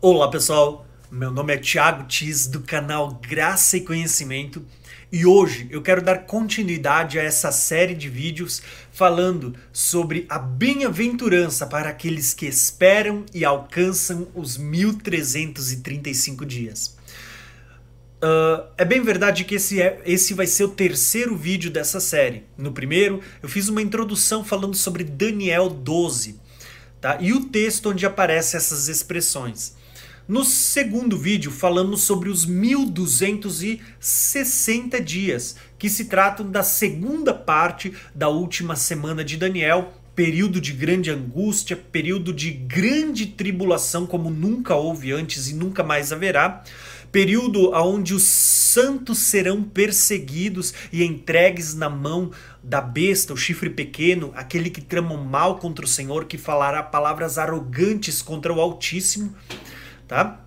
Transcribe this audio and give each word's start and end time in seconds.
Olá 0.00 0.30
pessoal, 0.30 0.86
meu 1.10 1.32
nome 1.32 1.52
é 1.52 1.56
Thiago 1.56 2.06
Tis 2.06 2.46
do 2.46 2.60
canal 2.60 3.20
Graça 3.20 3.76
e 3.76 3.80
Conhecimento 3.80 4.64
e 5.10 5.26
hoje 5.26 5.66
eu 5.72 5.82
quero 5.82 6.00
dar 6.00 6.18
continuidade 6.18 7.18
a 7.18 7.22
essa 7.24 7.50
série 7.50 7.96
de 7.96 8.08
vídeos 8.08 8.62
falando 8.92 9.56
sobre 9.72 10.24
a 10.28 10.38
bem-aventurança 10.38 11.66
para 11.66 11.90
aqueles 11.90 12.32
que 12.32 12.46
esperam 12.46 13.26
e 13.34 13.44
alcançam 13.44 14.28
os 14.36 14.56
1335 14.56 16.46
dias. 16.46 16.96
Uh, 18.22 18.70
é 18.78 18.84
bem 18.84 19.02
verdade 19.02 19.44
que 19.44 19.56
esse, 19.56 19.82
é, 19.82 20.00
esse 20.06 20.32
vai 20.32 20.46
ser 20.46 20.62
o 20.62 20.68
terceiro 20.68 21.34
vídeo 21.34 21.72
dessa 21.72 21.98
série. 21.98 22.44
No 22.56 22.70
primeiro, 22.70 23.20
eu 23.42 23.48
fiz 23.48 23.68
uma 23.68 23.82
introdução 23.82 24.44
falando 24.44 24.76
sobre 24.76 25.02
Daniel 25.02 25.68
12 25.68 26.38
tá? 27.00 27.18
e 27.20 27.32
o 27.32 27.46
texto 27.46 27.90
onde 27.90 28.06
aparecem 28.06 28.56
essas 28.56 28.86
expressões. 28.86 29.76
No 30.28 30.44
segundo 30.44 31.16
vídeo, 31.16 31.50
falamos 31.50 32.02
sobre 32.02 32.28
os 32.28 32.44
1260 32.44 35.00
dias, 35.00 35.56
que 35.78 35.88
se 35.88 36.04
tratam 36.04 36.50
da 36.50 36.62
segunda 36.62 37.32
parte 37.32 37.94
da 38.14 38.28
última 38.28 38.76
semana 38.76 39.24
de 39.24 39.38
Daniel, 39.38 39.94
período 40.14 40.60
de 40.60 40.74
grande 40.74 41.10
angústia, 41.10 41.74
período 41.74 42.34
de 42.34 42.50
grande 42.50 43.24
tribulação, 43.24 44.06
como 44.06 44.28
nunca 44.28 44.74
houve 44.74 45.12
antes 45.12 45.48
e 45.48 45.54
nunca 45.54 45.82
mais 45.82 46.12
haverá, 46.12 46.62
período 47.10 47.70
onde 47.72 48.12
os 48.12 48.24
santos 48.24 49.20
serão 49.20 49.62
perseguidos 49.62 50.74
e 50.92 51.02
entregues 51.02 51.74
na 51.74 51.88
mão 51.88 52.30
da 52.62 52.82
besta, 52.82 53.32
o 53.32 53.36
chifre 53.36 53.70
pequeno, 53.70 54.30
aquele 54.36 54.68
que 54.68 54.82
trama 54.82 55.14
o 55.14 55.24
mal 55.24 55.56
contra 55.56 55.86
o 55.86 55.88
Senhor, 55.88 56.26
que 56.26 56.36
falará 56.36 56.82
palavras 56.82 57.38
arrogantes 57.38 58.20
contra 58.20 58.52
o 58.52 58.60
Altíssimo 58.60 59.34
tá? 60.08 60.40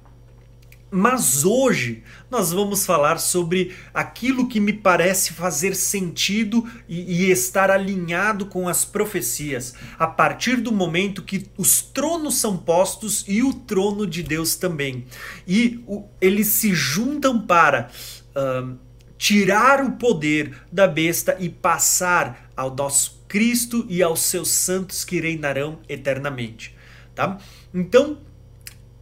Mas 0.94 1.46
hoje 1.46 2.04
nós 2.30 2.52
vamos 2.52 2.86
falar 2.86 3.18
sobre 3.18 3.74
aquilo 3.94 4.50
que 4.50 4.60
me 4.60 4.74
parece 4.74 5.32
fazer 5.32 5.74
sentido 5.74 6.70
e, 6.86 7.28
e, 7.28 7.32
estar 7.32 7.72
alinhado 7.72 8.48
com 8.48 8.68
as 8.68 8.84
profecias, 8.84 9.74
a 9.98 10.06
partir 10.06 10.58
do 10.58 10.70
momento 10.70 11.24
que 11.24 11.46
os 11.58 11.82
tronos 11.82 12.36
são 12.36 12.58
postos 12.58 13.24
e 13.26 13.42
o 13.42 13.54
trono 13.54 14.06
de 14.06 14.22
Deus 14.22 14.56
também. 14.58 15.06
E 15.48 15.82
o, 15.88 16.04
eles 16.20 16.48
se 16.48 16.76
juntam 16.76 17.40
para 17.40 17.90
uh, 18.36 18.78
tirar 19.18 19.82
o 19.86 19.94
poder 19.94 20.58
da 20.70 20.90
besta 20.90 21.38
e 21.40 21.48
passar 21.48 22.52
ao 22.54 22.76
nosso 22.76 23.22
Cristo 23.30 23.86
e 23.88 24.04
aos 24.04 24.20
seus 24.24 24.50
santos 24.50 25.06
que 25.06 25.22
reinarão 25.22 25.80
eternamente. 25.88 26.76
Tá? 27.16 27.38
Então, 27.74 28.18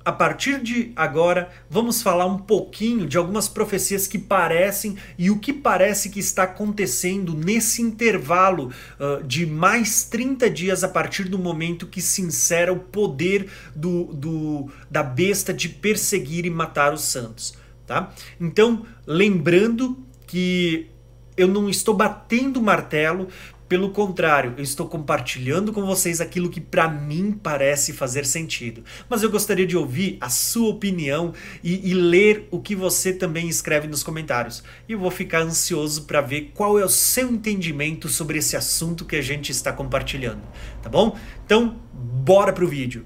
a 0.10 0.12
partir 0.12 0.60
de 0.60 0.92
agora, 0.96 1.52
vamos 1.70 2.02
falar 2.02 2.26
um 2.26 2.40
pouquinho 2.40 3.06
de 3.06 3.16
algumas 3.16 3.48
profecias 3.48 4.08
que 4.08 4.18
parecem 4.18 4.98
e 5.20 5.30
o 5.30 5.38
que 5.38 5.54
parece 5.54 6.10
que 6.10 6.20
está 6.20 6.44
acontecendo 6.44 7.36
nesse 7.36 7.84
intervalo 7.84 8.72
uh, 9.00 9.24
de 9.24 9.46
mais 9.46 10.04
30 10.06 10.50
dias 10.50 10.84
a 10.84 10.88
partir 10.88 11.26
do 11.26 11.38
momento 11.38 11.86
que 11.86 12.02
se 12.02 12.24
insera 12.24 12.74
o 12.74 12.80
poder 12.80 13.52
do, 13.76 14.06
do, 14.06 14.72
da 14.90 15.04
besta 15.04 15.54
de 15.54 15.70
perseguir 15.70 16.44
e 16.44 16.50
matar 16.50 16.92
os 16.92 17.02
santos. 17.02 17.54
Tá? 17.86 18.12
Então, 18.42 18.88
lembrando 19.06 19.96
que 20.26 20.90
eu 21.38 21.48
não 21.48 21.70
estou 21.70 21.94
batendo 21.94 22.60
martelo, 22.60 23.28
pelo 23.70 23.92
contrário, 23.92 24.56
eu 24.58 24.64
estou 24.64 24.88
compartilhando 24.88 25.72
com 25.72 25.86
vocês 25.86 26.20
aquilo 26.20 26.50
que 26.50 26.60
para 26.60 26.90
mim 26.90 27.32
parece 27.32 27.94
fazer 27.94 28.26
sentido. 28.26 28.84
Mas 29.08 29.22
eu 29.22 29.30
gostaria 29.30 29.68
de 29.68 29.78
ouvir 29.78 30.18
a 30.20 30.28
sua 30.28 30.70
opinião 30.70 31.34
e, 31.64 31.92
e, 31.92 31.94
ler 31.94 32.48
o 32.50 32.60
que 32.60 32.76
você 32.76 33.14
também 33.14 33.48
escreve 33.48 33.88
nos 33.88 34.02
comentários. 34.02 34.64
E 34.88 34.94
eu 34.94 35.00
vou 35.00 35.12
ficar 35.12 35.42
ansioso 35.42 36.06
para 36.06 36.20
ver 36.20 36.52
qual 36.56 36.80
é 36.80 36.84
o 36.84 36.90
seu 36.90 37.30
entendimento 37.30 38.10
sobre 38.10 38.40
esse 38.40 38.58
assunto 38.58 39.06
que 39.06 39.16
a 39.16 39.22
gente 39.22 39.52
está 39.52 39.72
compartilhando, 39.72 40.42
tá 40.82 40.90
bom? 40.90 41.16
Então, 41.46 41.80
bora 41.94 42.52
pro 42.52 42.68
vídeo. 42.68 43.06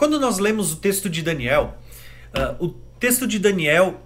Quando 0.00 0.18
nós 0.18 0.38
lemos 0.38 0.72
o 0.72 0.76
texto 0.76 1.10
de 1.10 1.20
Daniel, 1.20 1.76
uh, 2.34 2.64
o 2.64 2.70
texto 2.98 3.26
de 3.26 3.38
Daniel 3.38 4.00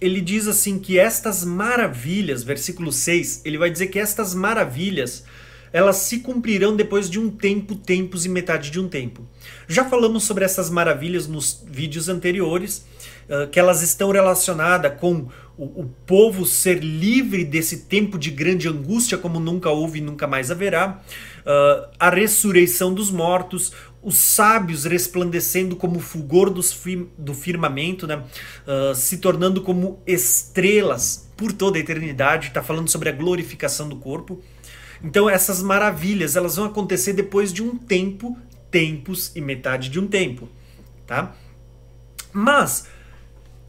ele 0.00 0.20
diz 0.20 0.46
assim 0.46 0.78
que 0.78 0.96
estas 0.96 1.44
maravilhas, 1.44 2.44
versículo 2.44 2.92
6, 2.92 3.42
ele 3.44 3.58
vai 3.58 3.68
dizer 3.68 3.88
que 3.88 3.98
estas 3.98 4.32
maravilhas 4.32 5.24
elas 5.72 5.96
se 5.96 6.20
cumprirão 6.20 6.74
depois 6.74 7.08
de 7.08 7.18
um 7.18 7.28
tempo, 7.28 7.74
tempos 7.74 8.24
e 8.24 8.28
metade 8.28 8.70
de 8.70 8.78
um 8.78 8.88
tempo. 8.88 9.26
Já 9.68 9.84
falamos 9.84 10.24
sobre 10.24 10.44
essas 10.44 10.70
maravilhas 10.70 11.26
nos 11.26 11.64
vídeos 11.66 12.08
anteriores, 12.08 12.86
uh, 13.28 13.48
que 13.48 13.58
elas 13.58 13.82
estão 13.82 14.10
relacionadas 14.10 14.98
com 15.00 15.28
o, 15.56 15.82
o, 15.82 15.94
povo 16.06 16.46
ser 16.46 16.82
livre 16.82 17.44
desse 17.44 17.82
tempo 17.82 18.18
de 18.18 18.30
grande 18.30 18.66
angústia, 18.66 19.18
como 19.18 19.38
nunca 19.38 19.68
houve 19.70 19.98
e 19.98 20.02
nunca 20.02 20.26
mais 20.26 20.50
haverá, 20.50 21.00
uh, 21.40 21.88
a 21.98 22.10
ressurreição 22.10 22.92
dos 22.92 23.10
mortos, 23.10 23.72
os 24.02 24.16
sábios 24.16 24.84
resplandecendo 24.84 25.76
como 25.76 26.00
fulgor 26.00 26.50
do 26.50 27.34
firmamento, 27.34 28.06
né? 28.06 28.22
Uh, 28.66 28.94
se 28.94 29.18
tornando 29.18 29.60
como 29.62 30.00
estrelas 30.06 31.28
por 31.36 31.52
toda 31.52 31.76
a 31.76 31.80
eternidade. 31.80 32.48
Está 32.48 32.62
falando 32.62 32.88
sobre 32.88 33.08
a 33.08 33.12
glorificação 33.12 33.88
do 33.88 33.96
corpo. 33.96 34.40
Então 35.02 35.28
essas 35.28 35.62
maravilhas 35.62 36.36
elas 36.36 36.56
vão 36.56 36.66
acontecer 36.66 37.12
depois 37.12 37.52
de 37.52 37.62
um 37.62 37.76
tempo, 37.76 38.36
tempos 38.70 39.32
e 39.34 39.40
metade 39.40 39.88
de 39.88 39.98
um 39.98 40.06
tempo, 40.06 40.48
tá? 41.06 41.34
Mas 42.32 42.86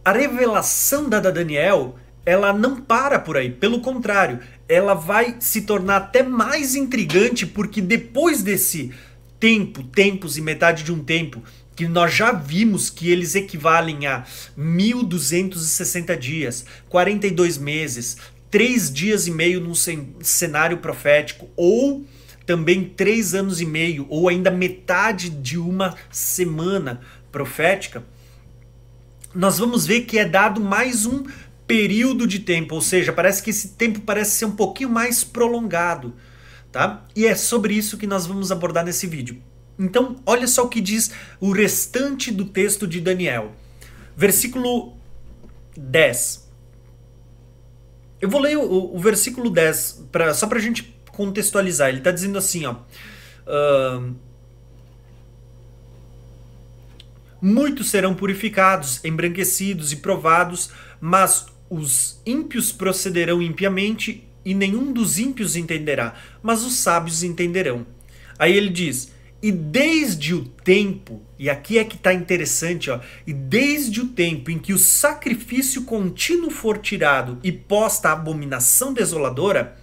a 0.04 0.12
revelação 0.12 1.10
dada 1.10 1.30
a 1.30 1.32
Daniel 1.32 1.98
ela 2.26 2.54
não 2.54 2.80
para 2.80 3.20
por 3.20 3.36
aí, 3.36 3.50
pelo 3.50 3.82
contrário, 3.82 4.40
ela 4.70 4.94
vai 4.94 5.38
se 5.40 5.62
tornar 5.64 5.98
até 5.98 6.22
mais 6.22 6.76
intrigante 6.76 7.46
porque 7.48 7.82
depois 7.82 8.44
desse 8.44 8.94
tempo, 9.42 9.84
tempos 9.84 10.38
e 10.38 10.42
metade 10.42 10.84
de 10.84 10.94
um 10.94 11.04
tempo, 11.04 11.44
que 11.76 11.88
nós 11.88 12.14
já 12.14 12.32
vimos 12.32 12.92
que 12.92 13.10
eles 13.10 13.34
equivalem 13.34 14.06
a 14.06 14.24
1260 14.56 16.16
dias, 16.16 16.64
42 16.88 17.58
meses, 17.58 18.18
3 18.52 18.94
dias 18.94 19.26
e 19.26 19.32
meio 19.32 19.60
num 19.60 19.74
cenário 20.22 20.78
profético, 20.78 21.50
ou 21.56 22.06
também 22.46 22.86
3 22.86 23.34
anos 23.34 23.60
e 23.60 23.66
meio, 23.66 24.06
ou 24.10 24.30
ainda 24.30 24.52
metade 24.52 25.30
de 25.30 25.58
uma 25.58 25.96
semana 26.12 27.02
profética, 27.32 28.04
nós 29.34 29.58
vamos 29.58 29.88
ver 29.88 30.02
que 30.02 30.20
é 30.20 30.26
dado 30.26 30.62
mais 30.62 31.08
um 31.08 31.24
período 31.66 32.28
de 32.28 32.40
tempo, 32.40 32.76
ou 32.76 32.82
seja, 32.82 33.12
parece 33.12 33.42
que 33.42 33.50
esse 33.50 33.70
tempo 33.70 34.02
parece 34.02 34.38
ser 34.38 34.46
um 34.46 34.56
pouquinho 34.56 34.90
mais 34.90 35.24
prolongado 35.24 36.14
tá? 36.72 37.06
E 37.16 37.26
é 37.26 37.36
sobre 37.36 37.74
isso 37.74 37.98
que 37.98 38.08
nós 38.08 38.26
vamos 38.26 38.52
abordar 38.52 38.86
nesse 38.86 39.08
vídeo. 39.08 39.42
Então, 39.78 40.18
olha 40.26 40.48
só 40.48 40.64
o 40.64 40.70
que 40.70 40.82
diz 40.82 41.12
o 41.40 41.52
restante 41.52 42.32
do 42.32 42.46
texto 42.46 42.88
de 42.88 43.02
Daniel. 43.02 43.54
Versículo 44.16 44.96
10. 45.76 46.50
Eu 48.20 48.30
vou 48.30 48.40
ler 48.40 48.58
o, 48.58 48.96
o 48.96 49.00
versículo 49.00 49.50
10 49.50 50.06
pra, 50.12 50.34
só 50.34 50.48
para 50.48 50.60
a 50.60 50.62
gente 50.62 50.96
contextualizar. 51.12 51.90
Ele 51.90 51.98
está 51.98 52.12
dizendo 52.12 52.38
assim, 52.38 52.66
ó. 52.66 52.76
Uh, 53.48 54.16
Muitos 57.42 57.90
serão 57.90 58.14
purificados, 58.14 59.04
embranquecidos 59.04 59.92
e 59.92 59.96
provados, 59.96 60.70
mas 61.00 61.48
os 61.68 62.22
ímpios 62.24 62.72
procederão 62.72 63.42
impiamente 63.42 64.28
e 64.44 64.54
nenhum 64.54 64.92
dos 64.92 65.20
ímpios 65.20 65.56
entenderá, 65.56 66.16
mas 66.42 66.64
os 66.64 66.76
sábios 66.76 67.24
entenderão. 67.24 67.86
Aí 68.38 68.56
ele 68.56 68.70
diz: 68.70 69.12
e 69.42 69.52
desde 69.52 70.36
o 70.36 70.46
tempo, 70.46 71.24
e 71.40 71.50
aqui 71.50 71.80
é 71.80 71.84
que 71.84 71.96
está 71.96 72.14
interessante, 72.14 72.92
ó, 72.92 73.00
e 73.26 73.34
desde 73.34 74.02
o 74.02 74.10
tempo 74.10 74.52
em 74.52 74.60
que 74.60 74.72
o 74.72 74.78
sacrifício 74.78 75.82
contínuo 75.84 76.52
for 76.52 76.78
tirado 76.78 77.40
e 77.44 77.52
posta 77.52 78.10
a 78.10 78.14
abominação 78.14 78.94
desoladora, 78.94 79.76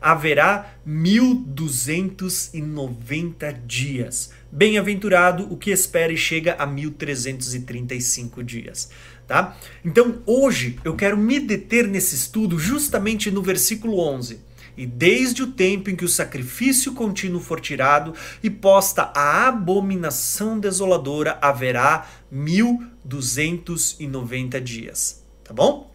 haverá 0.00 0.74
1290 0.84 3.52
dias. 3.66 4.32
Bem-aventurado 4.50 5.46
o 5.52 5.56
que 5.56 5.70
espera 5.70 6.12
e 6.12 6.16
chega 6.16 6.56
a 6.58 6.66
1335 6.66 8.42
dias 8.42 8.90
tá? 9.32 9.56
Então, 9.82 10.22
hoje 10.26 10.78
eu 10.84 10.94
quero 10.94 11.16
me 11.16 11.40
deter 11.40 11.88
nesse 11.88 12.14
estudo 12.14 12.58
justamente 12.58 13.30
no 13.30 13.40
versículo 13.40 13.98
11. 13.98 14.38
E 14.76 14.84
desde 14.84 15.42
o 15.42 15.52
tempo 15.52 15.88
em 15.88 15.96
que 15.96 16.04
o 16.04 16.08
sacrifício 16.08 16.92
contínuo 16.92 17.40
for 17.40 17.58
tirado 17.58 18.14
e 18.42 18.50
posta 18.50 19.10
a 19.14 19.48
abominação 19.48 20.60
desoladora, 20.60 21.38
haverá 21.40 22.06
1290 22.30 24.60
dias. 24.60 25.24
Tá 25.42 25.54
bom? 25.54 25.90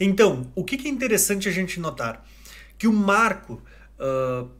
Então, 0.00 0.50
o 0.52 0.64
que 0.64 0.84
é 0.84 0.90
interessante 0.90 1.48
a 1.48 1.52
gente 1.52 1.78
notar? 1.78 2.26
Que 2.76 2.88
o 2.88 2.92
marco, 2.92 3.62
uh, 4.00 4.50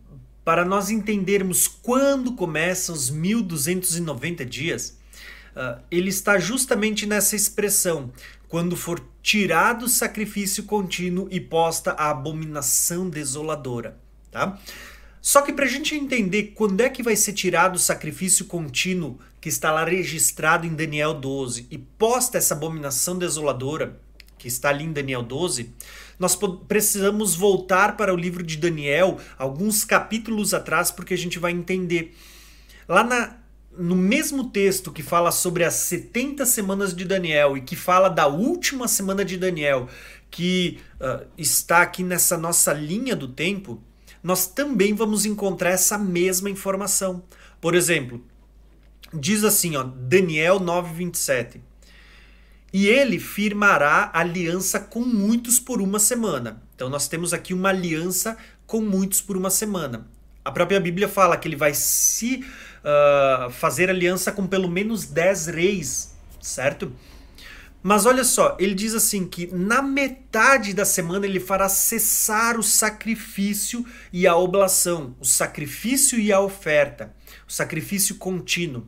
para 0.44 0.65
nós 0.65 0.88
entendermos 0.88 1.67
quando 1.67 2.35
começam 2.35 2.94
os 2.94 3.11
1290 3.11 4.47
dias, 4.47 4.96
uh, 5.56 5.81
ele 5.91 6.11
está 6.11 6.38
justamente 6.38 7.06
nessa 7.06 7.35
expressão, 7.35 8.12
quando 8.49 8.76
for 8.76 9.03
tirado 9.23 9.87
o 9.87 9.88
sacrifício 9.88 10.64
contínuo 10.64 11.26
e 11.31 11.41
posta 11.41 11.93
a 11.93 12.11
abominação 12.11 13.11
desoladora. 13.11 13.99
Tá? 14.31 14.58
Só 15.20 15.43
que 15.43 15.53
para 15.53 15.64
a 15.64 15.69
gente 15.69 15.97
entender 15.97 16.53
quando 16.55 16.81
é 16.81 16.88
que 16.88 17.03
vai 17.03 17.17
ser 17.17 17.32
tirado 17.32 17.75
o 17.75 17.81
sacrifício 17.81 18.44
contínuo 18.44 19.19
que 19.41 19.49
está 19.49 19.73
lá 19.73 19.85
registrado 19.85 20.67
em 20.67 20.75
Daniel 20.75 21.14
12 21.14 21.67
e 21.70 21.79
posta 21.79 22.38
essa 22.38 22.55
abominação 22.55 23.19
desoladora 23.19 23.99
que 24.38 24.47
está 24.47 24.69
ali 24.69 24.85
em 24.85 24.93
Daniel 24.93 25.23
12, 25.23 25.73
nós 26.19 26.38
precisamos 26.69 27.35
voltar 27.35 27.97
para 27.97 28.12
o 28.12 28.17
livro 28.17 28.43
de 28.43 28.56
Daniel 28.56 29.19
alguns 29.37 29.85
capítulos 29.85 30.55
atrás 30.55 30.91
porque 30.91 31.14
a 31.14 31.19
gente 31.19 31.38
vai 31.38 31.52
entender. 31.52 32.14
Lá 32.88 33.02
na, 33.02 33.37
no 33.78 33.96
mesmo 33.96 34.50
texto 34.50 34.93
que 34.93 35.02
fala 35.02 35.31
sobre 35.31 35.64
as 35.64 35.75
70 35.75 36.44
semanas 36.46 36.94
de 36.94 37.05
Daniel 37.05 37.56
e 37.56 37.61
que 37.61 37.76
fala 37.76 38.08
da 38.08 38.26
última 38.26 38.88
semana 38.88 39.25
de 39.25 39.37
Daniel, 39.37 39.88
que 40.31 40.78
uh, 41.00 41.26
está 41.37 41.82
aqui 41.82 42.02
nessa 42.02 42.37
nossa 42.37 42.73
linha 42.73 43.14
do 43.14 43.28
tempo, 43.28 43.82
nós 44.23 44.46
também 44.46 44.93
vamos 44.94 45.25
encontrar 45.25 45.70
essa 45.70 45.96
mesma 45.96 46.50
informação. 46.50 47.23
Por 47.61 47.75
exemplo, 47.75 48.25
diz 49.12 49.44
assim, 49.44 49.76
ó, 49.76 49.82
Daniel 49.82 50.58
9:27. 50.61 51.61
E 52.73 52.87
ele 52.88 53.19
firmará 53.19 54.11
aliança 54.12 54.81
com 54.81 55.00
muitos 55.00 55.58
por 55.58 55.81
uma 55.81 55.99
semana. 55.99 56.62
Então 56.75 56.88
nós 56.88 57.08
temos 57.08 57.32
aqui 57.32 57.55
uma 57.55 57.70
aliança 57.70 58.37
com 58.67 58.81
muitos 58.81 59.20
por 59.20 59.37
uma 59.37 59.49
semana. 59.49 60.06
A 60.44 60.50
própria 60.50 60.78
Bíblia 60.78 61.08
fala 61.08 61.37
que 61.37 61.49
ele 61.49 61.56
vai 61.56 61.73
se 61.75 62.44
uh, 62.87 63.50
fazer 63.50 63.91
aliança 63.91 64.31
com 64.31 64.47
pelo 64.47 64.69
menos 64.69 65.06
10 65.06 65.49
reis, 65.49 66.17
certo? 66.41 66.93
Mas 67.83 68.05
olha 68.06 68.25
só, 68.25 68.56
ele 68.59 68.75
diz 68.75 68.94
assim 68.94 69.27
que 69.27 69.47
na 69.55 69.81
metade 69.81 70.75
da 70.75 70.85
semana 70.85 71.27
ele 71.27 71.38
fará 71.38 71.69
cessar 71.69 72.59
o 72.59 72.62
sacrifício 72.62 73.85
e 74.12 74.27
a 74.27 74.35
oblação, 74.35 75.15
o 75.21 75.25
sacrifício 75.25 76.19
e 76.19 76.33
a 76.33 76.41
oferta, 76.41 77.15
o 77.47 77.53
sacrifício 77.53 78.17
contínuo. 78.17 78.87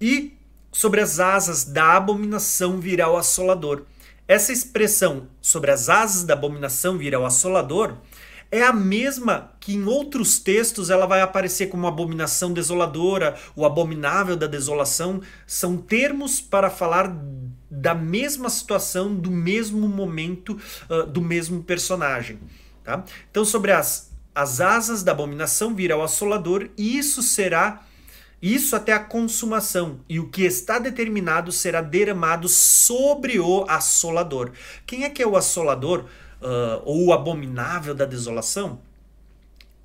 E 0.00 0.36
sobre 0.70 1.00
as 1.00 1.18
asas 1.18 1.64
da 1.64 1.96
abominação 1.96 2.78
virá 2.78 3.08
o 3.08 3.16
assolador. 3.16 3.84
Essa 4.26 4.52
expressão 4.52 5.28
sobre 5.40 5.70
as 5.70 5.88
asas 5.88 6.24
da 6.24 6.34
abominação 6.34 6.98
virá 6.98 7.18
o 7.18 7.24
assolador 7.24 7.96
é 8.50 8.62
a 8.62 8.72
mesma 8.72 9.52
que 9.58 9.74
em 9.74 9.84
outros 9.84 10.38
textos 10.38 10.90
ela 10.90 11.06
vai 11.06 11.20
aparecer 11.20 11.66
como 11.68 11.86
abominação 11.86 12.52
desoladora, 12.52 13.36
o 13.56 13.64
abominável 13.64 14.36
da 14.36 14.46
desolação, 14.46 15.20
são 15.46 15.76
termos 15.76 16.40
para 16.40 16.70
falar 16.70 17.14
da 17.70 17.94
mesma 17.94 18.48
situação, 18.48 19.14
do 19.14 19.30
mesmo 19.30 19.88
momento, 19.88 20.58
uh, 20.88 21.06
do 21.06 21.20
mesmo 21.20 21.62
personagem. 21.62 22.38
Tá? 22.84 23.04
Então, 23.30 23.44
sobre 23.44 23.72
as, 23.72 24.12
as 24.34 24.60
asas 24.60 25.02
da 25.02 25.12
abominação 25.12 25.74
virá 25.74 25.96
o 25.96 26.02
assolador, 26.02 26.68
e 26.76 26.96
isso 26.98 27.22
será 27.22 27.82
isso 28.40 28.76
até 28.76 28.92
a 28.92 28.98
consumação, 28.98 30.00
e 30.06 30.20
o 30.20 30.28
que 30.28 30.42
está 30.42 30.78
determinado 30.78 31.50
será 31.50 31.80
derramado 31.80 32.46
sobre 32.46 33.40
o 33.40 33.64
assolador. 33.66 34.52
Quem 34.86 35.04
é 35.04 35.08
que 35.08 35.22
é 35.22 35.26
o 35.26 35.34
assolador? 35.34 36.04
Uh, 36.44 36.82
ou 36.84 37.06
o 37.06 37.12
abominável 37.12 37.94
da 37.94 38.04
desolação, 38.04 38.80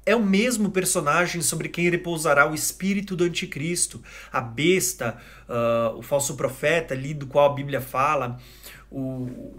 é 0.06 0.16
o 0.16 0.24
mesmo 0.24 0.72
personagem 0.72 1.42
sobre 1.42 1.70
quem 1.70 1.90
repousará 1.90 2.50
o 2.50 2.56
espírito 2.56 3.16
do 3.16 3.24
anticristo, 3.24 4.02
a 4.32 4.42
besta, 4.42 5.18
uh, 5.48 5.98
o 5.98 6.02
falso 6.02 6.36
profeta 6.36 6.94
ali 6.94 7.14
do 7.14 7.28
qual 7.28 7.52
a 7.52 7.54
Bíblia 7.54 7.80
fala, 7.80 8.40
o, 8.92 9.54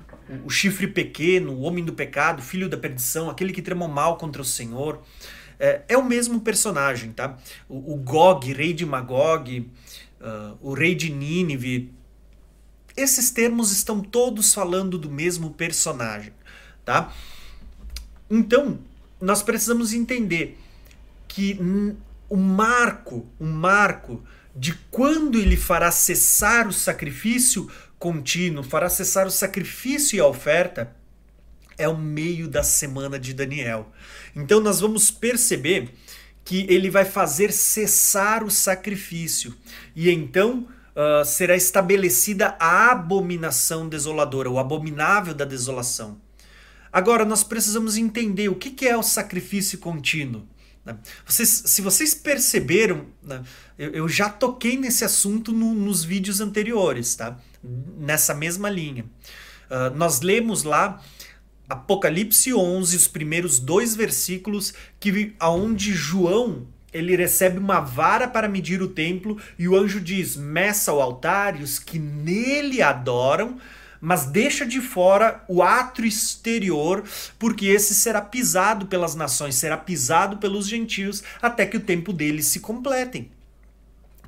o, 0.44 0.50
chifre 0.50 0.88
pequeno, 0.88 1.52
o 1.52 1.60
homem 1.60 1.84
do 1.84 1.92
pecado, 1.92 2.42
filho 2.42 2.68
da 2.68 2.76
perdição, 2.76 3.30
aquele 3.30 3.52
que 3.52 3.62
tramou 3.62 3.88
mal 3.88 4.16
contra 4.16 4.42
o 4.42 4.44
Senhor. 4.44 5.00
É, 5.58 5.82
é 5.88 5.96
o 5.96 6.04
mesmo 6.04 6.40
personagem, 6.40 7.12
tá? 7.12 7.38
O, 7.68 7.94
o 7.94 7.96
Gog, 7.96 8.52
rei 8.52 8.72
de 8.72 8.84
Magog, 8.84 9.70
uh, 10.20 10.58
o 10.60 10.74
rei 10.74 10.96
de 10.96 11.12
Nínive. 11.12 11.92
Esses 12.96 13.30
termos 13.30 13.70
estão 13.70 14.00
todos 14.00 14.52
falando 14.52 14.98
do 14.98 15.08
mesmo 15.08 15.50
personagem 15.50 16.32
tá? 16.84 17.12
Então, 18.30 18.78
nós 19.20 19.42
precisamos 19.42 19.92
entender 19.92 20.58
que 21.28 21.58
o 22.28 22.36
marco, 22.36 23.26
o 23.38 23.44
marco 23.44 24.22
de 24.54 24.74
quando 24.90 25.38
ele 25.38 25.56
fará 25.56 25.90
cessar 25.90 26.66
o 26.66 26.72
sacrifício 26.72 27.70
contínuo, 27.98 28.64
fará 28.64 28.88
cessar 28.88 29.26
o 29.26 29.30
sacrifício 29.30 30.16
e 30.16 30.20
a 30.20 30.26
oferta, 30.26 30.94
é 31.76 31.88
o 31.88 31.96
meio 31.96 32.48
da 32.48 32.62
semana 32.62 33.18
de 33.18 33.32
Daniel. 33.32 33.90
Então 34.34 34.60
nós 34.60 34.80
vamos 34.80 35.10
perceber 35.10 35.90
que 36.44 36.66
ele 36.68 36.90
vai 36.90 37.04
fazer 37.04 37.52
cessar 37.52 38.42
o 38.42 38.50
sacrifício 38.50 39.54
e 39.94 40.10
então 40.10 40.68
uh, 40.94 41.24
será 41.24 41.56
estabelecida 41.56 42.56
a 42.58 42.90
abominação 42.90 43.88
desoladora, 43.88 44.50
o 44.50 44.58
abominável 44.58 45.34
da 45.34 45.44
desolação. 45.44 46.20
Agora, 46.92 47.24
nós 47.24 47.44
precisamos 47.44 47.96
entender 47.96 48.48
o 48.48 48.54
que 48.54 48.86
é 48.86 48.96
o 48.96 49.02
sacrifício 49.02 49.78
contínuo. 49.78 50.46
Né? 50.84 50.96
Vocês, 51.26 51.48
se 51.66 51.82
vocês 51.82 52.14
perceberam, 52.14 53.06
né, 53.22 53.42
eu, 53.78 54.08
já 54.08 54.28
toquei 54.28 54.76
nesse 54.76 55.04
assunto 55.04 55.52
no, 55.52 55.74
nos 55.74 56.02
vídeos 56.02 56.40
anteriores, 56.40 57.14
tá? 57.14 57.38
nessa 57.98 58.34
mesma 58.34 58.68
linha. 58.68 59.04
Uh, 59.70 59.94
nós 59.96 60.20
lemos 60.20 60.64
lá 60.64 61.00
Apocalipse 61.68 62.52
11, 62.52 62.96
os 62.96 63.06
primeiros 63.06 63.60
dois 63.60 63.94
versículos, 63.94 64.74
que 64.98 65.34
aonde 65.38 65.92
João 65.92 66.66
ele 66.92 67.14
recebe 67.14 67.58
uma 67.58 67.78
vara 67.78 68.26
para 68.26 68.48
medir 68.48 68.82
o 68.82 68.88
templo 68.88 69.38
e 69.56 69.68
o 69.68 69.76
anjo 69.76 70.00
diz: 70.00 70.36
meça 70.36 70.92
o 70.92 71.00
altar 71.00 71.60
e 71.60 71.62
os 71.62 71.78
que 71.78 71.98
nele 71.98 72.82
adoram 72.82 73.58
mas 74.00 74.26
deixa 74.26 74.64
de 74.64 74.80
fora 74.80 75.44
o 75.46 75.62
átrio 75.62 76.06
exterior, 76.06 77.04
porque 77.38 77.66
esse 77.66 77.94
será 77.94 78.22
pisado 78.22 78.86
pelas 78.86 79.14
nações, 79.14 79.56
será 79.56 79.76
pisado 79.76 80.38
pelos 80.38 80.66
gentios, 80.66 81.22
até 81.42 81.66
que 81.66 81.76
o 81.76 81.80
tempo 81.80 82.12
deles 82.12 82.46
se 82.46 82.60
completem. 82.60 83.30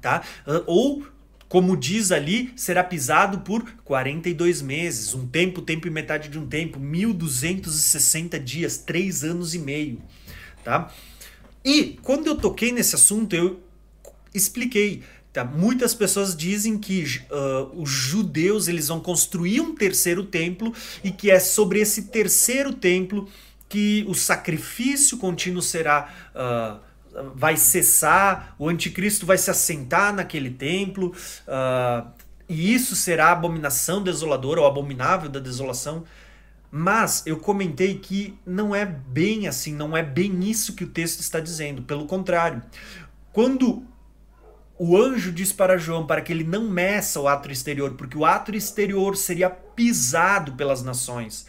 Tá? 0.01 0.23
Ou 0.67 1.07
como 1.53 1.77
diz 1.77 2.11
ali, 2.11 2.51
será 2.57 2.83
pisado 2.83 3.41
por 3.41 3.63
42 3.85 4.63
meses, 4.63 5.13
um 5.13 5.27
tempo, 5.27 5.61
tempo 5.61 5.87
e 5.87 5.91
metade 5.91 6.31
de 6.31 6.39
um 6.39 6.47
tempo, 6.47 6.81
1260 6.81 8.41
dias, 8.41 8.79
3 8.79 9.23
anos 9.25 9.55
e 9.55 9.59
meio, 9.59 10.01
tá? 10.65 10.91
E 11.63 11.99
quando 12.03 12.27
eu 12.27 12.37
toquei 12.37 12.73
nesse 12.73 12.95
assunto, 12.95 13.37
eu 13.37 13.63
expliquei 14.33 15.03
Tá? 15.33 15.45
Muitas 15.45 15.95
pessoas 15.95 16.37
dizem 16.37 16.79
que 16.79 17.05
uh, 17.31 17.81
os 17.81 17.89
judeus 17.89 18.69
eles 18.69 18.89
vão 18.89 19.01
construir 19.01 19.61
um 19.61 19.75
terceiro 19.75 20.25
templo 20.25 20.75
e 21.03 21.11
que 21.11 21.31
é 21.31 21.41
sobre 21.41 21.81
esse 21.81 22.05
terceiro 22.05 22.73
templo 22.75 23.27
que 23.67 24.05
o 24.07 24.15
sacrifício 24.15 25.17
contínuo 25.17 25.63
será 25.63 26.13
uh, 26.35 26.93
vai 27.35 27.57
cessar, 27.57 28.55
o 28.59 28.69
anticristo 28.69 29.25
vai 29.25 29.39
se 29.39 29.51
assentar 29.51 30.15
naquele 30.15 30.51
templo 30.51 31.15
uh, 31.49 32.07
e 32.49 32.75
isso 32.75 32.95
será 32.95 33.29
a 33.29 33.33
abominação 33.33 34.03
desoladora 34.03 34.61
ou 34.61 34.67
abominável 34.67 35.31
da 35.31 35.41
desolação. 35.41 36.05
Mas 36.71 37.23
eu 37.27 37.39
comentei 37.39 37.99
que 37.99 38.39
não 38.47 38.75
é 38.75 38.85
bem 38.85 39.47
assim, 39.47 39.75
não 39.75 39.97
é 39.97 40.03
bem 40.03 40.51
isso 40.51 40.75
que 40.75 40.85
o 40.85 40.89
texto 40.89 41.21
está 41.21 41.39
dizendo. 41.41 41.83
Pelo 41.83 42.07
contrário, 42.07 42.63
quando 43.33 43.87
o 44.85 44.97
anjo 44.97 45.31
diz 45.31 45.53
para 45.53 45.79
João 45.79 46.05
para 46.05 46.21
que 46.21 46.33
ele 46.33 46.43
não 46.43 46.69
meça 46.69 47.21
o 47.21 47.29
ato 47.29 47.53
exterior, 47.53 47.93
porque 47.93 48.19
o 48.19 48.25
ato 48.25 48.53
exterior 48.53 49.17
seria 49.17 49.49
pisado 49.49 50.55
pelas 50.55 50.83
nações 50.83 51.47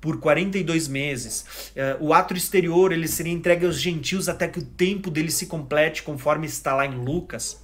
por 0.00 0.20
42 0.20 0.86
meses. 0.86 1.72
Uh, 1.74 2.04
o 2.06 2.14
ato 2.14 2.32
exterior 2.34 2.92
ele 2.92 3.08
seria 3.08 3.32
entregue 3.32 3.66
aos 3.66 3.80
gentios 3.80 4.28
até 4.28 4.46
que 4.46 4.60
o 4.60 4.64
tempo 4.64 5.10
dele 5.10 5.32
se 5.32 5.46
complete, 5.46 6.04
conforme 6.04 6.46
está 6.46 6.76
lá 6.76 6.86
em 6.86 6.94
Lucas. 6.94 7.60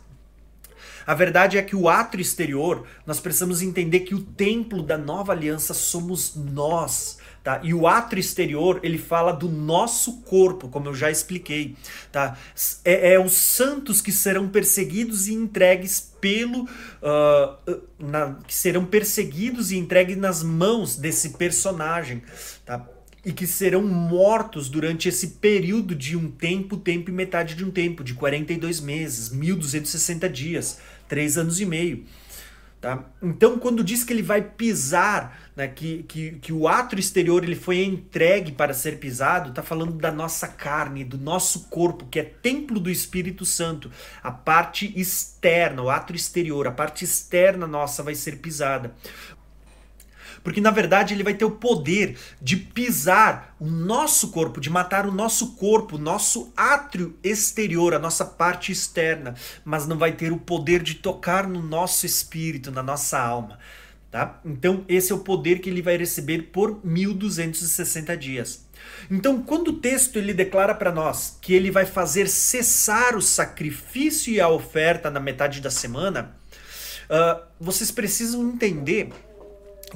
A 1.06 1.14
verdade 1.14 1.56
é 1.56 1.62
que 1.62 1.76
o 1.76 1.88
ato 1.88 2.20
exterior, 2.20 2.84
nós 3.06 3.20
precisamos 3.20 3.62
entender 3.62 4.00
que 4.00 4.16
o 4.16 4.22
templo 4.22 4.82
da 4.82 4.98
nova 4.98 5.30
aliança 5.30 5.72
somos 5.72 6.34
nós, 6.34 7.18
Tá? 7.42 7.60
E 7.64 7.74
o 7.74 7.88
ato 7.88 8.16
exterior, 8.16 8.78
ele 8.84 8.98
fala 8.98 9.32
do 9.32 9.48
nosso 9.48 10.20
corpo, 10.20 10.68
como 10.68 10.88
eu 10.88 10.94
já 10.94 11.10
expliquei. 11.10 11.76
Tá? 12.12 12.38
É, 12.84 13.14
é 13.14 13.20
os 13.20 13.32
santos 13.32 14.00
que 14.00 14.12
serão 14.12 14.48
perseguidos 14.48 15.26
e 15.26 15.34
entregues 15.34 16.12
pelo. 16.20 16.64
Uh, 16.64 17.82
na, 17.98 18.34
que 18.46 18.54
serão 18.54 18.84
perseguidos 18.84 19.72
e 19.72 19.76
entregues 19.76 20.16
nas 20.16 20.42
mãos 20.42 20.96
desse 20.96 21.30
personagem. 21.30 22.22
Tá? 22.64 22.86
e 23.24 23.32
que 23.32 23.46
serão 23.46 23.82
mortos 23.82 24.68
durante 24.68 25.08
esse 25.08 25.28
período 25.28 25.94
de 25.94 26.16
um 26.16 26.28
tempo, 26.28 26.76
tempo 26.76 27.08
e 27.08 27.12
metade 27.12 27.54
de 27.54 27.64
um 27.64 27.70
tempo, 27.70 28.02
de 28.02 28.14
42 28.14 28.80
meses, 28.80 29.30
1260 29.30 30.28
dias, 30.28 30.80
3 31.08 31.38
anos 31.38 31.60
e 31.60 31.64
meio. 31.64 32.04
Tá? 32.80 33.04
Então, 33.22 33.60
quando 33.60 33.84
diz 33.84 34.02
que 34.02 34.12
ele 34.12 34.24
vai 34.24 34.42
pisar, 34.42 35.41
né, 35.54 35.68
que, 35.68 36.02
que, 36.04 36.32
que 36.32 36.52
o 36.52 36.66
ato 36.66 36.98
exterior 36.98 37.44
ele 37.44 37.56
foi 37.56 37.84
entregue 37.84 38.52
para 38.52 38.72
ser 38.72 38.98
pisado, 38.98 39.50
está 39.50 39.62
falando 39.62 39.92
da 39.92 40.10
nossa 40.10 40.48
carne, 40.48 41.04
do 41.04 41.18
nosso 41.18 41.68
corpo, 41.68 42.06
que 42.06 42.18
é 42.18 42.24
templo 42.24 42.80
do 42.80 42.90
Espírito 42.90 43.44
Santo. 43.44 43.90
A 44.22 44.30
parte 44.30 44.92
externa, 44.98 45.82
o 45.82 45.90
ato 45.90 46.14
exterior, 46.14 46.66
a 46.66 46.72
parte 46.72 47.04
externa 47.04 47.66
nossa 47.66 48.02
vai 48.02 48.14
ser 48.14 48.38
pisada. 48.38 48.94
Porque 50.42 50.60
na 50.60 50.70
verdade 50.70 51.14
ele 51.14 51.22
vai 51.22 51.34
ter 51.34 51.44
o 51.44 51.52
poder 51.52 52.18
de 52.40 52.56
pisar 52.56 53.54
o 53.60 53.66
nosso 53.66 54.32
corpo, 54.32 54.60
de 54.60 54.68
matar 54.68 55.06
o 55.06 55.12
nosso 55.12 55.54
corpo, 55.54 55.96
o 55.96 56.00
nosso 56.00 56.52
átrio 56.56 57.16
exterior, 57.22 57.94
a 57.94 57.98
nossa 57.98 58.24
parte 58.24 58.72
externa, 58.72 59.34
mas 59.64 59.86
não 59.86 59.96
vai 59.96 60.12
ter 60.12 60.32
o 60.32 60.38
poder 60.38 60.82
de 60.82 60.94
tocar 60.94 61.46
no 61.46 61.62
nosso 61.62 62.06
espírito, 62.06 62.72
na 62.72 62.82
nossa 62.82 63.20
alma. 63.20 63.58
Tá? 64.12 64.38
Então, 64.44 64.84
esse 64.90 65.10
é 65.10 65.14
o 65.14 65.20
poder 65.20 65.60
que 65.60 65.70
ele 65.70 65.80
vai 65.80 65.96
receber 65.96 66.50
por 66.52 66.84
1260 66.84 68.14
dias. 68.14 68.66
Então, 69.10 69.40
quando 69.42 69.68
o 69.68 69.78
texto 69.80 70.18
ele 70.18 70.34
declara 70.34 70.74
para 70.74 70.92
nós 70.92 71.38
que 71.40 71.54
ele 71.54 71.70
vai 71.70 71.86
fazer 71.86 72.28
cessar 72.28 73.16
o 73.16 73.22
sacrifício 73.22 74.30
e 74.30 74.38
a 74.38 74.50
oferta 74.50 75.10
na 75.10 75.18
metade 75.18 75.62
da 75.62 75.70
semana, 75.70 76.36
uh, 77.08 77.42
vocês 77.58 77.90
precisam 77.90 78.46
entender 78.50 79.08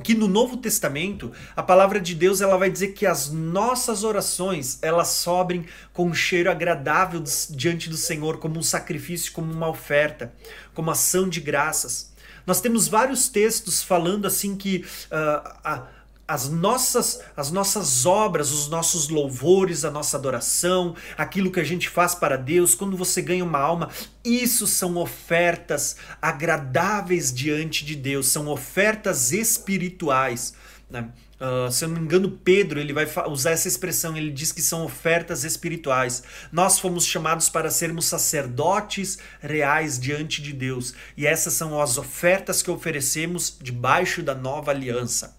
que 0.03 0.15
no 0.15 0.29
Novo 0.29 0.57
Testamento 0.57 1.31
a 1.55 1.63
palavra 1.63 2.01
de 2.01 2.15
Deus 2.15 2.41
ela 2.41 2.57
vai 2.57 2.71
dizer 2.71 2.89
que 2.89 3.05
as 3.05 3.31
nossas 3.31 4.03
orações 4.03 4.79
elas 4.83 5.09
sobrem 5.09 5.67
com 5.93 6.07
um 6.07 6.15
cheiro 6.15 6.51
agradável 6.51 7.23
diante 7.51 7.91
do 7.91 7.99
Senhor 7.99 8.39
como 8.39 8.59
um 8.59 8.63
sacrifício, 8.63 9.33
como 9.33 9.53
uma 9.53 9.69
oferta, 9.69 10.33
como 10.73 10.91
ação 10.91 11.29
de 11.29 11.41
graças. 11.41 12.16
Nós 12.47 12.61
temos 12.61 12.87
vários 12.89 13.29
textos 13.29 13.83
falando 13.83 14.27
assim 14.27 14.55
que 14.57 14.85
uh, 15.11 15.87
as 16.29 16.49
nossas, 16.49 17.21
as 17.37 17.53
nossas 17.53 18.05
obras, 18.05 18.51
os 18.51 18.69
nossos 18.69 19.09
louvores, 19.09 19.85
a 19.85 19.91
nossa 19.91 20.17
adoração, 20.17 20.97
aquilo 21.17 21.51
que 21.51 21.61
a 21.61 21.65
gente 21.65 21.89
faz 21.89 22.15
para 22.15 22.37
Deus, 22.37 22.75
quando 22.75 22.97
você 22.97 23.23
ganha 23.23 23.45
uma 23.45 23.61
alma, 23.61 23.91
isso 24.25 24.67
são 24.67 24.97
ofertas 24.97 25.97
agradáveis 26.21 27.33
diante 27.33 27.85
de 27.85 27.95
Deus, 27.95 28.29
são 28.29 28.49
ofertas 28.49 29.33
espirituais. 29.33 30.55
Né? 30.91 31.09
Uh, 31.39 31.71
se 31.71 31.85
eu 31.85 31.89
não 31.89 31.97
me 31.97 32.03
engano, 32.03 32.31
Pedro 32.31 32.81
ele 32.81 32.93
vai 32.93 33.07
usar 33.29 33.51
essa 33.51 33.69
expressão. 33.69 34.17
Ele 34.17 34.31
diz 34.31 34.53
que 34.53 34.63
são 34.63 34.85
ofertas 34.85 35.45
espirituais. 35.45 36.23
Nós 36.51 36.79
fomos 36.79 37.05
chamados 37.07 37.49
para 37.49 37.71
sermos 37.71 38.07
sacerdotes 38.07 39.19
reais 39.41 39.99
diante 39.99 40.41
de 40.41 40.53
Deus, 40.53 40.95
e 41.17 41.27
essas 41.27 41.53
são 41.55 41.81
as 41.81 41.99
ofertas 41.99 42.63
que 42.63 42.71
oferecemos 42.71 43.57
debaixo 43.61 44.23
da 44.23 44.35
nova 44.35 44.71
aliança 44.71 45.37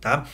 tá? 0.00 0.26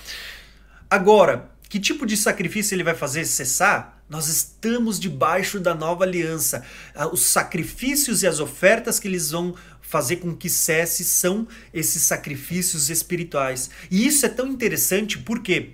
Agora, 0.89 1.51
que 1.69 1.81
tipo 1.81 2.07
de 2.07 2.17
sacrifício 2.17 2.75
ele 2.75 2.85
vai 2.85 2.95
fazer 2.95 3.25
cessar? 3.25 4.03
Nós 4.09 4.29
estamos 4.29 5.01
debaixo 5.01 5.59
da 5.59 5.75
nova 5.75 6.05
aliança. 6.05 6.65
Ah, 6.95 7.09
os 7.09 7.23
sacrifícios 7.23 8.23
e 8.23 8.27
as 8.27 8.39
ofertas 8.39 9.01
que 9.01 9.09
eles 9.09 9.31
vão 9.31 9.55
fazer 9.95 10.17
com 10.17 10.35
que 10.35 10.51
cesse 10.51 11.05
são 11.05 11.47
esses 11.73 12.03
sacrifícios 12.03 12.91
espirituais. 12.91 13.71
E 13.89 14.05
isso 14.05 14.27
é 14.27 14.29
tão 14.29 14.49
interessante 14.49 15.17
por 15.17 15.39
quê? 15.39 15.71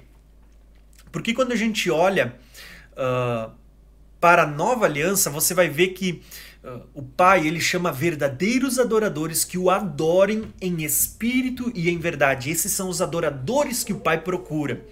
Porque 1.10 1.32
quando 1.32 1.52
a 1.52 1.56
gente 1.56 1.90
olha 1.90 2.36
uh, 2.92 3.50
para 4.20 4.42
a 4.42 4.46
nova 4.46 4.84
aliança, 4.84 5.30
você 5.30 5.54
vai 5.54 5.70
ver 5.70 5.88
que 5.88 6.22
Uh, 6.62 6.82
o 6.92 7.02
Pai 7.02 7.46
ele 7.46 7.58
chama 7.58 7.90
verdadeiros 7.90 8.78
adoradores 8.78 9.46
que 9.46 9.56
o 9.56 9.70
adorem 9.70 10.52
em 10.60 10.84
espírito 10.84 11.72
e 11.74 11.88
em 11.88 11.98
verdade. 11.98 12.50
Esses 12.50 12.70
são 12.72 12.90
os 12.90 13.00
adoradores 13.00 13.82
que 13.82 13.94
o 13.94 14.00
Pai 14.00 14.20
procura. 14.20 14.84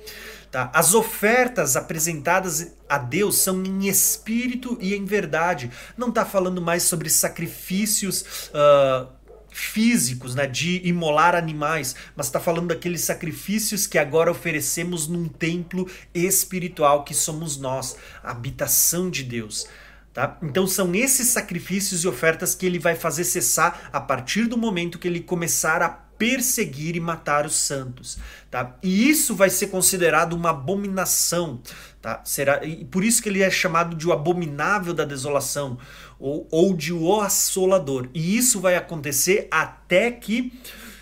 Tá? 0.50 0.70
As 0.74 0.94
ofertas 0.94 1.76
apresentadas 1.76 2.74
a 2.88 2.96
Deus 2.96 3.36
são 3.36 3.62
em 3.62 3.86
espírito 3.86 4.78
e 4.80 4.94
em 4.94 5.04
verdade. 5.04 5.70
Não 5.94 6.08
está 6.08 6.24
falando 6.24 6.62
mais 6.62 6.84
sobre 6.84 7.10
sacrifícios 7.10 8.48
uh, 8.48 9.17
físicos, 9.58 10.34
né, 10.34 10.46
de 10.46 10.80
imolar 10.84 11.34
animais, 11.34 11.96
mas 12.14 12.26
está 12.26 12.38
falando 12.38 12.68
daqueles 12.68 13.00
sacrifícios 13.00 13.86
que 13.86 13.98
agora 13.98 14.30
oferecemos 14.30 15.08
num 15.08 15.28
templo 15.28 15.88
espiritual 16.14 17.04
que 17.04 17.12
somos 17.12 17.56
nós, 17.56 17.96
a 18.22 18.30
habitação 18.30 19.10
de 19.10 19.24
Deus. 19.24 19.66
Tá? 20.14 20.38
Então 20.42 20.66
são 20.66 20.94
esses 20.94 21.28
sacrifícios 21.28 22.04
e 22.04 22.08
ofertas 22.08 22.54
que 22.54 22.66
ele 22.66 22.78
vai 22.78 22.94
fazer 22.94 23.24
cessar 23.24 23.90
a 23.92 24.00
partir 24.00 24.46
do 24.46 24.56
momento 24.56 24.98
que 24.98 25.08
ele 25.08 25.20
começar 25.20 25.82
a 25.82 25.88
perseguir 25.88 26.96
e 26.96 27.00
matar 27.00 27.46
os 27.46 27.54
santos, 27.54 28.18
tá? 28.50 28.76
E 28.82 29.08
isso 29.08 29.36
vai 29.36 29.48
ser 29.48 29.68
considerado 29.68 30.32
uma 30.32 30.50
abominação, 30.50 31.62
tá? 32.02 32.20
Será 32.24 32.64
e 32.64 32.84
por 32.84 33.04
isso 33.04 33.22
que 33.22 33.28
ele 33.28 33.40
é 33.40 33.50
chamado 33.50 33.94
de 33.94 34.08
o 34.08 34.12
abominável 34.12 34.92
da 34.92 35.04
desolação 35.04 35.78
ou, 36.18 36.46
ou 36.50 36.74
de 36.74 36.92
o 36.92 37.20
assolador. 37.20 38.08
E 38.12 38.36
isso 38.36 38.60
vai 38.60 38.76
acontecer 38.76 39.48
até 39.50 40.10
que 40.10 40.52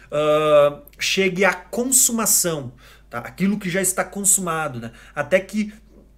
uh, 0.07 0.83
chegue 0.99 1.45
à 1.45 1.55
consumação, 1.55 2.73
tá? 3.09 3.19
Aquilo 3.19 3.59
que 3.59 3.71
já 3.71 3.81
está 3.81 4.05
consumado, 4.05 4.81
né? 4.81 4.93
Até 5.15 5.41
que 5.41 5.73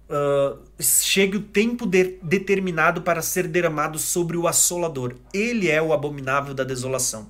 uh, 0.09 0.59
chegue 0.79 1.37
o 1.37 1.41
tempo 1.41 1.85
de, 1.85 2.19
determinado 2.21 3.01
para 3.01 3.21
ser 3.21 3.47
derramado 3.47 3.97
sobre 3.99 4.35
o 4.37 4.47
assolador. 4.47 5.15
Ele 5.33 5.69
é 5.69 5.81
o 5.81 5.93
abominável 5.93 6.53
da 6.53 6.63
desolação. 6.63 7.29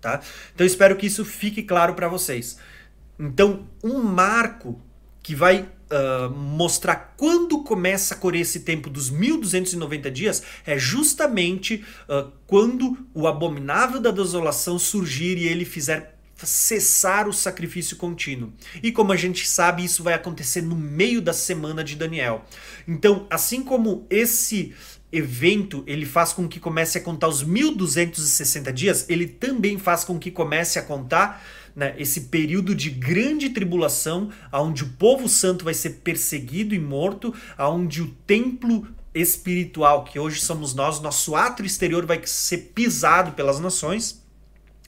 Tá? 0.00 0.20
Então 0.52 0.66
espero 0.66 0.96
que 0.96 1.06
isso 1.06 1.24
fique 1.24 1.62
claro 1.62 1.94
para 1.94 2.08
vocês. 2.08 2.58
Então, 3.16 3.68
um 3.84 4.02
marco 4.02 4.80
que 5.22 5.32
vai 5.32 5.68
uh, 5.92 6.30
mostrar 6.30 7.14
quando 7.16 7.62
começa 7.62 8.14
a 8.14 8.16
correr 8.16 8.40
esse 8.40 8.60
tempo 8.60 8.88
dos 8.88 9.10
1290 9.10 10.10
dias 10.10 10.42
é 10.64 10.78
justamente 10.78 11.84
uh, 12.08 12.32
quando 12.46 13.06
o 13.14 13.26
abominável 13.26 14.00
da 14.00 14.10
desolação 14.10 14.78
surgir 14.78 15.36
e 15.36 15.46
ele 15.46 15.64
fizer 15.64 16.18
cessar 16.36 17.28
o 17.28 17.32
sacrifício 17.32 17.96
contínuo. 17.96 18.52
E 18.82 18.90
como 18.90 19.12
a 19.12 19.16
gente 19.16 19.46
sabe, 19.46 19.84
isso 19.84 20.02
vai 20.02 20.14
acontecer 20.14 20.60
no 20.60 20.74
meio 20.74 21.22
da 21.22 21.32
semana 21.32 21.84
de 21.84 21.94
Daniel. 21.94 22.44
Então, 22.88 23.26
assim 23.30 23.62
como 23.62 24.06
esse 24.10 24.74
evento 25.12 25.84
ele 25.86 26.06
faz 26.06 26.32
com 26.32 26.48
que 26.48 26.58
comece 26.58 26.96
a 26.96 27.00
contar 27.00 27.28
os 27.28 27.42
1260 27.42 28.72
dias, 28.72 29.06
ele 29.08 29.26
também 29.26 29.78
faz 29.78 30.04
com 30.04 30.18
que 30.18 30.30
comece 30.30 30.78
a 30.78 30.82
contar 30.82 31.44
né, 31.74 31.94
esse 31.98 32.22
período 32.22 32.74
de 32.74 32.90
grande 32.90 33.50
tribulação, 33.50 34.30
onde 34.52 34.84
o 34.84 34.88
povo 34.90 35.28
santo 35.28 35.64
vai 35.64 35.74
ser 35.74 36.00
perseguido 36.04 36.74
e 36.74 36.78
morto, 36.78 37.34
onde 37.58 38.02
o 38.02 38.08
templo 38.26 38.86
espiritual, 39.14 40.04
que 40.04 40.18
hoje 40.18 40.40
somos 40.40 40.74
nós, 40.74 41.00
nosso 41.00 41.36
ato 41.36 41.64
exterior 41.64 42.06
vai 42.06 42.20
ser 42.24 42.72
pisado 42.74 43.32
pelas 43.32 43.60
nações. 43.60 44.22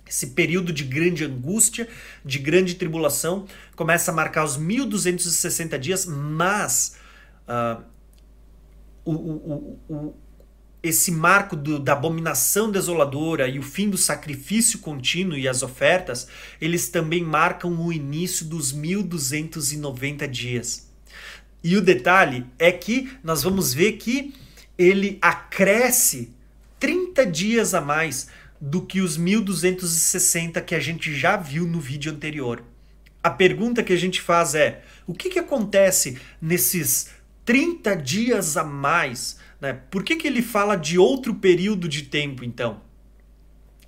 Esse 0.07 0.29
período 0.29 0.73
de 0.73 0.85
grande 0.85 1.25
angústia, 1.25 1.89
de 2.25 2.39
grande 2.39 2.75
tribulação, 2.75 3.47
começa 3.75 4.11
a 4.11 4.15
marcar 4.15 4.45
os 4.45 4.57
1260 4.57 5.79
dias, 5.79 6.07
mas 6.07 6.97
uh, 7.49 7.83
o, 9.05 9.13
o, 9.13 9.81
o, 9.89 10.15
esse 10.85 11.11
marco 11.11 11.57
do, 11.57 11.79
da 11.79 11.95
abominação 11.95 12.71
desoladora 12.71 13.49
e 13.49 13.59
o 13.59 13.63
fim 13.63 13.89
do 13.89 13.97
sacrifício 13.97 14.81
contínuo 14.81 15.39
e 15.39 15.49
as 15.49 15.63
ofertas, 15.63 16.29
eles 16.61 16.91
também 16.91 17.25
marcam 17.25 17.75
o 17.81 17.91
início 17.91 18.45
dos 18.45 18.71
1290 18.71 20.29
dias. 20.29 20.87
E 21.63 21.75
o 21.75 21.81
detalhe 21.81 22.45
é 22.59 22.71
que 22.71 23.11
nós 23.25 23.43
vamos 23.43 23.73
ver 23.73 23.93
que 23.93 24.35
ele 24.77 25.17
acresce 25.23 26.31
30 26.79 27.25
dias 27.25 27.73
a 27.73 27.81
mais 27.81 28.29
do 28.61 28.83
que 28.83 29.01
os 29.01 29.17
1260 29.17 30.61
que 30.61 30.75
a 30.75 30.81
gente 30.81 31.15
já 31.15 31.35
viu 31.35 31.67
no 31.67 31.81
vídeo 31.81 32.13
anterior. 32.13 32.63
A 33.23 33.31
pergunta 33.31 33.83
que 33.83 33.93
a 33.95 33.97
gente 33.97 34.21
faz 34.21 34.55
é: 34.55 34.83
o 35.07 35.15
que, 35.15 35.31
que 35.31 35.39
acontece 35.39 36.19
nesses 36.43 37.09
30 37.47 37.97
dias 37.97 38.59
a 38.59 38.65
mais? 38.65 39.39
Né? 39.65 39.81
Por 39.91 40.05
que, 40.05 40.17
que 40.17 40.27
ele 40.27 40.43
fala 40.43 40.77
de 40.77 40.99
outro 40.99 41.35
período 41.37 41.89
de 41.89 42.03
tempo 42.03 42.45
então? 42.45 42.83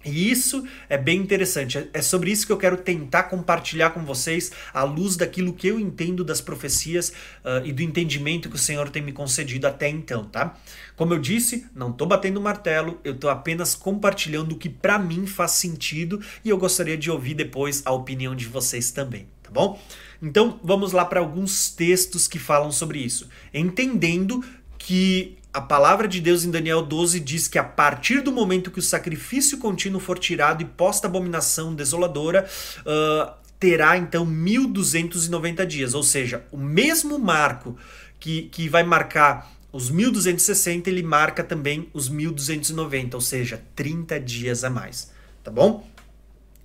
E 0.02 0.30
isso 0.30 0.66
é 0.88 0.96
bem 0.96 1.20
interessante. 1.20 1.90
É 1.92 2.00
sobre 2.00 2.30
isso 2.30 2.46
que 2.46 2.52
eu 2.52 2.56
quero 2.56 2.78
tentar 2.78 3.24
compartilhar 3.24 3.90
com 3.90 4.02
vocês 4.02 4.52
à 4.72 4.84
luz 4.84 5.16
daquilo 5.16 5.52
que 5.52 5.66
eu 5.66 5.78
entendo 5.78 6.24
das 6.24 6.40
profecias 6.40 7.10
uh, 7.44 7.62
e 7.62 7.74
do 7.74 7.82
entendimento 7.82 8.48
que 8.48 8.54
o 8.54 8.58
Senhor 8.58 8.88
tem 8.88 9.02
me 9.02 9.12
concedido 9.12 9.66
até 9.66 9.86
então, 9.86 10.24
tá? 10.24 10.56
Como 10.96 11.12
eu 11.12 11.18
disse, 11.18 11.66
não 11.74 11.90
estou 11.90 12.06
batendo 12.06 12.40
martelo, 12.40 12.98
eu 13.04 13.12
estou 13.12 13.28
apenas 13.28 13.74
compartilhando 13.74 14.52
o 14.52 14.56
que 14.56 14.70
para 14.70 14.98
mim 14.98 15.26
faz 15.26 15.50
sentido 15.50 16.22
e 16.42 16.48
eu 16.48 16.56
gostaria 16.56 16.96
de 16.96 17.10
ouvir 17.10 17.34
depois 17.34 17.82
a 17.84 17.92
opinião 17.92 18.34
de 18.34 18.46
vocês 18.46 18.90
também, 18.92 19.26
tá 19.42 19.50
bom? 19.50 19.78
Então 20.22 20.58
vamos 20.62 20.92
lá 20.92 21.04
para 21.04 21.20
alguns 21.20 21.68
textos 21.68 22.26
que 22.26 22.38
falam 22.38 22.72
sobre 22.72 23.00
isso, 23.00 23.28
entendendo 23.52 24.42
que 24.78 25.36
a 25.56 25.60
palavra 25.62 26.06
de 26.06 26.20
Deus 26.20 26.44
em 26.44 26.50
Daniel 26.50 26.82
12 26.82 27.18
diz 27.18 27.48
que 27.48 27.58
a 27.58 27.64
partir 27.64 28.20
do 28.20 28.30
momento 28.30 28.70
que 28.70 28.78
o 28.78 28.82
sacrifício 28.82 29.56
contínuo 29.56 29.98
for 29.98 30.18
tirado 30.18 30.60
e 30.60 30.66
posta 30.66 31.06
abominação 31.06 31.74
desoladora, 31.74 32.46
uh, 32.80 33.32
terá 33.58 33.96
então 33.96 34.26
1290 34.26 35.64
dias, 35.64 35.94
ou 35.94 36.02
seja, 36.02 36.44
o 36.52 36.58
mesmo 36.58 37.18
marco 37.18 37.74
que, 38.20 38.42
que 38.52 38.68
vai 38.68 38.82
marcar 38.82 39.50
os 39.72 39.88
1260, 39.88 40.90
ele 40.90 41.02
marca 41.02 41.42
também 41.42 41.88
os 41.94 42.10
1290, 42.10 43.16
ou 43.16 43.20
seja, 43.22 43.62
30 43.74 44.20
dias 44.20 44.62
a 44.62 44.68
mais, 44.68 45.10
tá 45.42 45.50
bom? 45.50 45.88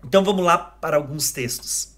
Então 0.04 0.22
vamos 0.22 0.44
lá 0.44 0.58
para 0.58 0.98
alguns 0.98 1.32
textos. 1.32 1.96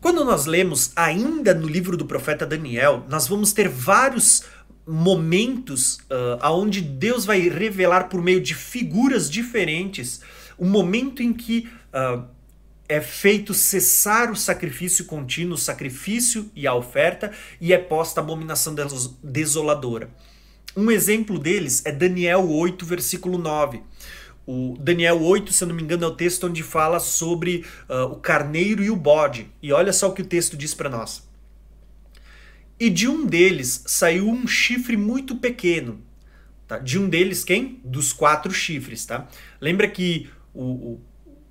Quando 0.00 0.24
nós 0.24 0.46
lemos 0.46 0.92
ainda 0.96 1.54
no 1.54 1.68
livro 1.68 1.94
do 1.94 2.06
profeta 2.06 2.46
Daniel, 2.46 3.04
nós 3.08 3.28
vamos 3.28 3.52
ter 3.52 3.68
vários 3.68 4.44
momentos 4.86 5.96
uh, 5.96 6.38
aonde 6.40 6.80
Deus 6.80 7.24
vai 7.24 7.40
revelar 7.48 8.08
por 8.08 8.20
meio 8.20 8.40
de 8.40 8.54
figuras 8.54 9.30
diferentes 9.30 10.20
o 10.58 10.64
momento 10.64 11.22
em 11.22 11.32
que 11.32 11.68
uh, 11.92 12.24
é 12.88 13.00
feito 13.00 13.54
cessar 13.54 14.30
o 14.30 14.36
sacrifício 14.36 15.06
contínuo, 15.06 15.54
o 15.54 15.58
sacrifício 15.58 16.50
e 16.54 16.66
a 16.66 16.74
oferta, 16.74 17.32
e 17.60 17.72
é 17.72 17.78
posta 17.78 18.20
a 18.20 18.22
abominação 18.22 18.74
desoladora. 19.22 20.10
Um 20.76 20.90
exemplo 20.90 21.38
deles 21.38 21.82
é 21.84 21.92
Daniel 21.92 22.48
8, 22.48 22.84
versículo 22.84 23.38
9. 23.38 23.82
O 24.46 24.76
Daniel 24.78 25.22
8, 25.22 25.52
se 25.52 25.64
eu 25.64 25.68
não 25.68 25.74
me 25.74 25.82
engano, 25.82 26.04
é 26.04 26.08
o 26.08 26.14
texto 26.14 26.46
onde 26.46 26.62
fala 26.62 26.98
sobre 26.98 27.64
uh, 27.88 28.12
o 28.12 28.16
carneiro 28.16 28.82
e 28.82 28.90
o 28.90 28.96
bode. 28.96 29.50
E 29.62 29.72
olha 29.72 29.92
só 29.92 30.08
o 30.08 30.12
que 30.12 30.22
o 30.22 30.26
texto 30.26 30.56
diz 30.56 30.74
para 30.74 30.90
nós. 30.90 31.22
E 32.82 32.90
de 32.90 33.06
um 33.06 33.24
deles 33.24 33.84
saiu 33.86 34.28
um 34.28 34.44
chifre 34.44 34.96
muito 34.96 35.36
pequeno. 35.36 36.02
Tá? 36.66 36.78
De 36.78 36.98
um 36.98 37.08
deles, 37.08 37.44
quem? 37.44 37.80
Dos 37.84 38.12
quatro 38.12 38.52
chifres. 38.52 39.06
Tá? 39.06 39.28
Lembra 39.60 39.86
que 39.86 40.28
o, 40.52 40.98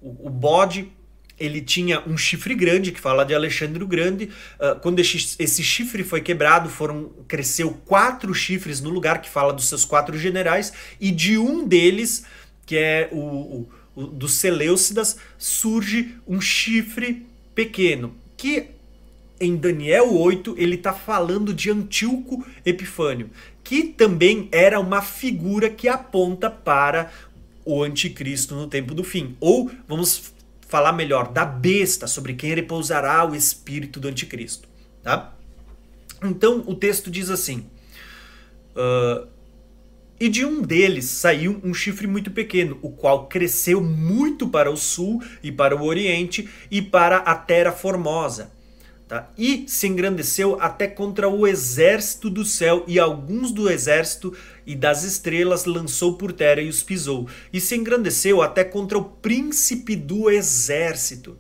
o, 0.02 0.28
o 0.28 0.30
bode 0.30 0.92
ele 1.40 1.62
tinha 1.62 2.02
um 2.06 2.18
chifre 2.18 2.54
grande, 2.54 2.92
que 2.92 3.00
fala 3.00 3.24
de 3.24 3.34
Alexandre 3.34 3.82
o 3.82 3.88
Grande. 3.88 4.26
Uh, 4.60 4.78
quando 4.82 5.00
esse, 5.00 5.64
chifre 5.64 6.04
foi 6.04 6.20
quebrado, 6.20 6.68
foram 6.68 7.14
cresceu 7.30 7.80
quatro 7.86 8.34
chifres 8.34 8.82
no 8.82 8.90
lugar, 8.90 9.22
que 9.22 9.30
fala 9.30 9.54
dos 9.54 9.70
seus 9.70 9.86
quatro 9.86 10.18
generais, 10.18 10.74
e 11.00 11.12
de 11.12 11.38
um 11.38 11.66
deles, 11.66 12.26
que 12.66 12.76
é 12.76 13.08
o, 13.10 13.16
o, 13.16 13.70
o 13.96 14.08
dos 14.08 14.34
Seleucidas, 14.34 15.16
surge 15.38 16.14
um 16.28 16.42
chifre 16.42 17.26
pequeno, 17.56 18.18
que 18.36 18.81
em 19.42 19.58
Daniel 19.58 20.14
8, 20.14 20.54
ele 20.56 20.76
está 20.76 20.94
falando 20.94 21.52
de 21.52 21.72
Antíoco 21.72 22.46
Epifânio, 22.64 23.32
que 23.64 23.84
também 23.84 24.48
era 24.52 24.80
uma 24.80 25.02
figura 25.02 25.68
que 25.68 25.90
aponta 25.90 26.50
para 26.50 27.12
o 27.66 27.82
anticristo 27.82 28.54
no 28.54 28.68
tempo 28.68 28.94
do 28.94 29.04
fim. 29.04 29.36
Ou, 29.40 29.72
vamos 29.88 30.32
falar 30.68 30.94
melhor, 30.94 31.32
da 31.32 31.44
besta, 31.44 32.06
sobre 32.06 32.36
quem 32.36 32.54
repousará 32.54 33.28
o 33.28 33.36
espírito 33.36 34.00
do 34.00 34.08
anticristo. 34.08 34.70
Tá? 35.02 35.34
Então, 36.24 36.64
o 36.68 36.76
texto 36.76 37.10
diz 37.10 37.30
assim... 37.30 37.66
Uh, 38.74 39.28
e 40.20 40.30
de 40.30 40.46
um 40.46 40.62
deles 40.62 41.06
saiu 41.06 41.60
um 41.64 41.74
chifre 41.74 42.06
muito 42.06 42.30
pequeno, 42.30 42.78
o 42.84 42.92
qual 42.92 43.26
cresceu 43.26 43.82
muito 43.82 44.48
para 44.48 44.70
o 44.70 44.78
sul 44.78 45.20
e 45.42 45.52
para 45.52 45.76
o 45.76 45.84
oriente 45.84 46.48
e 46.70 46.80
para 46.80 47.18
a 47.18 47.34
terra 47.34 47.72
formosa 47.72 48.52
Tá? 49.12 49.30
E 49.38 49.66
se 49.68 49.88
engrandeceu 49.88 50.58
até 50.62 50.88
contra 50.88 51.28
o 51.28 51.46
exército 51.46 52.30
do 52.30 52.46
céu, 52.46 52.86
e 52.88 52.98
alguns 52.98 53.52
do 53.52 53.70
exército 53.70 54.34
e 54.66 54.74
das 54.74 55.04
estrelas 55.04 55.66
lançou 55.66 56.16
por 56.16 56.32
terra 56.32 56.62
e 56.62 56.70
os 56.70 56.82
pisou. 56.82 57.28
E 57.52 57.60
se 57.60 57.76
engrandeceu 57.76 58.42
até 58.42 58.64
contra 58.64 58.98
o 58.98 59.04
príncipe 59.04 59.98
do 59.98 60.30
exército. 60.30 61.38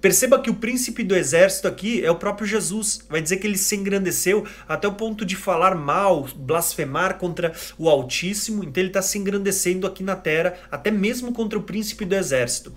Perceba 0.00 0.40
que 0.40 0.48
o 0.48 0.54
príncipe 0.54 1.02
do 1.02 1.16
exército 1.16 1.66
aqui 1.66 2.04
é 2.04 2.08
o 2.08 2.14
próprio 2.14 2.46
Jesus. 2.46 3.00
Vai 3.10 3.20
dizer 3.20 3.38
que 3.38 3.48
ele 3.48 3.58
se 3.58 3.74
engrandeceu 3.74 4.46
até 4.68 4.86
o 4.86 4.94
ponto 4.94 5.24
de 5.24 5.34
falar 5.34 5.74
mal, 5.74 6.28
blasfemar 6.36 7.18
contra 7.18 7.52
o 7.76 7.88
Altíssimo. 7.88 8.62
Então 8.62 8.80
ele 8.80 8.90
está 8.90 9.02
se 9.02 9.18
engrandecendo 9.18 9.88
aqui 9.88 10.04
na 10.04 10.14
terra, 10.14 10.54
até 10.70 10.92
mesmo 10.92 11.32
contra 11.32 11.58
o 11.58 11.64
príncipe 11.64 12.04
do 12.04 12.14
exército. 12.14 12.72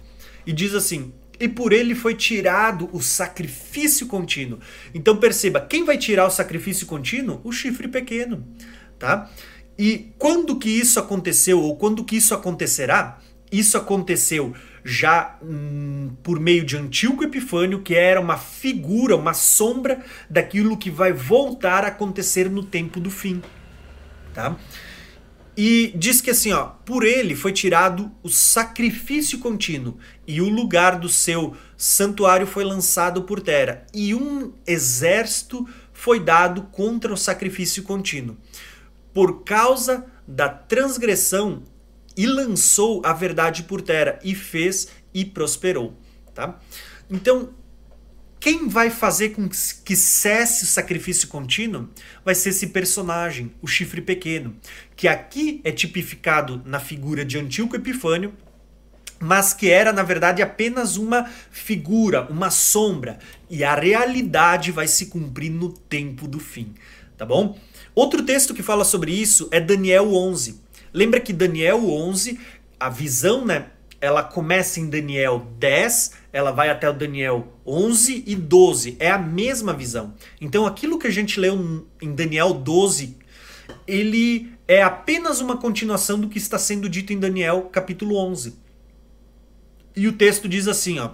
E 0.48 0.52
diz 0.52 0.74
assim: 0.74 1.14
e 1.42 1.48
por 1.50 1.74
ele 1.74 1.96
foi 1.96 2.14
tirado 2.14 2.88
o 2.94 3.02
sacrifício 3.02 4.06
contínuo. 4.06 4.60
Então 4.94 5.18
perceba, 5.18 5.60
quem 5.60 5.84
vai 5.84 5.98
tirar 5.98 6.28
o 6.28 6.32
sacrifício 6.32 6.86
contínuo? 6.86 7.42
O 7.44 7.52
chifre 7.52 7.88
pequeno, 7.88 8.48
tá? 9.00 9.30
E 9.78 10.14
quando 10.20 10.60
que 10.60 10.70
isso 10.70 11.00
aconteceu 11.00 11.60
ou 11.60 11.76
quando 11.76 12.04
que 12.04 12.16
isso 12.16 12.36
acontecerá? 12.36 13.18
Isso 13.52 13.76
aconteceu 13.76 14.54
já 14.84 15.38
hum, 15.42 16.12
por 16.24 16.40
meio 16.40 16.64
de 16.64 16.78
Antíoco 16.78 17.24
Epifânio, 17.24 17.82
que 17.82 17.96
era 17.96 18.22
uma 18.22 18.38
figura, 18.38 19.16
uma 19.16 19.34
sombra 19.34 20.04
daquilo 20.30 20.78
que 20.78 20.92
vai 20.92 21.12
voltar 21.12 21.84
a 21.84 21.88
acontecer 21.88 22.50
no 22.50 22.64
tempo 22.64 23.00
do 23.00 23.10
fim, 23.10 23.42
tá? 24.34 24.56
E 25.56 25.94
diz 25.96 26.22
que 26.22 26.30
assim, 26.30 26.54
ó, 26.54 26.68
por 26.86 27.04
ele 27.04 27.36
foi 27.36 27.52
tirado 27.52 28.12
o 28.24 28.30
sacrifício 28.30 29.40
contínuo 29.40 29.98
e 30.26 30.42
o 30.42 30.48
lugar 30.48 30.98
do 30.98 31.10
seu 31.10 31.56
santuário 31.76 32.48
foi 32.48 32.64
lançado 32.64 33.24
por 33.24 33.42
terra 33.42 33.86
e 33.94 34.16
um 34.16 34.54
exército 34.66 35.68
foi 35.92 36.20
dado 36.20 36.64
contra 36.64 37.14
o 37.14 37.18
sacrifício 37.18 37.84
contínuo. 37.84 38.38
Por 39.14 39.44
causa 39.44 40.06
da 40.26 40.48
transgressão 40.48 41.64
e 42.16 42.26
lançou 42.26 43.02
a 43.06 43.12
verdade 43.12 43.64
por 43.64 43.82
terra 43.82 44.20
e 44.24 44.34
fez 44.34 44.88
e 45.14 45.26
prosperou, 45.26 45.98
tá? 46.34 46.60
Então, 47.10 47.50
quem 48.42 48.68
vai 48.68 48.90
fazer 48.90 49.30
com 49.30 49.48
que 49.48 49.96
cesse 49.96 50.64
o 50.64 50.68
sacrifício 50.68 51.28
contínuo 51.28 51.88
vai 52.26 52.34
ser 52.34 52.50
esse 52.50 52.68
personagem, 52.68 53.54
o 53.62 53.68
chifre 53.68 54.02
pequeno, 54.02 54.56
que 54.96 55.08
aqui 55.08 55.62
é 55.64 55.72
tipificado 55.72 56.60
na 56.66 56.80
figura 56.80 57.24
de 57.24 57.38
Antíoco 57.38 57.76
Epifânio, 57.76 58.34
mas 59.20 59.54
que 59.54 59.70
era 59.70 59.94
na 59.94 60.02
verdade 60.02 60.42
apenas 60.42 60.98
uma 60.98 61.30
figura, 61.52 62.26
uma 62.32 62.50
sombra, 62.50 63.20
e 63.48 63.64
a 63.64 63.76
realidade 63.76 64.72
vai 64.72 64.88
se 64.88 65.06
cumprir 65.06 65.52
no 65.52 65.72
tempo 65.72 66.28
do 66.28 66.40
fim, 66.40 66.74
tá 67.16 67.24
bom? 67.24 67.56
Outro 67.94 68.24
texto 68.24 68.56
que 68.56 68.64
fala 68.64 68.84
sobre 68.84 69.12
isso 69.12 69.50
é 69.52 69.60
Daniel 69.60 70.16
11. 70.16 70.60
Lembra 70.92 71.20
que 71.20 71.32
Daniel 71.32 71.88
11, 71.88 72.40
a 72.80 72.90
visão, 72.90 73.46
né, 73.46 73.68
ela 74.02 74.24
começa 74.24 74.80
em 74.80 74.90
Daniel 74.90 75.48
10, 75.60 76.21
ela 76.34 76.52
vai 76.52 76.70
até 76.70 76.90
o 76.90 76.94
Daniel 76.94 77.60
11 77.66 78.24
e 78.26 78.36
12. 78.36 78.96
É 79.00 79.12
a 79.12 79.18
mesma 79.18 79.74
visão. 79.74 80.14
Então 80.40 80.66
aquilo 80.66 80.98
que 80.98 81.08
a 81.08 81.12
gente 81.12 81.40
leu 81.40 81.86
em 82.02 82.14
Daniel 82.14 82.54
12, 82.54 83.18
ele 83.88 84.54
é 84.68 84.82
apenas 84.82 85.42
uma 85.42 85.58
continuação 85.58 86.20
do 86.20 86.30
que 86.30 86.38
está 86.38 86.58
sendo 86.58 86.88
dito 86.88 87.12
em 87.12 87.20
Daniel 87.20 87.64
capítulo 87.64 88.16
11. 88.16 88.56
E 89.96 90.08
o 90.08 90.14
texto 90.14 90.48
diz 90.48 90.68
assim, 90.68 91.00
ó: 91.00 91.12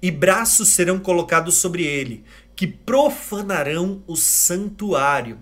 E 0.00 0.10
braços 0.10 0.68
serão 0.68 0.98
colocados 1.00 1.56
sobre 1.56 1.84
ele, 1.84 2.24
que 2.54 2.66
profanarão 2.66 4.02
o 4.06 4.14
santuário 4.14 5.38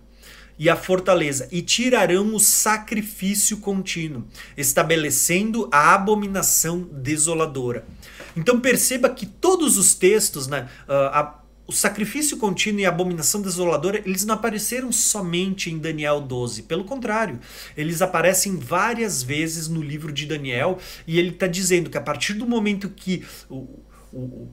e 0.63 0.71
a 0.71 0.77
fortaleza, 0.77 1.49
e 1.51 1.61
tirarão 1.61 2.37
o 2.37 2.39
sacrifício 2.39 3.57
contínuo, 3.57 4.25
estabelecendo 4.57 5.69
a 5.73 5.93
abominação 5.93 6.83
desoladora. 6.83 7.85
Então 8.37 8.61
perceba 8.61 9.11
que 9.11 9.27
todos 9.27 9.77
os 9.77 9.93
textos, 9.95 10.47
né, 10.47 10.69
uh, 10.89 10.93
a, 10.93 11.43
o 11.67 11.73
sacrifício 11.73 12.37
contínuo 12.37 12.81
e 12.81 12.87
a 12.87 12.91
abominação 12.91 13.43
desoladora, 13.43 14.01
eles 14.07 14.25
não 14.25 14.37
apareceram 14.37 14.93
somente 14.93 15.69
em 15.69 15.79
Daniel 15.79 16.21
12. 16.21 16.63
Pelo 16.63 16.85
contrário, 16.85 17.41
eles 17.77 18.01
aparecem 18.01 18.57
várias 18.57 19.21
vezes 19.21 19.67
no 19.67 19.83
livro 19.83 20.13
de 20.13 20.27
Daniel 20.27 20.79
e 21.09 21.19
ele 21.19 21.31
está 21.31 21.49
dizendo 21.49 21.91
que 21.91 21.99
a 21.99 22.03
partir 22.03 22.35
do 22.35 22.47
momento 22.47 22.89
que 22.89 23.25
o, 23.51 23.81
o 24.13 24.49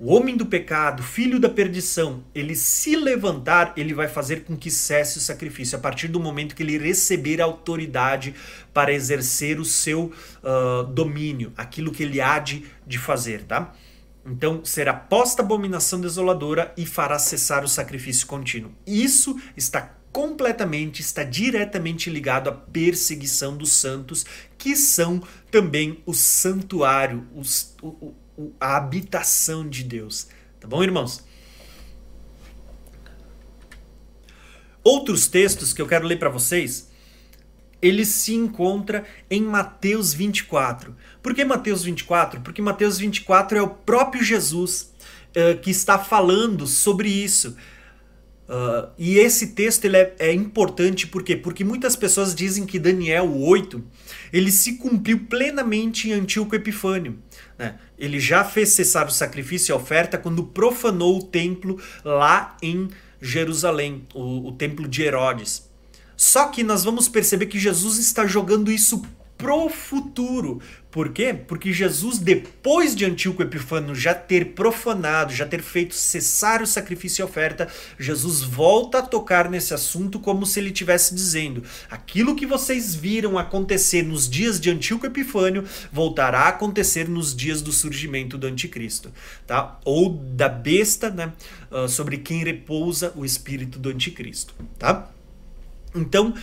o 0.00 0.14
homem 0.14 0.34
do 0.34 0.46
pecado, 0.46 1.02
filho 1.02 1.38
da 1.38 1.50
perdição, 1.50 2.24
ele 2.34 2.56
se 2.56 2.96
levantar, 2.96 3.74
ele 3.76 3.92
vai 3.92 4.08
fazer 4.08 4.44
com 4.44 4.56
que 4.56 4.70
cesse 4.70 5.18
o 5.18 5.20
sacrifício, 5.20 5.76
a 5.76 5.80
partir 5.80 6.08
do 6.08 6.18
momento 6.18 6.54
que 6.54 6.62
ele 6.62 6.78
receber 6.78 7.38
autoridade 7.38 8.34
para 8.72 8.94
exercer 8.94 9.60
o 9.60 9.64
seu 9.64 10.10
uh, 10.42 10.84
domínio, 10.84 11.52
aquilo 11.54 11.92
que 11.92 12.02
ele 12.02 12.18
há 12.18 12.38
de, 12.38 12.64
de 12.86 12.98
fazer, 12.98 13.42
tá? 13.42 13.74
Então 14.24 14.64
será 14.64 14.94
posta 14.94 15.42
abominação 15.42 16.00
desoladora 16.00 16.72
e 16.78 16.86
fará 16.86 17.18
cessar 17.18 17.62
o 17.62 17.68
sacrifício 17.68 18.26
contínuo. 18.26 18.72
Isso 18.86 19.38
está 19.54 19.96
completamente, 20.10 21.00
está 21.00 21.22
diretamente 21.22 22.08
ligado 22.08 22.48
à 22.48 22.52
perseguição 22.52 23.54
dos 23.54 23.72
santos, 23.72 24.24
que 24.56 24.74
são 24.74 25.22
também 25.50 26.02
o 26.06 26.14
santuário, 26.14 27.26
os, 27.34 27.74
o, 27.82 28.14
a 28.60 28.76
habitação 28.76 29.68
de 29.68 29.84
Deus. 29.84 30.28
Tá 30.58 30.68
bom, 30.68 30.82
irmãos? 30.82 31.24
Outros 34.82 35.26
textos 35.26 35.72
que 35.72 35.82
eu 35.82 35.86
quero 35.86 36.06
ler 36.06 36.18
para 36.18 36.30
vocês, 36.30 36.90
ele 37.82 38.04
se 38.04 38.34
encontra 38.34 39.04
em 39.30 39.42
Mateus 39.42 40.12
24. 40.12 40.96
Por 41.22 41.34
que 41.34 41.44
Mateus 41.44 41.82
24? 41.82 42.40
Porque 42.40 42.62
Mateus 42.62 42.98
24 42.98 43.58
é 43.58 43.62
o 43.62 43.68
próprio 43.68 44.22
Jesus 44.22 44.92
uh, 45.30 45.58
que 45.60 45.70
está 45.70 45.98
falando 45.98 46.66
sobre 46.66 47.08
isso. 47.08 47.56
Uh, 48.48 48.90
e 48.98 49.16
esse 49.16 49.48
texto 49.48 49.84
ele 49.84 49.96
é, 49.96 50.14
é, 50.18 50.32
importante 50.32 51.06
por 51.06 51.22
quê? 51.22 51.36
Porque 51.36 51.62
muitas 51.62 51.94
pessoas 51.94 52.34
dizem 52.34 52.66
que 52.66 52.80
Daniel 52.80 53.32
8 53.32 53.80
ele 54.32 54.50
se 54.50 54.76
cumpriu 54.76 55.26
plenamente 55.26 56.08
em 56.08 56.14
Antíoco 56.14 56.56
Epifânio. 56.56 57.18
Né? 57.60 57.74
Ele 57.98 58.18
já 58.18 58.42
fez 58.42 58.70
cessar 58.70 59.06
o 59.06 59.10
sacrifício 59.10 59.70
e 59.70 59.74
a 59.74 59.76
oferta 59.76 60.16
quando 60.16 60.42
profanou 60.42 61.18
o 61.18 61.22
templo 61.22 61.78
lá 62.02 62.56
em 62.62 62.88
Jerusalém, 63.20 64.06
o, 64.14 64.48
o 64.48 64.52
templo 64.52 64.88
de 64.88 65.02
Herodes. 65.02 65.68
Só 66.16 66.46
que 66.46 66.62
nós 66.62 66.84
vamos 66.84 67.06
perceber 67.06 67.44
que 67.46 67.58
Jesus 67.58 67.98
está 67.98 68.26
jogando 68.26 68.72
isso 68.72 69.02
pro 69.36 69.68
futuro. 69.68 70.62
Por 70.90 71.10
quê? 71.10 71.32
Porque 71.32 71.72
Jesus, 71.72 72.18
depois 72.18 72.96
de 72.96 73.04
Antíoco 73.04 73.42
Epifânio 73.42 73.94
já 73.94 74.12
ter 74.12 74.54
profanado, 74.54 75.32
já 75.32 75.46
ter 75.46 75.62
feito 75.62 75.94
cessar 75.94 76.60
o 76.60 76.66
sacrifício 76.66 77.22
e 77.22 77.24
oferta, 77.24 77.68
Jesus 77.98 78.42
volta 78.42 78.98
a 78.98 79.02
tocar 79.02 79.48
nesse 79.48 79.72
assunto 79.72 80.18
como 80.18 80.44
se 80.44 80.58
ele 80.58 80.70
estivesse 80.70 81.14
dizendo: 81.14 81.62
aquilo 81.88 82.34
que 82.34 82.44
vocês 82.44 82.92
viram 82.94 83.38
acontecer 83.38 84.02
nos 84.02 84.28
dias 84.28 84.58
de 84.58 84.68
Antíoco 84.70 85.06
Epifânio 85.06 85.64
voltará 85.92 86.40
a 86.40 86.48
acontecer 86.48 87.08
nos 87.08 87.36
dias 87.36 87.62
do 87.62 87.70
surgimento 87.70 88.36
do 88.36 88.48
Anticristo, 88.48 89.12
tá? 89.46 89.78
Ou 89.84 90.10
da 90.10 90.48
besta, 90.48 91.08
né? 91.08 91.32
Uh, 91.70 91.88
sobre 91.88 92.18
quem 92.18 92.42
repousa 92.42 93.12
o 93.14 93.24
espírito 93.24 93.78
do 93.78 93.90
Anticristo, 93.90 94.54
tá? 94.76 95.08
Então, 95.94 96.34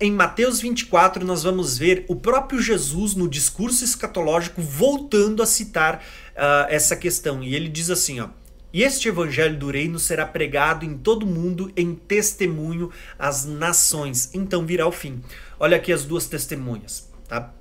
em 0.00 0.10
Mateus 0.10 0.60
24, 0.60 1.24
nós 1.24 1.44
vamos 1.44 1.78
ver 1.78 2.04
o 2.08 2.16
próprio 2.16 2.60
Jesus 2.60 3.14
no 3.14 3.28
discurso 3.28 3.84
escatológico 3.84 4.60
voltando 4.60 5.42
a 5.42 5.46
citar 5.46 6.02
uh, 6.34 6.66
essa 6.68 6.96
questão. 6.96 7.42
E 7.42 7.54
ele 7.54 7.68
diz 7.68 7.90
assim: 7.90 8.18
ó, 8.20 8.28
E 8.72 8.82
este 8.82 9.08
evangelho 9.08 9.56
do 9.56 9.70
reino 9.70 9.98
será 9.98 10.26
pregado 10.26 10.84
em 10.84 10.98
todo 10.98 11.22
o 11.22 11.26
mundo 11.26 11.70
em 11.76 11.94
testemunho 11.94 12.90
às 13.18 13.44
nações. 13.44 14.30
Então 14.34 14.66
virá 14.66 14.86
o 14.86 14.92
fim. 14.92 15.22
Olha 15.60 15.76
aqui 15.76 15.92
as 15.92 16.04
duas 16.04 16.26
testemunhas. 16.26 17.08
Tá? 17.28 17.52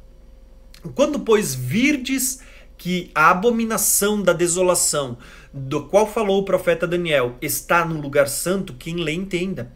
Quando, 0.96 1.20
pois, 1.20 1.54
virdes 1.54 2.40
que 2.78 3.12
a 3.14 3.32
abominação 3.32 4.22
da 4.22 4.34
desolação, 4.34 5.18
do 5.52 5.86
qual 5.86 6.12
falou 6.12 6.42
o 6.42 6.46
profeta 6.46 6.88
Daniel, 6.88 7.36
está 7.42 7.84
no 7.84 8.00
lugar 8.00 8.28
santo, 8.28 8.74
quem 8.74 8.98
lê 8.98 9.14
entenda 9.14 9.72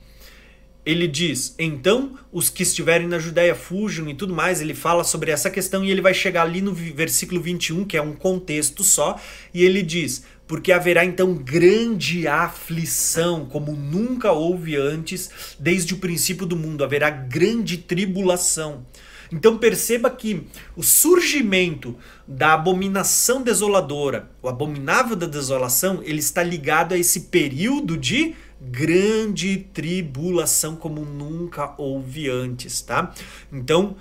ele 0.86 1.08
diz: 1.08 1.56
então 1.60 2.18
os 2.32 2.50
que 2.50 2.64
estiverem 2.64 3.08
na 3.08 3.20
Judéia 3.20 3.54
fujam 3.56 4.10
e 4.10 4.16
tudo 4.16 4.34
mais. 4.34 4.62
Ele 4.62 4.74
fala 4.74 5.04
sobre 5.04 5.32
essa 5.32 5.50
questão 5.50 5.84
e 5.84 5.92
ele 5.92 6.02
vai 6.02 6.14
chegar 6.14 6.44
ali 6.44 6.62
no 6.62 6.74
versículo 6.74 7.42
21, 7.42 7.86
que 7.86 7.98
é 7.98 8.02
um 8.02 8.14
contexto 8.14 8.84
só, 8.84 9.20
e 9.54 9.64
ele 9.64 9.84
diz: 9.84 10.24
porque 10.48 10.72
haverá 10.72 11.06
então 11.06 11.34
grande 11.34 12.28
aflição, 12.28 13.46
como 13.46 13.74
nunca 13.74 14.32
houve 14.32 14.76
antes, 14.76 15.56
desde 15.60 15.94
o 15.94 15.98
princípio 15.98 16.46
do 16.46 16.58
mundo, 16.58 16.84
haverá 16.84 17.10
grande 17.10 17.78
tribulação. 17.78 18.86
Então 19.32 19.58
perceba 19.58 20.10
que 20.10 20.46
o 20.76 20.84
surgimento 20.84 21.96
da 22.28 22.54
abominação 22.54 23.42
desoladora, 23.42 24.30
o 24.42 24.50
abominável 24.50 25.16
da 25.16 25.26
desolação, 25.26 26.02
ele 26.04 26.20
está 26.20 26.44
ligado 26.44 26.94
a 26.94 26.98
esse 26.98 27.22
período 27.22 27.96
de 27.96 28.36
grande 28.62 29.58
tribulação 29.74 30.76
como 30.76 31.04
nunca 31.04 31.74
houve 31.78 32.30
antes, 32.30 32.82
tá? 32.82 33.12
Então, 33.52 33.96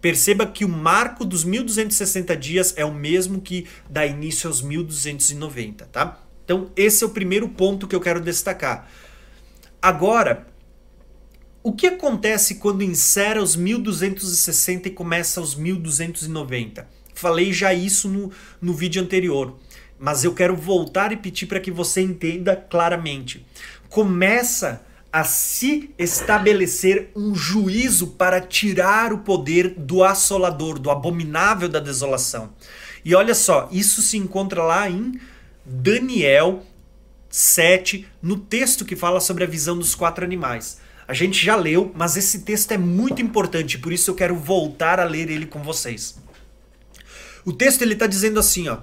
perceba 0.00 0.46
que 0.46 0.64
o 0.64 0.68
marco 0.68 1.24
dos 1.24 1.44
1260 1.44 2.36
dias 2.36 2.74
é 2.76 2.84
o 2.84 2.92
mesmo 2.92 3.40
que 3.40 3.66
dá 3.88 4.04
início 4.04 4.48
aos 4.48 4.60
1290, 4.60 5.86
tá? 5.86 6.20
Então, 6.44 6.70
esse 6.74 7.04
é 7.04 7.06
o 7.06 7.10
primeiro 7.10 7.48
ponto 7.48 7.86
que 7.86 7.94
eu 7.94 8.00
quero 8.00 8.20
destacar. 8.20 8.90
Agora, 9.80 10.48
o 11.62 11.72
que 11.72 11.86
acontece 11.86 12.56
quando 12.56 12.82
insere 12.82 13.38
os 13.38 13.54
1260 13.54 14.88
e 14.88 14.90
começa 14.90 15.40
os 15.40 15.54
1290? 15.54 16.88
Falei 17.14 17.52
já 17.52 17.74
isso 17.74 18.08
no, 18.08 18.32
no 18.60 18.72
vídeo 18.72 19.02
anterior 19.02 19.56
mas 19.98 20.24
eu 20.24 20.34
quero 20.34 20.56
voltar 20.56 21.12
e 21.12 21.16
pedir 21.16 21.46
para 21.46 21.60
que 21.60 21.70
você 21.70 22.00
entenda 22.00 22.54
claramente. 22.54 23.44
Começa 23.88 24.82
a 25.12 25.24
se 25.24 25.90
estabelecer 25.98 27.10
um 27.16 27.34
juízo 27.34 28.08
para 28.08 28.40
tirar 28.40 29.12
o 29.12 29.18
poder 29.18 29.74
do 29.76 30.04
assolador, 30.04 30.78
do 30.78 30.90
abominável 30.90 31.68
da 31.68 31.80
desolação. 31.80 32.52
E 33.04 33.14
olha 33.14 33.34
só, 33.34 33.68
isso 33.72 34.02
se 34.02 34.18
encontra 34.18 34.62
lá 34.62 34.88
em 34.88 35.18
Daniel 35.64 36.62
7, 37.30 38.06
no 38.22 38.38
texto 38.38 38.84
que 38.84 38.96
fala 38.96 39.20
sobre 39.20 39.44
a 39.44 39.46
visão 39.46 39.78
dos 39.78 39.94
quatro 39.94 40.24
animais. 40.24 40.78
A 41.06 41.14
gente 41.14 41.42
já 41.42 41.56
leu, 41.56 41.90
mas 41.94 42.16
esse 42.16 42.40
texto 42.40 42.72
é 42.72 42.78
muito 42.78 43.22
importante, 43.22 43.78
por 43.78 43.92
isso 43.92 44.10
eu 44.10 44.14
quero 44.14 44.36
voltar 44.36 45.00
a 45.00 45.04
ler 45.04 45.30
ele 45.30 45.46
com 45.46 45.62
vocês. 45.62 46.18
O 47.44 47.52
texto 47.52 47.80
ele 47.80 47.94
está 47.94 48.06
dizendo 48.06 48.38
assim, 48.38 48.68
ó. 48.68 48.78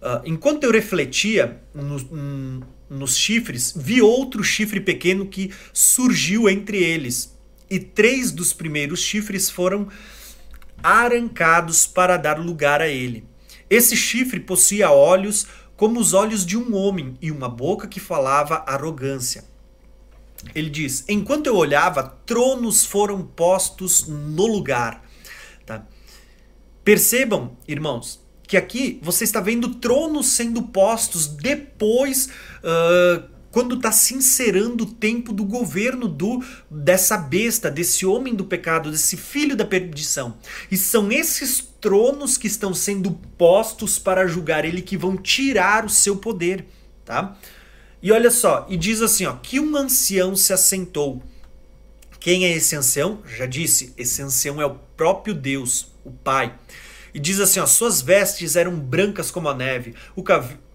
Uh, 0.00 0.22
enquanto 0.24 0.64
eu 0.64 0.70
refletia 0.70 1.60
no, 1.74 1.96
um, 1.96 2.60
nos 2.88 3.16
chifres, 3.16 3.74
vi 3.76 4.00
outro 4.00 4.44
chifre 4.44 4.80
pequeno 4.80 5.26
que 5.26 5.52
surgiu 5.72 6.48
entre 6.48 6.78
eles. 6.78 7.36
E 7.68 7.78
três 7.78 8.30
dos 8.30 8.52
primeiros 8.52 9.00
chifres 9.00 9.50
foram 9.50 9.88
arrancados 10.82 11.86
para 11.86 12.16
dar 12.16 12.38
lugar 12.38 12.80
a 12.80 12.88
ele. 12.88 13.24
Esse 13.68 13.96
chifre 13.96 14.40
possuía 14.40 14.90
olhos 14.90 15.46
como 15.76 16.00
os 16.00 16.14
olhos 16.14 16.46
de 16.46 16.56
um 16.56 16.74
homem 16.74 17.16
e 17.20 17.30
uma 17.30 17.48
boca 17.48 17.86
que 17.86 18.00
falava 18.00 18.64
arrogância. 18.66 19.44
Ele 20.54 20.70
diz: 20.70 21.04
Enquanto 21.08 21.46
eu 21.46 21.56
olhava, 21.56 22.02
tronos 22.02 22.84
foram 22.84 23.22
postos 23.22 24.06
no 24.06 24.46
lugar. 24.46 25.04
Tá? 25.66 25.84
Percebam, 26.84 27.56
irmãos, 27.66 28.24
que 28.48 28.56
aqui 28.56 28.98
você 29.02 29.24
está 29.24 29.40
vendo 29.40 29.74
tronos 29.74 30.26
sendo 30.26 30.62
postos 30.62 31.26
depois. 31.26 32.30
Uh, 32.64 33.22
quando 33.50 33.76
está 33.76 33.92
se 33.92 34.14
inserando 34.14 34.84
o 34.84 34.92
tempo 34.92 35.32
do 35.32 35.44
governo 35.44 36.08
do 36.08 36.42
dessa 36.70 37.16
besta, 37.16 37.70
desse 37.70 38.04
homem 38.06 38.34
do 38.34 38.44
pecado, 38.44 38.90
desse 38.90 39.16
filho 39.16 39.56
da 39.56 39.64
perdição. 39.64 40.36
E 40.70 40.76
são 40.76 41.12
esses 41.12 41.60
tronos 41.80 42.36
que 42.36 42.46
estão 42.46 42.72
sendo 42.72 43.12
postos 43.36 43.98
para 43.98 44.26
julgar 44.26 44.64
ele 44.64 44.82
que 44.82 44.96
vão 44.96 45.16
tirar 45.16 45.84
o 45.84 45.90
seu 45.90 46.16
poder, 46.16 46.66
tá? 47.04 47.36
E 48.02 48.12
olha 48.12 48.30
só, 48.30 48.66
e 48.68 48.76
diz 48.76 49.02
assim, 49.02 49.26
ó, 49.26 49.34
que 49.34 49.58
um 49.58 49.76
ancião 49.76 50.36
se 50.36 50.52
assentou. 50.52 51.22
Quem 52.20 52.44
é 52.44 52.52
esse 52.52 52.76
ancião? 52.76 53.20
Já 53.26 53.46
disse, 53.46 53.92
esse 53.96 54.22
ancião 54.22 54.60
é 54.60 54.66
o 54.66 54.78
próprio 54.96 55.34
Deus, 55.34 55.92
o 56.04 56.10
Pai. 56.10 56.54
E 57.12 57.18
diz 57.18 57.40
assim: 57.40 57.60
ó, 57.60 57.66
suas 57.66 58.00
vestes 58.00 58.56
eram 58.56 58.78
brancas 58.78 59.30
como 59.30 59.48
a 59.48 59.54
neve, 59.54 59.94
o 60.14 60.22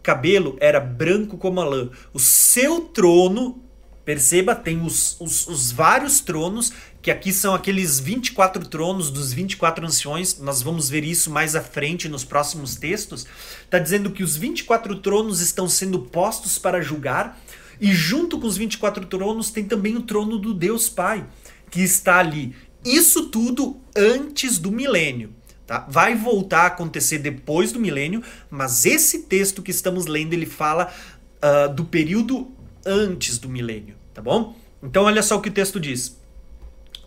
cabelo 0.02 0.58
era 0.60 0.80
branco 0.80 1.38
como 1.38 1.62
a 1.62 1.66
lã. 1.66 1.90
O 2.14 2.20
seu 2.20 2.82
trono, 2.82 3.64
perceba, 4.04 4.56
tem 4.56 4.82
os, 4.82 5.16
os, 5.20 5.48
os 5.48 5.72
vários 5.72 6.20
tronos, 6.20 6.74
que 7.02 7.12
aqui 7.12 7.34
são 7.34 7.54
aqueles 7.54 8.00
24 8.00 8.66
tronos 8.68 9.10
dos 9.10 9.34
24 9.34 9.86
anciões. 9.86 10.40
Nós 10.40 10.62
vamos 10.62 10.90
ver 10.90 11.04
isso 11.04 11.30
mais 11.30 11.56
à 11.56 11.62
frente 11.62 12.08
nos 12.08 12.24
próximos 12.24 12.76
textos. 12.76 13.26
Está 13.64 13.80
dizendo 13.80 14.12
que 14.12 14.24
os 14.24 14.38
24 14.38 14.96
tronos 15.00 15.42
estão 15.42 15.68
sendo 15.68 16.00
postos 16.00 16.58
para 16.58 16.82
julgar. 16.82 17.40
E 17.82 17.92
junto 17.92 18.40
com 18.40 18.48
os 18.48 18.56
24 18.56 19.06
tronos 19.08 19.52
tem 19.52 19.66
também 19.66 19.98
o 19.98 20.04
trono 20.04 20.38
do 20.38 20.54
Deus 20.54 20.88
Pai, 20.88 21.26
que 21.70 21.82
está 21.82 22.20
ali. 22.20 22.56
Isso 22.86 23.28
tudo 23.28 23.82
antes 23.96 24.58
do 24.58 24.72
milênio. 24.72 25.34
Tá? 25.66 25.86
Vai 25.90 26.14
voltar 26.16 26.64
a 26.64 26.68
acontecer 26.68 27.20
depois 27.20 27.72
do 27.72 27.80
milênio, 27.80 28.22
mas 28.50 28.86
esse 28.86 29.20
texto 29.24 29.62
que 29.62 29.72
estamos 29.72 30.06
lendo 30.08 30.34
ele 30.34 30.46
fala 30.46 30.92
uh, 31.42 31.74
do 31.74 31.86
período 31.86 32.52
antes 32.86 33.38
do 33.38 33.48
milênio, 33.48 33.96
tá 34.14 34.22
bom? 34.22 34.56
Então 34.82 35.04
olha 35.04 35.24
só 35.24 35.38
o 35.38 35.42
que 35.42 35.48
o 35.48 35.54
texto 35.54 35.80
diz. 35.80 36.20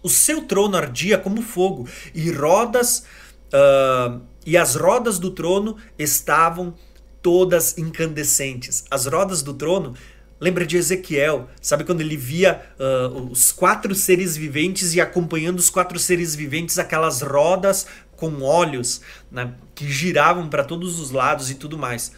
O 0.02 0.08
seu 0.08 0.42
trono 0.42 0.76
ardia 0.76 1.18
como 1.18 1.42
fogo 1.42 1.86
e 2.14 2.30
rodas 2.30 3.04
uh, 3.52 4.20
e 4.46 4.56
as 4.56 4.74
rodas 4.74 5.18
do 5.18 5.30
trono 5.30 5.76
estavam 5.98 6.74
todas 7.20 7.76
incandescentes. 7.76 8.84
As 8.90 9.04
rodas 9.04 9.42
do 9.42 9.52
trono 9.52 9.94
Lembra 10.38 10.66
de 10.66 10.76
Ezequiel, 10.76 11.48
sabe 11.62 11.82
quando 11.82 12.02
ele 12.02 12.16
via 12.16 12.60
uh, 12.78 13.30
os 13.30 13.52
quatro 13.52 13.94
seres 13.94 14.36
viventes 14.36 14.94
e 14.94 15.00
acompanhando 15.00 15.58
os 15.58 15.70
quatro 15.70 15.98
seres 15.98 16.34
viventes, 16.34 16.78
aquelas 16.78 17.22
rodas 17.22 17.86
com 18.16 18.42
olhos 18.42 19.00
né, 19.30 19.52
que 19.74 19.90
giravam 19.90 20.48
para 20.48 20.64
todos 20.64 20.98
os 20.98 21.10
lados 21.10 21.50
e 21.50 21.54
tudo 21.54 21.78
mais. 21.78 22.12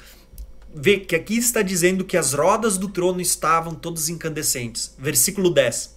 Vê 0.75 0.99
que 0.99 1.17
aqui 1.17 1.37
está 1.37 1.63
dizendo 1.63 2.05
que 2.05 2.17
as 2.17 2.35
rodas 2.35 2.79
do 2.79 2.89
trono 2.89 3.21
estavam 3.21 3.75
todas 3.75 4.09
incandescentes. 4.09 4.95
Versículo 4.99 5.51
10. 5.51 5.97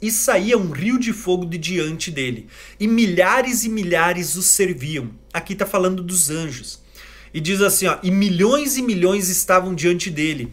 E 0.00 0.10
saía 0.10 0.58
um 0.58 0.70
rio 0.70 0.98
de 0.98 1.12
fogo 1.12 1.44
de 1.44 1.58
diante 1.58 2.10
dele, 2.10 2.48
e 2.80 2.88
milhares 2.88 3.64
e 3.64 3.68
milhares 3.68 4.34
os 4.34 4.46
serviam. 4.46 5.10
Aqui 5.32 5.52
está 5.52 5.64
falando 5.64 6.02
dos 6.02 6.28
anjos. 6.28 6.80
E 7.32 7.40
diz 7.40 7.60
assim: 7.60 7.86
ó, 7.86 7.98
e 8.02 8.10
milhões 8.10 8.76
e 8.76 8.82
milhões 8.82 9.28
estavam 9.28 9.74
diante 9.74 10.10
dele 10.10 10.52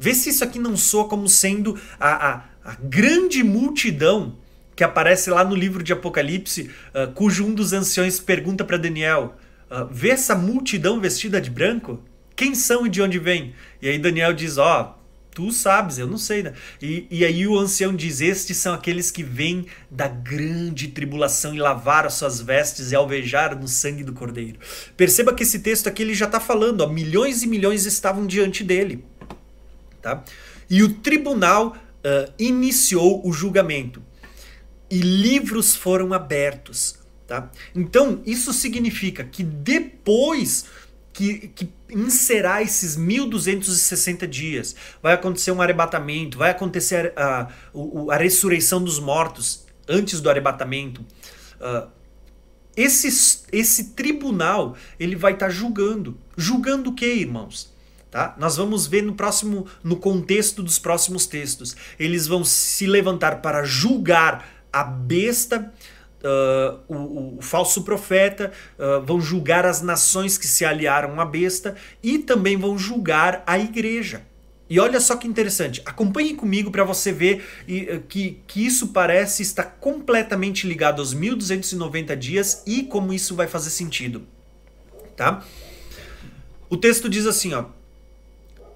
Vê 0.00 0.14
se 0.14 0.30
isso 0.30 0.42
aqui 0.42 0.58
não 0.58 0.78
soa 0.78 1.06
como 1.06 1.28
sendo 1.28 1.78
a, 2.00 2.30
a, 2.30 2.44
a 2.64 2.74
grande 2.82 3.44
multidão 3.44 4.38
que 4.80 4.84
aparece 4.84 5.28
lá 5.28 5.44
no 5.44 5.54
livro 5.54 5.82
de 5.82 5.92
Apocalipse, 5.92 6.70
uh, 6.94 7.12
cujo 7.12 7.44
um 7.44 7.52
dos 7.52 7.74
anciões 7.74 8.18
pergunta 8.18 8.64
para 8.64 8.78
Daniel: 8.78 9.36
uh, 9.70 9.86
Vê 9.90 10.08
essa 10.08 10.34
multidão 10.34 10.98
vestida 10.98 11.38
de 11.38 11.50
branco? 11.50 12.02
Quem 12.34 12.54
são 12.54 12.86
e 12.86 12.88
de 12.88 13.02
onde 13.02 13.18
vem? 13.18 13.54
E 13.82 13.90
aí 13.90 13.98
Daniel 13.98 14.32
diz: 14.32 14.56
Ó, 14.56 14.80
oh, 14.80 15.00
tu 15.34 15.52
sabes, 15.52 15.98
eu 15.98 16.06
não 16.06 16.16
sei. 16.16 16.44
Né? 16.44 16.54
E, 16.80 17.06
e 17.10 17.26
aí 17.26 17.46
o 17.46 17.58
ancião 17.58 17.94
diz: 17.94 18.22
Estes 18.22 18.56
são 18.56 18.72
aqueles 18.72 19.10
que 19.10 19.22
vêm 19.22 19.66
da 19.90 20.08
grande 20.08 20.88
tribulação 20.88 21.54
e 21.54 21.58
lavaram 21.58 22.08
suas 22.08 22.40
vestes 22.40 22.90
e 22.90 22.96
alvejaram 22.96 23.60
no 23.60 23.68
sangue 23.68 24.02
do 24.02 24.14
cordeiro. 24.14 24.58
Perceba 24.96 25.34
que 25.34 25.42
esse 25.42 25.58
texto 25.58 25.90
aqui 25.90 26.00
ele 26.00 26.14
já 26.14 26.24
está 26.24 26.40
falando: 26.40 26.80
ó, 26.80 26.86
milhões 26.86 27.42
e 27.42 27.46
milhões 27.46 27.84
estavam 27.84 28.26
diante 28.26 28.64
dele. 28.64 29.04
Tá? 30.00 30.24
E 30.70 30.82
o 30.82 30.94
tribunal 30.94 31.76
uh, 31.76 32.32
iniciou 32.38 33.20
o 33.28 33.30
julgamento 33.30 34.08
e 34.90 34.98
livros 34.98 35.76
foram 35.76 36.12
abertos. 36.12 36.98
Tá? 37.26 37.50
Então, 37.74 38.20
isso 38.26 38.52
significa 38.52 39.22
que 39.22 39.44
depois 39.44 40.66
que, 41.12 41.48
que 41.48 41.68
encerrar 41.90 42.62
esses 42.62 42.96
1260 42.96 44.26
dias, 44.26 44.74
vai 45.02 45.14
acontecer 45.14 45.52
um 45.52 45.60
arrebatamento, 45.60 46.38
vai 46.38 46.50
acontecer 46.50 47.12
a, 47.16 47.42
a, 47.42 48.14
a 48.14 48.16
ressurreição 48.16 48.82
dos 48.82 48.98
mortos 48.98 49.66
antes 49.88 50.20
do 50.20 50.30
arrebatamento. 50.30 51.04
Uh, 51.60 51.88
esse, 52.76 53.44
esse 53.52 53.90
tribunal 53.90 54.76
ele 54.98 55.16
vai 55.16 55.32
estar 55.32 55.46
tá 55.46 55.52
julgando. 55.52 56.16
Julgando 56.36 56.90
o 56.90 56.94
que, 56.94 57.06
irmãos? 57.06 57.72
Tá? 58.10 58.34
Nós 58.38 58.56
vamos 58.56 58.86
ver 58.86 59.02
no 59.02 59.14
próximo, 59.14 59.66
no 59.84 59.96
contexto 59.96 60.62
dos 60.62 60.78
próximos 60.78 61.26
textos. 61.26 61.76
Eles 61.98 62.26
vão 62.26 62.44
se 62.44 62.86
levantar 62.86 63.40
para 63.42 63.64
julgar 63.64 64.59
a 64.72 64.84
besta, 64.84 65.72
uh, 66.22 66.78
o, 66.88 67.38
o, 67.38 67.42
falso 67.42 67.82
profeta, 67.82 68.52
uh, 68.78 69.04
vão 69.04 69.20
julgar 69.20 69.66
as 69.66 69.82
nações 69.82 70.38
que 70.38 70.46
se 70.46 70.64
aliaram 70.64 71.20
à 71.20 71.24
besta 71.24 71.76
e 72.02 72.18
também 72.18 72.56
vão 72.56 72.78
julgar 72.78 73.42
a 73.46 73.58
igreja. 73.58 74.22
E 74.68 74.78
olha 74.78 75.00
só 75.00 75.16
que 75.16 75.26
interessante, 75.26 75.82
acompanhe 75.84 76.34
comigo 76.34 76.70
para 76.70 76.84
você 76.84 77.10
ver 77.10 77.44
que, 78.08 78.40
que 78.46 78.64
isso 78.64 78.88
parece 78.88 79.42
estar 79.42 79.64
completamente 79.64 80.64
ligado 80.64 81.00
aos 81.00 81.12
1290 81.12 82.16
dias 82.16 82.62
e 82.64 82.84
como 82.84 83.12
isso 83.12 83.34
vai 83.34 83.48
fazer 83.48 83.70
sentido. 83.70 84.22
Tá? 85.16 85.44
O 86.68 86.76
texto 86.76 87.08
diz 87.08 87.26
assim, 87.26 87.52
ó: 87.52 87.64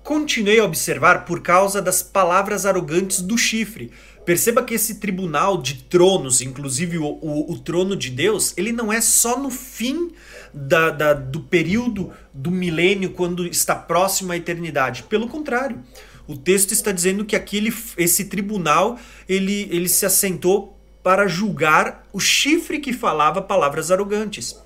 Continuei 0.04 0.60
a 0.60 0.64
observar 0.64 1.24
por 1.24 1.40
causa 1.40 1.80
das 1.80 2.02
palavras 2.02 2.66
arrogantes 2.66 3.22
do 3.22 3.38
chifre. 3.38 3.90
Perceba 4.24 4.62
que 4.62 4.74
esse 4.74 4.96
tribunal 4.96 5.60
de 5.60 5.74
tronos, 5.84 6.40
inclusive 6.40 6.96
o, 6.98 7.04
o, 7.04 7.52
o 7.52 7.58
trono 7.58 7.94
de 7.94 8.10
Deus, 8.10 8.54
ele 8.56 8.72
não 8.72 8.92
é 8.92 9.00
só 9.00 9.38
no 9.38 9.50
fim 9.50 10.12
da, 10.52 10.90
da, 10.90 11.12
do 11.12 11.40
período 11.40 12.10
do 12.32 12.50
milênio, 12.50 13.10
quando 13.10 13.46
está 13.46 13.74
próximo 13.74 14.32
à 14.32 14.36
eternidade. 14.36 15.02
Pelo 15.02 15.28
contrário, 15.28 15.82
o 16.26 16.36
texto 16.36 16.72
está 16.72 16.90
dizendo 16.90 17.24
que 17.24 17.36
aquele, 17.36 17.74
esse 17.98 18.24
tribunal 18.24 18.98
ele, 19.28 19.68
ele 19.70 19.88
se 19.88 20.06
assentou 20.06 20.78
para 21.02 21.28
julgar 21.28 22.06
o 22.12 22.18
chifre 22.18 22.78
que 22.78 22.92
falava 22.92 23.42
palavras 23.42 23.90
arrogantes. 23.90 24.58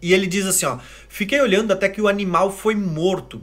E 0.00 0.14
ele 0.14 0.26
diz 0.26 0.46
assim: 0.46 0.64
ó, 0.64 0.78
fiquei 1.08 1.40
olhando 1.40 1.72
até 1.72 1.88
que 1.88 2.00
o 2.00 2.08
animal 2.08 2.50
foi 2.50 2.74
morto 2.74 3.42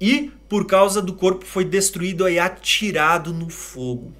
e 0.00 0.30
por 0.48 0.66
causa 0.66 1.02
do 1.02 1.12
corpo 1.12 1.44
foi 1.44 1.64
destruído 1.64 2.28
e 2.28 2.38
atirado 2.38 3.32
no 3.32 3.48
fogo. 3.48 4.12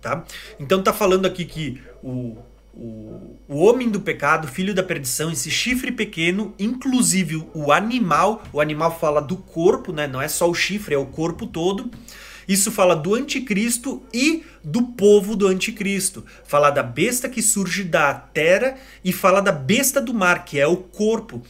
Tá? 0.00 0.24
Então 0.60 0.82
tá 0.82 0.92
falando 0.92 1.26
aqui 1.26 1.44
que 1.44 1.80
o, 2.02 2.36
o, 2.72 3.36
o 3.48 3.56
homem 3.56 3.88
do 3.88 4.00
pecado, 4.00 4.46
filho 4.46 4.74
da 4.74 4.82
perdição, 4.82 5.32
esse 5.32 5.50
chifre 5.50 5.90
pequeno, 5.90 6.54
inclusive 6.58 7.44
o 7.54 7.72
animal, 7.72 8.44
o 8.52 8.60
animal 8.60 8.96
fala 8.98 9.20
do 9.20 9.36
corpo, 9.36 9.92
né? 9.92 10.06
não 10.06 10.22
é 10.22 10.28
só 10.28 10.48
o 10.48 10.54
chifre, 10.54 10.94
é 10.94 10.98
o 10.98 11.06
corpo 11.06 11.46
todo. 11.46 11.90
Isso 12.46 12.70
fala 12.70 12.94
do 12.94 13.14
anticristo 13.14 14.00
e 14.14 14.44
do 14.62 14.82
povo 14.82 15.34
do 15.34 15.48
anticristo. 15.48 16.24
Fala 16.44 16.70
da 16.70 16.82
besta 16.82 17.28
que 17.28 17.42
surge 17.42 17.82
da 17.82 18.14
terra 18.14 18.76
e 19.04 19.12
fala 19.12 19.40
da 19.40 19.50
besta 19.50 20.00
do 20.00 20.14
mar, 20.14 20.44
que 20.44 20.60
é 20.60 20.66
o 20.66 20.76
corpo 20.76 21.42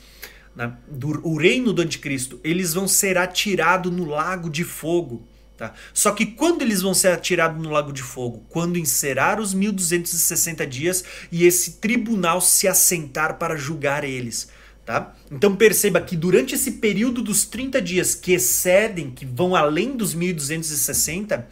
né, 0.57 0.73
do 0.89 1.21
o 1.23 1.37
reino 1.37 1.73
do 1.73 1.83
anticristo, 1.83 2.41
eles 2.43 2.73
vão 2.73 2.89
ser 2.89 3.19
atirados 3.19 3.93
no 3.93 4.07
lago 4.07 4.49
de 4.49 4.65
fogo. 4.65 5.29
Tá? 5.57 5.73
Só 5.93 6.11
que 6.13 6.27
quando 6.27 6.63
eles 6.63 6.83
vão 6.83 6.93
ser 6.93 7.09
atirados 7.09 7.63
no 7.63 7.71
lago 7.71 7.93
de 7.93 8.03
fogo? 8.03 8.45
Quando 8.49 8.79
encerrar 8.79 9.41
os 9.41 9.55
1260 9.55 10.67
dias 10.67 11.05
e 11.31 11.47
esse 11.47 11.73
tribunal 11.73 12.41
se 12.41 12.67
assentar 12.67 13.39
para 13.39 13.57
julgar 13.57 14.05
eles. 14.05 14.49
Tá? 14.85 15.15
Então 15.33 15.57
perceba 15.57 16.01
que 16.01 16.17
durante 16.17 16.55
esse 16.55 16.73
período 16.73 17.21
dos 17.21 17.45
30 17.45 17.83
dias 17.83 18.15
que 18.15 18.33
excedem, 18.33 19.11
que 19.11 19.27
vão 19.27 19.57
além 19.57 19.97
dos 19.97 20.15
1260, 20.15 21.47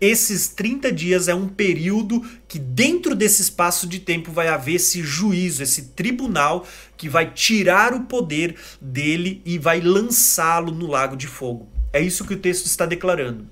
esses 0.00 0.48
30 0.48 0.90
dias 0.90 1.28
é 1.28 1.34
um 1.34 1.46
período 1.46 2.24
que, 2.48 2.58
dentro 2.58 3.14
desse 3.14 3.42
espaço 3.42 3.86
de 3.86 4.00
tempo, 4.00 4.32
vai 4.32 4.48
haver 4.48 4.76
esse 4.76 5.02
juízo, 5.02 5.62
esse 5.62 5.90
tribunal 5.90 6.66
que 6.96 7.08
vai 7.08 7.30
tirar 7.30 7.92
o 7.92 8.04
poder 8.04 8.56
dele 8.80 9.42
e 9.44 9.58
vai 9.58 9.80
lançá-lo 9.80 10.72
no 10.72 10.86
lago 10.86 11.16
de 11.16 11.26
fogo. 11.26 11.68
É 11.92 12.00
isso 12.00 12.24
que 12.24 12.34
o 12.34 12.38
texto 12.38 12.66
está 12.66 12.86
declarando. 12.86 13.46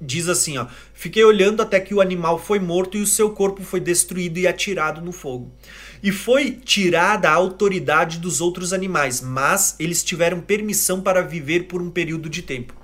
Diz 0.00 0.28
assim, 0.28 0.58
ó: 0.58 0.66
Fiquei 0.92 1.24
olhando 1.24 1.62
até 1.62 1.78
que 1.78 1.94
o 1.94 2.00
animal 2.00 2.38
foi 2.38 2.58
morto 2.58 2.96
e 2.96 3.02
o 3.02 3.06
seu 3.06 3.30
corpo 3.30 3.62
foi 3.62 3.80
destruído 3.80 4.38
e 4.38 4.46
atirado 4.46 5.00
no 5.00 5.12
fogo. 5.12 5.52
E 6.02 6.10
foi 6.10 6.50
tirada 6.50 7.30
a 7.30 7.34
autoridade 7.34 8.18
dos 8.18 8.40
outros 8.40 8.72
animais, 8.72 9.20
mas 9.20 9.76
eles 9.78 10.02
tiveram 10.02 10.40
permissão 10.40 11.00
para 11.00 11.22
viver 11.22 11.68
por 11.68 11.80
um 11.80 11.90
período 11.90 12.28
de 12.28 12.42
tempo. 12.42 12.83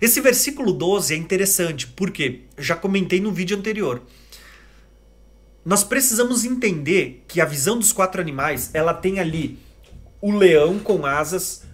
Esse 0.00 0.20
versículo 0.20 0.72
12 0.72 1.14
é 1.14 1.16
interessante, 1.16 1.86
porque 1.86 2.42
já 2.58 2.76
comentei 2.76 3.20
no 3.20 3.32
vídeo 3.32 3.56
anterior. 3.56 4.02
Nós 5.64 5.82
precisamos 5.82 6.44
entender 6.44 7.24
que 7.26 7.40
a 7.40 7.44
visão 7.44 7.78
dos 7.78 7.92
quatro 7.92 8.20
animais, 8.20 8.70
ela 8.72 8.94
tem 8.94 9.18
ali 9.18 9.58
o 10.20 10.30
leão 10.30 10.78
com 10.78 11.04
asas, 11.04 11.64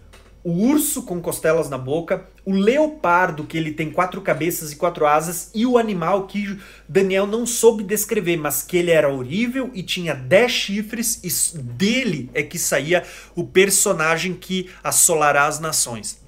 o 0.45 0.51
urso 0.51 1.03
com 1.03 1.21
costelas 1.21 1.69
na 1.69 1.79
boca, 1.79 2.27
o 2.45 2.53
leopardo 2.53 3.45
que 3.45 3.57
ele 3.57 3.71
tem 3.71 3.91
quatro 3.91 4.21
cabeças 4.21 4.73
e 4.73 4.77
quatro 4.77 5.07
asas 5.07 5.51
e 5.55 5.65
o 5.65 5.79
animal 5.79 6.27
que 6.27 6.59
Daniel 6.89 7.27
não 7.27 7.47
soube 7.47 7.85
descrever, 7.85 8.37
mas 8.37 8.63
que 8.63 8.77
ele 8.77 8.91
era 8.91 9.09
horrível 9.09 9.71
e 9.73 9.83
tinha 9.83 10.15
dez 10.15 10.51
chifres 10.51 11.21
e 11.23 11.59
dele 11.59 12.31
é 12.35 12.43
que 12.43 12.59
saía 12.59 13.05
o 13.37 13.45
personagem 13.45 14.35
que 14.35 14.71
assolará 14.83 15.47
as 15.47 15.61
nações. 15.61 16.22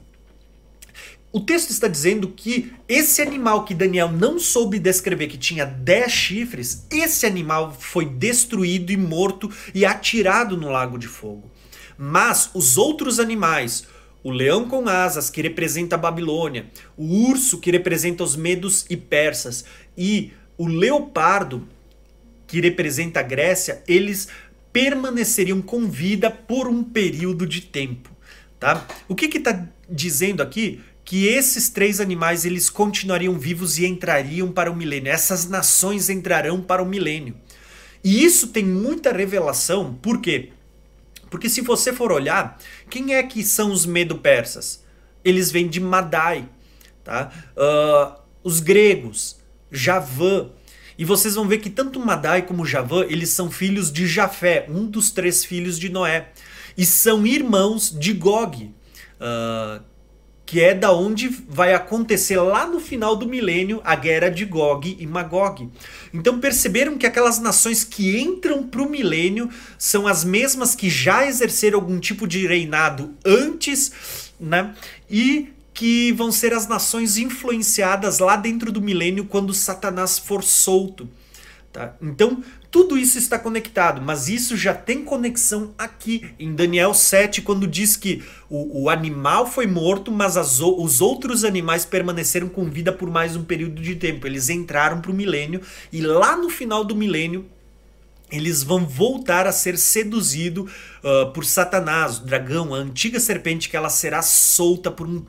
O 1.35 1.41
texto 1.41 1.71
está 1.71 1.89
dizendo 1.89 2.29
que 2.29 2.73
esse 2.89 3.21
animal 3.21 3.65
que 3.65 3.75
Daniel 3.75 4.09
não 4.09 4.39
soube 4.39 4.79
descrever, 4.79 5.27
que 5.27 5.37
tinha 5.37 5.67
10 5.67 6.13
chifres, 6.13 6.87
esse 6.93 7.27
animal 7.27 7.77
foi 7.77 8.07
destruído 8.07 8.93
e 8.93 8.97
morto 8.97 9.51
e 9.75 9.85
atirado 9.85 10.57
no 10.57 10.71
lago 10.71 10.97
de 10.97 11.09
fogo. 11.09 11.51
Mas 11.99 12.51
os 12.55 12.79
outros 12.79 13.19
animais, 13.19 13.85
o 14.23 14.31
leão 14.31 14.69
com 14.69 14.89
asas, 14.89 15.29
que 15.29 15.43
representa 15.43 15.97
a 15.97 15.99
Babilônia, 15.99 16.71
o 16.97 17.29
urso, 17.29 17.59
que 17.59 17.73
representa 17.73 18.23
os 18.23 18.37
medos 18.37 18.87
e 18.89 18.97
persas, 18.97 19.65
e 19.99 20.33
o 20.57 20.69
leopardo, 20.69 21.67
que 22.47 22.61
representa 22.61 23.19
a 23.19 23.25
Grécia, 23.25 23.83
eles 23.89 24.29
permaneceriam 24.73 25.61
com 25.61 25.89
vida 25.89 26.31
por 26.31 26.69
um 26.69 26.85
período 26.85 27.45
de 27.45 27.61
tempo. 27.61 28.11
Tá? 28.61 28.87
O 29.09 29.17
que 29.17 29.37
está 29.37 29.67
dizendo 29.91 30.41
aqui? 30.41 30.81
Que 31.05 31.27
esses 31.27 31.69
três 31.69 32.01
animais 32.01 32.45
eles 32.45 32.71
continuariam 32.71 33.39
vivos 33.39 33.79
e 33.79 33.87
entrariam 33.87 34.51
para 34.51 34.71
o 34.71 34.77
milênio. 34.77 35.13
Essas 35.13 35.49
nações 35.49 36.09
entrarão 36.09 36.63
para 36.63 36.83
o 36.83 36.87
milênio. 36.87 37.35
E 38.03 38.23
isso 38.23 38.49
tem 38.49 38.65
muita 38.65 39.13
revelação, 39.13 39.95
por 39.95 40.21
quê? 40.21 40.51
Porque 41.31 41.49
se 41.49 41.63
você 41.63 41.93
for 41.93 42.13
olhar, 42.13 42.59
quem 42.89 43.15
é 43.15 43.23
que 43.23 43.43
são 43.43 43.73
os 43.73 43.87
medo-persas? 43.87 44.85
Eles 45.25 45.51
vêm 45.51 45.67
de 45.67 45.81
Madai, 45.81 46.49
tá? 47.03 47.33
Uh, 47.57 48.21
os 48.45 48.61
gregos, 48.61 49.39
Javã. 49.73 50.51
E 50.97 51.05
vocês 51.05 51.35
vão 51.35 51.49
ver 51.49 51.59
que 51.59 51.71
tanto 51.71 51.99
Madai 51.99 52.43
como 52.43 52.65
Javã, 52.65 53.05
eles 53.05 53.31
são 53.31 53.51
filhos 53.51 53.91
de 53.91 54.07
Jafé, 54.07 54.67
um 54.69 54.87
dos 54.87 55.11
três 55.11 55.45
filhos 55.45 55.79
de 55.79 55.89
Noé. 55.89 56.29
E 56.77 56.85
são 56.85 57.27
irmãos 57.27 57.91
de 57.91 58.13
Gog, 58.13 58.65
uh, 58.65 59.83
que 60.47 60.61
é 60.61 60.75
da 60.75 60.93
onde 60.93 61.29
vai 61.49 61.75
acontecer 61.75 62.39
lá 62.39 62.67
no 62.67 62.79
final 62.79 63.17
do 63.17 63.27
milênio 63.27 63.81
a 63.85 63.97
guerra 63.97 64.29
de 64.29 64.45
Gog 64.45 64.97
e 64.99 65.07
Magog. 65.07 65.71
Então 66.13 66.39
perceberam 66.39 66.99
que 66.99 67.07
aquelas 67.07 67.39
nações 67.39 67.83
que 67.83 68.21
entram 68.21 68.63
para 68.63 68.83
o 68.83 68.89
milênio 68.89 69.49
são 69.79 70.07
as 70.07 70.23
mesmas 70.23 70.75
que 70.75 70.91
já 70.91 71.27
exerceram 71.27 71.79
algum 71.79 71.99
tipo 71.99 72.27
de 72.27 72.47
reinado 72.47 73.15
antes, 73.25 74.33
né? 74.39 74.75
E 75.11 75.49
que 75.73 76.13
vão 76.13 76.31
ser 76.31 76.55
as 76.55 76.69
nações 76.69 77.17
influenciadas 77.19 78.21
lá 78.21 78.37
dentro 78.37 78.71
do 78.71 78.81
milênio 78.81 79.25
quando 79.25 79.53
Satanás 79.53 80.19
for 80.19 80.45
solto. 80.45 81.09
Tá? 81.73 81.97
Então, 82.01 82.41
tudo 82.75 82.99
isso 82.99 83.19
está 83.19 83.39
conectado, 83.39 84.03
mas 84.03 84.29
isso 84.29 84.57
já 84.57 84.75
tem 84.75 85.05
conexão 85.05 85.73
aqui 85.79 86.35
em 86.41 86.53
Daniel 86.57 86.93
7, 86.93 87.41
quando 87.41 87.69
diz 87.69 87.97
que 87.97 88.21
o, 88.51 88.83
o 88.83 88.91
animal 88.91 89.47
foi 89.47 89.65
morto, 89.65 90.11
mas 90.11 90.37
as, 90.37 90.59
os 90.59 91.01
outros 91.01 91.45
animais 91.45 91.85
permaneceram 91.85 92.49
com 92.49 92.69
vida 92.69 92.93
por 92.93 93.09
mais 93.09 93.37
um 93.37 93.45
período 93.45 93.81
de 93.81 93.95
tempo. 93.95 94.27
Eles 94.27 94.49
entraram 94.49 95.01
para 95.01 95.13
o 95.13 95.15
milênio 95.15 95.61
e 95.93 96.01
lá 96.01 96.37
no 96.37 96.51
final 96.51 96.83
do 96.83 96.97
milênio 96.97 97.47
eles 98.29 98.65
vão 98.65 98.85
voltar 98.85 99.47
a 99.47 99.53
ser 99.53 99.79
seduzidos 99.79 100.69
uh, 100.69 101.31
por 101.31 101.45
Satanás, 101.45 102.19
o 102.19 102.25
dragão, 102.25 102.75
a 102.75 102.79
antiga 102.79 103.21
serpente, 103.21 103.69
que 103.69 103.77
ela 103.77 103.89
será 103.89 104.21
solta 104.21 104.91
por 104.91 105.07
um 105.07 105.25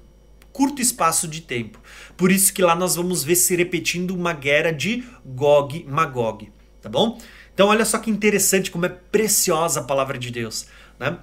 curto 0.51 0.81
espaço 0.81 1.27
de 1.27 1.41
tempo. 1.41 1.79
Por 2.17 2.31
isso 2.31 2.51
que 2.51 2.63
lá 2.63 2.75
nós 2.75 2.95
vamos 2.95 3.23
ver 3.23 3.35
se 3.35 3.55
repetindo 3.55 4.15
uma 4.15 4.33
guerra 4.33 4.71
de 4.71 5.03
Gog 5.23 5.85
Magog, 5.87 6.51
tá 6.81 6.89
bom? 6.89 7.19
Então 7.55 7.69
olha 7.69 7.85
só 7.85 7.97
que 7.97 8.11
interessante 8.11 8.69
como 8.69 8.85
é 8.85 8.89
preciosa 8.89 9.79
a 9.79 9.83
palavra 9.83 10.19
de 10.19 10.29
Deus, 10.29 10.67
né? 10.99 11.17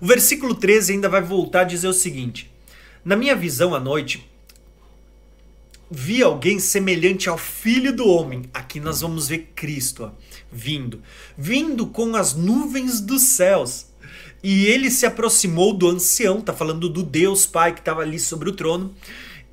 O 0.00 0.06
versículo 0.06 0.54
13 0.54 0.94
ainda 0.94 1.08
vai 1.08 1.20
voltar 1.20 1.60
a 1.60 1.64
dizer 1.64 1.86
o 1.86 1.92
seguinte: 1.92 2.50
Na 3.04 3.14
minha 3.14 3.36
visão 3.36 3.74
à 3.74 3.78
noite, 3.78 4.28
vi 5.90 6.22
alguém 6.22 6.58
semelhante 6.58 7.28
ao 7.28 7.36
filho 7.36 7.94
do 7.94 8.08
homem. 8.08 8.48
Aqui 8.54 8.80
nós 8.80 9.02
vamos 9.02 9.28
ver 9.28 9.52
Cristo 9.54 10.04
ó, 10.04 10.10
vindo, 10.50 11.02
vindo 11.36 11.86
com 11.86 12.16
as 12.16 12.34
nuvens 12.34 13.00
dos 13.00 13.20
céus 13.20 13.86
e 14.42 14.66
ele 14.66 14.90
se 14.90 15.06
aproximou 15.06 15.72
do 15.72 15.88
ancião, 15.88 16.38
está 16.38 16.52
falando 16.52 16.88
do 16.88 17.02
Deus 17.02 17.46
Pai 17.46 17.72
que 17.72 17.80
estava 17.80 18.00
ali 18.00 18.18
sobre 18.18 18.48
o 18.48 18.52
trono, 18.52 18.94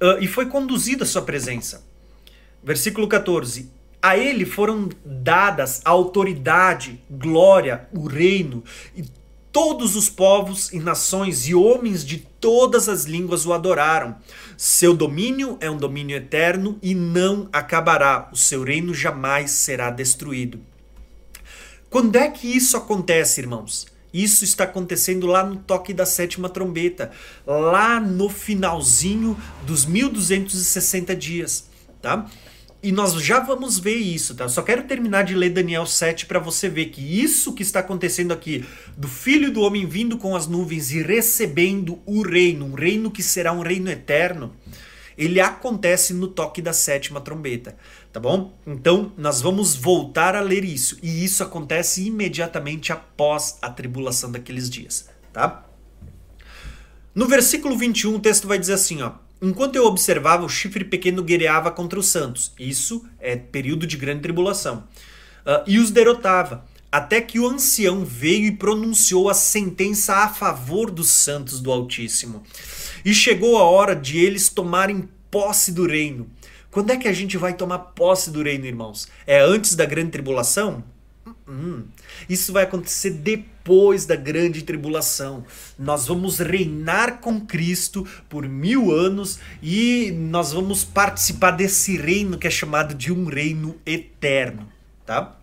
uh, 0.01 0.17
e 0.19 0.27
foi 0.27 0.47
conduzido 0.47 1.03
à 1.03 1.05
sua 1.05 1.21
presença. 1.21 1.85
Versículo 2.63 3.07
14. 3.07 3.78
A 4.01 4.17
ele 4.17 4.45
foram 4.45 4.89
dadas 5.03 5.81
a 5.83 5.89
autoridade, 5.89 7.01
glória, 7.09 7.87
o 7.93 8.07
reino, 8.07 8.63
e 8.95 9.03
todos 9.51 9.95
os 9.95 10.09
povos 10.09 10.71
e 10.71 10.79
nações 10.79 11.47
e 11.47 11.55
homens 11.55 12.05
de 12.05 12.19
todas 12.39 12.87
as 12.87 13.03
línguas 13.03 13.45
o 13.45 13.51
adoraram. 13.51 14.15
Seu 14.55 14.93
domínio 14.93 15.57
é 15.59 15.69
um 15.69 15.77
domínio 15.77 16.15
eterno 16.15 16.77
e 16.81 16.95
não 16.95 17.49
acabará, 17.51 18.29
o 18.31 18.37
seu 18.37 18.63
reino 18.63 18.93
jamais 18.93 19.51
será 19.51 19.89
destruído. 19.89 20.61
Quando 21.89 22.15
é 22.15 22.29
que 22.29 22.47
isso 22.47 22.77
acontece, 22.77 23.41
irmãos? 23.41 23.87
Isso 24.13 24.43
está 24.43 24.63
acontecendo 24.63 25.27
lá 25.27 25.43
no 25.43 25.57
toque 25.57 25.93
da 25.93 26.05
sétima 26.05 26.49
trombeta, 26.49 27.11
lá 27.45 27.99
no 27.99 28.29
finalzinho 28.29 29.37
dos 29.65 29.85
1260 29.85 31.15
dias, 31.15 31.69
tá? 32.01 32.29
E 32.81 32.93
nós 32.93 33.13
já 33.15 33.41
vamos 33.41 33.77
ver 33.77 33.95
isso, 33.95 34.33
tá? 34.35 34.47
Só 34.47 34.61
quero 34.61 34.83
terminar 34.83 35.23
de 35.23 35.35
ler 35.35 35.49
Daniel 35.49 35.85
7 35.85 36.25
para 36.25 36.39
você 36.39 36.69
ver 36.69 36.85
que 36.85 37.01
isso 37.01 37.53
que 37.53 37.61
está 37.61 37.81
acontecendo 37.81 38.31
aqui, 38.31 38.65
do 38.95 39.07
filho 39.07 39.51
do 39.51 39.61
homem 39.61 39.85
vindo 39.85 40.17
com 40.17 40.33
as 40.33 40.47
nuvens 40.47 40.89
e 40.91 41.01
recebendo 41.01 41.99
o 42.05 42.21
reino, 42.21 42.65
um 42.65 42.73
reino 42.73 43.11
que 43.11 43.21
será 43.21 43.51
um 43.51 43.61
reino 43.61 43.89
eterno, 43.89 44.55
ele 45.17 45.41
acontece 45.41 46.13
no 46.13 46.29
toque 46.29 46.61
da 46.61 46.71
sétima 46.71 47.19
trombeta, 47.19 47.75
tá 48.13 48.19
bom? 48.21 48.57
Então, 48.65 49.11
nós 49.17 49.41
vamos 49.41 49.75
voltar 49.75 50.33
a 50.33 50.39
ler 50.39 50.63
isso, 50.63 50.97
e 51.03 51.25
isso 51.25 51.43
acontece 51.43 52.07
imediatamente 52.07 52.93
após 52.93 53.57
a 53.61 53.69
tribulação 53.69 54.31
daqueles 54.31 54.69
dias, 54.69 55.09
tá? 55.33 55.65
No 57.13 57.27
versículo 57.27 57.77
21, 57.77 58.15
o 58.15 58.19
texto 58.21 58.47
vai 58.47 58.57
dizer 58.57 58.73
assim, 58.75 59.01
ó: 59.01 59.11
Enquanto 59.41 59.75
eu 59.75 59.85
observava, 59.85 60.43
o 60.43 60.49
chifre 60.49 60.83
pequeno 60.83 61.23
guerreava 61.23 61.71
contra 61.71 61.97
os 61.97 62.07
santos. 62.07 62.51
Isso 62.59 63.05
é 63.19 63.35
período 63.35 63.87
de 63.87 63.95
grande 63.95 64.21
tribulação. 64.21 64.83
Uh, 65.45 65.63
e 65.65 65.79
os 65.79 65.91
derrotava, 65.91 66.65
até 66.91 67.21
que 67.21 67.39
o 67.39 67.47
ancião 67.47 68.03
veio 68.03 68.47
e 68.47 68.51
pronunciou 68.51 69.29
a 69.29 69.33
sentença 69.33 70.15
a 70.17 70.27
favor 70.27 70.91
dos 70.91 71.07
santos 71.07 71.61
do 71.61 71.71
Altíssimo. 71.71 72.43
E 73.05 73.13
chegou 73.13 73.57
a 73.57 73.63
hora 73.63 73.95
de 73.95 74.17
eles 74.17 74.49
tomarem 74.49 75.07
posse 75.31 75.71
do 75.71 75.87
reino. 75.87 76.29
Quando 76.69 76.91
é 76.91 76.97
que 76.97 77.07
a 77.07 77.13
gente 77.13 77.37
vai 77.37 77.53
tomar 77.53 77.79
posse 77.79 78.29
do 78.29 78.43
reino, 78.43 78.65
irmãos? 78.65 79.07
É 79.25 79.39
antes 79.39 79.75
da 79.75 79.85
grande 79.85 80.11
tribulação? 80.11 80.83
Hum, 81.47 81.85
isso 82.27 82.51
vai 82.53 82.63
acontecer 82.63 83.11
depois 83.11 83.58
da 84.05 84.15
grande 84.15 84.63
tribulação. 84.63 85.45
Nós 85.77 86.07
vamos 86.07 86.39
reinar 86.39 87.19
com 87.19 87.39
Cristo 87.39 88.07
por 88.27 88.47
mil 88.47 88.91
anos 88.91 89.39
e 89.61 90.11
nós 90.11 90.51
vamos 90.51 90.83
participar 90.83 91.51
desse 91.51 91.95
reino 91.95 92.37
que 92.37 92.47
é 92.47 92.49
chamado 92.49 92.95
de 92.95 93.13
um 93.13 93.25
reino 93.25 93.75
eterno, 93.85 94.67
tá? 95.05 95.35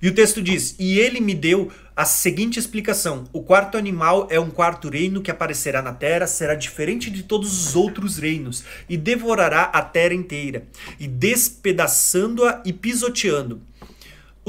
E 0.00 0.08
o 0.08 0.14
texto 0.14 0.40
diz: 0.40 0.76
E 0.78 0.98
ele 0.98 1.20
me 1.20 1.34
deu 1.34 1.70
a 1.96 2.04
seguinte 2.04 2.58
explicação: 2.58 3.24
O 3.32 3.42
quarto 3.42 3.76
animal 3.76 4.28
é 4.30 4.38
um 4.38 4.50
quarto 4.50 4.88
reino 4.88 5.20
que 5.20 5.30
aparecerá 5.30 5.82
na 5.82 5.92
terra, 5.92 6.26
será 6.28 6.54
diferente 6.54 7.10
de 7.10 7.24
todos 7.24 7.66
os 7.66 7.76
outros 7.76 8.18
reinos, 8.18 8.64
e 8.88 8.96
devorará 8.96 9.64
a 9.64 9.82
terra 9.82 10.14
inteira, 10.14 10.64
e 10.98 11.06
despedaçando-a 11.06 12.62
e 12.64 12.72
pisoteando. 12.72 13.60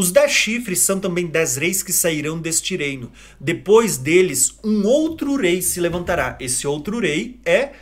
Os 0.01 0.11
dez 0.11 0.31
chifres 0.31 0.79
são 0.79 0.99
também 0.99 1.27
dez 1.27 1.57
reis 1.57 1.83
que 1.83 1.93
sairão 1.93 2.39
deste 2.39 2.75
reino. 2.75 3.11
Depois 3.39 3.97
deles, 3.97 4.57
um 4.63 4.83
outro 4.83 5.35
rei 5.35 5.61
se 5.61 5.79
levantará. 5.79 6.35
Esse 6.39 6.65
outro 6.65 6.99
rei 6.99 7.39
é 7.45 7.73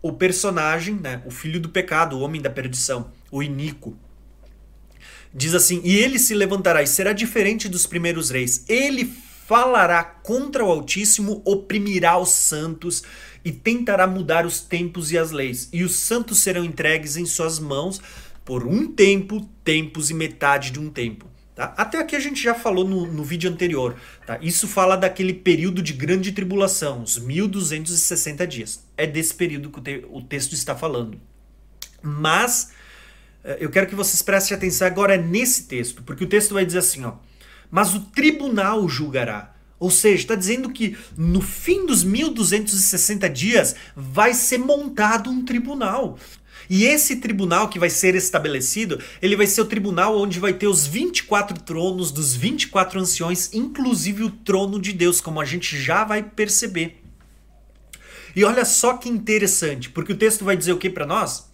o 0.00 0.10
personagem, 0.10 0.94
né, 0.94 1.22
o 1.26 1.30
filho 1.30 1.60
do 1.60 1.68
pecado, 1.68 2.16
o 2.16 2.20
homem 2.20 2.40
da 2.40 2.48
perdição, 2.48 3.10
o 3.30 3.42
iníquo. 3.42 3.94
Diz 5.34 5.52
assim: 5.52 5.82
E 5.84 5.94
ele 5.96 6.18
se 6.18 6.34
levantará 6.34 6.82
e 6.82 6.86
será 6.86 7.12
diferente 7.12 7.68
dos 7.68 7.86
primeiros 7.86 8.30
reis. 8.30 8.64
Ele 8.66 9.12
falará 9.46 10.02
contra 10.02 10.64
o 10.64 10.70
Altíssimo, 10.70 11.42
oprimirá 11.44 12.16
os 12.18 12.30
santos 12.30 13.02
e 13.44 13.52
tentará 13.52 14.06
mudar 14.06 14.46
os 14.46 14.62
tempos 14.62 15.12
e 15.12 15.18
as 15.18 15.30
leis. 15.30 15.68
E 15.74 15.84
os 15.84 15.94
santos 15.96 16.38
serão 16.38 16.64
entregues 16.64 17.18
em 17.18 17.26
suas 17.26 17.58
mãos 17.58 18.00
por 18.46 18.66
um 18.66 18.90
tempo, 18.90 19.46
tempos 19.62 20.08
e 20.08 20.14
metade 20.14 20.70
de 20.70 20.80
um 20.80 20.88
tempo. 20.88 21.35
Tá? 21.56 21.72
Até 21.74 21.98
aqui 21.98 22.14
a 22.14 22.20
gente 22.20 22.40
já 22.40 22.54
falou 22.54 22.86
no, 22.86 23.06
no 23.06 23.24
vídeo 23.24 23.50
anterior. 23.50 23.96
Tá? 24.26 24.38
Isso 24.42 24.68
fala 24.68 24.94
daquele 24.94 25.32
período 25.32 25.80
de 25.80 25.94
grande 25.94 26.30
tribulação, 26.30 27.02
os 27.02 27.18
1260 27.18 28.46
dias. 28.46 28.84
É 28.94 29.06
desse 29.06 29.34
período 29.34 29.70
que 29.70 29.78
o, 29.78 29.82
te, 29.82 30.04
o 30.10 30.20
texto 30.20 30.52
está 30.52 30.76
falando. 30.76 31.18
Mas 32.02 32.72
é, 33.42 33.56
eu 33.58 33.70
quero 33.70 33.86
que 33.86 33.94
vocês 33.94 34.20
prestem 34.20 34.54
atenção 34.54 34.86
agora 34.86 35.16
nesse 35.16 35.64
texto, 35.64 36.02
porque 36.02 36.24
o 36.24 36.28
texto 36.28 36.52
vai 36.52 36.66
dizer 36.66 36.80
assim, 36.80 37.04
ó, 37.04 37.14
mas 37.70 37.94
o 37.94 38.00
tribunal 38.00 38.86
julgará. 38.86 39.54
Ou 39.78 39.90
seja, 39.90 40.22
está 40.22 40.34
dizendo 40.34 40.70
que 40.70 40.96
no 41.16 41.40
fim 41.40 41.86
dos 41.86 42.04
1260 42.04 43.28
dias 43.30 43.76
vai 43.94 44.34
ser 44.34 44.58
montado 44.58 45.30
um 45.30 45.44
tribunal. 45.44 46.18
E 46.68 46.84
esse 46.84 47.16
tribunal 47.16 47.68
que 47.68 47.78
vai 47.78 47.90
ser 47.90 48.14
estabelecido, 48.14 49.00
ele 49.22 49.36
vai 49.36 49.46
ser 49.46 49.60
o 49.60 49.66
tribunal 49.66 50.18
onde 50.18 50.40
vai 50.40 50.52
ter 50.52 50.66
os 50.66 50.86
24 50.86 51.60
tronos 51.60 52.10
dos 52.10 52.34
24 52.34 53.00
anciões, 53.00 53.52
inclusive 53.52 54.24
o 54.24 54.30
trono 54.30 54.80
de 54.80 54.92
Deus, 54.92 55.20
como 55.20 55.40
a 55.40 55.44
gente 55.44 55.80
já 55.80 56.04
vai 56.04 56.22
perceber. 56.22 57.02
E 58.34 58.44
olha 58.44 58.64
só 58.64 58.98
que 58.98 59.08
interessante, 59.08 59.88
porque 59.88 60.12
o 60.12 60.16
texto 60.16 60.44
vai 60.44 60.56
dizer 60.56 60.72
o 60.72 60.78
que 60.78 60.90
para 60.90 61.06
nós? 61.06 61.50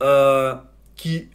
Uh, 0.00 0.66
que 0.96 1.28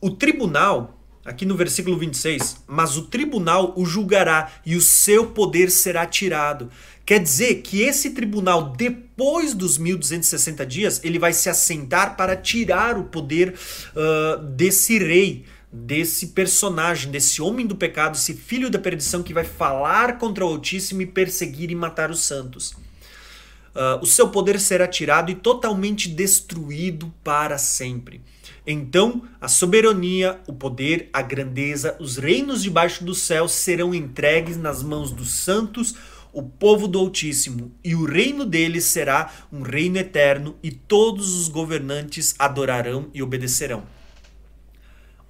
o 0.00 0.10
tribunal, 0.10 1.00
aqui 1.24 1.44
no 1.44 1.56
versículo 1.56 1.98
26, 1.98 2.64
mas 2.68 2.96
o 2.96 3.06
tribunal 3.06 3.74
o 3.76 3.84
julgará 3.84 4.52
e 4.64 4.76
o 4.76 4.80
seu 4.80 5.26
poder 5.32 5.70
será 5.70 6.06
tirado. 6.06 6.70
Quer 7.06 7.20
dizer 7.20 7.62
que 7.62 7.82
esse 7.82 8.10
tribunal, 8.10 8.72
depois 8.76 9.54
dos 9.54 9.78
1260 9.78 10.66
dias, 10.66 11.00
ele 11.04 11.20
vai 11.20 11.32
se 11.32 11.48
assentar 11.48 12.16
para 12.16 12.34
tirar 12.34 12.98
o 12.98 13.04
poder 13.04 13.54
uh, 13.94 14.42
desse 14.42 14.98
rei, 14.98 15.44
desse 15.72 16.28
personagem, 16.28 17.12
desse 17.12 17.40
homem 17.40 17.64
do 17.64 17.76
pecado, 17.76 18.16
esse 18.16 18.34
filho 18.34 18.68
da 18.68 18.80
perdição 18.80 19.22
que 19.22 19.32
vai 19.32 19.44
falar 19.44 20.18
contra 20.18 20.44
o 20.44 20.48
Altíssimo 20.48 21.00
e 21.00 21.06
perseguir 21.06 21.70
e 21.70 21.76
matar 21.76 22.10
os 22.10 22.24
santos. 22.24 22.72
Uh, 22.72 24.02
o 24.02 24.06
seu 24.06 24.28
poder 24.30 24.58
será 24.58 24.88
tirado 24.88 25.30
e 25.30 25.36
totalmente 25.36 26.08
destruído 26.08 27.14
para 27.22 27.56
sempre. 27.56 28.20
Então, 28.66 29.22
a 29.40 29.46
soberania, 29.46 30.40
o 30.48 30.52
poder, 30.52 31.08
a 31.12 31.22
grandeza, 31.22 31.96
os 32.00 32.16
reinos 32.16 32.64
debaixo 32.64 33.04
do 33.04 33.14
céu 33.14 33.46
serão 33.46 33.94
entregues 33.94 34.56
nas 34.56 34.82
mãos 34.82 35.12
dos 35.12 35.30
santos, 35.30 35.94
o 36.36 36.42
povo 36.42 36.86
do 36.86 36.98
Altíssimo, 36.98 37.72
e 37.82 37.94
o 37.94 38.04
reino 38.04 38.44
deles 38.44 38.84
será 38.84 39.32
um 39.50 39.62
reino 39.62 39.96
eterno, 39.96 40.54
e 40.62 40.70
todos 40.70 41.32
os 41.32 41.48
governantes 41.48 42.34
adorarão 42.38 43.08
e 43.14 43.22
obedecerão. 43.22 43.84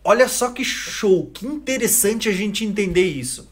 Olha 0.02 0.26
só 0.26 0.50
que 0.50 0.64
show, 0.64 1.30
que 1.32 1.46
interessante 1.46 2.28
a 2.28 2.32
gente 2.32 2.64
entender 2.64 3.06
isso. 3.06 3.48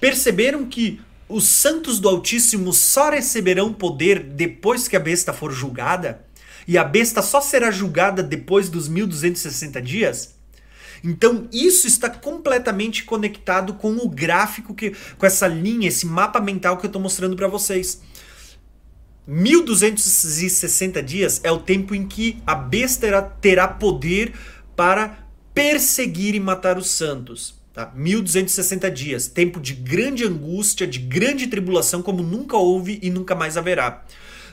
Perceberam 0.00 0.64
que 0.64 0.98
os 1.28 1.44
santos 1.44 2.00
do 2.00 2.08
Altíssimo 2.08 2.72
só 2.72 3.10
receberão 3.10 3.70
poder 3.70 4.22
depois 4.22 4.88
que 4.88 4.96
a 4.96 5.00
besta 5.00 5.34
for 5.34 5.52
julgada? 5.52 6.24
E 6.66 6.78
a 6.78 6.84
besta 6.84 7.20
só 7.20 7.42
será 7.42 7.70
julgada 7.70 8.22
depois 8.22 8.70
dos 8.70 8.88
1260 8.88 9.82
dias? 9.82 10.37
Então 11.02 11.48
isso 11.52 11.86
está 11.86 12.08
completamente 12.10 13.04
conectado 13.04 13.74
com 13.74 13.96
o 13.96 14.08
gráfico 14.08 14.74
que 14.74 14.92
com 15.16 15.26
essa 15.26 15.46
linha, 15.46 15.88
esse 15.88 16.06
mapa 16.06 16.40
mental 16.40 16.76
que 16.76 16.86
eu 16.86 16.88
estou 16.88 17.02
mostrando 17.02 17.36
para 17.36 17.48
vocês. 17.48 18.00
1260 19.26 21.02
dias 21.02 21.40
é 21.44 21.52
o 21.52 21.58
tempo 21.58 21.94
em 21.94 22.06
que 22.06 22.42
a 22.46 22.54
besta 22.54 23.20
terá 23.40 23.68
poder 23.68 24.32
para 24.74 25.18
perseguir 25.52 26.34
e 26.34 26.40
matar 26.40 26.78
os 26.78 26.88
santos. 26.88 27.58
Tá? 27.74 27.92
1260 27.94 28.90
dias, 28.90 29.28
tempo 29.28 29.60
de 29.60 29.74
grande 29.74 30.24
angústia, 30.24 30.86
de 30.86 30.98
grande 30.98 31.46
tribulação, 31.46 32.02
como 32.02 32.22
nunca 32.22 32.56
houve 32.56 32.98
e 33.02 33.10
nunca 33.10 33.34
mais 33.34 33.56
haverá. 33.56 34.04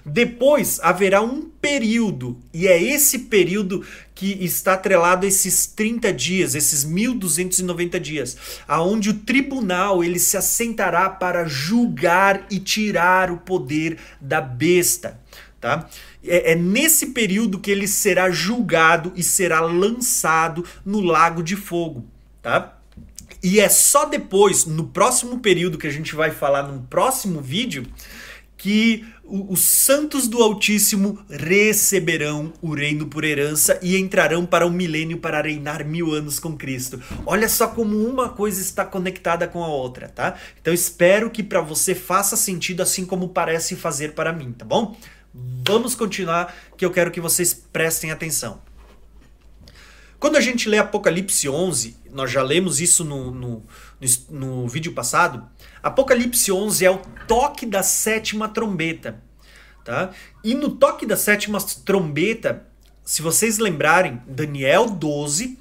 Depois 0.06 0.80
haverá 0.84 1.22
um 1.22 1.42
período, 1.42 2.38
e 2.54 2.68
é 2.68 2.80
esse 2.80 3.20
período 3.20 3.84
que 4.16 4.32
está 4.44 4.74
atrelado 4.74 5.26
a 5.26 5.30
esses 5.30 5.68
30 5.68 6.14
dias, 6.14 6.56
esses 6.56 6.86
1290 6.86 8.00
dias, 8.00 8.38
aonde 8.66 9.10
o 9.10 9.14
tribunal 9.14 10.02
ele 10.02 10.18
se 10.18 10.38
assentará 10.38 11.10
para 11.10 11.46
julgar 11.46 12.48
e 12.50 12.58
tirar 12.58 13.30
o 13.30 13.38
poder 13.38 13.98
da 14.22 14.40
besta. 14.40 15.20
Tá? 15.60 15.90
É, 16.24 16.54
é, 16.54 16.56
nesse 16.56 17.08
período 17.08 17.60
que 17.60 17.70
ele 17.70 17.88
será 17.88 18.32
julgado 18.32 19.12
e 19.16 19.24
será 19.24 19.60
lançado 19.60 20.64
no 20.86 21.02
lago 21.02 21.44
de 21.44 21.56
fogo, 21.56 22.06
tá? 22.42 22.78
E 23.44 23.60
é 23.60 23.68
só 23.68 24.06
depois, 24.06 24.66
no 24.66 24.88
próximo 24.88 25.40
período 25.40 25.78
que 25.78 25.88
a 25.88 25.92
gente 25.92 26.16
vai 26.16 26.32
falar 26.32 26.64
no 26.64 26.82
próximo 26.84 27.42
vídeo, 27.42 27.86
que 28.58 29.06
os 29.28 29.62
santos 29.62 30.28
do 30.28 30.42
Altíssimo 30.42 31.20
receberão 31.30 32.54
o 32.62 32.74
reino 32.74 33.08
por 33.08 33.24
herança 33.24 33.80
e 33.82 33.98
entrarão 33.98 34.46
para 34.46 34.68
o 34.68 34.72
milênio 34.72 35.18
para 35.18 35.42
reinar 35.42 35.84
mil 35.84 36.14
anos 36.14 36.40
com 36.40 36.56
Cristo. 36.56 37.02
Olha 37.26 37.50
só 37.50 37.68
como 37.68 37.98
uma 37.98 38.30
coisa 38.30 38.62
está 38.62 38.86
conectada 38.86 39.48
com 39.48 39.64
a 39.64 39.68
outra, 39.68 40.08
tá? 40.08 40.36
Então 40.62 40.74
espero 40.74 41.32
que 41.32 41.42
para 41.42 41.60
você 41.60 41.96
faça 41.96 42.38
sentido 42.38 42.84
assim 42.84 43.06
como 43.06 43.30
parece 43.30 43.76
fazer 43.76 44.14
para 44.14 44.32
mim, 44.32 44.52
tá 44.52 44.64
bom? 44.64 44.96
Vamos 45.68 45.96
continuar, 45.96 46.56
que 46.78 46.86
eu 46.86 46.92
quero 46.92 47.12
que 47.12 47.20
vocês 47.20 47.54
prestem 47.54 48.12
atenção. 48.12 48.62
Quando 50.20 50.38
a 50.38 50.42
gente 50.42 50.70
lê 50.70 50.78
Apocalipse 50.78 51.50
11, 51.50 51.98
nós 52.12 52.32
já 52.32 52.42
lemos 52.42 52.80
isso 52.80 53.04
no, 53.04 53.32
no, 53.32 53.64
no, 54.00 54.08
no 54.30 54.68
vídeo 54.68 54.94
passado. 54.94 55.46
Apocalipse 55.86 56.52
11 56.52 56.84
é 56.84 56.90
o 56.90 56.98
toque 57.28 57.64
da 57.64 57.84
sétima 57.84 58.50
trombeta. 58.50 59.22
Tá? 59.84 60.10
E 60.44 60.56
no 60.56 60.72
toque 60.72 61.06
da 61.06 61.16
sétima 61.16 61.62
trombeta, 61.86 62.66
se 63.04 63.22
vocês 63.22 63.60
lembrarem, 63.60 64.20
Daniel 64.26 64.90
12, 64.90 65.60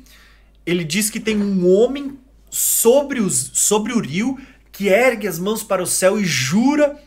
ele 0.64 0.82
diz 0.82 1.10
que 1.10 1.20
tem 1.20 1.36
um 1.36 1.68
homem 1.68 2.18
sobre, 2.48 3.20
os, 3.20 3.50
sobre 3.52 3.92
o 3.92 4.00
rio 4.00 4.38
que 4.72 4.88
ergue 4.88 5.28
as 5.28 5.38
mãos 5.38 5.62
para 5.62 5.82
o 5.82 5.86
céu 5.86 6.18
e 6.18 6.24
jura 6.24 6.98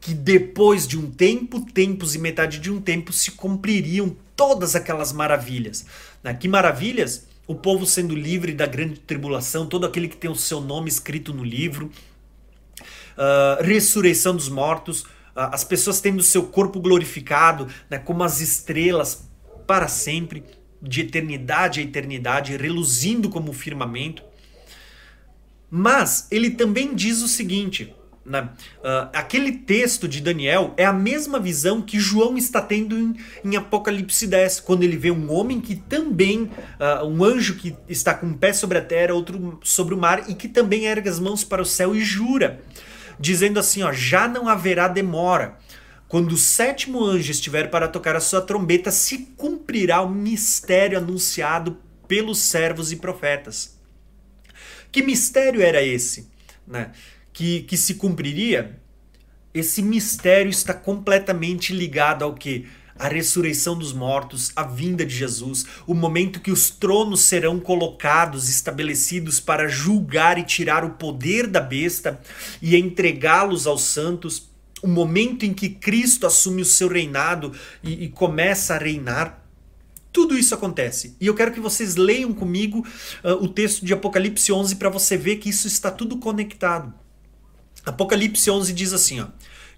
que 0.00 0.12
depois 0.12 0.84
de 0.84 0.98
um 0.98 1.08
tempo, 1.08 1.60
tempos 1.60 2.16
e 2.16 2.18
metade 2.18 2.58
de 2.58 2.72
um 2.72 2.80
tempo, 2.80 3.12
se 3.12 3.30
cumpririam 3.30 4.16
todas 4.34 4.74
aquelas 4.74 5.12
maravilhas. 5.12 5.86
Né? 6.24 6.34
Que 6.34 6.48
maravilhas? 6.48 7.28
O 7.46 7.54
povo 7.54 7.86
sendo 7.86 8.16
livre 8.16 8.52
da 8.52 8.66
grande 8.66 8.98
tribulação, 8.98 9.64
todo 9.64 9.86
aquele 9.86 10.08
que 10.08 10.16
tem 10.16 10.28
o 10.28 10.34
seu 10.34 10.60
nome 10.60 10.88
escrito 10.88 11.32
no 11.32 11.44
livro, 11.44 11.92
uh, 13.16 13.62
ressurreição 13.62 14.34
dos 14.34 14.48
mortos, 14.48 15.02
uh, 15.02 15.50
as 15.52 15.64
pessoas 15.64 16.00
tendo 16.00 16.22
seu 16.22 16.44
corpo 16.44 16.80
glorificado, 16.80 17.68
né, 17.90 17.98
como 17.98 18.22
as 18.22 18.40
estrelas 18.40 19.28
para 19.66 19.88
sempre, 19.88 20.44
de 20.82 21.00
eternidade 21.00 21.80
a 21.80 21.82
eternidade, 21.82 22.56
reluzindo 22.56 23.30
como 23.30 23.50
o 23.50 23.54
firmamento. 23.54 24.22
Mas 25.70 26.28
ele 26.30 26.50
também 26.50 26.94
diz 26.94 27.22
o 27.22 27.28
seguinte: 27.28 27.94
né? 28.24 28.48
Uh, 28.78 29.10
aquele 29.12 29.52
texto 29.52 30.08
de 30.08 30.20
Daniel 30.20 30.72
é 30.78 30.84
a 30.84 30.92
mesma 30.92 31.38
visão 31.38 31.82
que 31.82 32.00
João 32.00 32.38
está 32.38 32.60
tendo 32.60 32.98
em, 32.98 33.14
em 33.44 33.56
Apocalipse 33.56 34.26
10, 34.26 34.60
quando 34.60 34.82
ele 34.82 34.96
vê 34.96 35.10
um 35.10 35.30
homem 35.30 35.60
que 35.60 35.76
também, 35.76 36.44
uh, 36.44 37.06
um 37.06 37.22
anjo 37.22 37.56
que 37.56 37.76
está 37.86 38.14
com 38.14 38.26
um 38.26 38.34
pé 38.34 38.52
sobre 38.52 38.78
a 38.78 38.82
terra, 38.82 39.12
outro 39.12 39.58
sobre 39.62 39.94
o 39.94 39.98
mar, 39.98 40.30
e 40.30 40.34
que 40.34 40.48
também 40.48 40.86
ergue 40.86 41.08
as 41.08 41.18
mãos 41.18 41.44
para 41.44 41.60
o 41.60 41.66
céu 41.66 41.94
e 41.94 42.00
jura, 42.00 42.62
dizendo 43.18 43.58
assim: 43.58 43.82
ó, 43.82 43.92
já 43.92 44.28
não 44.28 44.48
haverá 44.48 44.88
demora. 44.88 45.58
Quando 46.08 46.32
o 46.32 46.36
sétimo 46.36 47.04
anjo 47.04 47.30
estiver 47.30 47.70
para 47.70 47.88
tocar 47.88 48.14
a 48.14 48.20
sua 48.20 48.40
trombeta, 48.40 48.90
se 48.90 49.18
cumprirá 49.36 50.00
o 50.00 50.08
mistério 50.08 50.98
anunciado 50.98 51.78
pelos 52.06 52.38
servos 52.38 52.92
e 52.92 52.96
profetas. 52.96 53.78
Que 54.92 55.02
mistério 55.02 55.60
era 55.60 55.82
esse? 55.82 56.28
Né? 56.66 56.92
que, 57.34 57.62
que 57.62 57.76
se 57.76 57.96
cumpriria, 57.96 58.80
esse 59.52 59.82
mistério 59.82 60.48
está 60.48 60.72
completamente 60.72 61.74
ligado 61.74 62.24
ao 62.24 62.32
que? 62.32 62.66
A 62.96 63.08
ressurreição 63.08 63.76
dos 63.76 63.92
mortos, 63.92 64.52
a 64.54 64.62
vinda 64.62 65.04
de 65.04 65.14
Jesus, 65.14 65.66
o 65.84 65.94
momento 65.94 66.40
que 66.40 66.52
os 66.52 66.70
tronos 66.70 67.22
serão 67.22 67.58
colocados, 67.58 68.48
estabelecidos 68.48 69.40
para 69.40 69.66
julgar 69.66 70.38
e 70.38 70.44
tirar 70.44 70.84
o 70.84 70.90
poder 70.90 71.48
da 71.48 71.60
besta 71.60 72.20
e 72.62 72.76
entregá-los 72.76 73.66
aos 73.66 73.82
santos, 73.82 74.48
o 74.80 74.86
momento 74.86 75.44
em 75.44 75.52
que 75.52 75.68
Cristo 75.68 76.26
assume 76.26 76.62
o 76.62 76.64
seu 76.64 76.86
reinado 76.86 77.52
e, 77.82 78.04
e 78.04 78.08
começa 78.08 78.74
a 78.74 78.78
reinar. 78.78 79.42
Tudo 80.12 80.38
isso 80.38 80.54
acontece. 80.54 81.16
E 81.20 81.26
eu 81.26 81.34
quero 81.34 81.50
que 81.50 81.58
vocês 81.58 81.96
leiam 81.96 82.32
comigo 82.32 82.86
uh, 83.24 83.30
o 83.42 83.48
texto 83.48 83.84
de 83.84 83.92
Apocalipse 83.92 84.52
11 84.52 84.76
para 84.76 84.88
você 84.88 85.16
ver 85.16 85.36
que 85.36 85.48
isso 85.48 85.66
está 85.66 85.90
tudo 85.90 86.18
conectado. 86.18 86.94
Apocalipse 87.84 88.48
11 88.48 88.72
diz 88.72 88.92
assim, 88.92 89.20
ó: 89.20 89.26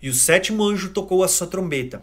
E 0.03 0.11
o 0.11 0.15
sétimo 0.15 0.63
anjo 0.63 0.91
tocou 0.91 1.25
a 1.25 1.29
sua 1.29 1.47
trombeta. 1.47 2.03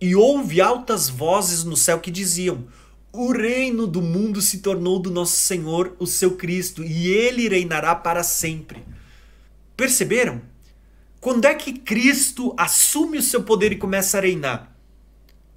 E 0.00 0.14
houve 0.14 0.60
altas 0.60 1.08
vozes 1.08 1.64
no 1.64 1.76
céu 1.76 1.98
que 1.98 2.10
diziam: 2.10 2.66
O 3.12 3.32
reino 3.32 3.86
do 3.86 4.00
mundo 4.00 4.40
se 4.40 4.58
tornou 4.58 4.98
do 4.98 5.10
nosso 5.10 5.36
Senhor, 5.36 5.96
o 5.98 6.06
seu 6.06 6.36
Cristo, 6.36 6.84
e 6.84 7.08
ele 7.08 7.48
reinará 7.48 7.94
para 7.94 8.22
sempre. 8.22 8.84
Perceberam? 9.76 10.40
Quando 11.20 11.46
é 11.46 11.54
que 11.54 11.72
Cristo 11.72 12.54
assume 12.56 13.18
o 13.18 13.22
seu 13.22 13.42
poder 13.42 13.72
e 13.72 13.76
começa 13.76 14.18
a 14.18 14.20
reinar? 14.20 14.77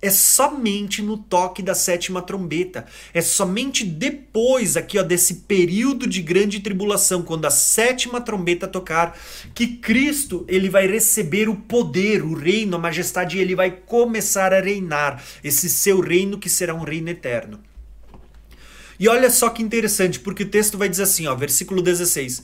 É 0.02 0.10
somente 0.10 1.02
no 1.02 1.16
toque 1.16 1.62
da 1.62 1.76
sétima 1.76 2.22
trombeta. 2.22 2.86
É 3.14 3.22
somente 3.22 3.86
depois 3.86 4.76
aqui 4.76 4.98
ó, 4.98 5.04
desse 5.04 5.36
período 5.36 6.08
de 6.08 6.22
grande 6.22 6.60
tribulação, 6.60 7.22
quando 7.22 7.46
a 7.46 7.52
sétima 7.52 8.20
trombeta 8.20 8.68
tocar, 8.68 9.18
que 9.54 9.68
Cristo 9.68 10.44
ele 10.48 10.70
vai 10.70 10.88
receber 10.88 11.48
o 11.48 11.56
poder, 11.56 12.24
o 12.24 12.34
reino, 12.34 12.76
a 12.76 12.80
majestade, 12.80 13.38
e 13.38 13.42
ele 13.42 13.56
vai 13.56 13.70
começar 13.70 14.54
a 14.54 14.60
reinar 14.60 15.24
esse 15.44 15.70
seu 15.70 16.00
reino 16.00 16.40
que 16.40 16.50
será 16.50 16.74
um 16.74 16.84
reino 16.84 17.10
eterno. 17.10 17.60
E 19.00 19.08
olha 19.08 19.30
só 19.30 19.50
que 19.50 19.64
interessante, 19.64 20.20
porque 20.20 20.44
o 20.44 20.50
texto 20.50 20.78
vai 20.78 20.90
dizer 20.90 21.04
assim, 21.04 21.28
ó, 21.28 21.36
versículo 21.36 21.82
16: 21.82 22.44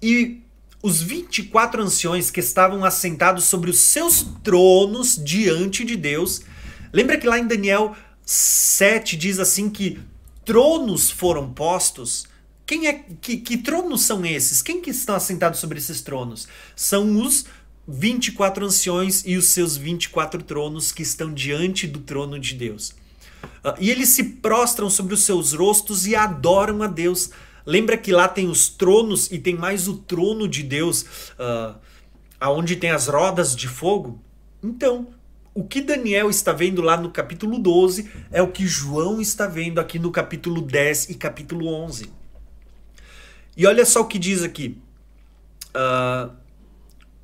E 0.00 0.40
os 0.82 1.00
24 1.00 1.82
anciões 1.82 2.30
que 2.30 2.40
estavam 2.40 2.84
assentados 2.84 3.44
sobre 3.44 3.70
os 3.70 3.78
seus 3.78 4.26
tronos 4.42 5.16
diante 5.16 5.84
de 5.84 5.96
Deus 5.96 6.42
Lembra 6.92 7.16
que 7.16 7.26
lá 7.26 7.38
em 7.38 7.46
Daniel 7.46 7.96
7 8.24 9.16
diz 9.16 9.38
assim 9.38 9.70
que 9.70 9.98
tronos 10.44 11.10
foram 11.10 11.52
postos, 11.52 12.26
quem 12.66 12.86
é 12.86 13.04
que, 13.20 13.36
que 13.38 13.56
tronos 13.56 14.02
são 14.02 14.24
esses? 14.24 14.62
Quem 14.62 14.80
que 14.80 14.90
estão 14.90 15.14
assentados 15.14 15.60
sobre 15.60 15.78
esses 15.78 16.00
tronos? 16.00 16.46
São 16.76 17.20
os 17.20 17.46
24 17.86 18.64
anciões 18.64 19.22
e 19.26 19.36
os 19.36 19.46
seus 19.46 19.76
24 19.76 20.42
tronos 20.42 20.92
que 20.92 21.02
estão 21.02 21.32
diante 21.32 21.86
do 21.86 22.00
trono 22.00 22.38
de 22.38 22.54
Deus. 22.54 22.90
Uh, 23.64 23.74
e 23.80 23.90
eles 23.90 24.10
se 24.10 24.24
prostram 24.24 24.88
sobre 24.88 25.14
os 25.14 25.24
seus 25.24 25.52
rostos 25.52 26.06
e 26.06 26.14
adoram 26.14 26.82
a 26.82 26.86
Deus. 26.86 27.30
Lembra 27.66 27.96
que 27.96 28.12
lá 28.12 28.28
tem 28.28 28.48
os 28.48 28.68
tronos 28.68 29.30
e 29.30 29.38
tem 29.38 29.56
mais 29.56 29.88
o 29.88 29.96
trono 29.98 30.48
de 30.48 30.62
Deus, 30.62 31.02
uh, 31.02 31.76
aonde 32.40 32.76
tem 32.76 32.90
as 32.90 33.08
rodas 33.08 33.54
de 33.54 33.68
fogo? 33.68 34.20
Então, 34.62 35.08
o 35.54 35.64
que 35.64 35.80
Daniel 35.80 36.30
está 36.30 36.52
vendo 36.52 36.80
lá 36.80 36.96
no 36.96 37.10
capítulo 37.10 37.58
12 37.58 38.10
é 38.30 38.40
o 38.40 38.48
que 38.48 38.66
João 38.66 39.20
está 39.20 39.46
vendo 39.46 39.80
aqui 39.80 39.98
no 39.98 40.10
capítulo 40.10 40.62
10 40.62 41.10
e 41.10 41.14
capítulo 41.14 41.66
11. 41.66 42.10
E 43.56 43.66
olha 43.66 43.84
só 43.84 44.00
o 44.00 44.06
que 44.06 44.18
diz 44.18 44.42
aqui. 44.42 44.78
Uh, 45.74 46.32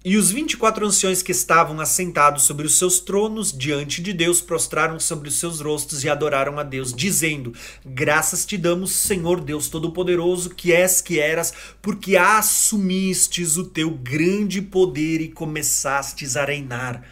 e 0.04 0.16
os 0.16 0.30
24 0.30 0.86
anciões 0.86 1.22
que 1.22 1.32
estavam 1.32 1.80
assentados 1.80 2.44
sobre 2.44 2.66
os 2.66 2.78
seus 2.78 3.00
tronos 3.00 3.52
diante 3.52 4.00
de 4.00 4.12
Deus 4.12 4.40
prostraram 4.40 5.00
sobre 5.00 5.28
os 5.28 5.34
seus 5.38 5.60
rostos 5.60 6.04
e 6.04 6.08
adoraram 6.08 6.58
a 6.58 6.62
Deus, 6.62 6.94
dizendo: 6.94 7.52
Graças 7.84 8.46
te 8.46 8.56
damos, 8.56 8.92
Senhor 8.92 9.40
Deus 9.40 9.68
Todo-Poderoso, 9.68 10.50
que 10.50 10.72
és 10.72 11.00
que 11.00 11.18
eras, 11.18 11.52
porque 11.82 12.16
assumistes 12.16 13.56
o 13.56 13.64
teu 13.64 13.90
grande 13.90 14.62
poder 14.62 15.20
e 15.20 15.28
começastes 15.28 16.36
a 16.36 16.44
reinar. 16.44 17.02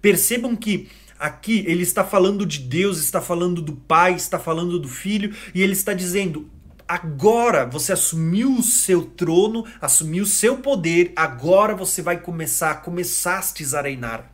Percebam 0.00 0.56
que 0.56 0.88
aqui 1.18 1.64
ele 1.66 1.82
está 1.82 2.02
falando 2.04 2.46
de 2.46 2.58
Deus, 2.58 2.98
está 2.98 3.20
falando 3.20 3.60
do 3.60 3.72
Pai, 3.72 4.14
está 4.14 4.38
falando 4.38 4.78
do 4.78 4.88
Filho, 4.88 5.34
e 5.54 5.62
ele 5.62 5.72
está 5.72 5.92
dizendo: 5.92 6.48
agora 6.88 7.66
você 7.66 7.92
assumiu 7.92 8.56
o 8.56 8.62
seu 8.62 9.02
trono, 9.02 9.64
assumiu 9.80 10.24
o 10.24 10.26
seu 10.26 10.56
poder, 10.58 11.12
agora 11.14 11.74
você 11.74 12.02
vai 12.02 12.18
começar, 12.18 12.82
começastes 12.82 13.74
a 13.74 13.82
reinar. 13.82 14.32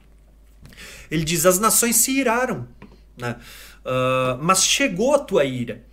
Ele 1.10 1.24
diz: 1.24 1.44
as 1.44 1.58
nações 1.58 1.96
se 1.96 2.12
iraram, 2.12 2.66
né? 3.16 3.36
Uh, 3.84 4.42
mas 4.42 4.64
chegou 4.64 5.14
a 5.14 5.18
tua 5.18 5.44
ira 5.44 5.84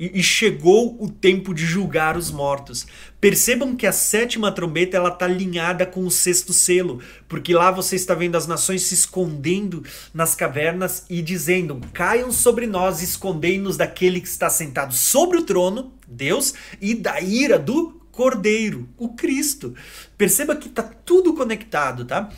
e, 0.00 0.22
chegou 0.22 0.96
o 0.98 1.10
tempo 1.10 1.52
de 1.52 1.66
julgar 1.66 2.16
os 2.16 2.30
mortos. 2.30 2.86
Percebam 3.20 3.76
que 3.76 3.86
a 3.86 3.92
sétima 3.92 4.50
trombeta 4.50 4.96
ela 4.96 5.10
está 5.10 5.26
alinhada 5.26 5.84
com 5.84 6.06
o 6.06 6.10
sexto 6.10 6.54
selo, 6.54 7.02
porque 7.28 7.52
lá 7.52 7.70
você 7.70 7.94
está 7.94 8.14
vendo 8.14 8.36
as 8.36 8.46
nações 8.46 8.82
se 8.82 8.94
escondendo 8.94 9.84
nas 10.14 10.34
cavernas 10.34 11.04
e 11.10 11.20
dizendo: 11.20 11.80
caiam 11.92 12.32
sobre 12.32 12.66
nós, 12.66 13.02
escondei-nos 13.02 13.76
daquele 13.76 14.20
que 14.20 14.28
está 14.28 14.48
sentado 14.48 14.94
sobre 14.94 15.36
o 15.36 15.42
trono, 15.42 15.92
Deus, 16.08 16.54
e 16.80 16.94
da 16.94 17.20
ira 17.20 17.58
do 17.58 18.00
Cordeiro, 18.10 18.88
o 18.96 19.10
Cristo. 19.10 19.74
Perceba 20.16 20.56
que 20.56 20.68
está 20.68 20.82
tudo 20.82 21.34
conectado, 21.34 22.04
tá? 22.06 22.30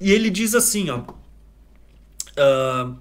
E 0.00 0.12
ele 0.12 0.30
diz 0.30 0.54
assim, 0.54 0.88
ó. 0.90 1.00
Uh, 2.38 2.96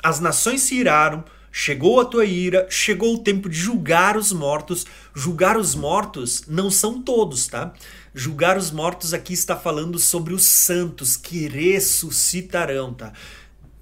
as 0.00 0.20
nações 0.20 0.62
se 0.62 0.76
iraram, 0.76 1.24
Chegou 1.60 2.00
a 2.00 2.04
tua 2.04 2.24
ira, 2.24 2.68
chegou 2.70 3.16
o 3.16 3.18
tempo 3.18 3.48
de 3.48 3.58
julgar 3.58 4.16
os 4.16 4.30
mortos. 4.30 4.86
Julgar 5.12 5.56
os 5.56 5.74
mortos 5.74 6.44
não 6.46 6.70
são 6.70 7.02
todos, 7.02 7.48
tá? 7.48 7.74
Julgar 8.14 8.56
os 8.56 8.70
mortos 8.70 9.12
aqui 9.12 9.32
está 9.32 9.56
falando 9.56 9.98
sobre 9.98 10.32
os 10.32 10.44
santos 10.44 11.16
que 11.16 11.48
ressuscitarão, 11.48 12.94
tá? 12.94 13.12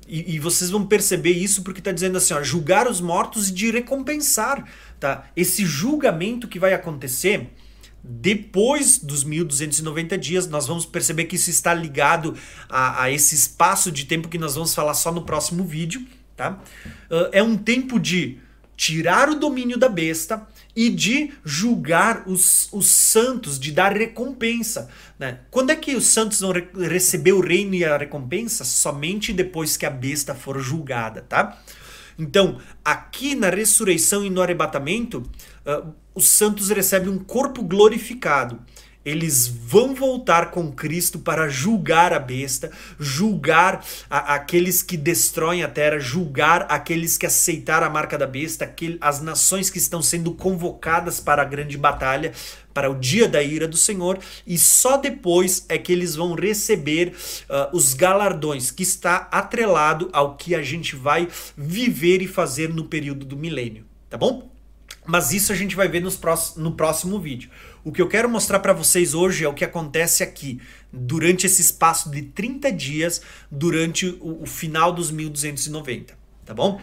E, 0.08 0.36
e 0.36 0.38
vocês 0.38 0.70
vão 0.70 0.86
perceber 0.86 1.32
isso 1.32 1.62
porque 1.62 1.80
está 1.80 1.92
dizendo 1.92 2.16
assim, 2.16 2.32
ó, 2.32 2.42
julgar 2.42 2.88
os 2.88 2.98
mortos 2.98 3.50
e 3.50 3.52
de 3.52 3.70
recompensar, 3.70 4.66
tá? 4.98 5.26
Esse 5.36 5.66
julgamento 5.66 6.48
que 6.48 6.58
vai 6.58 6.72
acontecer 6.72 7.50
depois 8.02 8.96
dos 8.96 9.22
1290 9.22 10.16
dias, 10.16 10.48
nós 10.48 10.66
vamos 10.66 10.86
perceber 10.86 11.26
que 11.26 11.36
isso 11.36 11.50
está 11.50 11.74
ligado 11.74 12.34
a, 12.70 13.02
a 13.02 13.10
esse 13.10 13.34
espaço 13.34 13.92
de 13.92 14.06
tempo 14.06 14.30
que 14.30 14.38
nós 14.38 14.54
vamos 14.54 14.74
falar 14.74 14.94
só 14.94 15.12
no 15.12 15.26
próximo 15.26 15.62
vídeo 15.62 16.06
Tá? 16.36 16.60
Uh, 17.10 17.28
é 17.32 17.42
um 17.42 17.56
tempo 17.56 17.98
de 17.98 18.38
tirar 18.76 19.28
o 19.30 19.36
domínio 19.36 19.78
da 19.78 19.88
besta 19.88 20.46
e 20.76 20.90
de 20.90 21.32
julgar 21.42 22.24
os, 22.26 22.68
os 22.70 22.86
santos, 22.86 23.58
de 23.58 23.72
dar 23.72 23.96
recompensa. 23.96 24.90
Né? 25.18 25.40
Quando 25.50 25.70
é 25.70 25.76
que 25.76 25.96
os 25.96 26.06
santos 26.06 26.40
vão 26.40 26.52
re 26.52 26.68
receber 26.88 27.32
o 27.32 27.40
reino 27.40 27.74
e 27.74 27.84
a 27.84 27.96
recompensa? 27.96 28.64
Somente 28.64 29.32
depois 29.32 29.76
que 29.76 29.86
a 29.86 29.90
besta 29.90 30.34
for 30.34 30.60
julgada. 30.60 31.22
Tá? 31.22 31.58
Então, 32.18 32.60
aqui 32.84 33.34
na 33.34 33.48
ressurreição 33.48 34.24
e 34.24 34.28
no 34.28 34.42
arrebatamento, 34.42 35.22
uh, 35.64 35.92
os 36.14 36.28
santos 36.28 36.68
recebem 36.68 37.08
um 37.08 37.18
corpo 37.18 37.62
glorificado 37.62 38.60
eles 39.06 39.46
vão 39.46 39.94
voltar 39.94 40.50
com 40.50 40.72
Cristo 40.72 41.20
para 41.20 41.48
julgar 41.48 42.12
a 42.12 42.18
besta, 42.18 42.72
julgar 42.98 43.84
a, 44.10 44.34
aqueles 44.34 44.82
que 44.82 44.96
destroem 44.96 45.62
a 45.62 45.68
terra, 45.68 46.00
julgar 46.00 46.66
aqueles 46.68 47.16
que 47.16 47.24
aceitaram 47.24 47.86
a 47.86 47.90
marca 47.90 48.18
da 48.18 48.26
besta, 48.26 48.64
aquele, 48.64 48.98
as 49.00 49.22
nações 49.22 49.70
que 49.70 49.78
estão 49.78 50.02
sendo 50.02 50.32
convocadas 50.32 51.20
para 51.20 51.42
a 51.42 51.44
grande 51.44 51.78
batalha, 51.78 52.32
para 52.74 52.90
o 52.90 52.98
dia 52.98 53.28
da 53.28 53.40
ira 53.40 53.68
do 53.68 53.76
Senhor, 53.76 54.18
e 54.44 54.58
só 54.58 54.96
depois 54.96 55.64
é 55.68 55.78
que 55.78 55.92
eles 55.92 56.16
vão 56.16 56.34
receber 56.34 57.14
uh, 57.48 57.74
os 57.74 57.94
galardões, 57.94 58.72
que 58.72 58.82
está 58.82 59.28
atrelado 59.30 60.10
ao 60.12 60.36
que 60.36 60.52
a 60.52 60.62
gente 60.62 60.96
vai 60.96 61.28
viver 61.56 62.20
e 62.22 62.26
fazer 62.26 62.74
no 62.74 62.84
período 62.84 63.24
do 63.24 63.36
milênio, 63.36 63.84
tá 64.10 64.18
bom? 64.18 64.50
Mas 65.06 65.32
isso 65.32 65.52
a 65.52 65.54
gente 65.54 65.76
vai 65.76 65.88
ver 65.88 66.00
nos 66.00 66.16
próximos, 66.16 66.56
no 66.56 66.72
próximo 66.72 67.20
vídeo. 67.20 67.48
O 67.86 67.92
que 67.92 68.02
eu 68.02 68.08
quero 68.08 68.28
mostrar 68.28 68.58
para 68.58 68.72
vocês 68.72 69.14
hoje 69.14 69.44
é 69.44 69.48
o 69.48 69.54
que 69.54 69.64
acontece 69.64 70.24
aqui, 70.24 70.60
durante 70.92 71.46
esse 71.46 71.62
espaço 71.62 72.10
de 72.10 72.20
30 72.20 72.72
dias, 72.72 73.22
durante 73.48 74.08
o, 74.20 74.42
o 74.42 74.44
final 74.44 74.92
dos 74.92 75.12
1290, 75.12 76.12
tá 76.44 76.52
bom? 76.52 76.80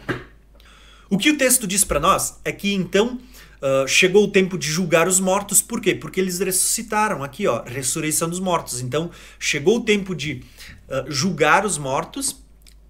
O 1.10 1.18
que 1.18 1.30
o 1.30 1.38
texto 1.38 1.68
diz 1.68 1.84
para 1.84 2.00
nós 2.00 2.40
é 2.46 2.54
que 2.54 2.74
então 2.74 3.20
uh, 3.62 3.86
chegou 3.86 4.24
o 4.24 4.32
tempo 4.32 4.58
de 4.58 4.66
julgar 4.72 5.06
os 5.06 5.20
mortos, 5.20 5.62
por 5.62 5.82
quê? 5.82 5.94
Porque 5.94 6.22
eles 6.22 6.40
ressuscitaram, 6.40 7.22
aqui 7.22 7.48
ó, 7.48 7.64
ressurreição 7.64 8.30
dos 8.30 8.40
mortos. 8.40 8.80
Então 8.80 9.12
chegou 9.38 9.80
o 9.80 9.84
tempo 9.84 10.16
de 10.16 10.42
uh, 10.88 11.12
julgar 11.12 11.66
os 11.66 11.78
mortos 11.78 12.42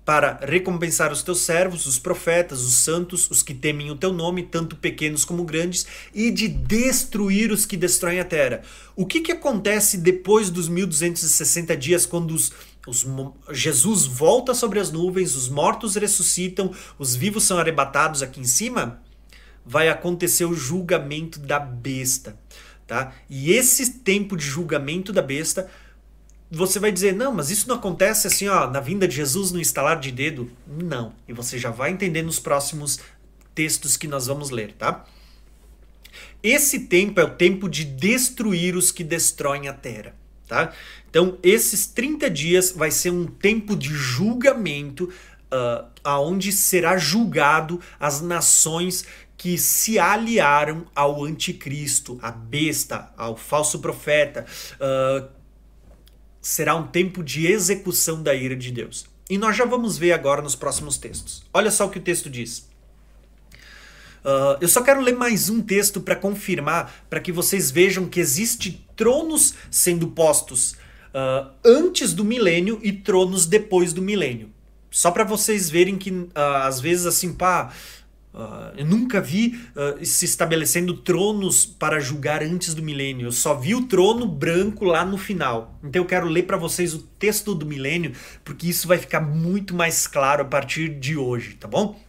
para 0.06 0.40
recompensar 0.42 1.12
os 1.14 1.24
teus 1.24 1.42
servos, 1.42 1.86
os 1.86 1.98
profetas, 1.98 2.62
os 2.62 2.74
santos, 2.74 3.30
os 3.32 3.42
que 3.42 3.54
temem 3.54 3.90
o 3.90 3.96
teu 3.96 4.12
nome, 4.12 4.44
tanto 4.44 4.76
pequenos 4.76 5.24
como 5.24 5.46
grandes, 5.46 5.86
e 6.14 6.30
de 6.30 6.48
destruir 6.48 7.52
os 7.52 7.66
que 7.66 7.78
destroem 7.78 8.20
a 8.20 8.26
terra. 8.26 8.62
O 8.96 9.06
que, 9.06 9.22
que 9.22 9.32
acontece 9.32 9.98
depois 9.98 10.50
dos 10.50 10.68
1260 10.68 11.78
dias, 11.78 12.06
quando 12.06 12.32
os, 12.32 12.52
os, 12.86 13.08
Jesus 13.52 14.06
volta 14.06 14.54
sobre 14.54 14.80
as 14.80 14.92
nuvens, 14.92 15.36
os 15.36 15.48
mortos 15.48 15.96
ressuscitam, 15.96 16.72
os 17.00 17.16
vivos 17.16 17.46
são 17.46 17.58
arrebatados 17.58 18.22
aqui 18.22 18.42
em 18.42 18.46
cima? 18.46 19.02
Vai 19.66 19.88
acontecer 19.88 20.44
o 20.44 20.54
julgamento 20.54 21.40
da 21.40 21.60
besta. 21.60 22.38
Tá? 22.86 23.14
E 23.30 23.54
esse 23.54 24.00
tempo 24.00 24.36
de 24.36 24.44
julgamento 24.44 25.14
da 25.14 25.22
besta 25.22 25.70
você 26.56 26.80
vai 26.80 26.92
dizer, 26.92 27.16
não, 27.16 27.34
mas 27.34 27.50
isso 27.50 27.68
não 27.68 27.76
acontece 27.76 28.28
assim, 28.28 28.48
ó, 28.48 28.70
na 28.70 28.80
vinda 28.80 29.08
de 29.08 29.16
Jesus 29.16 29.52
no 29.52 29.60
instalar 29.60 30.00
de 30.00 30.12
dedo? 30.12 30.52
Não. 30.68 31.14
E 31.28 31.34
você 31.34 31.58
já 31.58 31.72
vai 31.72 31.92
entender 31.92 32.22
nos 32.22 32.40
próximos 32.40 33.00
textos 33.56 33.98
que 33.98 34.08
nós 34.08 34.28
vamos 34.28 34.52
ler, 34.52 34.74
tá? 34.74 35.04
Esse 36.44 36.82
tempo 36.82 37.20
é 37.20 37.24
o 37.24 37.32
tempo 37.32 37.68
de 37.68 37.84
destruir 37.84 38.76
os 38.76 38.92
que 38.92 39.04
destroem 39.04 39.68
a 39.68 39.74
terra, 39.74 40.16
tá? 40.48 40.72
Então, 41.10 41.38
esses 41.42 41.88
30 41.88 42.30
dias 42.30 42.72
vai 42.72 42.92
ser 42.92 43.10
um 43.10 43.26
tempo 43.26 43.76
de 43.76 43.90
julgamento, 43.90 45.06
uh, 45.06 45.88
aonde 46.04 46.52
será 46.52 46.98
julgado 46.98 47.80
as 48.00 48.22
nações 48.22 49.06
que 49.38 49.58
se 49.58 49.98
aliaram 49.98 50.86
ao 50.96 51.24
anticristo, 51.24 52.20
à 52.22 52.32
besta, 52.32 53.12
ao 53.18 53.36
falso 53.36 53.80
profeta, 53.80 54.46
uh, 54.76 55.43
será 56.44 56.76
um 56.76 56.86
tempo 56.86 57.24
de 57.24 57.48
execução 57.48 58.22
da 58.22 58.36
ira 58.36 58.56
de 58.56 58.70
Deus. 58.70 59.06
E 59.30 59.38
nós 59.38 59.56
já 59.56 59.64
vamos 59.64 59.98
ver 59.98 60.12
agora 60.12 60.42
nos 60.42 60.56
próximos 60.56 60.98
textos. 60.98 61.42
Olha 61.54 61.72
só 61.72 61.88
o 61.88 61.90
que 61.90 61.98
o 61.98 62.02
texto 62.02 62.30
diz. 62.30 62.70
Uh, 64.24 64.60
eu 64.60 64.68
só 64.68 64.84
quero 64.84 65.02
ler 65.02 65.16
mais 65.16 65.50
um 65.50 65.62
texto 65.62 66.02
para 66.02 66.18
confirmar, 66.18 67.06
para 67.10 67.22
que 67.22 67.32
vocês 67.32 67.72
vejam 67.72 68.08
que 68.08 68.20
existe 68.20 68.86
tronos 68.96 69.54
sendo 69.72 70.10
postos 70.10 70.74
uh, 71.14 71.50
antes 71.64 72.14
do 72.14 72.26
milênio 72.26 72.78
e 72.84 72.92
tronos 72.92 73.46
depois 73.46 73.94
do 73.94 74.02
milênio. 74.02 74.52
Só 74.92 75.12
para 75.12 75.24
vocês 75.24 75.70
verem 75.70 75.98
que 75.98 76.12
uh, 76.12 76.30
às 76.36 76.80
vezes 76.82 77.06
assim, 77.06 77.34
pá, 77.34 77.74
Uh, 78.34 78.74
eu 78.78 78.86
nunca 78.86 79.22
vi 79.22 79.60
uh, 79.76 80.04
se 80.04 80.26
estabelecendo 80.26 80.98
tronos 80.98 81.66
para 81.66 82.00
julgar 82.00 82.42
antes 82.42 82.74
do 82.74 82.82
milênio. 82.82 83.28
Eu 83.28 83.32
só 83.32 83.54
vi 83.54 83.76
o 83.76 83.84
trono 83.84 84.26
branco 84.26 84.86
lá 84.86 85.06
no 85.06 85.20
final. 85.20 85.80
Então 85.84 86.02
eu 86.02 86.06
quero 86.08 86.28
ler 86.28 86.44
para 86.44 86.58
vocês 86.58 86.96
o 86.96 87.00
texto 87.00 87.54
do 87.54 87.64
milênio, 87.64 88.14
porque 88.44 88.68
isso 88.68 88.88
vai 88.88 88.98
ficar 88.98 89.22
muito 89.22 89.76
mais 89.76 90.08
claro 90.08 90.42
a 90.42 90.46
partir 90.46 90.90
de 90.90 91.16
hoje, 91.16 91.54
tá 91.54 91.68
bom? 91.68 92.00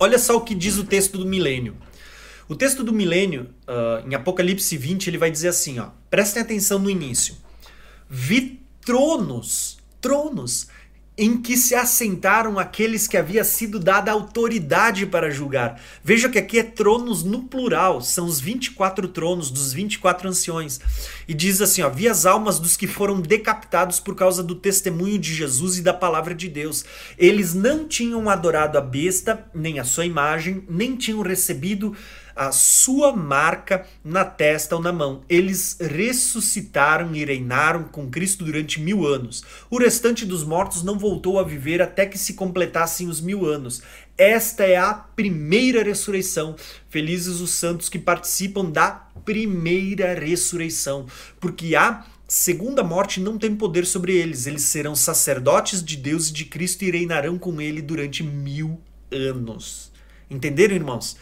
Olha 0.00 0.18
só 0.18 0.36
o 0.36 0.40
que 0.40 0.56
diz 0.56 0.76
o 0.76 0.84
texto 0.84 1.18
do 1.18 1.26
milênio. 1.26 1.76
O 2.48 2.56
texto 2.56 2.82
do 2.82 2.92
milênio, 2.92 3.50
uh, 3.68 4.08
em 4.08 4.14
Apocalipse 4.14 4.76
20, 4.76 5.06
ele 5.06 5.18
vai 5.18 5.30
dizer 5.30 5.48
assim: 5.48 5.78
ó, 5.78 5.90
prestem 6.10 6.42
atenção 6.42 6.80
no 6.80 6.90
início. 6.90 7.36
Vi 8.10 8.60
tronos, 8.84 9.78
tronos, 10.00 10.68
em 11.18 11.36
que 11.36 11.56
se 11.56 11.74
assentaram 11.74 12.60
aqueles 12.60 13.08
que 13.08 13.16
havia 13.16 13.42
sido 13.42 13.80
dada 13.80 14.12
autoridade 14.12 15.04
para 15.04 15.32
julgar. 15.32 15.80
Veja 16.02 16.28
que 16.28 16.38
aqui 16.38 16.60
é 16.60 16.62
tronos 16.62 17.24
no 17.24 17.42
plural, 17.42 18.00
são 18.00 18.24
os 18.24 18.38
24 18.38 19.08
tronos 19.08 19.50
dos 19.50 19.72
24 19.72 20.28
anciões. 20.28 20.80
E 21.26 21.34
diz 21.34 21.60
assim, 21.60 21.82
ó, 21.82 21.90
vi 21.90 22.08
as 22.08 22.24
almas 22.24 22.60
dos 22.60 22.76
que 22.76 22.86
foram 22.86 23.20
decapitados 23.20 23.98
por 23.98 24.14
causa 24.14 24.44
do 24.44 24.54
testemunho 24.54 25.18
de 25.18 25.34
Jesus 25.34 25.78
e 25.78 25.82
da 25.82 25.92
palavra 25.92 26.36
de 26.36 26.48
Deus. 26.48 26.84
Eles 27.18 27.52
não 27.52 27.88
tinham 27.88 28.30
adorado 28.30 28.78
a 28.78 28.80
besta, 28.80 29.44
nem 29.52 29.80
a 29.80 29.84
sua 29.84 30.06
imagem, 30.06 30.62
nem 30.68 30.94
tinham 30.94 31.20
recebido 31.20 31.96
a 32.38 32.52
sua 32.52 33.14
marca 33.14 33.84
na 34.04 34.24
testa 34.24 34.76
ou 34.76 34.80
na 34.80 34.92
mão. 34.92 35.22
Eles 35.28 35.76
ressuscitaram 35.80 37.12
e 37.12 37.24
reinaram 37.24 37.82
com 37.82 38.08
Cristo 38.08 38.44
durante 38.44 38.80
mil 38.80 39.04
anos. 39.04 39.42
O 39.68 39.76
restante 39.76 40.24
dos 40.24 40.44
mortos 40.44 40.84
não 40.84 40.96
voltou 40.96 41.40
a 41.40 41.42
viver 41.42 41.82
até 41.82 42.06
que 42.06 42.16
se 42.16 42.34
completassem 42.34 43.08
os 43.08 43.20
mil 43.20 43.44
anos. 43.44 43.82
Esta 44.16 44.64
é 44.64 44.76
a 44.76 44.94
primeira 44.94 45.82
ressurreição. 45.82 46.54
Felizes 46.88 47.40
os 47.40 47.50
santos 47.50 47.88
que 47.88 47.98
participam 47.98 48.70
da 48.70 48.90
primeira 49.24 50.14
ressurreição, 50.14 51.06
porque 51.40 51.74
a 51.74 52.04
segunda 52.28 52.84
morte 52.84 53.20
não 53.20 53.36
tem 53.36 53.56
poder 53.56 53.84
sobre 53.84 54.16
eles. 54.16 54.46
Eles 54.46 54.62
serão 54.62 54.94
sacerdotes 54.94 55.82
de 55.82 55.96
Deus 55.96 56.28
e 56.28 56.32
de 56.32 56.44
Cristo 56.44 56.84
e 56.84 56.90
reinarão 56.92 57.36
com 57.36 57.60
ele 57.60 57.82
durante 57.82 58.22
mil 58.22 58.80
anos. 59.10 59.90
Entenderam, 60.30 60.76
irmãos? 60.76 61.16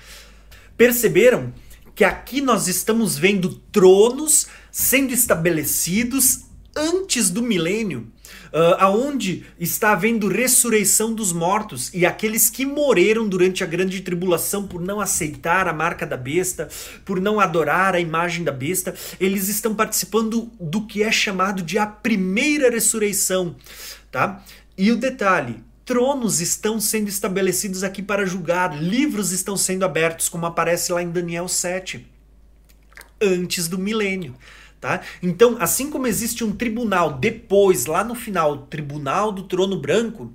Perceberam 0.77 1.53
que 1.95 2.05
aqui 2.05 2.41
nós 2.41 2.69
estamos 2.69 3.17
vendo 3.17 3.55
tronos 3.73 4.47
sendo 4.71 5.15
estabelecidos 5.15 6.45
antes 6.77 7.31
do 7.31 7.43
milênio, 7.43 8.13
uh, 8.53 8.77
aonde 8.79 9.47
está 9.59 9.93
havendo 9.93 10.29
ressurreição 10.29 11.15
dos 11.15 11.33
mortos 11.33 11.91
e 11.95 12.05
aqueles 12.05 12.51
que 12.51 12.67
morreram 12.67 13.27
durante 13.27 13.65
a 13.65 13.67
grande 13.67 14.03
tribulação 14.03 14.67
por 14.67 14.83
não 14.83 15.01
aceitar 15.01 15.67
a 15.67 15.73
marca 15.73 16.07
da 16.07 16.19
besta, 16.19 16.69
por 17.03 17.19
não 17.19 17.41
adorar 17.41 17.95
a 17.95 18.01
imagem 18.01 18.45
da 18.45 18.53
besta, 18.53 18.95
eles 19.19 19.49
estão 19.49 19.75
participando 19.75 20.51
do 20.61 20.87
que 20.87 21.03
é 21.03 21.11
chamado 21.11 21.63
de 21.63 21.79
a 21.79 21.87
primeira 21.87 22.71
ressurreição, 22.71 23.57
tá? 24.11 24.45
E 24.77 24.93
o 24.93 24.97
detalhe, 24.97 25.65
tronos 25.87 26.41
estão 26.41 26.81
sendo 26.81 27.09
estabelecidos 27.09 27.85
aqui 27.85 28.03
para 28.03 28.27
julgar, 28.27 28.77
livros 28.77 29.31
estão 29.31 29.57
sendo 29.57 29.85
abertos, 29.85 30.29
como 30.29 30.45
aparece 30.45 30.93
lá 30.93 31.01
em 31.01 31.11
Daniel 31.11 31.47
7, 31.47 32.05
antes 33.23 33.69
do 33.69 33.79
milênio. 33.79 34.35
Tá? 34.81 35.01
Então, 35.23 35.57
assim 35.61 35.89
como 35.89 36.09
existe 36.09 36.43
um 36.43 36.51
tribunal 36.51 37.17
depois, 37.17 37.87
lá 37.87 38.03
no 38.03 38.17
final, 38.17 38.53
o 38.53 38.59
tribunal 38.59 39.31
do 39.31 39.45
trono 39.45 39.81
branco, 39.81 40.33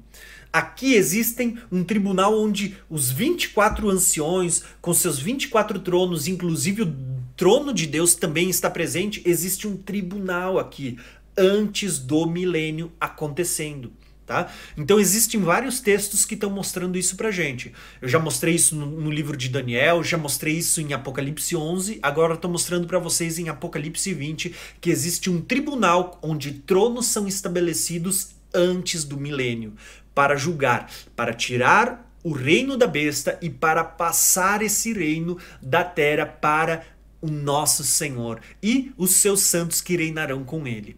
aqui 0.54 0.94
existem 0.96 1.58
um 1.70 1.84
tribunal 1.84 2.42
onde 2.42 2.78
os 2.90 3.12
24 3.12 3.90
anciões, 3.90 4.64
com 4.82 4.94
seus 4.94 5.20
24 5.20 5.80
tronos, 5.80 6.30
inclusive 6.30 6.84
o 6.84 6.96
trono 7.36 7.74
de 7.74 7.88
Deus 7.88 8.16
também 8.16 8.50
está 8.50 8.70
presente. 8.70 9.22
Existe 9.26 9.68
um 9.68 9.76
tribunal 9.76 10.58
aqui, 10.58 10.98
antes 11.38 12.00
do 12.00 12.26
milênio 12.26 12.90
acontecendo. 13.00 13.92
Tá? 14.32 14.50
Então 14.78 14.98
existem 14.98 15.42
vários 15.42 15.82
textos 15.82 16.24
que 16.24 16.36
estão 16.36 16.50
mostrando 16.50 16.98
isso 16.98 17.18
pra 17.18 17.32
gente. 17.32 17.74
Eu 18.02 18.08
já 18.08 18.18
mostrei 18.18 18.56
isso 18.56 18.78
no, 18.78 18.86
no 18.86 19.12
livro 19.12 19.36
de 19.36 19.50
Daniel, 19.50 20.02
já 20.06 20.18
mostrei 20.18 20.54
isso 20.54 20.80
em 20.80 20.94
Apocalipse 20.94 21.54
11, 21.54 22.00
agora 22.02 22.36
estou 22.36 22.50
mostrando 22.50 22.88
para 22.88 22.98
vocês 22.98 23.38
em 23.38 23.50
Apocalipse 23.50 24.14
20 24.14 24.56
que 24.80 24.90
existe 24.90 25.30
um 25.30 25.42
tribunal 25.42 26.18
onde 26.24 26.54
tronos 26.54 27.08
são 27.08 27.28
estabelecidos 27.28 28.30
antes 28.54 29.04
do 29.04 29.18
milênio 29.18 29.74
para 30.16 30.38
julgar, 30.38 30.90
para 31.14 31.34
tirar 31.34 32.10
o 32.24 32.32
reino 32.32 32.78
da 32.78 32.88
besta 32.88 33.38
e 33.42 33.50
para 33.50 33.84
passar 33.84 34.62
esse 34.62 34.94
reino 34.94 35.38
da 35.62 35.84
terra 35.84 36.26
para 36.26 36.84
o 37.20 37.28
nosso 37.28 37.84
Senhor 37.84 38.40
e 38.64 38.94
os 38.98 39.12
seus 39.12 39.42
santos 39.42 39.82
que 39.82 39.98
reinarão 39.98 40.46
com 40.46 40.66
ele. 40.66 40.96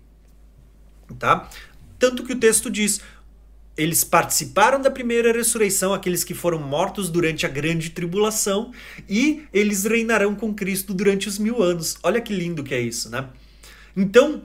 Tá? 1.18 1.50
Tanto 2.04 2.26
que 2.26 2.34
o 2.34 2.40
texto 2.40 2.70
diz: 2.70 3.00
eles 3.76 4.04
participaram 4.04 4.80
da 4.80 4.92
primeira 4.92 5.32
ressurreição, 5.32 5.94
aqueles 5.94 6.24
que 6.24 6.34
foram 6.34 6.60
mortos 6.60 7.10
durante 7.10 7.46
a 7.46 7.50
grande 7.50 7.90
tribulação, 7.90 8.72
e 9.10 9.46
eles 9.52 9.84
reinarão 9.84 10.36
com 10.36 10.54
Cristo 10.54 10.94
durante 10.94 11.28
os 11.28 11.40
mil 11.40 11.62
anos. 11.62 11.98
Olha 12.04 12.22
que 12.22 12.34
lindo 12.34 12.64
que 12.64 12.74
é 12.74 12.80
isso, 12.80 13.10
né? 13.10 13.30
Então, 13.96 14.44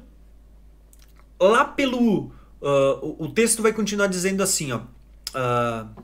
lá 1.41 1.65
pelo. 1.65 2.33
Uh, 2.61 3.17
o 3.19 3.29
texto 3.29 3.63
vai 3.63 3.73
continuar 3.73 4.07
dizendo 4.07 4.43
assim, 4.43 4.73
ó. 4.73 4.81
Uh, 5.29 6.03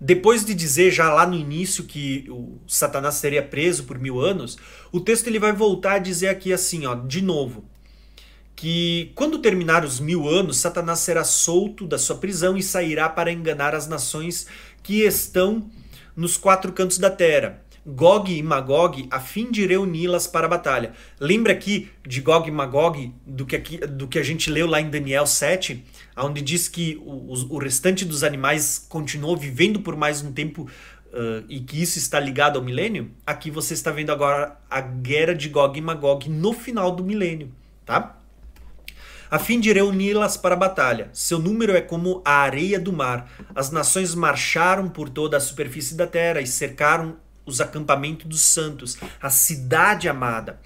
depois 0.00 0.44
de 0.44 0.54
dizer 0.54 0.92
já 0.92 1.12
lá 1.12 1.26
no 1.26 1.34
início 1.34 1.82
que 1.82 2.24
o 2.28 2.58
Satanás 2.68 3.16
seria 3.16 3.42
preso 3.42 3.84
por 3.84 3.98
mil 3.98 4.20
anos, 4.20 4.56
o 4.92 5.00
texto 5.00 5.26
ele 5.26 5.40
vai 5.40 5.52
voltar 5.52 5.94
a 5.94 5.98
dizer 5.98 6.28
aqui 6.28 6.52
assim, 6.52 6.86
ó, 6.86 6.94
de 6.94 7.20
novo 7.20 7.64
que 8.58 9.12
quando 9.14 9.38
terminar 9.38 9.84
os 9.84 10.00
mil 10.00 10.28
anos, 10.28 10.56
Satanás 10.56 10.98
será 10.98 11.22
solto 11.22 11.86
da 11.86 11.96
sua 11.96 12.16
prisão 12.16 12.56
e 12.56 12.62
sairá 12.62 13.08
para 13.08 13.30
enganar 13.30 13.72
as 13.72 13.86
nações 13.86 14.48
que 14.82 15.02
estão 15.02 15.70
nos 16.16 16.36
quatro 16.36 16.72
cantos 16.72 16.98
da 16.98 17.08
terra. 17.08 17.62
Gog 17.86 18.36
e 18.36 18.42
Magog, 18.42 19.06
a 19.12 19.20
fim 19.20 19.48
de 19.48 19.64
reuni-las 19.64 20.26
para 20.26 20.46
a 20.46 20.48
batalha. 20.48 20.92
Lembra 21.20 21.52
aqui 21.52 21.88
de 22.04 22.20
Gog 22.20 22.48
e 22.48 22.50
Magog, 22.50 23.14
do 23.24 23.46
que, 23.46 23.54
aqui, 23.54 23.76
do 23.78 24.08
que 24.08 24.18
a 24.18 24.24
gente 24.24 24.50
leu 24.50 24.66
lá 24.66 24.80
em 24.80 24.90
Daniel 24.90 25.24
7, 25.24 25.84
onde 26.16 26.42
diz 26.42 26.66
que 26.66 27.00
o, 27.06 27.54
o 27.54 27.58
restante 27.58 28.04
dos 28.04 28.24
animais 28.24 28.84
continuou 28.88 29.36
vivendo 29.36 29.78
por 29.78 29.94
mais 29.94 30.20
um 30.20 30.32
tempo 30.32 30.62
uh, 31.12 31.44
e 31.48 31.60
que 31.60 31.80
isso 31.80 31.96
está 31.96 32.18
ligado 32.18 32.58
ao 32.58 32.64
milênio? 32.64 33.12
Aqui 33.24 33.52
você 33.52 33.72
está 33.72 33.92
vendo 33.92 34.10
agora 34.10 34.58
a 34.68 34.80
guerra 34.80 35.32
de 35.32 35.48
Gog 35.48 35.78
e 35.78 35.80
Magog 35.80 36.28
no 36.28 36.52
final 36.52 36.90
do 36.90 37.04
milênio, 37.04 37.52
tá? 37.86 38.17
A 39.30 39.38
fim 39.38 39.60
de 39.60 39.72
reuni-las 39.72 40.36
para 40.36 40.54
a 40.54 40.58
batalha. 40.58 41.10
Seu 41.12 41.38
número 41.38 41.76
é 41.76 41.80
como 41.80 42.22
a 42.24 42.38
areia 42.38 42.78
do 42.78 42.92
mar. 42.92 43.30
As 43.54 43.70
nações 43.70 44.14
marcharam 44.14 44.88
por 44.88 45.08
toda 45.08 45.36
a 45.36 45.40
superfície 45.40 45.94
da 45.94 46.06
terra 46.06 46.40
e 46.40 46.46
cercaram 46.46 47.16
os 47.44 47.60
acampamentos 47.60 48.26
dos 48.26 48.42
santos, 48.42 48.98
a 49.20 49.30
cidade 49.30 50.08
amada. 50.08 50.60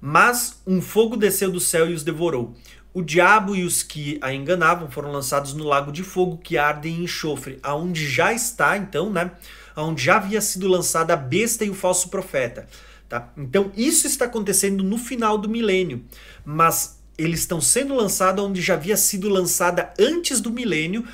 Mas 0.00 0.62
um 0.66 0.80
fogo 0.80 1.16
desceu 1.16 1.50
do 1.50 1.60
céu 1.60 1.90
e 1.90 1.94
os 1.94 2.02
devorou. 2.02 2.54
O 2.92 3.02
diabo 3.02 3.54
e 3.54 3.64
os 3.64 3.82
que 3.82 4.18
a 4.20 4.32
enganavam 4.32 4.90
foram 4.90 5.12
lançados 5.12 5.54
no 5.54 5.64
lago 5.64 5.92
de 5.92 6.02
fogo 6.02 6.38
que 6.38 6.58
arde 6.58 6.88
em 6.88 7.04
enxofre, 7.04 7.58
aonde 7.62 8.08
já 8.08 8.32
está, 8.32 8.76
então, 8.76 9.10
né? 9.10 9.30
Aonde 9.76 10.02
já 10.02 10.16
havia 10.16 10.40
sido 10.40 10.66
lançada 10.66 11.14
a 11.14 11.16
besta 11.16 11.64
e 11.64 11.70
o 11.70 11.74
falso 11.74 12.08
profeta. 12.08 12.66
Tá? 13.08 13.28
Então, 13.36 13.70
isso 13.76 14.06
está 14.06 14.24
acontecendo 14.24 14.82
no 14.82 14.96
final 14.96 15.36
do 15.36 15.48
milênio. 15.48 16.04
Mas 16.44 16.99
eles 17.22 17.40
estão 17.40 17.60
sendo 17.60 17.94
lançados 17.94 18.44
onde 18.44 18.60
já 18.60 18.74
havia 18.74 18.96
sido 18.96 19.28
lançada 19.28 19.92
antes 19.98 20.40
do 20.40 20.50
milênio, 20.50 21.04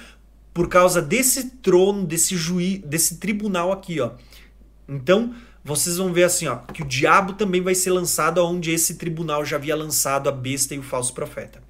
por 0.55 0.69
causa 0.69 1.03
desse 1.03 1.51
trono, 1.57 2.07
desse 2.07 2.37
juiz, 2.37 2.79
desse 2.79 3.17
tribunal 3.19 3.73
aqui, 3.73 4.01
ó. 4.01 4.13
Então, 4.89 5.35
vocês 5.63 5.97
vão 5.97 6.13
ver 6.13 6.25
assim, 6.25 6.47
ó, 6.47 6.57
que 6.57 6.83
o 6.83 6.87
diabo 6.87 7.33
também 7.33 7.61
vai 7.61 7.75
ser 7.75 7.91
lançado 7.91 8.39
onde 8.45 8.71
esse 8.71 8.95
tribunal 8.95 9.45
já 9.45 9.57
havia 9.57 9.75
lançado 9.75 10.29
a 10.29 10.33
besta 10.33 10.75
e 10.75 10.79
o 10.79 10.83
falso 10.83 11.13
profeta. 11.13 11.66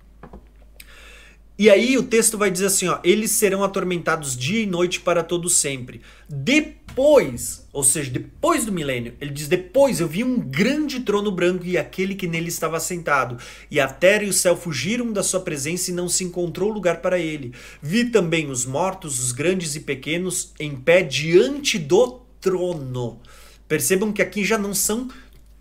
E 1.59 1.70
aí 1.70 1.96
o 1.96 2.02
texto 2.02 2.36
vai 2.36 2.50
dizer 2.50 2.66
assim, 2.66 2.86
ó, 2.86 2.98
eles 3.02 3.30
serão 3.30 3.64
atormentados 3.64 4.36
dia 4.36 4.61
e 4.61 4.66
noite 4.66 5.00
para 5.00 5.24
todo 5.24 5.48
sempre. 5.48 6.02
Depois, 6.28 7.66
ou 7.72 7.82
seja, 7.82 8.11
depois 8.11 8.66
do 8.66 8.72
milênio, 8.72 9.14
ele 9.18 9.30
diz: 9.30 9.48
"Depois 9.48 9.98
eu 9.98 10.07
vi 10.07 10.22
um 10.22 10.38
grande 10.38 11.00
trono 11.00 11.30
branco 11.30 11.64
e 11.64 11.78
aquele 11.78 12.14
que 12.14 12.26
nele 12.26 12.48
estava 12.48 12.78
sentado, 12.78 13.38
e 13.70 13.80
a 13.80 13.88
terra 13.88 14.24
e 14.24 14.28
o 14.28 14.34
céu 14.34 14.54
fugiram 14.54 15.11
da 15.11 15.22
sua 15.22 15.40
presença 15.40 15.90
e 15.90 15.94
não 15.94 16.11
se 16.11 16.24
encontrou 16.24 16.70
lugar 16.70 17.00
para 17.00 17.18
ele. 17.18 17.54
Vi 17.80 18.11
também 18.11 18.50
os 18.50 18.66
mortos, 18.66 19.18
os 19.18 19.32
grandes 19.32 19.74
e 19.76 19.80
pequenos, 19.80 20.52
em 20.61 20.76
pé 20.76 21.02
diante 21.02 21.78
do 21.78 22.20
trono." 22.38 23.18
Percebam 23.66 24.12
que 24.12 24.20
aqui 24.20 24.44
já 24.44 24.59
não 24.59 24.74
são 24.74 25.09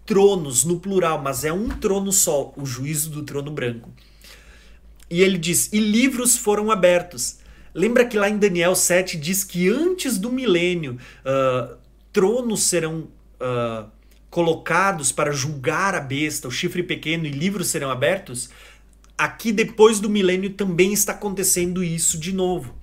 tronos 0.06 0.66
no 0.66 0.78
plural, 0.78 1.22
mas 1.22 1.46
é 1.46 1.54
um 1.54 1.70
trono 1.70 2.12
só, 2.12 2.54
o 2.58 2.66
juízo 2.66 3.10
do 3.10 3.24
trono 3.24 3.50
branco. 3.50 3.90
E 5.10 5.22
ele 5.22 5.38
diz: 5.38 5.72
E 5.72 5.80
livros 5.80 6.38
foram 6.38 6.72
abertos. 6.72 7.40
Lembra 7.74 8.06
que 8.06 8.18
lá 8.18 8.30
em 8.30 8.38
Daniel 8.38 8.76
7 8.76 9.18
diz 9.18 9.44
que 9.44 9.70
antes 9.70 10.18
do 10.18 10.32
milênio 10.32 10.98
uh, 11.26 11.76
tronos 12.14 12.64
serão 12.64 13.10
uh, 13.40 13.90
colocados 14.30 15.12
para 15.12 15.32
julgar 15.32 15.94
a 15.94 16.00
besta, 16.00 16.48
o 16.48 16.52
chifre 16.52 16.84
pequeno, 16.84 17.26
e 17.26 17.30
livros 17.30 17.68
serão 17.68 17.92
abertos? 17.92 18.50
Aqui, 19.18 19.52
depois 19.52 20.00
do 20.00 20.10
milênio, 20.10 20.52
também 20.52 20.94
está 20.94 21.12
acontecendo 21.12 21.84
isso 21.84 22.18
de 22.18 22.34
novo. 22.34 22.76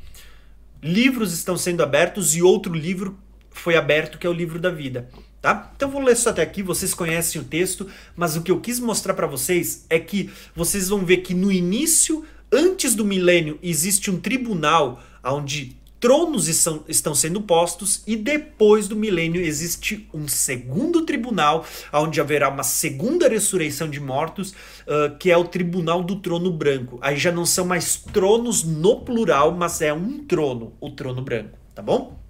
Livros 0.83 1.33
estão 1.33 1.57
sendo 1.57 1.83
abertos 1.83 2.35
e 2.35 2.43
outro 2.43 2.75
livro 2.75 3.19
foi 3.51 3.77
aberto, 3.77 4.19
que 4.19 4.27
é 4.27 4.31
o 4.31 4.33
livro 4.33 4.59
da 4.59 4.71
vida. 4.71 5.09
Tá? 5.43 5.73
Então 5.75 5.91
vou 5.91 6.01
ler 6.01 6.13
isso 6.13 6.29
até 6.29 6.41
aqui, 6.41 6.63
vocês 6.63 6.95
conhecem 6.95 7.41
o 7.41 7.45
texto, 7.45 7.89
mas 8.15 8.37
o 8.37 8.43
que 8.43 8.53
eu 8.53 8.61
quis 8.61 8.79
mostrar 8.79 9.13
para 9.13 9.27
vocês 9.27 9.85
é 9.91 9.99
que 9.99 10.31
vocês 10.55 10.89
vão 10.89 11.05
ver 11.05 11.17
que 11.17 11.35
no 11.35 11.51
início, 11.51 12.25
antes 12.53 12.95
do 12.95 13.05
milênio, 13.05 13.59
existe 13.61 14.09
um 14.09 14.21
tribunal 14.21 15.03
onde 15.25 15.77
tronos 15.99 16.49
estão 16.49 17.15
sendo 17.15 17.41
postos 17.43 18.03
e 18.07 18.15
depois 18.15 18.87
do 18.87 18.95
milênio 18.95 19.41
existe 19.41 20.09
um 20.15 20.29
segundo 20.29 21.03
tribunal, 21.03 21.65
onde 21.93 22.21
haverá 22.21 22.49
uma 22.49 22.63
segunda 22.63 23.29
ressurreição 23.29 23.91
de 23.91 23.99
mortos, 23.99 24.51
uh, 24.51 25.17
que 25.19 25.29
é 25.29 25.37
o 25.37 25.45
tribunal 25.45 26.05
do 26.05 26.17
trono 26.17 26.53
branco. 26.53 26.99
Aí 27.01 27.17
já 27.17 27.33
não 27.33 27.47
são 27.47 27.65
mais 27.65 27.97
tronos 27.97 28.63
no 28.63 29.01
plural, 29.01 29.53
mas 29.53 29.81
é 29.81 29.93
um 29.93 30.25
trono, 30.25 30.73
o 30.81 30.91
trono 30.91 31.23
branco, 31.23 31.59
tá 31.75 31.83
bom? 31.83 32.22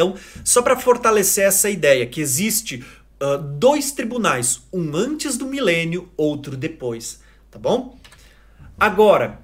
Então, 0.00 0.16
só 0.42 0.62
para 0.62 0.76
fortalecer 0.76 1.44
essa 1.44 1.68
ideia 1.68 2.06
que 2.06 2.22
existe 2.22 2.82
uh, 3.20 3.36
dois 3.36 3.92
tribunais, 3.92 4.62
um 4.72 4.96
antes 4.96 5.36
do 5.36 5.46
milênio, 5.46 6.08
outro 6.16 6.56
depois, 6.56 7.20
tá 7.50 7.58
bom? 7.58 7.98
Agora, 8.78 9.38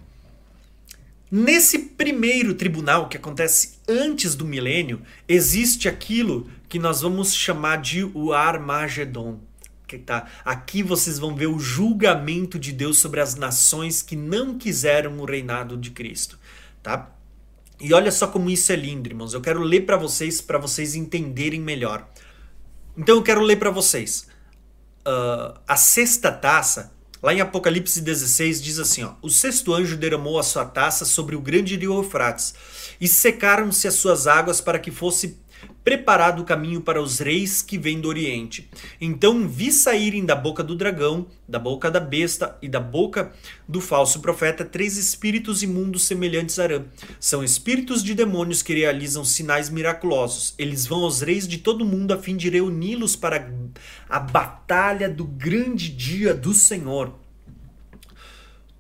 Nesse 1.29 1.81
primeiro 1.81 2.55
tribunal, 2.55 3.09
que 3.09 3.17
acontece 3.17 3.81
antes 3.89 4.37
do 4.37 4.45
milênio, 4.45 5.03
existe 5.27 5.89
aquilo 5.89 6.49
que 6.69 6.79
nós 6.79 7.01
vamos 7.01 7.35
chamar 7.35 7.79
de 7.79 8.05
o 8.05 8.33
Armagedon. 8.33 9.41
Que 9.89 9.99
tá? 9.99 10.29
Aqui 10.45 10.85
vocês 10.85 11.19
vão 11.19 11.35
ver 11.35 11.49
o 11.49 11.59
julgamento 11.59 12.61
de 12.61 12.71
Deus 12.71 12.99
sobre 12.99 13.21
as 13.21 13.35
nações 13.35 14.03
que 14.03 14.15
não 14.15 14.57
quiseram 14.57 15.19
o 15.19 15.25
reinado 15.25 15.77
de 15.77 15.91
Cristo. 15.91 16.39
Tá? 16.81 17.11
E 17.81 17.93
olha 17.93 18.11
só 18.11 18.27
como 18.27 18.49
isso 18.49 18.73
é 18.73 18.77
lindo, 18.77 19.09
irmãos. 19.09 19.35
Eu 19.35 19.41
quero 19.41 19.61
ler 19.61 19.87
para 19.87 19.97
vocês, 19.97 20.41
para 20.41 20.59
vocês 20.59 20.95
entenderem 20.95 21.61
melhor. 21.61 22.09
Então 22.97 23.17
eu 23.17 23.23
quero 23.23 23.41
ler 23.43 23.57
para 23.57 23.71
vocês. 23.71 24.27
Uh, 25.07 25.59
a 25.67 25.77
sexta 25.77 26.33
taça 26.33 26.97
Lá 27.23 27.33
em 27.33 27.41
Apocalipse 27.41 28.01
16 28.01 28.63
diz 28.63 28.79
assim: 28.79 29.03
ó, 29.03 29.15
O 29.23 29.29
sexto 29.29 29.75
anjo 29.75 29.97
derramou 29.97 30.39
a 30.39 30.43
sua 30.43 30.65
taça 30.65 31.05
sobre 31.05 31.35
o 31.35 31.41
grande 31.41 31.77
rio 31.77 31.95
Eufrates, 31.95 32.55
e 33.01 33.09
secaram-se 33.09 33.89
as 33.89 33.95
suas 33.95 34.27
águas 34.27 34.61
para 34.61 34.79
que 34.79 34.91
fosse 34.91 35.37
preparado 35.87 36.43
o 36.43 36.45
caminho 36.45 36.81
para 36.81 37.01
os 37.01 37.21
reis 37.21 37.63
que 37.63 37.79
vêm 37.79 38.01
do 38.01 38.09
Oriente. 38.09 38.69
Então 39.01 39.47
vi 39.47 39.71
saírem 39.71 40.25
da 40.25 40.35
boca 40.35 40.65
do 40.65 40.75
dragão, 40.75 41.29
da 41.47 41.61
boca 41.61 41.89
da 41.89 42.01
besta 42.01 42.59
e 42.61 42.69
da 42.69 42.81
boca 42.81 43.33
do 43.69 43.81
falso 43.81 44.19
profeta 44.19 44.65
três 44.65 44.97
espíritos 44.97 45.63
imundos 45.63 46.03
semelhantes 46.03 46.59
a 46.59 46.65
Arã. 46.65 46.85
São 47.21 47.45
espíritos 47.45 48.03
de 48.03 48.17
demônios 48.17 48.63
que 48.63 48.75
realizam 48.75 49.25
sinais 49.25 49.71
miraculosos. 49.71 50.57
Eles 50.59 50.89
vão 50.89 51.05
aos 51.05 51.21
reis 51.21 51.47
de 51.47 51.59
todo 51.59 51.83
o 51.83 51.87
mundo 51.87 52.13
a 52.13 52.19
fim 52.19 52.37
de 52.37 52.51
reuni-los 52.51 53.15
para 53.15 53.49
a 54.09 54.19
batalha 54.19 55.09
do 55.09 55.25
grande 55.25 55.89
dia 55.89 56.35
do 56.35 56.53
Senhor. 56.53 57.15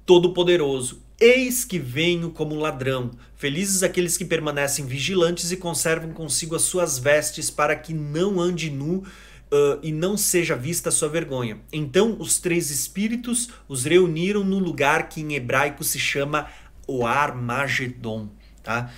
Todo-Poderoso, 0.04 1.05
Eis 1.18 1.64
que 1.64 1.78
venho 1.78 2.30
como 2.30 2.54
ladrão. 2.54 3.10
Felizes 3.36 3.82
aqueles 3.82 4.18
que 4.18 4.24
permanecem 4.24 4.84
vigilantes 4.84 5.50
e 5.50 5.56
conservam 5.56 6.12
consigo 6.12 6.54
as 6.54 6.62
suas 6.62 6.98
vestes, 6.98 7.50
para 7.50 7.74
que 7.74 7.94
não 7.94 8.38
ande 8.38 8.70
nu 8.70 8.98
uh, 8.98 9.78
e 9.82 9.92
não 9.92 10.16
seja 10.16 10.54
vista 10.54 10.90
sua 10.90 11.08
vergonha. 11.08 11.58
Então 11.72 12.16
os 12.20 12.38
três 12.38 12.70
espíritos 12.70 13.48
os 13.66 13.84
reuniram 13.84 14.44
no 14.44 14.58
lugar 14.58 15.08
que 15.08 15.22
em 15.22 15.34
hebraico 15.34 15.82
se 15.82 15.98
chama 15.98 16.50
o 16.86 17.06
Armagedon. 17.06 18.28
Tá? 18.62 18.92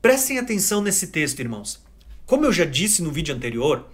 Prestem 0.00 0.38
atenção 0.38 0.80
nesse 0.80 1.08
texto, 1.08 1.40
irmãos. 1.40 1.84
Como 2.24 2.44
eu 2.44 2.52
já 2.52 2.64
disse 2.64 3.02
no 3.02 3.10
vídeo 3.10 3.34
anterior, 3.34 3.88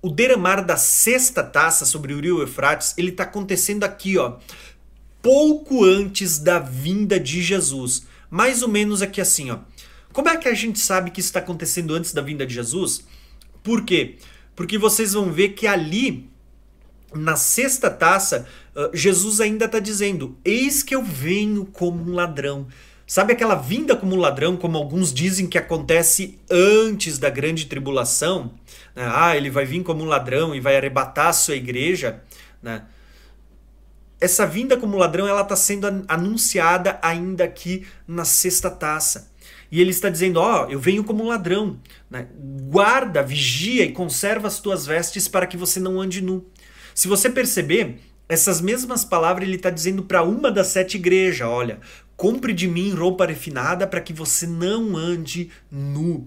o 0.00 0.08
derramar 0.08 0.62
da 0.62 0.78
sexta 0.78 1.42
taça 1.42 1.84
sobre 1.84 2.14
o 2.14 2.20
rio 2.20 2.40
Eufrates, 2.40 2.94
ele 2.96 3.10
está 3.10 3.24
acontecendo 3.24 3.84
aqui, 3.84 4.16
ó 4.16 4.38
pouco 5.22 5.84
antes 5.84 6.38
da 6.38 6.58
vinda 6.58 7.18
de 7.18 7.42
Jesus. 7.42 8.06
Mais 8.30 8.62
ou 8.62 8.68
menos 8.68 9.02
aqui 9.02 9.20
assim, 9.20 9.50
ó. 9.50 9.58
Como 10.12 10.28
é 10.28 10.36
que 10.36 10.48
a 10.48 10.54
gente 10.54 10.78
sabe 10.78 11.10
que 11.10 11.20
isso 11.20 11.28
está 11.28 11.38
acontecendo 11.38 11.94
antes 11.94 12.12
da 12.12 12.22
vinda 12.22 12.46
de 12.46 12.54
Jesus? 12.54 13.04
Por 13.62 13.84
quê? 13.84 14.16
Porque 14.56 14.78
vocês 14.78 15.12
vão 15.12 15.30
ver 15.30 15.50
que 15.50 15.66
ali, 15.66 16.28
na 17.14 17.36
sexta 17.36 17.90
taça, 17.90 18.46
Jesus 18.92 19.40
ainda 19.40 19.66
está 19.66 19.78
dizendo: 19.78 20.36
Eis 20.44 20.82
que 20.82 20.94
eu 20.94 21.02
venho 21.02 21.66
como 21.66 22.02
um 22.02 22.14
ladrão. 22.14 22.66
Sabe 23.06 23.32
aquela 23.32 23.54
vinda 23.54 23.96
como 23.96 24.14
um 24.14 24.18
ladrão, 24.18 24.56
como 24.56 24.76
alguns 24.76 25.14
dizem 25.14 25.46
que 25.46 25.56
acontece 25.56 26.38
antes 26.50 27.18
da 27.18 27.30
grande 27.30 27.66
tribulação? 27.66 28.52
Ah, 28.94 29.34
ele 29.36 29.48
vai 29.48 29.64
vir 29.64 29.82
como 29.82 30.04
um 30.04 30.06
ladrão 30.06 30.54
e 30.54 30.60
vai 30.60 30.76
arrebatar 30.76 31.28
a 31.28 31.32
sua 31.32 31.56
igreja, 31.56 32.22
né? 32.62 32.82
Essa 34.20 34.46
vinda 34.46 34.76
como 34.76 34.96
ladrão 34.96 35.28
ela 35.28 35.42
está 35.42 35.54
sendo 35.54 36.04
anunciada 36.08 36.98
ainda 37.02 37.44
aqui 37.44 37.86
na 38.06 38.24
sexta 38.24 38.70
taça. 38.70 39.30
E 39.70 39.80
ele 39.80 39.90
está 39.90 40.08
dizendo: 40.08 40.40
Ó, 40.40 40.66
oh, 40.66 40.70
eu 40.70 40.80
venho 40.80 41.04
como 41.04 41.28
ladrão. 41.28 41.78
Né? 42.10 42.26
Guarda, 42.68 43.22
vigia 43.22 43.84
e 43.84 43.92
conserva 43.92 44.48
as 44.48 44.58
tuas 44.58 44.86
vestes 44.86 45.28
para 45.28 45.46
que 45.46 45.56
você 45.56 45.78
não 45.78 46.00
ande 46.00 46.20
nu. 46.20 46.46
Se 46.94 47.06
você 47.06 47.30
perceber, 47.30 48.00
essas 48.28 48.60
mesmas 48.60 49.04
palavras 49.04 49.46
ele 49.46 49.56
está 49.56 49.70
dizendo 49.70 50.02
para 50.02 50.22
uma 50.22 50.50
das 50.50 50.68
sete 50.68 50.96
igrejas: 50.96 51.46
Olha, 51.46 51.80
compre 52.16 52.52
de 52.52 52.66
mim 52.66 52.92
roupa 52.92 53.26
refinada 53.26 53.86
para 53.86 54.00
que 54.00 54.12
você 54.12 54.46
não 54.46 54.96
ande 54.96 55.50
nu. 55.70 56.26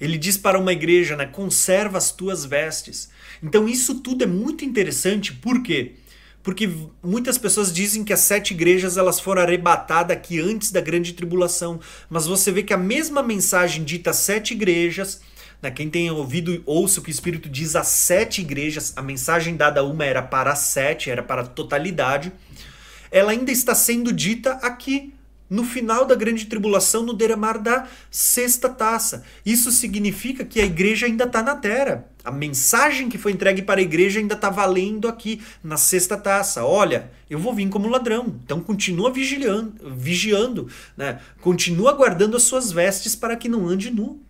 Ele 0.00 0.16
diz 0.16 0.36
para 0.36 0.60
uma 0.60 0.72
igreja, 0.72 1.16
né, 1.16 1.26
conserva 1.26 1.98
as 1.98 2.12
tuas 2.12 2.44
vestes. 2.44 3.10
Então 3.42 3.68
isso 3.68 3.96
tudo 3.96 4.22
é 4.22 4.28
muito 4.28 4.64
interessante, 4.64 5.32
por 5.32 5.60
quê? 5.60 5.94
porque 5.94 6.07
muitas 7.02 7.36
pessoas 7.36 7.72
dizem 7.72 8.04
que 8.04 8.12
as 8.12 8.20
sete 8.20 8.52
igrejas 8.52 8.96
elas 8.96 9.18
foram 9.20 9.42
arrebatadas 9.42 10.16
aqui 10.16 10.40
antes 10.40 10.70
da 10.70 10.80
grande 10.80 11.12
tribulação, 11.12 11.80
mas 12.08 12.26
você 12.26 12.52
vê 12.52 12.62
que 12.62 12.72
a 12.72 12.78
mesma 12.78 13.22
mensagem 13.22 13.84
dita 13.84 14.10
às 14.10 14.16
sete 14.16 14.54
igrejas, 14.54 15.20
né, 15.60 15.70
quem 15.70 15.90
tem 15.90 16.10
ouvido 16.10 16.62
ouça 16.64 17.00
o 17.00 17.02
que 17.02 17.10
o 17.10 17.12
Espírito 17.12 17.48
diz 17.48 17.74
às 17.76 17.88
sete 17.88 18.40
igrejas, 18.40 18.92
a 18.96 19.02
mensagem 19.02 19.56
dada 19.56 19.80
a 19.80 19.84
uma 19.84 20.04
era 20.04 20.22
para 20.22 20.52
as 20.52 20.60
sete, 20.60 21.10
era 21.10 21.22
para 21.22 21.42
a 21.42 21.46
totalidade, 21.46 22.32
ela 23.10 23.32
ainda 23.32 23.50
está 23.50 23.74
sendo 23.74 24.12
dita 24.12 24.52
aqui 24.62 25.12
no 25.48 25.64
final 25.64 26.04
da 26.04 26.14
grande 26.14 26.46
tribulação, 26.46 27.02
no 27.02 27.12
derramar 27.12 27.58
da 27.58 27.86
sexta 28.10 28.68
taça. 28.68 29.22
Isso 29.44 29.70
significa 29.70 30.44
que 30.44 30.60
a 30.60 30.64
igreja 30.64 31.06
ainda 31.06 31.24
está 31.24 31.42
na 31.42 31.56
terra. 31.56 32.06
A 32.24 32.30
mensagem 32.30 33.08
que 33.08 33.16
foi 33.16 33.32
entregue 33.32 33.62
para 33.62 33.80
a 33.80 33.82
igreja 33.82 34.20
ainda 34.20 34.34
está 34.34 34.50
valendo 34.50 35.08
aqui 35.08 35.40
na 35.62 35.76
sexta 35.76 36.16
taça. 36.16 36.64
Olha, 36.64 37.10
eu 37.30 37.38
vou 37.38 37.54
vir 37.54 37.68
como 37.68 37.88
ladrão. 37.88 38.36
Então 38.44 38.60
continua 38.60 39.10
vigiando, 39.10 39.74
vigiando 39.96 40.68
né? 40.96 41.20
continua 41.40 41.92
guardando 41.92 42.36
as 42.36 42.42
suas 42.42 42.70
vestes 42.70 43.16
para 43.16 43.36
que 43.36 43.48
não 43.48 43.66
ande 43.66 43.90
nu. 43.90 44.20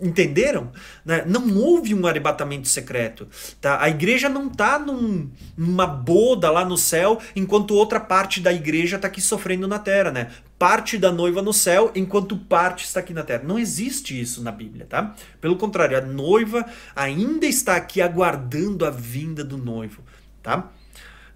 Entenderam? 0.00 0.70
Né? 1.04 1.24
Não 1.26 1.56
houve 1.56 1.94
um 1.94 2.06
arrebatamento 2.06 2.68
secreto. 2.68 3.28
Tá? 3.60 3.82
A 3.82 3.88
igreja 3.88 4.28
não 4.28 4.48
está 4.48 4.78
num, 4.78 5.30
numa 5.56 5.86
boda 5.86 6.50
lá 6.50 6.64
no 6.64 6.76
céu, 6.76 7.20
enquanto 7.34 7.74
outra 7.74 8.00
parte 8.00 8.40
da 8.40 8.52
igreja 8.52 8.96
está 8.96 9.08
aqui 9.08 9.20
sofrendo 9.20 9.66
na 9.68 9.78
terra. 9.78 10.10
Né? 10.10 10.30
Parte 10.58 10.98
da 10.98 11.10
noiva 11.10 11.42
no 11.42 11.52
céu, 11.52 11.90
enquanto 11.94 12.36
parte 12.36 12.84
está 12.84 13.00
aqui 13.00 13.12
na 13.12 13.22
terra. 13.22 13.42
Não 13.44 13.58
existe 13.58 14.18
isso 14.18 14.42
na 14.42 14.52
Bíblia. 14.52 14.86
Tá? 14.86 15.14
Pelo 15.40 15.56
contrário, 15.56 15.96
a 15.96 16.00
noiva 16.00 16.64
ainda 16.94 17.46
está 17.46 17.76
aqui 17.76 18.00
aguardando 18.00 18.84
a 18.84 18.90
vinda 18.90 19.42
do 19.44 19.56
noivo. 19.56 20.02
Tá? 20.42 20.70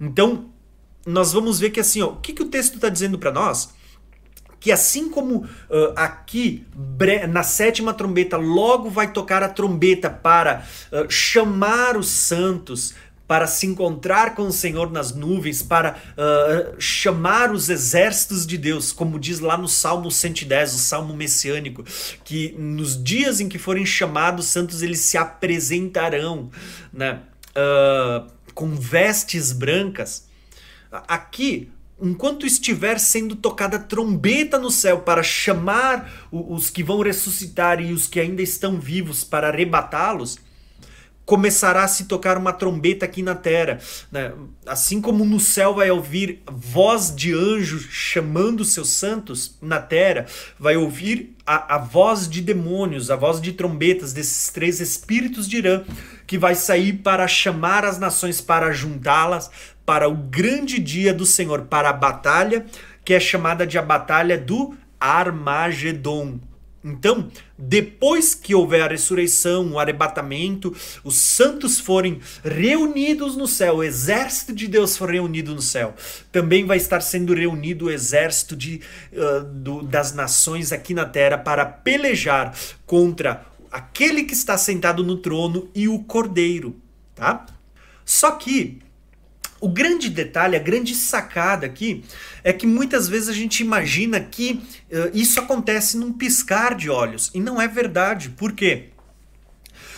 Então, 0.01 0.51
nós 1.07 1.33
vamos 1.33 1.61
ver 1.61 1.70
que 1.70 1.81
assim, 1.81 2.01
ó, 2.03 2.09
o 2.09 2.16
que, 2.16 2.33
que 2.33 2.43
o 2.43 2.49
texto 2.49 2.77
está 2.77 2.89
dizendo 2.89 3.18
para 3.18 3.31
nós? 3.31 3.75
Que 4.64 4.72
assim 4.72 5.10
como 5.10 5.40
uh, 5.40 5.92
aqui 5.94 6.66
na 7.28 7.42
sétima 7.42 7.92
trombeta 7.92 8.38
logo 8.38 8.88
vai 8.88 9.12
tocar 9.12 9.42
a 9.42 9.48
trombeta 9.50 10.08
para 10.08 10.64
uh, 10.90 11.04
chamar 11.10 11.98
os 11.98 12.08
santos 12.08 12.94
para 13.28 13.46
se 13.46 13.66
encontrar 13.66 14.34
com 14.34 14.46
o 14.46 14.52
Senhor 14.52 14.90
nas 14.90 15.14
nuvens, 15.14 15.62
para 15.62 15.98
uh, 16.16 16.80
chamar 16.80 17.52
os 17.52 17.68
exércitos 17.68 18.46
de 18.46 18.56
Deus, 18.56 18.90
como 18.90 19.18
diz 19.18 19.38
lá 19.38 19.58
no 19.58 19.68
Salmo 19.68 20.10
110, 20.10 20.74
o 20.74 20.78
Salmo 20.78 21.14
messiânico, 21.14 21.84
que 22.24 22.54
nos 22.58 23.02
dias 23.02 23.40
em 23.40 23.50
que 23.50 23.58
forem 23.58 23.84
chamados 23.84 24.46
santos, 24.46 24.80
eles 24.80 25.00
se 25.00 25.18
apresentarão 25.18 26.50
né, 26.90 27.20
uh, 27.50 28.30
com 28.54 28.74
vestes 28.74 29.52
brancas. 29.52 30.26
Aqui, 30.90 31.70
enquanto 32.05 32.46
estiver 32.46 32.98
sendo 32.98 33.34
tocada 33.34 33.78
trombeta 33.78 34.59
no 34.59 34.70
céu 34.70 35.00
para 35.00 35.22
chamar 35.22 36.28
os 36.30 36.70
que 36.70 36.82
vão 36.82 37.00
ressuscitar 37.00 37.80
e 37.80 37.92
os 37.92 38.07
que 38.07 38.20
ainda 38.20 38.42
estão 38.42 38.78
vivos 38.78 39.24
para 39.24 39.48
arrebatá-los, 39.48 40.38
começará 41.24 41.84
a 41.84 41.88
se 41.88 42.05
tocar 42.05 42.36
uma 42.36 42.52
trombeta 42.52 43.05
aqui 43.05 43.22
na 43.22 43.34
terra. 43.34 43.78
Né? 44.12 44.32
Assim 44.66 45.00
como 45.00 45.24
no 45.24 45.40
céu 45.40 45.74
vai 45.74 45.90
ouvir 45.90 46.42
voz 46.50 47.14
de 47.14 47.32
anjo 47.32 47.78
chamando 47.78 48.64
seus 48.64 48.90
santos, 48.90 49.57
na 49.61 49.80
terra 49.80 50.26
vai 50.59 50.76
ouvir 50.76 51.34
a, 51.46 51.76
a 51.76 51.78
voz 51.78 52.28
de 52.28 52.40
demônios, 52.40 53.11
a 53.11 53.16
voz 53.16 53.40
de 53.40 53.52
trombetas 53.52 54.12
desses 54.12 54.50
três 54.50 54.80
espíritos 54.80 55.48
de 55.48 55.59
Irã, 55.59 55.82
que 56.26 56.38
vai 56.38 56.55
sair 56.55 56.94
para 56.94 57.26
chamar 57.28 57.84
as 57.84 57.98
nações, 57.98 58.40
para 58.40 58.72
juntá-las 58.72 59.50
para 59.85 60.09
o 60.09 60.14
grande 60.14 60.78
dia 60.78 61.12
do 61.12 61.26
Senhor, 61.26 61.62
para 61.62 61.91
a 61.91 61.93
batalha, 61.93 62.64
que 63.05 63.14
é 63.14 63.20
chamada 63.20 63.66
de 63.66 63.78
a 63.78 63.82
batalha 63.82 64.39
do 64.39 64.74
Armagedon 64.99 66.41
então, 66.85 67.30
depois 67.57 68.35
que 68.35 68.55
houver 68.55 68.82
a 68.82 68.87
ressurreição, 68.87 69.72
o 69.72 69.78
arrebatamento, 69.78 70.76
os 71.03 71.16
santos 71.16 71.80
forem 71.80 72.20
reunidos 72.45 73.37
no 73.37 73.49
céu, 73.49 73.76
o 73.76 73.82
exército 73.82 74.55
de 74.55 74.68
Deus 74.68 74.95
for 74.95 75.11
reunido 75.11 75.55
no 75.55 75.62
céu, 75.62 75.95
também 76.30 76.66
vai 76.66 76.76
estar 76.76 77.01
sendo 77.01 77.32
reunido 77.32 77.87
o 77.87 77.91
exército 77.91 78.55
de, 78.55 78.82
uh, 79.14 79.45
do, 79.45 79.82
das 79.82 80.12
nações 80.12 80.72
aqui 80.72 80.93
na 80.93 81.07
terra 81.07 81.39
para 81.39 81.64
pelejar 81.64 82.55
contra 82.85 83.47
aquele 83.72 84.24
que 84.24 84.35
está 84.35 84.59
sentado 84.59 85.03
no 85.03 85.16
trono 85.16 85.70
e 85.74 85.89
o 85.89 86.01
cordeiro. 86.01 86.76
Tá? 87.14 87.47
Só 88.05 88.32
que 88.32 88.84
o 89.64 89.68
grande 89.70 90.10
detalhe, 90.10 90.56
a 90.56 90.58
grande 90.58 90.94
sacada 90.94 91.64
aqui 91.64 92.04
é 92.42 92.52
que 92.52 92.66
muitas 92.66 93.08
vezes 93.08 93.30
a 93.30 93.32
gente 93.32 93.60
imagina 93.62 94.20
que 94.20 94.62
uh, 94.92 95.10
isso 95.14 95.40
acontece 95.40 95.96
num 95.96 96.12
piscar 96.12 96.74
de 96.74 96.90
olhos 96.90 97.30
e 97.32 97.40
não 97.40 97.58
é 97.58 97.66
verdade. 97.66 98.28
Por 98.28 98.52
quê? 98.52 98.90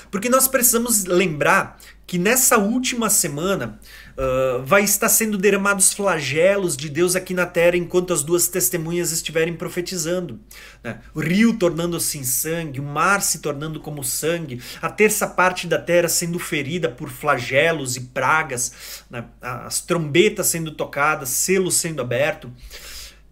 Porque 0.09 0.29
nós 0.29 0.47
precisamos 0.47 1.05
lembrar 1.05 1.81
que 2.07 2.17
nessa 2.17 2.57
última 2.57 3.11
semana 3.11 3.81
uh, 4.17 4.65
vai 4.65 4.83
estar 4.83 5.09
sendo 5.09 5.37
derramados 5.37 5.93
flagelos 5.93 6.77
de 6.77 6.89
Deus 6.89 7.15
aqui 7.15 7.35
na 7.35 7.47
terra 7.47 7.77
enquanto 7.77 8.13
as 8.13 8.23
duas 8.23 8.49
testemunhas 8.49 9.13
estiverem 9.13 9.55
profetizando. 9.55 10.41
Né? 10.83 11.01
O 11.15 11.21
rio 11.21 11.55
tornando-se 11.55 12.19
em 12.19 12.25
sangue, 12.25 12.81
o 12.81 12.83
mar 12.83 13.23
se 13.23 13.41
tornando 13.41 13.81
como 13.81 14.03
sangue, 14.03 14.61
a 14.81 14.89
terça 14.89 15.27
parte 15.27 15.67
da 15.67 15.79
terra 15.79 16.09
sendo 16.09 16.39
ferida 16.39 16.89
por 16.89 17.11
flagelos 17.11 17.97
e 17.97 18.01
pragas, 18.01 19.05
né? 19.11 19.25
as 19.41 19.81
trombetas 19.81 20.47
sendo 20.47 20.73
tocadas, 20.73 21.29
selos 21.29 21.75
sendo 21.75 22.01
aberto. 22.01 22.51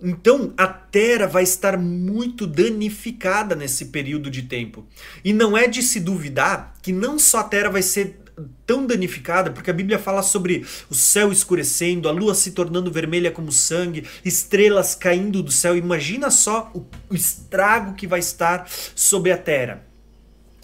Então 0.00 0.52
a 0.56 0.66
terra 0.66 1.26
vai 1.26 1.44
estar 1.44 1.78
muito 1.78 2.46
danificada 2.46 3.54
nesse 3.54 3.86
período 3.86 4.30
de 4.30 4.42
tempo. 4.42 4.86
E 5.24 5.32
não 5.32 5.56
é 5.56 5.66
de 5.66 5.82
se 5.82 6.00
duvidar 6.00 6.74
que 6.82 6.92
não 6.92 7.18
só 7.18 7.38
a 7.38 7.44
terra 7.44 7.70
vai 7.70 7.82
ser 7.82 8.23
tão 8.66 8.86
danificada, 8.86 9.50
porque 9.50 9.70
a 9.70 9.74
Bíblia 9.74 9.98
fala 9.98 10.22
sobre 10.22 10.66
o 10.90 10.94
céu 10.94 11.30
escurecendo, 11.30 12.08
a 12.08 12.12
lua 12.12 12.34
se 12.34 12.50
tornando 12.50 12.90
vermelha 12.90 13.30
como 13.30 13.52
sangue, 13.52 14.06
estrelas 14.24 14.94
caindo 14.94 15.42
do 15.42 15.52
céu. 15.52 15.76
Imagina 15.76 16.30
só 16.30 16.70
o, 16.74 16.84
estrago 17.14 17.94
que 17.94 18.06
vai 18.06 18.20
estar 18.20 18.68
sobre 18.94 19.30
a 19.30 19.38
terra. 19.38 19.84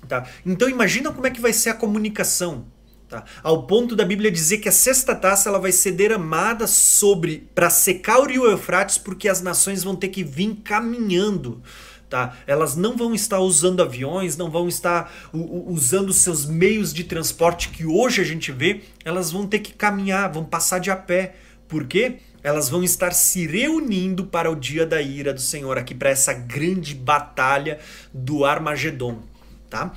Tá? 0.08 0.26
Então 0.44 0.68
imagina 0.68 1.12
como 1.12 1.26
é 1.26 1.30
que 1.30 1.40
vai 1.40 1.52
ser 1.52 1.70
a 1.70 1.74
comunicação. 1.74 2.66
Tá? 3.08 3.24
Ao 3.42 3.66
ponto 3.66 3.96
da 3.96 4.04
Bíblia 4.04 4.30
dizer 4.30 4.58
que 4.58 4.68
a 4.68 4.72
sexta 4.72 5.14
taça 5.14 5.48
ela 5.48 5.58
vai 5.58 5.72
ser 5.72 5.92
derramada 5.92 6.66
sobre 6.66 7.48
para 7.54 7.68
secar 7.68 8.20
o 8.20 8.26
rio 8.26 8.48
Eufrates, 8.48 8.98
porque 8.98 9.28
as 9.28 9.42
nações 9.42 9.82
vão 9.82 9.96
ter 9.96 10.08
que 10.08 10.22
vir 10.22 10.60
caminhando 10.64 11.62
Tá? 12.10 12.36
Elas 12.44 12.74
não 12.74 12.96
vão 12.96 13.14
estar 13.14 13.38
usando 13.38 13.80
aviões, 13.80 14.36
não 14.36 14.50
vão 14.50 14.66
estar 14.66 15.12
usando 15.32 16.12
seus 16.12 16.44
meios 16.44 16.92
de 16.92 17.04
transporte 17.04 17.68
que 17.68 17.86
hoje 17.86 18.20
a 18.20 18.24
gente 18.24 18.50
vê, 18.50 18.80
elas 19.04 19.30
vão 19.30 19.46
ter 19.46 19.60
que 19.60 19.72
caminhar, 19.72 20.32
vão 20.32 20.44
passar 20.44 20.80
de 20.80 20.90
a 20.90 20.96
pé. 20.96 21.36
Por 21.68 21.86
quê? 21.86 22.16
Elas 22.42 22.68
vão 22.68 22.82
estar 22.82 23.12
se 23.12 23.46
reunindo 23.46 24.26
para 24.26 24.50
o 24.50 24.56
dia 24.56 24.84
da 24.84 25.00
ira 25.00 25.32
do 25.32 25.40
Senhor, 25.40 25.78
aqui 25.78 25.94
para 25.94 26.10
essa 26.10 26.32
grande 26.32 26.96
batalha 26.96 27.78
do 28.12 28.44
Armagedon. 28.44 29.22
Tá? 29.68 29.92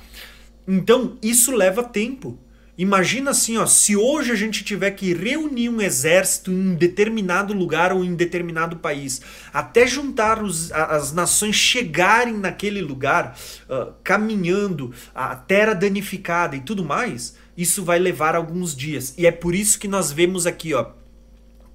Então, 0.68 1.18
isso 1.20 1.50
leva 1.50 1.82
tempo. 1.82 2.38
Imagina 2.76 3.30
assim, 3.30 3.56
ó, 3.56 3.66
se 3.66 3.94
hoje 3.96 4.32
a 4.32 4.34
gente 4.34 4.64
tiver 4.64 4.90
que 4.90 5.14
reunir 5.14 5.68
um 5.68 5.80
exército 5.80 6.50
em 6.50 6.54
um 6.54 6.74
determinado 6.74 7.54
lugar 7.54 7.92
ou 7.92 8.04
em 8.04 8.16
determinado 8.16 8.76
país, 8.76 9.20
até 9.52 9.86
juntar 9.86 10.42
os, 10.42 10.72
as 10.72 11.12
nações 11.12 11.54
chegarem 11.54 12.34
naquele 12.34 12.80
lugar, 12.80 13.38
uh, 13.68 13.92
caminhando, 14.02 14.92
a 15.14 15.36
terra 15.36 15.72
danificada 15.72 16.56
e 16.56 16.60
tudo 16.60 16.84
mais, 16.84 17.36
isso 17.56 17.84
vai 17.84 18.00
levar 18.00 18.34
alguns 18.34 18.74
dias. 18.74 19.14
E 19.16 19.24
é 19.24 19.30
por 19.30 19.54
isso 19.54 19.78
que 19.78 19.86
nós 19.86 20.10
vemos 20.10 20.44
aqui, 20.44 20.74
ó, 20.74 20.90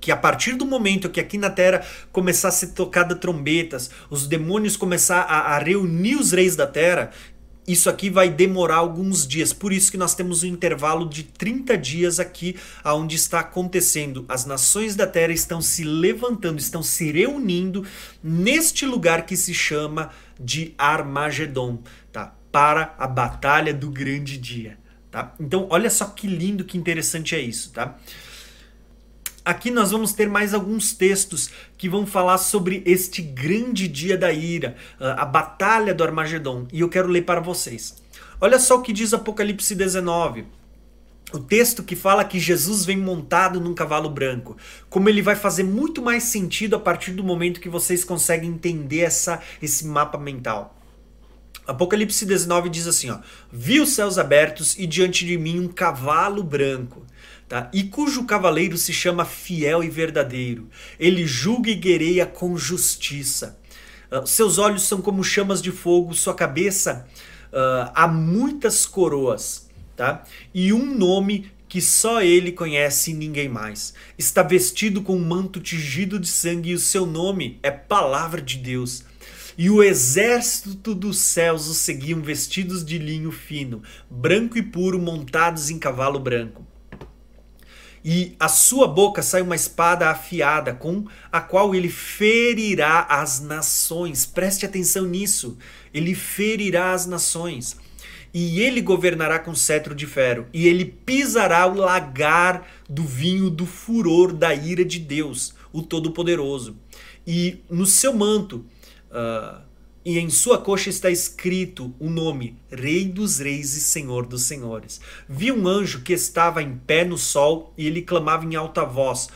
que 0.01 0.11
a 0.11 0.17
partir 0.17 0.55
do 0.55 0.65
momento 0.65 1.09
que 1.09 1.19
aqui 1.19 1.37
na 1.37 1.49
Terra 1.49 1.85
começar 2.11 2.49
a 2.49 2.51
ser 2.51 2.67
tocada 2.67 3.15
trombetas, 3.15 3.89
os 4.09 4.27
demônios 4.27 4.77
começar 4.77 5.21
a, 5.21 5.55
a 5.55 5.59
reunir 5.59 6.15
os 6.15 6.31
reis 6.31 6.55
da 6.55 6.65
Terra, 6.65 7.11
isso 7.71 7.89
aqui 7.89 8.09
vai 8.09 8.29
demorar 8.29 8.77
alguns 8.77 9.27
dias. 9.27 9.53
Por 9.53 9.71
isso 9.71 9.91
que 9.91 9.97
nós 9.97 10.15
temos 10.15 10.43
um 10.43 10.47
intervalo 10.47 11.07
de 11.07 11.23
30 11.23 11.77
dias 11.77 12.19
aqui 12.19 12.55
aonde 12.83 13.15
está 13.15 13.41
acontecendo. 13.41 14.25
As 14.27 14.45
nações 14.45 14.95
da 14.95 15.05
terra 15.05 15.31
estão 15.31 15.61
se 15.61 15.83
levantando, 15.83 16.59
estão 16.59 16.81
se 16.81 17.11
reunindo 17.11 17.85
neste 18.23 18.85
lugar 18.85 19.25
que 19.25 19.37
se 19.37 19.53
chama 19.53 20.09
de 20.39 20.73
Armagedon, 20.77 21.79
tá? 22.11 22.33
Para 22.51 22.95
a 22.97 23.05
batalha 23.05 23.73
do 23.73 23.91
grande 23.91 24.37
dia, 24.37 24.77
tá? 25.11 25.33
Então, 25.39 25.67
olha 25.69 25.89
só 25.89 26.05
que 26.05 26.25
lindo, 26.25 26.63
que 26.63 26.77
interessante 26.77 27.35
é 27.35 27.39
isso, 27.39 27.71
tá? 27.71 27.97
Aqui 29.43 29.71
nós 29.71 29.91
vamos 29.91 30.13
ter 30.13 30.27
mais 30.27 30.53
alguns 30.53 30.93
textos 30.93 31.49
que 31.77 31.89
vão 31.89 32.05
falar 32.05 32.37
sobre 32.37 32.83
este 32.85 33.21
grande 33.21 33.87
dia 33.87 34.17
da 34.17 34.31
ira, 34.31 34.75
a 34.99 35.25
batalha 35.25 35.93
do 35.93 36.03
Armagedon, 36.03 36.67
e 36.71 36.81
eu 36.81 36.89
quero 36.89 37.07
ler 37.07 37.23
para 37.23 37.39
vocês. 37.39 37.95
Olha 38.41 38.59
só 38.59 38.77
o 38.77 38.81
que 38.81 38.93
diz 38.93 39.13
Apocalipse 39.13 39.73
19. 39.75 40.45
O 41.31 41.39
texto 41.39 41.83
que 41.83 41.95
fala 41.95 42.25
que 42.25 42.39
Jesus 42.39 42.85
vem 42.85 42.97
montado 42.97 43.59
num 43.59 43.73
cavalo 43.73 44.09
branco. 44.09 44.57
Como 44.89 45.07
ele 45.07 45.21
vai 45.21 45.35
fazer 45.35 45.63
muito 45.63 46.01
mais 46.01 46.23
sentido 46.23 46.75
a 46.75 46.79
partir 46.79 47.11
do 47.11 47.23
momento 47.23 47.59
que 47.59 47.69
vocês 47.69 48.03
conseguem 48.03 48.49
entender 48.49 49.01
essa, 49.01 49.39
esse 49.61 49.85
mapa 49.85 50.17
mental. 50.17 50.75
Apocalipse 51.67 52.25
19 52.25 52.69
diz 52.69 52.87
assim: 52.87 53.11
ó, 53.11 53.19
Vi 53.51 53.79
os 53.79 53.89
céus 53.89 54.17
abertos 54.17 54.75
e 54.79 54.87
diante 54.87 55.23
de 55.23 55.37
mim 55.37 55.59
um 55.59 55.67
cavalo 55.67 56.41
branco 56.41 57.05
tá? 57.49 57.69
e 57.73 57.83
cujo 57.83 58.25
cavaleiro 58.25 58.77
se 58.77 58.93
chama 58.93 59.25
fiel 59.25 59.83
e 59.83 59.89
verdadeiro. 59.89 60.69
Ele 60.99 61.25
julga 61.25 61.71
e 61.71 61.75
guerreia 61.75 62.25
com 62.25 62.55
justiça. 62.55 63.59
Uh, 64.11 64.25
seus 64.25 64.59
olhos 64.59 64.83
são 64.83 65.01
como 65.01 65.23
chamas 65.23 65.61
de 65.61 65.71
fogo, 65.71 66.13
sua 66.13 66.35
cabeça 66.35 67.07
uh, 67.51 67.91
há 67.93 68.07
muitas 68.07 68.85
coroas, 68.85 69.67
tá? 69.95 70.23
E 70.53 70.71
um 70.71 70.95
nome 70.95 71.51
que 71.67 71.81
só 71.81 72.21
ele 72.21 72.51
conhece 72.51 73.11
e 73.11 73.15
ninguém 73.15 73.49
mais. 73.49 73.93
Está 74.17 74.41
vestido 74.41 75.01
com 75.01 75.15
um 75.15 75.25
manto 75.25 75.59
tingido 75.59 76.19
de 76.19 76.27
sangue 76.27 76.71
e 76.71 76.75
o 76.75 76.79
seu 76.79 77.05
nome 77.05 77.59
é 77.61 77.69
Palavra 77.69 78.41
de 78.41 78.57
Deus. 78.57 79.03
E 79.55 79.69
o 79.69 79.83
exército 79.83 80.95
dos 80.95 81.17
céus 81.17 81.67
os 81.67 81.77
seguiam 81.77 82.21
vestidos 82.21 82.83
de 82.83 82.97
linho 82.97 83.31
fino, 83.31 83.83
branco 84.09 84.57
e 84.57 84.63
puro, 84.63 84.97
montados 84.97 85.69
em 85.69 85.77
cavalo 85.77 86.17
branco 86.17 86.68
e 88.03 88.35
a 88.39 88.47
sua 88.47 88.87
boca 88.87 89.21
sai 89.21 89.41
uma 89.41 89.55
espada 89.55 90.09
afiada 90.09 90.73
com 90.73 91.05
a 91.31 91.41
qual 91.41 91.75
ele 91.75 91.89
ferirá 91.89 93.05
as 93.09 93.41
nações. 93.41 94.25
Preste 94.25 94.65
atenção 94.65 95.05
nisso. 95.05 95.57
Ele 95.93 96.15
ferirá 96.15 96.93
as 96.93 97.05
nações. 97.05 97.77
E 98.33 98.61
ele 98.61 98.81
governará 98.81 99.39
com 99.39 99.55
cetro 99.55 99.95
de 99.95 100.05
ferro, 100.05 100.45
e 100.53 100.67
ele 100.67 100.85
pisará 100.85 101.65
o 101.65 101.73
lagar 101.73 102.67
do 102.87 103.03
vinho 103.03 103.49
do 103.49 103.65
furor 103.65 104.31
da 104.31 104.53
ira 104.53 104.85
de 104.85 104.99
Deus, 104.99 105.55
o 105.73 105.81
Todo-Poderoso. 105.81 106.77
E 107.25 107.63
no 107.67 107.87
seu 107.87 108.13
manto, 108.13 108.63
uh, 109.09 109.61
e 110.03 110.17
em 110.17 110.29
sua 110.29 110.57
coxa 110.57 110.89
está 110.89 111.09
escrito 111.09 111.93
o 111.99 112.09
nome 112.09 112.57
Rei 112.71 113.05
dos 113.05 113.39
Reis 113.39 113.75
e 113.75 113.81
Senhor 113.81 114.25
dos 114.25 114.43
Senhores. 114.43 115.01
Vi 115.27 115.51
um 115.51 115.67
anjo 115.67 116.01
que 116.01 116.13
estava 116.13 116.63
em 116.63 116.75
pé 116.75 117.03
no 117.03 117.17
sol 117.17 117.73
e 117.77 117.85
ele 117.85 118.01
clamava 118.01 118.45
em 118.45 118.55
alta 118.55 118.85
voz 118.85 119.27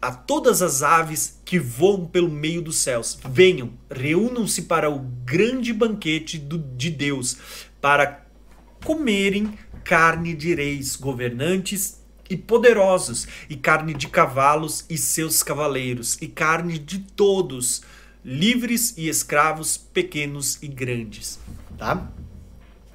a 0.00 0.12
todas 0.12 0.60
as 0.60 0.82
aves 0.82 1.40
que 1.46 1.58
voam 1.58 2.06
pelo 2.06 2.30
meio 2.30 2.60
dos 2.60 2.76
céus: 2.76 3.18
Venham, 3.26 3.72
reúnam-se 3.90 4.62
para 4.62 4.90
o 4.90 4.98
grande 5.24 5.72
banquete 5.72 6.38
do, 6.38 6.58
de 6.58 6.90
Deus, 6.90 7.38
para 7.80 8.24
comerem 8.84 9.58
carne 9.82 10.34
de 10.34 10.54
reis, 10.54 10.94
governantes 10.94 12.02
e 12.28 12.36
poderosos, 12.36 13.26
e 13.48 13.56
carne 13.56 13.94
de 13.94 14.08
cavalos 14.08 14.84
e 14.90 14.98
seus 14.98 15.42
cavaleiros, 15.42 16.18
e 16.20 16.28
carne 16.28 16.78
de 16.78 16.98
todos 16.98 17.82
livres 18.24 18.94
e 18.96 19.08
escravos, 19.08 19.76
pequenos 19.76 20.58
e 20.62 20.68
grandes, 20.68 21.38
tá? 21.76 22.10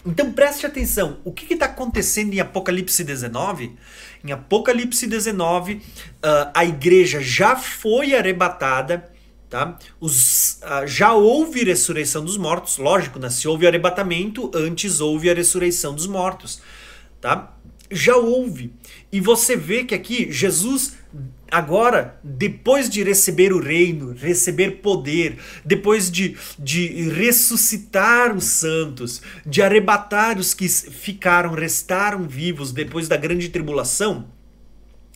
Então 0.06 0.32
preste 0.32 0.66
atenção, 0.66 1.20
o 1.24 1.32
que 1.32 1.54
está 1.54 1.66
acontecendo 1.66 2.34
em 2.34 2.40
Apocalipse 2.40 3.04
19? 3.04 3.76
Em 4.24 4.32
Apocalipse 4.32 5.06
19, 5.06 5.74
uh, 5.74 5.82
ah, 6.24 6.52
a 6.56 6.66
igreja 6.66 7.22
já 7.22 7.56
foi 7.56 8.16
arrebatada, 8.16 9.12
tá? 9.50 9.78
Os, 10.00 10.60
uh, 10.64 10.88
já 10.88 11.14
houve 11.14 11.64
ressurreição 11.64 12.24
dos 12.24 12.38
mortos, 12.38 12.78
lógico, 12.78 13.20
né? 13.20 13.30
se 13.30 13.48
houve 13.48 13.68
arrebatamento, 13.68 14.50
antes 14.56 15.00
houve 15.00 15.30
a 15.30 15.34
ressurreição 15.34 15.94
dos 15.94 16.08
mortos. 16.08 16.62
Tá? 17.22 17.54
Já 17.92 18.16
houve. 18.16 18.74
E 19.12 19.20
você 19.20 19.56
vê 19.58 19.84
que 19.84 19.94
aqui 19.94 20.32
Jesus 20.32 20.96
agora, 21.52 22.20
depois 22.24 22.90
de 22.90 23.04
receber 23.04 23.54
o 23.54 23.60
reino, 23.60 24.14
receber 24.14 24.82
poder, 24.82 25.38
depois 25.64 26.10
de, 26.10 26.36
de 26.58 27.10
ressuscitar 27.10 28.36
os 28.36 28.46
santos, 28.46 29.22
de 29.46 29.62
arrebatar 29.62 30.38
os 30.38 30.54
que 30.54 30.68
ficaram, 30.68 31.54
restaram 31.54 32.28
vivos 32.28 32.72
depois 32.72 33.08
da 33.08 33.18
grande 33.18 33.50
tribulação, 33.50 34.28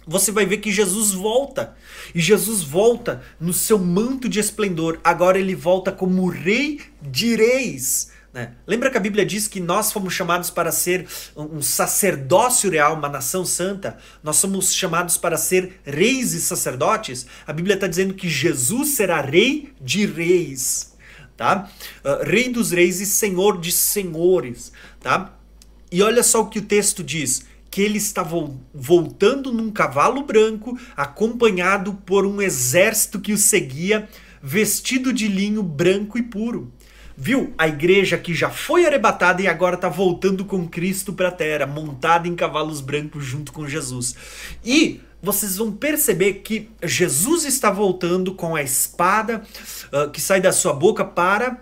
você 0.06 0.32
vai 0.32 0.46
ver 0.46 0.58
que 0.58 0.72
Jesus 0.72 1.12
volta. 1.12 1.76
E 2.14 2.20
Jesus 2.20 2.62
volta 2.62 3.22
no 3.40 3.54
seu 3.54 3.80
manto 3.80 4.28
de 4.28 4.40
esplendor. 4.40 5.00
Agora 5.04 5.40
ele 5.40 5.56
volta 5.56 5.92
como 5.92 6.28
rei 6.28 6.82
de 7.02 7.36
reis. 7.36 8.12
Né? 8.34 8.54
Lembra 8.66 8.90
que 8.90 8.98
a 8.98 9.00
Bíblia 9.00 9.24
diz 9.24 9.48
que 9.48 9.60
nós 9.60 9.92
fomos 9.92 10.14
chamados 10.14 10.50
para 10.50 10.72
ser 10.72 11.06
um 11.36 11.62
sacerdócio 11.62 12.72
real, 12.72 12.96
uma 12.96 13.08
nação 13.08 13.46
santa? 13.46 13.98
Nós 14.24 14.38
somos 14.38 14.74
chamados 14.74 15.18
para 15.18 15.38
ser 15.38 15.80
reis 15.86 16.34
e 16.34 16.42
sacerdotes? 16.42 17.28
A 17.46 17.54
Bíblia 17.54 17.76
está 17.76 17.86
dizendo 17.86 18.16
que 18.16 18.28
Jesus 18.28 18.96
será 18.96 19.22
rei 19.22 19.72
de 19.80 20.08
reis, 20.08 20.96
tá? 21.38 21.70
Uh, 22.04 22.24
rei 22.28 22.50
dos 22.50 22.72
reis 22.72 23.00
e 23.00 23.06
senhor 23.06 23.62
de 23.62 23.72
senhores, 23.72 24.72
tá? 25.00 25.38
E 25.92 26.02
olha 26.02 26.24
só 26.24 26.42
o 26.42 26.50
que 26.50 26.58
o 26.58 26.66
texto 26.66 27.04
diz 27.04 27.46
que 27.70 27.82
ele 27.82 27.98
está 27.98 28.24
voltando 28.74 29.52
num 29.52 29.72
cavalo 29.72 30.24
branco, 30.24 30.78
acompanhado 30.96 31.94
por 32.06 32.26
um 32.26 32.42
exército 32.42 33.20
que 33.20 33.34
o 33.34 33.38
seguia, 33.38 34.08
vestido 34.42 35.12
de 35.12 35.28
linho 35.28 35.64
branco 35.64 36.18
e 36.18 36.24
puro. 36.24 36.72
Viu? 37.16 37.54
A 37.58 37.68
igreja 37.68 38.18
que 38.18 38.34
já 38.34 38.50
foi 38.50 38.86
arrebatada 38.86 39.42
e 39.42 39.48
agora 39.48 39.76
está 39.76 39.88
voltando 39.88 40.44
com 40.46 40.68
Cristo 40.68 41.14
para 41.14 41.28
a 41.28 41.32
terra, 41.32 41.68
montada 41.68 42.28
em 42.28 42.36
cavalos 42.36 42.82
brancos 42.82 43.24
junto 43.24 43.52
com 43.54 43.68
Jesus. 43.68 44.16
E 44.66 45.00
vocês 45.22 45.58
vão 45.58 45.72
perceber 45.72 46.34
que 46.36 46.70
Jesus 46.84 47.46
está 47.46 47.72
voltando 47.72 48.34
com 48.34 48.56
a 48.56 48.62
espada 48.62 49.42
uh, 49.94 50.12
que 50.12 50.20
sai 50.20 50.42
da 50.42 50.52
sua 50.52 50.74
boca 50.74 51.06
para. 51.06 51.62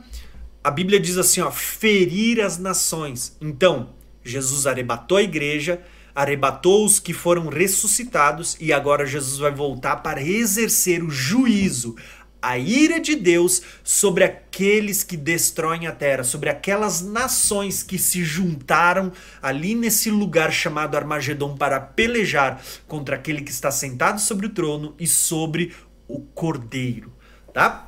A 0.63 0.71
Bíblia 0.71 0.99
diz 0.99 1.17
assim, 1.17 1.41
ó, 1.41 1.51
ferir 1.51 2.41
as 2.41 2.57
nações. 2.57 3.37
Então, 3.39 3.89
Jesus 4.23 4.65
arrebatou 4.65 5.17
a 5.17 5.23
igreja, 5.23 5.79
arrebatou 6.15 6.85
os 6.85 6.99
que 6.99 7.13
foram 7.13 7.49
ressuscitados 7.49 8.57
e 8.59 8.73
agora 8.73 9.05
Jesus 9.05 9.37
vai 9.37 9.51
voltar 9.51 9.97
para 9.97 10.21
exercer 10.21 11.03
o 11.03 11.09
juízo, 11.09 11.95
a 12.41 12.57
ira 12.57 12.99
de 12.99 13.15
Deus 13.15 13.61
sobre 13.83 14.23
aqueles 14.23 15.03
que 15.03 15.15
destroem 15.15 15.85
a 15.85 15.91
terra, 15.91 16.23
sobre 16.23 16.49
aquelas 16.49 17.01
nações 17.01 17.83
que 17.83 17.99
se 17.99 18.23
juntaram 18.23 19.11
ali 19.41 19.75
nesse 19.75 20.09
lugar 20.09 20.51
chamado 20.51 20.97
Armagedon 20.97 21.55
para 21.55 21.79
pelejar 21.79 22.61
contra 22.87 23.15
aquele 23.15 23.41
que 23.41 23.51
está 23.51 23.69
sentado 23.69 24.19
sobre 24.19 24.47
o 24.47 24.49
trono 24.49 24.95
e 24.99 25.05
sobre 25.05 25.73
o 26.07 26.19
cordeiro, 26.19 27.13
tá? 27.53 27.87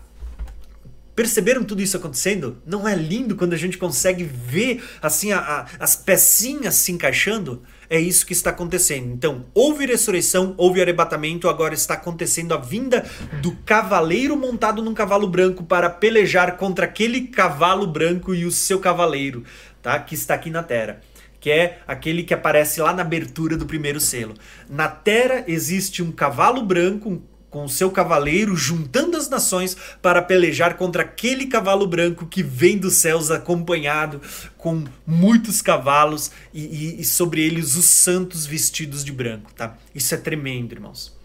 Perceberam 1.15 1.63
tudo 1.63 1.81
isso 1.81 1.97
acontecendo? 1.97 2.57
Não 2.65 2.87
é 2.87 2.95
lindo 2.95 3.35
quando 3.35 3.53
a 3.53 3.57
gente 3.57 3.77
consegue 3.77 4.23
ver 4.23 4.83
assim 5.01 5.31
a, 5.31 5.39
a, 5.39 5.65
as 5.79 5.95
pecinhas 5.95 6.75
se 6.75 6.91
encaixando? 6.91 7.61
É 7.89 7.99
isso 7.99 8.25
que 8.25 8.33
está 8.33 8.49
acontecendo. 8.49 9.13
Então, 9.13 9.45
houve 9.53 9.85
ressurreição, 9.85 10.53
houve 10.57 10.81
arrebatamento, 10.81 11.49
agora 11.49 11.73
está 11.73 11.95
acontecendo 11.95 12.53
a 12.53 12.57
vinda 12.57 13.05
do 13.41 13.51
cavaleiro 13.65 14.35
montado 14.37 14.81
num 14.81 14.93
cavalo 14.93 15.27
branco 15.27 15.63
para 15.63 15.89
pelejar 15.89 16.57
contra 16.57 16.85
aquele 16.85 17.27
cavalo 17.27 17.87
branco 17.87 18.33
e 18.33 18.45
o 18.45 18.51
seu 18.51 18.79
cavaleiro, 18.79 19.43
tá? 19.81 19.99
Que 19.99 20.15
está 20.15 20.33
aqui 20.33 20.49
na 20.49 20.63
Terra 20.63 21.01
que 21.43 21.51
é 21.51 21.79
aquele 21.85 22.23
que 22.23 22.33
aparece 22.33 22.79
lá 22.79 22.93
na 22.93 23.01
abertura 23.01 23.57
do 23.57 23.65
primeiro 23.65 23.99
selo. 23.99 24.33
Na 24.69 24.87
Terra 24.87 25.43
existe 25.45 26.01
um 26.01 26.09
cavalo 26.09 26.63
branco, 26.63 27.09
um 27.09 27.21
com 27.53 27.67
seu 27.67 27.91
cavaleiro 27.91 28.55
juntando 28.55 29.15
as 29.15 29.29
nações 29.29 29.77
para 30.01 30.23
pelejar 30.23 30.75
contra 30.75 31.03
aquele 31.03 31.45
cavalo 31.45 31.85
branco 31.85 32.25
que 32.25 32.41
vem 32.41 32.79
dos 32.79 32.95
céus 32.95 33.29
acompanhado 33.29 34.19
com 34.57 34.83
muitos 35.05 35.61
cavalos 35.61 36.31
e, 36.51 36.63
e, 36.63 37.01
e 37.01 37.05
sobre 37.05 37.45
eles 37.45 37.75
os 37.75 37.85
santos 37.85 38.47
vestidos 38.47 39.05
de 39.05 39.11
branco, 39.11 39.53
tá? 39.53 39.77
Isso 39.93 40.15
é 40.15 40.17
tremendo, 40.17 40.73
irmãos. 40.73 41.15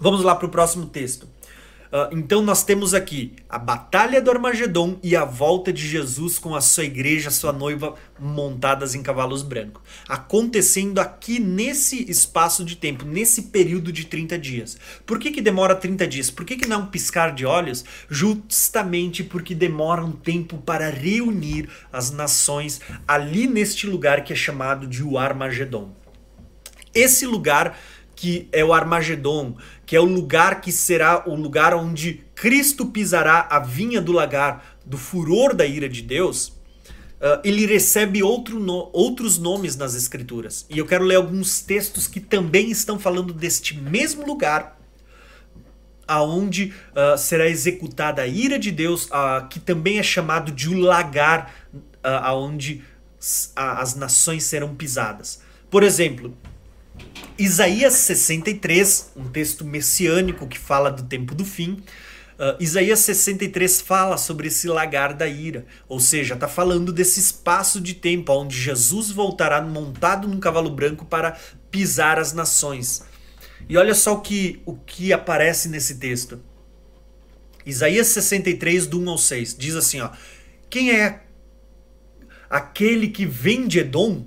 Vamos 0.00 0.22
lá 0.22 0.34
para 0.34 0.46
o 0.46 0.50
próximo 0.50 0.86
texto. 0.86 1.28
Uh, 1.86 2.16
então 2.16 2.42
nós 2.42 2.64
temos 2.64 2.94
aqui 2.94 3.34
a 3.48 3.58
batalha 3.58 4.20
do 4.20 4.30
Armagedon 4.30 4.98
e 5.02 5.14
a 5.14 5.24
volta 5.24 5.72
de 5.72 5.86
Jesus 5.86 6.38
com 6.38 6.54
a 6.54 6.60
sua 6.60 6.84
igreja, 6.84 7.30
sua 7.30 7.52
noiva 7.52 7.94
montadas 8.18 8.94
em 8.94 9.02
cavalos 9.02 9.42
brancos. 9.42 9.82
Acontecendo 10.08 10.98
aqui 10.98 11.38
nesse 11.38 12.10
espaço 12.10 12.64
de 12.64 12.76
tempo, 12.76 13.04
nesse 13.04 13.42
período 13.42 13.92
de 13.92 14.06
30 14.06 14.38
dias. 14.38 14.78
Por 15.04 15.18
que, 15.18 15.30
que 15.30 15.40
demora 15.40 15.74
30 15.74 16.06
dias? 16.06 16.30
Por 16.30 16.44
que, 16.44 16.56
que 16.56 16.68
não 16.68 16.86
piscar 16.86 17.32
de 17.32 17.46
olhos? 17.46 17.84
Justamente 18.08 19.22
porque 19.22 19.54
demora 19.54 20.04
um 20.04 20.12
tempo 20.12 20.58
para 20.58 20.90
reunir 20.90 21.68
as 21.92 22.10
nações 22.10 22.80
ali 23.06 23.46
neste 23.46 23.86
lugar 23.86 24.24
que 24.24 24.32
é 24.32 24.36
chamado 24.36 24.86
de 24.86 25.02
o 25.02 25.18
Armagedon. 25.18 25.92
Esse 26.94 27.26
lugar 27.26 27.78
que 28.16 28.48
é 28.50 28.64
o 28.64 28.72
Armagedon, 28.72 29.56
que 29.84 29.94
é 29.94 30.00
o 30.00 30.04
lugar 30.04 30.62
que 30.62 30.72
será 30.72 31.22
o 31.28 31.34
lugar 31.34 31.74
onde 31.74 32.24
Cristo 32.34 32.86
pisará 32.86 33.46
a 33.50 33.60
vinha 33.60 34.00
do 34.00 34.10
lagar 34.10 34.76
do 34.86 34.96
furor 34.96 35.54
da 35.54 35.66
ira 35.66 35.86
de 35.86 36.00
Deus, 36.00 36.48
uh, 36.48 37.40
ele 37.44 37.66
recebe 37.66 38.22
outro 38.22 38.58
no, 38.58 38.88
outros 38.92 39.36
nomes 39.36 39.76
nas 39.76 39.94
Escrituras. 39.94 40.64
E 40.70 40.78
eu 40.78 40.86
quero 40.86 41.04
ler 41.04 41.16
alguns 41.16 41.60
textos 41.60 42.08
que 42.08 42.18
também 42.18 42.70
estão 42.70 42.98
falando 42.98 43.34
deste 43.34 43.76
mesmo 43.76 44.26
lugar, 44.26 44.80
aonde 46.08 46.72
uh, 46.92 47.18
será 47.18 47.48
executada 47.48 48.22
a 48.22 48.26
ira 48.26 48.58
de 48.58 48.70
Deus, 48.70 49.06
uh, 49.06 49.46
que 49.50 49.60
também 49.60 49.98
é 49.98 50.02
chamado 50.02 50.50
de 50.50 50.70
o 50.70 50.78
lagar, 50.78 51.52
aonde 52.22 52.84
as 53.56 53.96
nações 53.96 54.44
serão 54.44 54.76
pisadas. 54.76 55.42
Por 55.68 55.82
exemplo, 55.82 56.36
Isaías 57.38 57.92
63, 57.94 59.12
um 59.14 59.28
texto 59.28 59.64
messiânico 59.64 60.46
que 60.46 60.58
fala 60.58 60.90
do 60.90 61.02
tempo 61.02 61.34
do 61.34 61.44
fim. 61.44 61.82
Uh, 62.38 62.56
Isaías 62.60 63.00
63 63.00 63.80
fala 63.80 64.16
sobre 64.16 64.48
esse 64.48 64.68
lagar 64.68 65.14
da 65.14 65.26
ira, 65.26 65.66
ou 65.88 65.98
seja, 65.98 66.34
está 66.34 66.46
falando 66.48 66.92
desse 66.92 67.18
espaço 67.20 67.80
de 67.80 67.94
tempo 67.94 68.32
onde 68.32 68.58
Jesus 68.58 69.10
voltará 69.10 69.60
montado 69.62 70.28
num 70.28 70.38
cavalo 70.38 70.70
branco 70.70 71.04
para 71.04 71.38
pisar 71.70 72.18
as 72.18 72.32
nações. 72.32 73.04
E 73.68 73.76
olha 73.76 73.94
só 73.94 74.14
o 74.14 74.20
que, 74.20 74.60
o 74.64 74.74
que 74.74 75.12
aparece 75.12 75.68
nesse 75.68 75.96
texto. 75.96 76.40
Isaías 77.64 78.06
63, 78.08 78.86
do 78.86 79.00
1 79.00 79.10
ao 79.10 79.18
6, 79.18 79.56
diz 79.58 79.74
assim: 79.74 80.00
ó, 80.00 80.10
Quem 80.70 80.92
é 80.92 81.22
aquele 82.48 83.08
que 83.08 83.26
vem 83.26 83.66
de 83.66 83.80
Edom? 83.80 84.24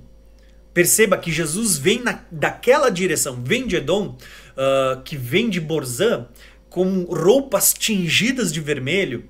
Perceba 0.73 1.17
que 1.17 1.31
Jesus 1.31 1.77
vem 1.77 2.01
na, 2.03 2.21
daquela 2.31 2.89
direção, 2.89 3.41
vem 3.43 3.65
de 3.65 3.75
Edom, 3.77 4.15
uh, 4.55 5.01
que 5.03 5.17
vem 5.17 5.49
de 5.49 5.59
Borzã, 5.59 6.27
com 6.69 7.03
roupas 7.03 7.73
tingidas 7.73 8.53
de 8.53 8.61
vermelho. 8.61 9.27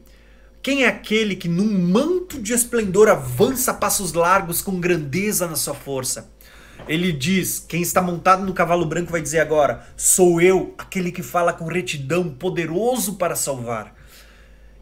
Quem 0.62 0.84
é 0.84 0.88
aquele 0.88 1.36
que 1.36 1.48
num 1.48 1.72
manto 1.80 2.42
de 2.42 2.52
esplendor 2.54 3.08
avança 3.08 3.74
passos 3.74 4.14
largos 4.14 4.62
com 4.62 4.80
grandeza 4.80 5.48
na 5.48 5.56
sua 5.56 5.74
força? 5.74 6.30
Ele 6.88 7.12
diz: 7.12 7.64
quem 7.66 7.82
está 7.82 8.02
montado 8.02 8.46
no 8.46 8.54
cavalo 8.54 8.86
branco 8.86 9.12
vai 9.12 9.22
dizer 9.22 9.40
agora: 9.40 9.88
sou 9.96 10.42
eu, 10.42 10.74
aquele 10.78 11.12
que 11.12 11.24
fala 11.24 11.54
com 11.54 11.66
retidão, 11.66 12.30
poderoso 12.30 13.16
para 13.16 13.36
salvar. 13.36 13.96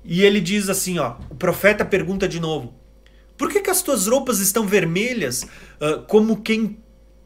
E 0.03 0.24
ele 0.24 0.39
diz 0.39 0.70
assim: 0.70 0.99
ó, 0.99 1.18
o 1.30 1.36
profeta 1.36 1.86
pergunta 1.86 2.28
de 2.28 2.39
novo: 2.39 2.74
por 3.38 3.49
que, 3.49 3.61
que 3.61 3.69
as 3.69 3.81
tuas 3.81 4.07
roupas 4.07 4.39
estão 4.39 4.65
vermelhas 4.65 5.43
uh, 5.43 6.01
como 6.07 6.41
quem 6.41 6.77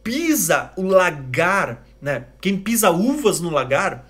pisa 0.03 0.71
o 0.75 0.83
lagar, 0.83 1.85
né? 2.01 2.25
Quem 2.41 2.57
pisa 2.57 2.91
uvas 2.91 3.39
no 3.39 3.49
lagar? 3.49 4.09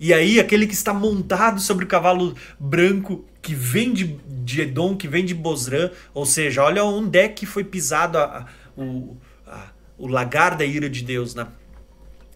E 0.00 0.14
aí 0.14 0.38
aquele 0.38 0.66
que 0.66 0.74
está 0.74 0.94
montado 0.94 1.60
sobre 1.60 1.84
o 1.84 1.88
cavalo 1.88 2.34
branco 2.58 3.24
que 3.42 3.54
vem 3.54 3.92
de, 3.92 4.18
de 4.44 4.62
Edom, 4.62 4.96
que 4.96 5.08
vem 5.08 5.24
de 5.24 5.34
Bosrã, 5.34 5.90
ou 6.14 6.24
seja, 6.24 6.62
olha 6.62 6.84
onde 6.84 7.18
é 7.18 7.28
que 7.28 7.44
foi 7.44 7.64
pisado 7.64 8.16
a, 8.16 8.22
a, 8.22 8.80
o, 8.80 9.16
a, 9.46 9.70
o 9.98 10.06
lagar 10.06 10.56
da 10.56 10.64
ira 10.64 10.88
de 10.88 11.02
Deus, 11.02 11.34
né? 11.34 11.46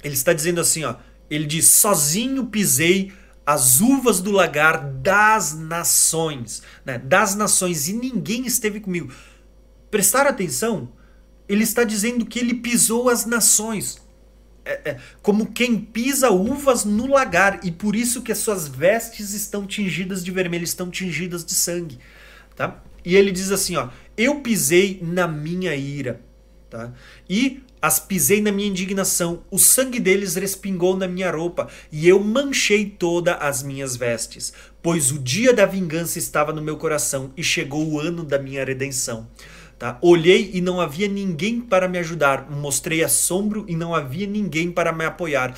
Ele 0.03 0.15
está 0.15 0.33
dizendo 0.33 0.61
assim, 0.61 0.85
ó, 0.85 0.97
ele 1.31 1.47
diz: 1.47 1.67
"Sozinho 1.67 2.47
pisei 2.47 3.13
as 3.45 3.81
uvas 3.81 4.21
do 4.21 4.31
lagar 4.31 4.85
das 4.85 5.55
nações, 5.55 6.63
né? 6.85 6.99
das 6.99 7.35
nações, 7.35 7.89
e 7.89 7.93
ninguém 7.93 8.47
esteve 8.47 8.81
comigo. 8.81 9.13
prestar 9.91 10.27
atenção, 10.27 10.91
ele 11.49 11.65
está 11.65 11.85
dizendo 11.85 12.25
que 12.25 12.39
ele 12.39 12.55
pisou 12.55 13.09
as 13.09 13.27
nações. 13.27 14.01
É, 14.65 14.91
é, 14.91 15.01
como 15.21 15.53
quem 15.53 15.77
pisa 15.77 16.31
uvas 16.31 16.85
no 16.85 17.09
lagar, 17.09 17.61
e 17.65 17.73
por 17.73 17.97
isso 17.97 18.23
que 18.23 18.31
as 18.31 18.39
suas 18.39 18.69
vestes 18.69 19.33
estão 19.35 19.67
tingidas 19.67 20.25
de 20.25 20.31
vermelho, 20.31 20.63
estão 20.63 20.89
tingidas 20.89 21.45
de 21.45 21.53
sangue. 21.53 21.99
Tá? 22.55 22.81
E 23.05 23.17
ele 23.17 23.33
diz 23.33 23.51
assim: 23.51 23.77
ó, 23.77 23.89
Eu 24.17 24.41
pisei 24.41 25.01
na 25.03 25.27
minha 25.27 25.75
ira. 25.75 26.21
Tá? 26.71 26.93
E 27.29 27.63
as 27.83 27.99
pisei 27.99 28.41
na 28.41 28.53
minha 28.53 28.69
indignação, 28.69 29.43
o 29.51 29.59
sangue 29.59 29.99
deles 29.99 30.37
respingou 30.37 30.97
na 30.97 31.09
minha 31.09 31.33
roupa, 31.33 31.67
e 31.91 32.09
eu 32.09 32.21
manchei 32.21 32.87
toda 32.87 33.35
as 33.35 33.65
minhas 33.65 33.97
vestes, 33.97 34.53
pois 34.81 35.11
o 35.11 35.19
dia 35.19 35.53
da 35.53 35.67
vingança 35.67 36.17
estava 36.17 36.53
no 36.53 36.63
meu 36.63 36.77
coração, 36.77 37.33
e 37.37 37.43
chegou 37.43 37.85
o 37.85 37.99
ano 37.99 38.23
da 38.23 38.39
minha 38.39 38.65
redenção. 38.65 39.27
Tá? 39.81 39.99
Olhei 40.01 40.53
e 40.55 40.61
não 40.61 40.81
havia 40.81 41.09
ninguém 41.09 41.61
para 41.61 41.89
me 41.89 41.99
ajudar, 41.99 42.49
mostrei 42.49 43.03
assombro 43.03 43.65
e 43.67 43.75
não 43.75 43.93
havia 43.93 44.29
ninguém 44.29 44.71
para 44.71 44.93
me 44.93 45.05
apoiar. 45.05 45.53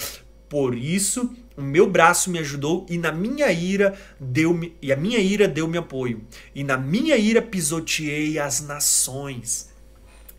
Por 0.49 0.75
isso, 0.75 1.31
o 1.55 1.61
meu 1.61 1.87
braço 1.91 2.31
me 2.31 2.39
ajudou 2.39 2.87
e 2.89 2.97
na 2.97 3.13
minha 3.13 3.53
ira 3.53 3.93
deu-me 4.19 4.75
e 4.81 4.91
a 4.91 4.97
minha 4.97 5.19
ira 5.19 5.47
deu-me 5.47 5.77
apoio. 5.77 6.23
E 6.55 6.65
na 6.65 6.79
minha 6.79 7.19
ira 7.19 7.43
pisoteei 7.43 8.39
as 8.39 8.63
nações 8.63 9.74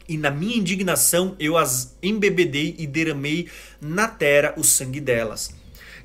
e 0.07 0.17
na 0.17 0.31
minha 0.31 0.57
indignação 0.57 1.35
eu 1.39 1.57
as 1.57 1.95
embebedei 2.01 2.75
e 2.77 2.87
derramei 2.87 3.47
na 3.81 4.07
terra 4.07 4.53
o 4.57 4.63
sangue 4.63 4.99
delas. 4.99 5.53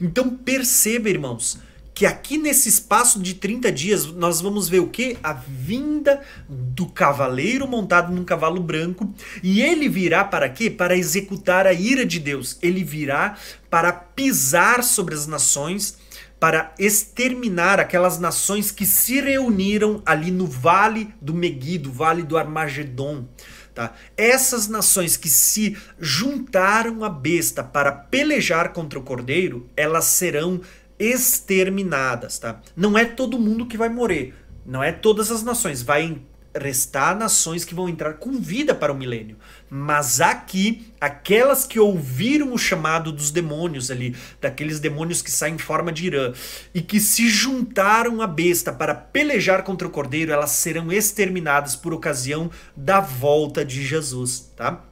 Então 0.00 0.30
perceba, 0.30 1.10
irmãos, 1.10 1.58
que 2.00 2.06
aqui 2.06 2.38
nesse 2.38 2.66
espaço 2.66 3.20
de 3.20 3.34
30 3.34 3.70
dias 3.70 4.06
nós 4.06 4.40
vamos 4.40 4.70
ver 4.70 4.80
o 4.80 4.88
que? 4.88 5.18
A 5.22 5.34
vinda 5.34 6.22
do 6.48 6.86
cavaleiro 6.86 7.68
montado 7.68 8.10
num 8.10 8.24
cavalo 8.24 8.62
branco, 8.62 9.12
e 9.42 9.60
ele 9.60 9.86
virá 9.86 10.24
para 10.24 10.48
quê? 10.48 10.70
Para 10.70 10.96
executar 10.96 11.66
a 11.66 11.74
ira 11.74 12.06
de 12.06 12.18
Deus. 12.18 12.56
Ele 12.62 12.82
virá 12.82 13.36
para 13.68 13.92
pisar 13.92 14.82
sobre 14.82 15.14
as 15.14 15.26
nações, 15.26 15.98
para 16.40 16.74
exterminar 16.78 17.78
aquelas 17.78 18.18
nações 18.18 18.70
que 18.70 18.86
se 18.86 19.20
reuniram 19.20 20.02
ali 20.06 20.30
no 20.30 20.46
vale 20.46 21.12
do 21.20 21.34
Meguido, 21.34 21.92
vale 21.92 22.22
do 22.22 22.38
Armagedon. 22.38 23.28
Tá? 23.74 23.94
Essas 24.16 24.68
nações 24.68 25.16
que 25.16 25.28
se 25.28 25.76
juntaram 25.98 27.04
à 27.04 27.08
besta 27.08 27.62
para 27.62 27.92
pelejar 27.92 28.72
contra 28.72 28.98
o 28.98 29.02
cordeiro, 29.02 29.68
elas 29.76 30.04
serão 30.04 30.60
exterminadas. 30.98 32.38
Tá? 32.38 32.60
Não 32.76 32.98
é 32.98 33.04
todo 33.04 33.38
mundo 33.38 33.66
que 33.66 33.76
vai 33.76 33.88
morrer, 33.88 34.34
não 34.66 34.82
é 34.82 34.92
todas 34.92 35.30
as 35.30 35.42
nações. 35.42 35.82
Vai 35.82 36.20
restar 36.54 37.16
nações 37.16 37.64
que 37.64 37.74
vão 37.74 37.88
entrar 37.88 38.14
com 38.14 38.32
vida 38.32 38.74
para 38.74 38.92
o 38.92 38.96
milênio. 38.96 39.36
Mas 39.72 40.20
aqui, 40.20 40.92
aquelas 41.00 41.64
que 41.64 41.78
ouviram 41.78 42.52
o 42.52 42.58
chamado 42.58 43.12
dos 43.12 43.30
demônios 43.30 43.88
ali, 43.88 44.16
daqueles 44.40 44.80
demônios 44.80 45.22
que 45.22 45.30
saem 45.30 45.54
em 45.54 45.58
forma 45.58 45.92
de 45.92 46.06
Irã, 46.06 46.32
e 46.74 46.82
que 46.82 46.98
se 46.98 47.28
juntaram 47.28 48.20
à 48.20 48.26
besta 48.26 48.72
para 48.72 48.96
pelejar 48.96 49.62
contra 49.62 49.86
o 49.86 49.90
cordeiro, 49.90 50.32
elas 50.32 50.50
serão 50.50 50.90
exterminadas 50.90 51.76
por 51.76 51.94
ocasião 51.94 52.50
da 52.76 52.98
volta 53.00 53.64
de 53.64 53.86
Jesus, 53.86 54.50
tá? 54.56 54.84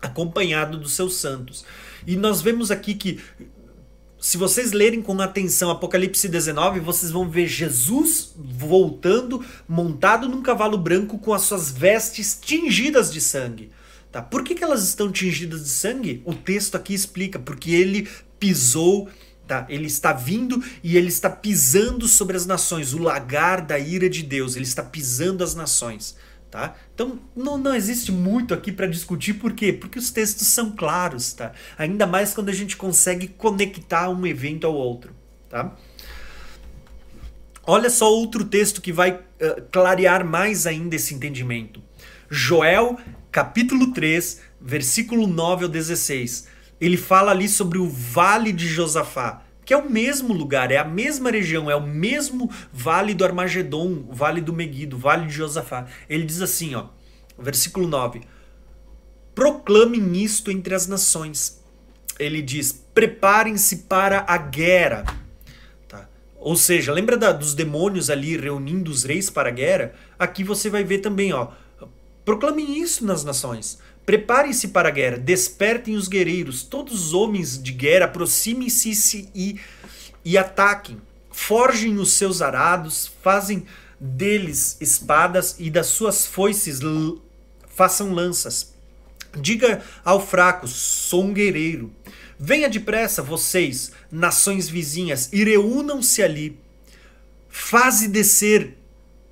Acompanhado 0.00 0.78
dos 0.78 0.94
seus 0.94 1.16
santos. 1.16 1.66
E 2.06 2.16
nós 2.16 2.40
vemos 2.40 2.70
aqui 2.70 2.94
que 2.94 3.20
se 4.18 4.38
vocês 4.38 4.72
lerem 4.72 5.02
com 5.02 5.20
atenção 5.20 5.70
Apocalipse 5.70 6.26
19, 6.30 6.80
vocês 6.80 7.12
vão 7.12 7.28
ver 7.28 7.46
Jesus 7.46 8.32
voltando 8.34 9.44
montado 9.68 10.30
num 10.30 10.40
cavalo 10.40 10.78
branco 10.78 11.18
com 11.18 11.34
as 11.34 11.42
suas 11.42 11.70
vestes 11.70 12.38
tingidas 12.40 13.12
de 13.12 13.20
sangue. 13.20 13.70
Tá? 14.14 14.22
Por 14.22 14.44
que, 14.44 14.54
que 14.54 14.62
elas 14.62 14.84
estão 14.84 15.10
tingidas 15.10 15.64
de 15.64 15.70
sangue? 15.70 16.22
O 16.24 16.32
texto 16.32 16.76
aqui 16.76 16.94
explica, 16.94 17.36
porque 17.36 17.72
ele 17.72 18.08
pisou, 18.38 19.08
tá? 19.44 19.66
ele 19.68 19.86
está 19.86 20.12
vindo 20.12 20.62
e 20.84 20.96
ele 20.96 21.08
está 21.08 21.28
pisando 21.28 22.06
sobre 22.06 22.36
as 22.36 22.46
nações, 22.46 22.94
o 22.94 22.98
lagar 22.98 23.60
da 23.60 23.76
ira 23.76 24.08
de 24.08 24.22
Deus, 24.22 24.54
ele 24.54 24.66
está 24.66 24.84
pisando 24.84 25.42
as 25.42 25.56
nações. 25.56 26.16
Tá? 26.48 26.76
Então 26.94 27.18
não, 27.34 27.58
não 27.58 27.74
existe 27.74 28.12
muito 28.12 28.54
aqui 28.54 28.70
para 28.70 28.86
discutir, 28.86 29.34
por 29.34 29.52
quê? 29.52 29.72
Porque 29.72 29.98
os 29.98 30.12
textos 30.12 30.46
são 30.46 30.70
claros, 30.70 31.32
tá? 31.32 31.50
ainda 31.76 32.06
mais 32.06 32.32
quando 32.32 32.50
a 32.50 32.54
gente 32.54 32.76
consegue 32.76 33.26
conectar 33.26 34.08
um 34.10 34.24
evento 34.24 34.64
ao 34.64 34.74
outro. 34.74 35.12
Tá? 35.50 35.76
Olha 37.66 37.90
só 37.90 38.08
outro 38.08 38.44
texto 38.44 38.80
que 38.80 38.92
vai 38.92 39.10
uh, 39.10 39.62
clarear 39.72 40.24
mais 40.24 40.68
ainda 40.68 40.94
esse 40.94 41.12
entendimento. 41.12 41.82
Joel, 42.30 42.98
capítulo 43.34 43.92
3, 43.92 44.42
versículo 44.60 45.26
9 45.26 45.64
ao 45.64 45.68
16. 45.68 46.46
Ele 46.80 46.96
fala 46.96 47.32
ali 47.32 47.48
sobre 47.48 47.78
o 47.78 47.88
vale 47.88 48.52
de 48.52 48.68
Josafá 48.68 49.42
que 49.64 49.72
é 49.72 49.76
o 49.78 49.90
mesmo 49.90 50.34
lugar, 50.34 50.70
é 50.70 50.76
a 50.76 50.84
mesma 50.84 51.30
região, 51.30 51.70
é 51.70 51.74
o 51.74 51.80
mesmo 51.80 52.50
vale 52.70 53.14
do 53.14 53.24
Armagedon, 53.24 54.04
vale 54.10 54.42
do 54.42 54.52
Meguido, 54.52 54.98
vale 54.98 55.26
de 55.26 55.32
Josafá. 55.32 55.86
Ele 56.06 56.24
diz 56.24 56.42
assim, 56.42 56.74
ó, 56.74 56.88
versículo 57.38 57.88
9: 57.88 58.20
Proclamem 59.34 60.22
isto 60.22 60.50
entre 60.50 60.74
as 60.74 60.86
nações. 60.86 61.64
Ele 62.18 62.42
diz: 62.42 62.72
Preparem-se 62.92 63.84
para 63.84 64.26
a 64.28 64.36
guerra. 64.36 65.04
Tá? 65.88 66.10
Ou 66.36 66.56
seja, 66.56 66.92
lembra 66.92 67.16
da, 67.16 67.32
dos 67.32 67.54
demônios 67.54 68.10
ali 68.10 68.36
reunindo 68.36 68.90
os 68.90 69.02
reis 69.02 69.30
para 69.30 69.48
a 69.48 69.52
guerra? 69.52 69.94
Aqui 70.18 70.44
você 70.44 70.68
vai 70.68 70.84
ver 70.84 70.98
também, 70.98 71.32
ó. 71.32 71.52
Proclamem 72.24 72.80
isso 72.80 73.04
nas 73.04 73.24
nações. 73.24 73.78
Preparem-se 74.06 74.68
para 74.68 74.88
a 74.88 74.92
guerra, 74.92 75.18
despertem 75.18 75.96
os 75.96 76.08
guerreiros, 76.08 76.62
todos 76.62 77.06
os 77.06 77.14
homens 77.14 77.62
de 77.62 77.72
guerra, 77.72 78.04
aproximem-se 78.04 79.30
e, 79.34 79.58
e 80.24 80.36
ataquem. 80.36 81.00
Forjem 81.30 81.98
os 81.98 82.12
seus 82.12 82.42
arados, 82.42 83.10
fazem 83.22 83.66
deles 83.98 84.76
espadas 84.80 85.56
e 85.58 85.70
das 85.70 85.86
suas 85.86 86.26
foices 86.26 86.80
façam 87.66 88.12
lanças. 88.12 88.74
Diga 89.36 89.82
ao 90.04 90.24
fraco: 90.24 90.68
sou 90.68 91.24
um 91.24 91.32
guerreiro. 91.32 91.90
Venha 92.38 92.68
depressa, 92.68 93.22
vocês, 93.22 93.92
nações 94.10 94.68
vizinhas, 94.68 95.30
e 95.32 95.44
reúnam-se 95.44 96.22
ali. 96.22 96.58
Faze 97.48 98.08
descer 98.08 98.76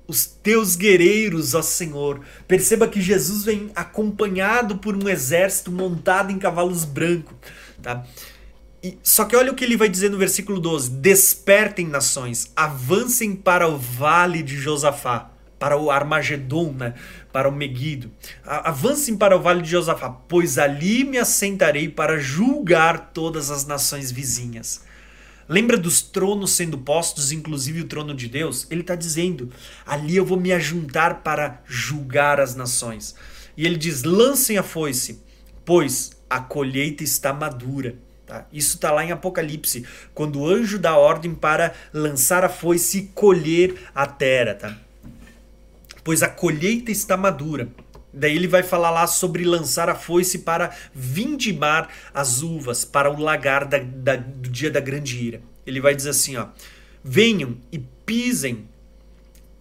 os 0.07 0.25
teus 0.25 0.75
guerreiros, 0.75 1.53
ó 1.53 1.61
Senhor. 1.61 2.21
Perceba 2.47 2.87
que 2.87 3.01
Jesus 3.01 3.43
vem 3.43 3.71
acompanhado 3.75 4.77
por 4.77 4.95
um 4.95 5.07
exército 5.07 5.71
montado 5.71 6.31
em 6.31 6.39
cavalos 6.39 6.85
brancos, 6.85 7.35
tá? 7.81 8.03
E, 8.83 8.97
só 9.01 9.23
que 9.23 9.35
olha 9.35 9.51
o 9.51 9.55
que 9.55 9.63
ele 9.63 9.77
vai 9.77 9.87
dizer 9.87 10.09
no 10.09 10.17
versículo 10.17 10.59
12: 10.59 10.89
Despertem 10.91 11.87
nações, 11.87 12.51
avancem 12.55 13.35
para 13.35 13.67
o 13.67 13.77
vale 13.77 14.43
de 14.43 14.57
Josafá, 14.57 15.31
para 15.57 15.77
o 15.77 15.89
Armagedon, 15.89 16.73
né? 16.73 16.93
para 17.31 17.49
o 17.49 17.51
Meguido. 17.51 18.11
Avancem 18.45 19.17
para 19.17 19.35
o 19.35 19.41
vale 19.41 19.63
de 19.63 19.71
Josafá, 19.71 20.09
pois 20.09 20.59
ali 20.59 21.03
me 21.03 21.17
assentarei 21.17 21.89
para 21.89 22.19
julgar 22.19 23.11
todas 23.13 23.49
as 23.49 23.65
nações 23.65 24.11
vizinhas. 24.11 24.83
Lembra 25.53 25.77
dos 25.77 26.01
tronos 26.01 26.49
sendo 26.53 26.79
postos, 26.79 27.31
inclusive 27.31 27.81
o 27.81 27.85
trono 27.85 28.15
de 28.15 28.27
Deus? 28.27 28.65
Ele 28.71 28.81
está 28.81 28.95
dizendo: 28.95 29.51
ali 29.85 30.15
eu 30.15 30.25
vou 30.25 30.39
me 30.39 30.51
ajuntar 30.51 31.21
para 31.21 31.61
julgar 31.67 32.39
as 32.39 32.55
nações. 32.55 33.13
E 33.55 33.63
ele 33.63 33.77
diz: 33.77 34.01
lancem 34.01 34.57
a 34.57 34.63
foice, 34.63 35.21
pois 35.63 36.09
a 36.27 36.39
colheita 36.39 37.03
está 37.03 37.31
madura. 37.31 37.95
Tá? 38.25 38.47
Isso 38.51 38.77
está 38.77 38.89
lá 38.89 39.05
em 39.05 39.11
Apocalipse, 39.11 39.85
quando 40.11 40.39
o 40.39 40.47
anjo 40.47 40.79
dá 40.79 40.97
ordem 40.97 41.35
para 41.35 41.75
lançar 41.93 42.43
a 42.43 42.49
foice 42.49 42.97
e 42.97 43.07
colher 43.13 43.75
a 43.93 44.07
terra. 44.07 44.55
Tá? 44.55 44.77
Pois 46.03 46.23
a 46.23 46.29
colheita 46.29 46.89
está 46.89 47.15
madura. 47.15 47.69
Daí 48.13 48.35
ele 48.35 48.47
vai 48.47 48.61
falar 48.61 48.91
lá 48.91 49.07
sobre 49.07 49.43
lançar 49.43 49.89
a 49.89 49.95
foice 49.95 50.39
para 50.39 50.75
vindimar 50.93 51.89
as 52.13 52.41
uvas, 52.41 52.85
para 52.85 53.09
o 53.09 53.19
lagar 53.19 53.65
da, 53.65 53.79
da, 53.79 54.15
do 54.15 54.49
dia 54.49 54.69
da 54.69 54.79
grande 54.79 55.17
ira. 55.17 55.41
Ele 55.65 55.81
vai 55.81 55.95
dizer 55.95 56.11
assim: 56.11 56.35
ó, 56.37 56.47
venham 57.03 57.57
e 57.71 57.79
pisem 57.79 58.69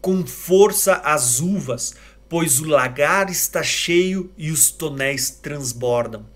com 0.01 0.27
força 0.27 0.97
as 0.97 1.41
uvas, 1.41 1.95
pois 2.29 2.61
o 2.61 2.66
lagar 2.66 3.31
está 3.31 3.62
cheio 3.62 4.31
e 4.37 4.51
os 4.51 4.70
tonéis 4.70 5.31
transbordam. 5.31 6.27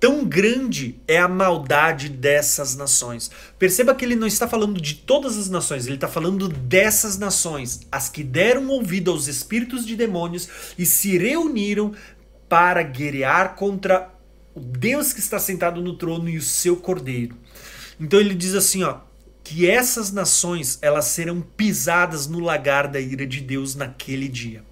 Tão 0.00 0.24
grande 0.24 1.00
é 1.08 1.18
a 1.18 1.26
maldade 1.26 2.08
dessas 2.08 2.76
nações. 2.76 3.30
Perceba 3.58 3.94
que 3.94 4.04
ele 4.04 4.14
não 4.14 4.28
está 4.28 4.46
falando 4.46 4.80
de 4.80 4.94
todas 4.94 5.36
as 5.36 5.50
nações, 5.50 5.86
ele 5.86 5.96
está 5.96 6.06
falando 6.06 6.48
dessas 6.48 7.18
nações, 7.18 7.80
as 7.90 8.08
que 8.08 8.22
deram 8.22 8.68
ouvido 8.68 9.10
aos 9.10 9.26
espíritos 9.26 9.84
de 9.84 9.96
demônios 9.96 10.48
e 10.78 10.86
se 10.86 11.18
reuniram 11.18 11.92
para 12.48 12.82
guerrear 12.82 13.56
contra 13.56 14.08
o 14.54 14.60
Deus 14.60 15.12
que 15.12 15.20
está 15.20 15.38
sentado 15.38 15.82
no 15.82 15.96
trono 15.96 16.28
e 16.28 16.38
o 16.38 16.42
seu 16.42 16.76
cordeiro. 16.76 17.36
Então 17.98 18.20
ele 18.20 18.34
diz 18.34 18.54
assim, 18.54 18.84
ó, 18.84 18.98
que 19.42 19.68
essas 19.68 20.12
nações 20.12 20.78
elas 20.80 21.06
serão 21.06 21.40
pisadas 21.40 22.28
no 22.28 22.38
lagar 22.38 22.86
da 22.86 23.00
ira 23.00 23.26
de 23.26 23.40
Deus 23.40 23.74
naquele 23.74 24.28
dia. 24.28 24.67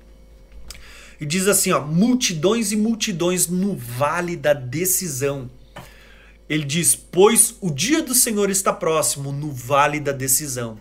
E 1.20 1.26
diz 1.26 1.48
assim, 1.48 1.72
ó, 1.72 1.80
multidões 1.80 2.72
e 2.72 2.76
multidões 2.76 3.46
no 3.46 3.76
vale 3.76 4.36
da 4.36 4.52
decisão. 4.52 5.50
Ele 6.48 6.64
diz: 6.64 6.94
"Pois 6.94 7.56
o 7.60 7.70
dia 7.70 8.02
do 8.02 8.14
Senhor 8.14 8.50
está 8.50 8.72
próximo 8.72 9.32
no 9.32 9.50
vale 9.50 9.98
da 9.98 10.12
decisão. 10.12 10.78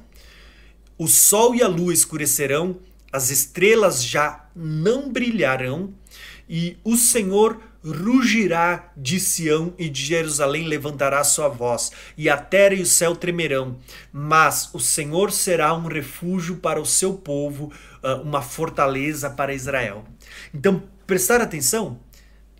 O 0.97 1.07
sol 1.07 1.55
e 1.55 1.61
a 1.61 1.67
lua 1.67 1.93
escurecerão, 1.93 2.77
as 3.11 3.29
estrelas 3.29 4.03
já 4.03 4.45
não 4.55 5.11
brilharão, 5.11 5.93
e 6.47 6.77
o 6.83 6.95
Senhor 6.95 7.59
rugirá 7.83 8.91
de 8.97 9.19
Sião 9.19 9.73
e 9.77 9.87
de 9.89 10.03
Jerusalém 10.03 10.67
levantará 10.67 11.23
sua 11.23 11.47
voz, 11.47 11.91
e 12.17 12.29
a 12.29 12.37
terra 12.37 12.75
e 12.75 12.81
o 12.81 12.85
céu 12.85 13.15
tremerão. 13.15 13.77
Mas 14.11 14.69
o 14.73 14.79
Senhor 14.79 15.31
será 15.31 15.73
um 15.73 15.87
refúgio 15.87 16.57
para 16.57 16.81
o 16.81 16.85
seu 16.85 17.13
povo, 17.13 17.71
uma 18.23 18.41
fortaleza 18.41 19.30
para 19.30 19.53
Israel. 19.53 20.06
Então, 20.53 20.84
prestar 21.06 21.41
atenção, 21.41 21.99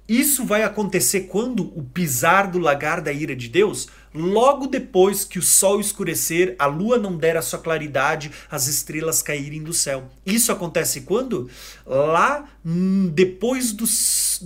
isso 0.08 0.46
vai 0.46 0.62
acontecer 0.64 1.22
quando 1.22 1.64
o 1.76 1.84
pisar 1.84 2.50
do 2.50 2.60
lagar 2.60 3.02
da 3.02 3.12
ira 3.12 3.36
de 3.36 3.48
Deus? 3.48 3.88
Logo 4.14 4.68
depois 4.68 5.26
que 5.26 5.40
o 5.40 5.42
sol 5.42 5.80
escurecer, 5.80 6.56
a 6.60 6.68
lua 6.68 7.00
não 7.00 7.18
der 7.18 7.36
a 7.36 7.42
sua 7.42 7.58
claridade, 7.58 8.32
as 8.50 8.68
estrelas 8.68 9.24
caírem 9.24 9.64
do 9.64 9.74
céu. 9.74 10.08
Isso 10.24 10.52
acontece 10.52 11.02
quando? 11.02 11.50
Lá 11.86 12.48
hum, 12.64 13.12
depois 13.14 13.72
do, 13.72 13.86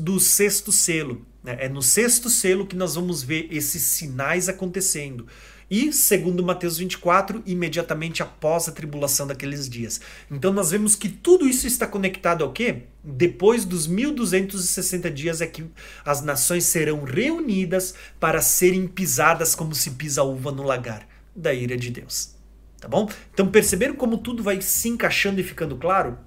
do 0.01 0.19
sexto 0.19 0.71
selo. 0.71 1.25
Né? 1.43 1.57
É 1.59 1.69
no 1.69 1.81
sexto 1.81 2.29
selo 2.29 2.65
que 2.65 2.75
nós 2.75 2.95
vamos 2.95 3.21
ver 3.21 3.49
esses 3.51 3.81
sinais 3.81 4.47
acontecendo 4.47 5.27
e, 5.69 5.93
segundo 5.93 6.43
Mateus 6.43 6.77
24, 6.77 7.43
imediatamente 7.45 8.23
após 8.23 8.67
a 8.67 8.71
tribulação 8.71 9.27
daqueles 9.27 9.69
dias. 9.69 10.01
Então 10.29 10.51
nós 10.51 10.71
vemos 10.71 10.95
que 10.95 11.09
tudo 11.09 11.47
isso 11.47 11.67
está 11.67 11.85
conectado 11.85 12.43
ao 12.43 12.51
quê? 12.51 12.83
Depois 13.03 13.65
dos 13.65 13.85
1260 13.85 15.11
dias 15.11 15.41
é 15.41 15.47
que 15.47 15.65
as 16.03 16.21
nações 16.21 16.65
serão 16.65 17.03
reunidas 17.03 17.93
para 18.19 18.41
serem 18.41 18.87
pisadas 18.87 19.53
como 19.53 19.75
se 19.75 19.91
pisa 19.91 20.21
a 20.21 20.23
uva 20.23 20.51
no 20.51 20.63
lagar 20.63 21.07
da 21.35 21.53
ira 21.53 21.77
de 21.77 21.91
Deus. 21.91 22.35
Tá 22.79 22.87
bom? 22.87 23.09
Então 23.33 23.47
perceberam 23.47 23.95
como 23.95 24.17
tudo 24.17 24.41
vai 24.41 24.61
se 24.61 24.87
encaixando 24.87 25.39
e 25.39 25.43
ficando 25.43 25.75
claro? 25.75 26.17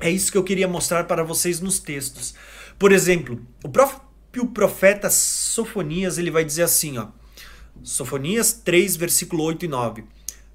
É 0.00 0.10
isso 0.10 0.30
que 0.30 0.38
eu 0.38 0.44
queria 0.44 0.68
mostrar 0.68 1.04
para 1.04 1.24
vocês 1.24 1.60
nos 1.60 1.78
textos. 1.78 2.34
Por 2.78 2.92
exemplo, 2.92 3.40
o 3.64 3.68
próprio 3.68 4.46
profeta 4.46 5.10
Sofonias, 5.10 6.18
ele 6.18 6.30
vai 6.30 6.44
dizer 6.44 6.62
assim, 6.62 6.98
ó: 6.98 7.08
Sofonias 7.82 8.52
3, 8.52 8.96
versículo 8.96 9.44
8 9.44 9.64
e 9.64 9.68
9. 9.68 10.04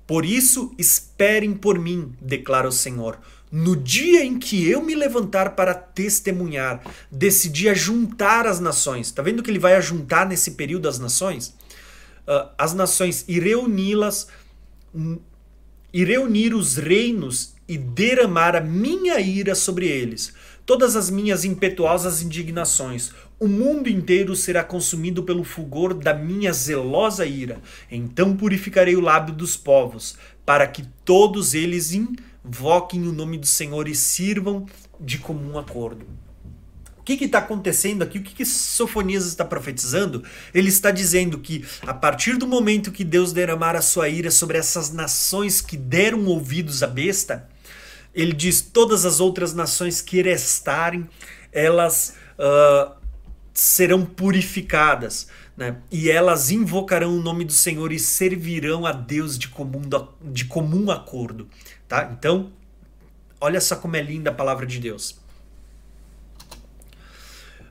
Por 0.07 0.25
isso 0.25 0.73
esperem 0.77 1.53
por 1.53 1.79
mim, 1.79 2.13
declara 2.21 2.67
o 2.67 2.71
Senhor. 2.71 3.19
No 3.51 3.75
dia 3.75 4.23
em 4.23 4.37
que 4.37 4.69
eu 4.69 4.83
me 4.83 4.93
levantar 4.95 5.55
para 5.55 5.73
testemunhar, 5.73 6.81
decidi 7.11 7.69
ajuntar 7.69 8.45
as 8.45 8.59
nações. 8.59 9.07
Está 9.07 9.21
vendo 9.21 9.41
que 9.41 9.49
ele 9.49 9.59
vai 9.59 9.75
ajuntar 9.75 10.27
nesse 10.27 10.51
período 10.51 10.87
as 10.87 10.99
nações? 10.99 11.55
Uh, 12.27 12.49
as 12.57 12.73
nações 12.73 13.23
e 13.27 13.39
reuni-las, 13.39 14.27
e 15.93 16.03
reunir 16.03 16.53
os 16.53 16.75
reinos 16.75 17.53
e 17.67 17.77
derramar 17.77 18.55
a 18.55 18.61
minha 18.61 19.19
ira 19.19 19.55
sobre 19.55 19.87
eles 19.87 20.33
todas 20.65 20.95
as 20.95 21.09
minhas 21.09 21.45
impetuosas 21.45 22.21
indignações. 22.21 23.11
O 23.37 23.47
mundo 23.47 23.89
inteiro 23.89 24.33
será 24.33 24.63
consumido 24.63 25.23
pelo 25.23 25.43
fulgor 25.43 25.93
da 25.93 26.13
minha 26.13 26.53
zelosa 26.53 27.25
ira. 27.25 27.59
Então 27.91 28.35
purificarei 28.35 28.95
o 28.95 29.01
lábio 29.01 29.35
dos 29.35 29.57
povos, 29.57 30.17
para 30.45 30.65
que 30.67 30.85
todos 31.03 31.53
eles 31.53 31.91
invoquem 31.91 33.05
o 33.07 33.11
nome 33.11 33.37
do 33.37 33.45
Senhor 33.45 33.89
e 33.89 33.95
sirvam 33.95 34.65
de 34.99 35.17
comum 35.17 35.59
acordo. 35.59 36.05
O 36.97 37.03
que 37.03 37.25
está 37.25 37.39
acontecendo 37.39 38.01
aqui? 38.03 38.17
O 38.17 38.23
que, 38.23 38.33
que 38.33 38.45
Sofonias 38.45 39.27
está 39.27 39.45
profetizando? 39.45 40.23
Ele 40.53 40.69
está 40.69 40.89
dizendo 40.89 41.37
que 41.37 41.63
a 41.81 41.93
partir 41.93 42.37
do 42.37 42.47
momento 42.47 42.91
que 42.91 43.03
Deus 43.03 43.31
derramar 43.31 43.75
a 43.75 43.81
sua 43.81 44.09
ira 44.09 44.31
sobre 44.31 44.57
essas 44.57 44.91
nações 44.91 45.61
que 45.61 45.77
deram 45.77 46.25
ouvidos 46.25 46.81
à 46.81 46.87
besta, 46.87 47.47
ele 48.13 48.33
diz: 48.33 48.61
todas 48.61 49.05
as 49.05 49.19
outras 49.19 49.53
nações 49.53 50.01
que 50.01 50.21
restarem, 50.21 51.07
elas 51.51 52.15
uh, 52.39 53.04
serão 53.55 54.05
purificadas. 54.05 55.27
Né? 55.55 55.77
E 55.89 56.11
elas 56.11 56.51
invocarão 56.51 57.17
o 57.17 57.21
nome 57.21 57.45
do 57.45 57.53
Senhor 57.53 57.91
e 57.93 57.97
servirão 57.97 58.85
a 58.85 58.91
Deus 58.91 59.39
de 59.39 59.47
comum, 59.47 59.81
de 60.21 60.45
comum 60.45 60.91
acordo. 60.91 61.47
Tá? 61.87 62.11
Então, 62.11 62.51
olha 63.39 63.61
só 63.61 63.77
como 63.77 63.95
é 63.95 64.01
linda 64.01 64.29
a 64.29 64.33
palavra 64.33 64.65
de 64.65 64.79
Deus. 64.79 65.17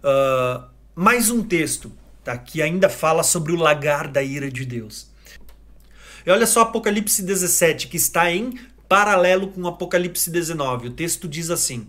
Uh, 0.02 0.64
mais 0.94 1.30
um 1.30 1.42
texto 1.42 1.92
tá? 2.24 2.36
que 2.36 2.62
ainda 2.62 2.88
fala 2.88 3.22
sobre 3.22 3.52
o 3.52 3.56
lagar 3.56 4.08
da 4.08 4.22
ira 4.22 4.50
de 4.50 4.64
Deus. 4.64 5.12
E 6.26 6.30
olha 6.30 6.46
só 6.46 6.62
Apocalipse 6.62 7.22
17, 7.22 7.88
que 7.88 7.98
está 7.98 8.32
em 8.32 8.58
paralelo 8.88 9.48
com 9.48 9.66
Apocalipse 9.66 10.30
19. 10.30 10.88
O 10.88 10.90
texto 10.92 11.28
diz 11.28 11.50
assim: 11.50 11.86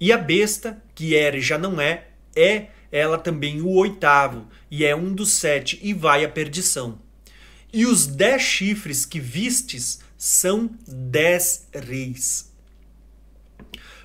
E 0.00 0.10
a 0.10 0.16
besta, 0.16 0.82
que 0.94 1.14
era 1.14 1.36
e 1.36 1.42
já 1.42 1.58
não 1.58 1.78
é, 1.78 2.08
é 2.34 2.68
ela 2.90 3.18
também 3.18 3.60
o 3.60 3.70
oitavo, 3.70 4.46
e 4.70 4.84
é 4.84 4.94
um 4.94 5.12
dos 5.12 5.32
sete, 5.32 5.78
e 5.82 5.92
vai 5.92 6.24
à 6.24 6.28
perdição. 6.28 6.98
E 7.72 7.84
os 7.84 8.06
dez 8.06 8.42
chifres 8.42 9.04
que 9.04 9.20
vistes 9.20 10.00
são 10.16 10.70
dez 10.86 11.68
reis, 11.72 12.52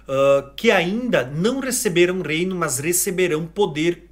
uh, 0.04 0.54
que 0.56 0.70
ainda 0.70 1.26
não 1.26 1.60
receberam 1.60 2.22
reino, 2.22 2.56
mas 2.56 2.80
receberão 2.80 3.48
poder 3.48 4.10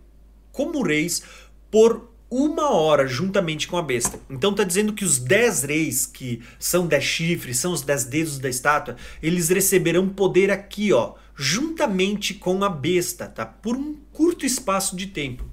como 0.51 0.81
reis 0.81 1.23
por 1.69 2.09
uma 2.29 2.71
hora 2.71 3.05
juntamente 3.05 3.67
com 3.67 3.77
a 3.77 3.81
besta. 3.81 4.17
Então 4.29 4.51
está 4.51 4.63
dizendo 4.63 4.93
que 4.93 5.03
os 5.03 5.19
dez 5.19 5.63
reis, 5.63 6.05
que 6.05 6.41
são 6.57 6.87
dez 6.87 7.03
chifres, 7.03 7.59
são 7.59 7.73
os 7.73 7.81
dez 7.81 8.05
dedos 8.05 8.39
da 8.39 8.47
estátua, 8.47 8.95
eles 9.21 9.49
receberão 9.49 10.07
poder 10.07 10.49
aqui, 10.49 10.93
ó, 10.93 11.15
juntamente 11.41 12.35
com 12.35 12.63
a 12.63 12.69
besta, 12.69 13.25
tá? 13.25 13.43
Por 13.43 13.75
um 13.75 13.95
curto 14.13 14.45
espaço 14.45 14.95
de 14.95 15.07
tempo. 15.07 15.43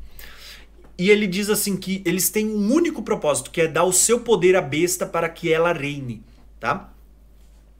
E 0.99 1.09
ele 1.09 1.27
diz 1.27 1.49
assim 1.49 1.79
que 1.79 2.03
eles 2.05 2.29
têm 2.29 2.47
um 2.47 2.71
único 2.71 3.03
propósito, 3.03 3.51
que 3.51 3.63
é 3.63 3.67
dar 3.67 3.85
o 3.85 3.93
seu 3.93 4.21
poder 4.21 4.55
à 4.55 4.61
besta 4.61 5.07
para 5.07 5.31
que 5.31 5.51
ela 5.51 5.73
reine, 5.73 6.23
tá? 6.61 6.93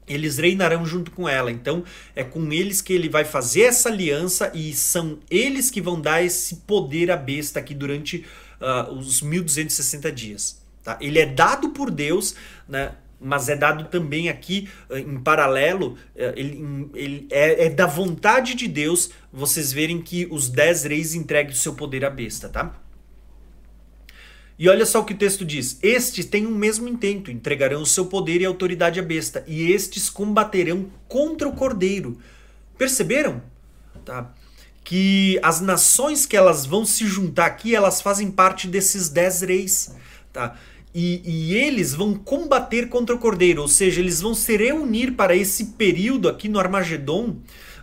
Eles 0.07 0.39
reinarão 0.39 0.87
junto 0.87 1.11
com 1.11 1.29
ela. 1.29 1.51
Então 1.51 1.85
é 2.17 2.25
com 2.25 2.51
eles 2.51 2.81
que 2.81 2.95
ele 2.95 3.11
vai 3.11 3.27
fazer 3.27 3.65
essa 3.65 3.91
aliança 3.91 4.51
e 4.55 4.73
são 4.73 5.19
eles 5.31 5.71
que 5.71 5.83
vão 5.83 6.01
dar 6.01 6.23
esse 6.25 6.57
poder 6.67 7.11
à 7.11 7.17
besta 7.17 7.61
aqui 7.61 7.75
durante 7.75 8.25
uh, 8.59 8.91
os 8.91 9.21
1260 9.21 10.11
dias. 10.13 10.63
Tá? 10.83 10.97
Ele 10.99 11.19
é 11.19 11.27
dado 11.27 11.71
por 11.71 11.91
Deus, 11.91 12.35
né? 12.67 12.95
Mas 13.21 13.49
é 13.49 13.57
dado 13.57 13.85
também 13.85 14.29
aqui 14.29 14.69
uh, 14.91 14.97
em 14.97 15.19
paralelo, 15.19 15.93
uh, 15.93 16.33
ele, 16.37 16.91
ele 16.95 17.29
é, 17.31 17.67
é, 17.67 17.71
da 17.71 17.87
vontade 17.87 18.55
de 18.55 18.69
Deus 18.69 19.11
vocês 19.33 19.73
verem 19.73 20.01
que 20.01 20.27
os 20.31 20.49
dez 20.49 20.85
reis 20.85 21.15
entreguem 21.15 21.53
o 21.53 21.57
seu 21.57 21.75
poder 21.75 22.05
à 22.05 22.11
besta, 22.11 22.49
tá? 22.49 22.75
E 24.59 24.69
olha 24.69 24.85
só 24.85 25.01
o 25.01 25.05
que 25.05 25.15
o 25.15 25.19
texto 25.19 25.45
diz: 25.45 25.79
Estes 25.83 26.27
têm 26.27 26.47
o 26.47 26.51
mesmo 26.51 26.89
intento, 26.89 27.31
entregarão 27.31 27.83
o 27.83 27.87
seu 27.87 28.07
poder 28.07 28.41
e 28.41 28.45
autoridade 28.45 28.99
à 28.99 29.03
besta, 29.03 29.45
e 29.47 29.71
estes 29.71 30.11
combaterão 30.11 30.91
contra 31.07 31.49
o 31.49 31.53
cordeiro. 31.53 32.19
Perceberam? 32.77 33.43
Tá? 34.05 34.33
que 34.89 35.39
as 35.43 35.61
nações 35.61 36.25
que 36.25 36.35
elas 36.35 36.65
vão 36.65 36.83
se 36.83 37.07
juntar 37.07 37.45
aqui, 37.45 37.75
elas 37.75 38.01
fazem 38.01 38.31
parte 38.31 38.67
desses 38.67 39.11
dez 39.11 39.43
reis, 39.43 39.95
tá? 40.33 40.57
E, 41.01 41.23
e, 41.25 41.55
eles 41.55 41.95
vão 41.95 42.13
combater 42.13 42.89
contra 42.89 43.15
o 43.15 43.21
cordeiro, 43.21 43.63
ou 43.63 43.69
seja, 43.69 44.01
eles 44.01 44.21
vão 44.21 44.35
se 44.35 44.57
reunir 44.57 45.13
para 45.13 45.37
esse 45.37 45.67
período 45.67 46.29
aqui 46.29 46.49
no 46.49 46.59
Armagedon, 46.59 47.37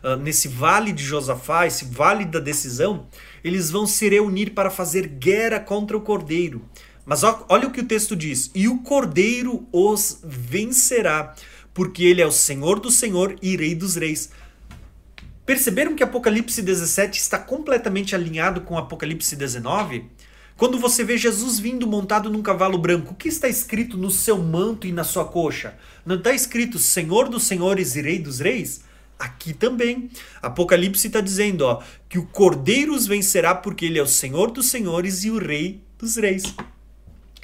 uh, 0.03 0.17
nesse 0.21 0.49
vale 0.49 0.91
de 0.91 1.01
Josafá, 1.01 1.65
esse 1.65 1.85
vale 1.85 2.25
da 2.25 2.41
decisão, 2.41 3.07
eles 3.41 3.71
vão 3.71 3.87
se 3.87 4.09
reunir 4.09 4.49
para 4.49 4.69
fazer 4.69 5.07
guerra 5.07 5.61
contra 5.61 5.95
o 5.95 6.01
cordeiro. 6.01 6.65
Mas 7.05 7.23
ó, 7.23 7.45
olha 7.47 7.69
o 7.69 7.71
que 7.71 7.79
o 7.79 7.87
texto 7.87 8.17
diz: 8.17 8.51
e 8.53 8.67
o 8.67 8.79
cordeiro 8.79 9.65
os 9.71 10.19
vencerá, 10.21 11.33
porque 11.73 12.03
ele 12.03 12.21
é 12.21 12.27
o 12.27 12.33
Senhor 12.33 12.81
do 12.81 12.91
Senhor 12.91 13.37
e 13.41 13.55
Rei 13.55 13.75
dos 13.75 13.95
Reis. 13.95 14.29
Perceberam 15.45 15.95
que 15.95 16.03
Apocalipse 16.03 16.61
17 16.61 17.17
está 17.17 17.39
completamente 17.39 18.13
alinhado 18.13 18.59
com 18.59 18.77
Apocalipse 18.77 19.37
19? 19.37 20.03
Quando 20.57 20.79
você 20.79 21.03
vê 21.03 21.17
Jesus 21.17 21.59
vindo 21.59 21.85
montado 21.85 22.29
num 22.29 22.41
cavalo 22.41 22.77
branco, 22.77 23.11
o 23.11 23.15
que 23.15 23.27
está 23.27 23.49
escrito 23.49 23.97
no 23.97 24.09
seu 24.09 24.37
manto 24.37 24.87
e 24.87 24.91
na 24.93 25.03
sua 25.03 25.25
coxa? 25.25 25.77
Não 26.05 26.15
está 26.15 26.33
escrito 26.33 26.79
Senhor 26.79 27.27
dos 27.27 27.43
Senhores 27.43 27.97
e 27.97 28.01
Rei 28.01 28.19
dos 28.19 28.39
Reis? 28.39 28.81
Aqui 29.19 29.53
também. 29.53 30.09
Apocalipse 30.41 31.07
está 31.07 31.19
dizendo 31.19 31.65
ó, 31.65 31.83
que 32.07 32.17
o 32.17 32.25
Cordeiro 32.25 32.95
os 32.95 33.05
vencerá 33.05 33.53
porque 33.53 33.85
ele 33.85 33.99
é 33.99 34.01
o 34.01 34.07
Senhor 34.07 34.49
dos 34.49 34.67
Senhores 34.67 35.25
e 35.25 35.29
o 35.29 35.37
Rei 35.37 35.81
dos 35.99 36.15
Reis. 36.15 36.43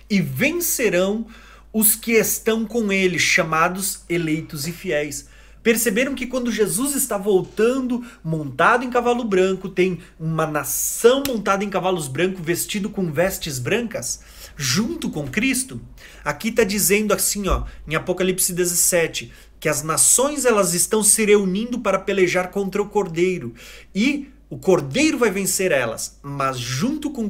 E 0.09 0.21
vencerão 0.21 1.27
os 1.73 1.95
que 1.95 2.13
estão 2.13 2.65
com 2.65 2.93
ele, 2.93 3.19
chamados 3.19 4.03
eleitos 4.07 4.67
e 4.67 4.71
fiéis. 4.71 5.27
Perceberam 5.63 6.15
que 6.15 6.25
quando 6.25 6.51
Jesus 6.51 6.95
está 6.95 7.17
voltando, 7.17 8.03
montado 8.23 8.83
em 8.83 8.89
cavalo 8.89 9.23
branco, 9.23 9.69
tem 9.69 9.99
uma 10.19 10.47
nação 10.47 11.23
montada 11.27 11.63
em 11.63 11.69
cavalos 11.69 12.07
brancos, 12.07 12.43
vestido 12.43 12.89
com 12.89 13.11
vestes 13.11 13.59
brancas, 13.59 14.21
junto 14.57 15.09
com 15.09 15.27
Cristo? 15.27 15.79
Aqui 16.25 16.49
está 16.49 16.63
dizendo 16.63 17.13
assim, 17.13 17.47
ó, 17.47 17.65
em 17.87 17.95
Apocalipse 17.95 18.53
17, 18.53 19.31
que 19.59 19.69
as 19.69 19.83
nações 19.83 20.45
elas 20.45 20.73
estão 20.73 21.03
se 21.03 21.23
reunindo 21.23 21.79
para 21.79 21.99
pelejar 21.99 22.49
contra 22.49 22.81
o 22.81 22.89
Cordeiro 22.89 23.53
e 23.93 24.29
o 24.49 24.57
Cordeiro 24.57 25.17
vai 25.17 25.31
vencer 25.31 25.71
elas, 25.71 26.19
mas 26.21 26.59
junto 26.59 27.09
com 27.09 27.23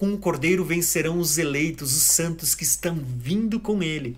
o 0.00 0.18
Cordeiro 0.18 0.64
vencerão 0.64 1.20
os 1.20 1.38
eleitos, 1.38 1.94
os 1.94 2.02
santos 2.02 2.56
que 2.56 2.64
estão 2.64 2.98
vindo 2.98 3.60
com 3.60 3.80
ele. 3.84 4.16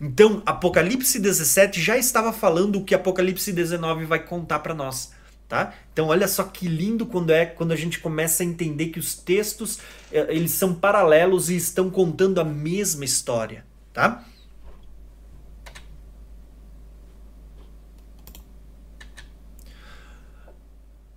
Então, 0.00 0.42
Apocalipse 0.44 1.18
17 1.18 1.80
já 1.80 1.96
estava 1.96 2.32
falando 2.32 2.76
o 2.76 2.84
que 2.84 2.94
Apocalipse 2.94 3.52
19 3.52 4.04
vai 4.04 4.24
contar 4.24 4.58
para 4.60 4.74
nós. 4.74 5.12
Tá? 5.48 5.74
Então 5.92 6.08
olha 6.08 6.26
só 6.26 6.42
que 6.42 6.66
lindo 6.66 7.06
quando 7.06 7.30
é 7.30 7.46
quando 7.46 7.70
a 7.70 7.76
gente 7.76 8.00
começa 8.00 8.42
a 8.42 8.46
entender 8.46 8.88
que 8.88 8.98
os 8.98 9.14
textos 9.14 9.78
eh, 10.10 10.26
eles 10.28 10.50
são 10.50 10.74
paralelos 10.74 11.48
e 11.48 11.54
estão 11.54 11.88
contando 11.88 12.40
a 12.40 12.44
mesma 12.44 13.04
história, 13.04 13.64
tá? 13.92 14.24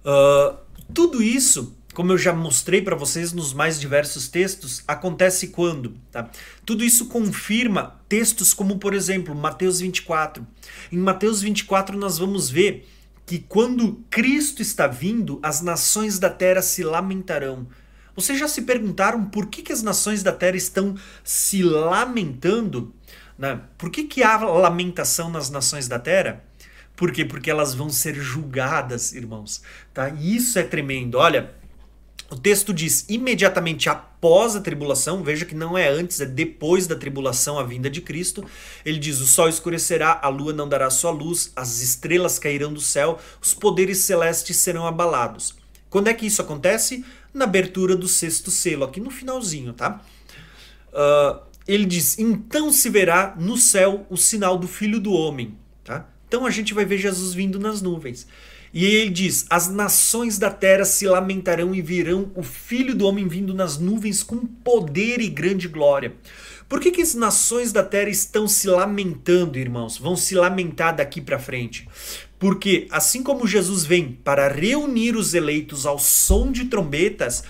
Uh, 0.06 0.58
tudo 0.94 1.24
isso 1.24 1.76
como 2.00 2.14
eu 2.14 2.18
já 2.18 2.32
mostrei 2.32 2.82
para 2.82 2.96
vocês 2.96 3.34
nos 3.34 3.54
mais 3.54 3.78
diversos 3.78 4.30
textos, 4.30 4.82
acontece 4.88 5.50
quando? 5.50 5.98
Tá? 6.10 6.30
Tudo 6.66 6.86
isso 6.86 7.08
confirma 7.08 8.00
textos 8.08 8.54
como, 8.54 8.80
por 8.80 8.94
exemplo, 8.94 9.36
Mateus 9.36 9.82
24. 9.82 10.48
Em 10.94 10.98
Mateus 10.98 11.42
24, 11.42 11.98
nós 11.98 12.18
vamos 12.18 12.50
ver 12.50 12.88
que 13.26 13.40
quando 13.40 14.02
Cristo 14.10 14.62
está 14.62 14.88
vindo, 14.88 15.42
as 15.44 15.60
nações 15.60 16.18
da 16.18 16.30
terra 16.30 16.62
se 16.62 16.84
lamentarão. 16.84 17.68
Vocês 18.16 18.40
já 18.40 18.48
se 18.48 18.62
perguntaram 18.62 19.26
por 19.26 19.48
que, 19.48 19.62
que 19.62 19.74
as 19.74 19.84
nações 19.84 20.24
da 20.24 20.32
terra 20.32 20.56
estão 20.56 20.96
se 21.22 21.62
lamentando? 21.62 22.96
Né? 23.38 23.60
Por 23.78 23.90
que, 23.90 24.06
que 24.06 24.24
há 24.24 24.38
lamentação 24.38 25.30
nas 25.30 25.50
nações 25.50 25.90
da 25.90 26.00
terra? 26.00 26.46
Por 26.96 27.12
quê? 27.12 27.26
Porque 27.26 27.52
elas 27.52 27.74
vão 27.74 27.90
ser 27.90 28.16
julgadas, 28.16 29.14
irmãos. 29.14 29.62
Tá? 29.94 30.08
E 30.10 30.38
isso 30.38 30.58
é 30.60 30.64
tremendo. 30.64 31.18
Olha, 31.18 31.59
o 32.32 32.36
texto 32.36 32.74
diz 32.74 33.06
imediatamente 33.10 33.90
após 33.90 34.56
a 34.56 34.62
tribulação, 34.62 35.24
veja 35.24 35.46
que 35.46 35.56
não 35.56 35.78
é 35.78 35.90
antes, 35.90 36.22
é 36.22 36.26
depois 36.26 36.86
da 36.86 36.96
tribulação 36.96 37.58
a 37.58 37.64
vinda 37.64 37.90
de 37.90 38.02
Cristo. 38.02 38.46
Ele 38.86 39.00
diz: 39.00 39.20
o 39.20 39.26
sol 39.26 39.50
escurecerá, 39.50 40.20
a 40.22 40.30
lua 40.30 40.54
não 40.54 40.70
dará 40.70 40.90
sua 40.90 41.10
luz, 41.10 41.52
as 41.56 41.82
estrelas 41.82 42.38
cairão 42.38 42.72
do 42.72 42.82
céu, 42.82 43.20
os 43.42 43.54
poderes 43.54 44.00
celestes 44.00 44.58
serão 44.58 44.86
abalados. 44.86 45.56
Quando 45.90 46.08
é 46.08 46.14
que 46.14 46.26
isso 46.26 46.42
acontece? 46.42 47.04
Na 47.34 47.46
abertura 47.46 47.96
do 47.96 48.08
sexto 48.08 48.52
selo, 48.52 48.84
aqui 48.84 49.00
no 49.00 49.10
finalzinho, 49.10 49.74
tá? 49.74 50.02
Uh, 50.90 51.42
ele 51.68 51.86
diz: 51.86 52.20
então 52.20 52.72
se 52.72 52.90
verá 52.90 53.36
no 53.40 53.58
céu 53.58 54.06
o 54.08 54.18
sinal 54.18 54.56
do 54.56 54.68
Filho 54.68 55.00
do 55.00 55.14
Homem, 55.14 55.58
tá? 55.84 56.08
Então 56.28 56.46
a 56.46 56.52
gente 56.52 56.76
vai 56.76 56.86
ver 56.86 57.00
Jesus 57.00 57.34
vindo 57.34 57.60
nas 57.60 57.82
nuvens. 57.82 58.28
E 58.74 58.86
ele 58.86 59.10
diz: 59.10 59.46
As 59.50 59.70
nações 59.70 60.38
da 60.38 60.50
terra 60.50 60.86
se 60.86 61.08
lamentarão 61.08 61.74
e 61.74 61.82
virão 61.82 62.32
o 62.36 62.44
filho 62.44 62.96
do 62.96 63.06
homem 63.06 63.28
vindo 63.28 63.54
nas 63.54 63.78
nuvens 63.78 64.24
com 64.24 64.38
poder 64.38 65.20
e 65.22 65.30
grande 65.30 65.68
glória. 65.68 66.14
Por 66.68 66.80
que, 66.80 66.92
que 66.92 67.02
as 67.02 67.16
nações 67.16 67.72
da 67.74 67.84
terra 67.84 68.12
estão 68.12 68.48
se 68.48 68.68
lamentando, 68.68 69.58
irmãos? 69.58 69.98
Vão 69.98 70.16
se 70.16 70.36
lamentar 70.36 70.96
daqui 70.96 71.20
para 71.20 71.40
frente. 71.40 71.88
Porque 72.38 72.88
assim 72.92 73.24
como 73.24 73.48
Jesus 73.48 73.84
vem 73.84 74.12
para 74.24 74.48
reunir 74.48 75.16
os 75.16 75.34
eleitos 75.34 75.88
ao 75.88 75.98
som 75.98 76.52
de 76.52 76.66
trombetas, 76.66 77.44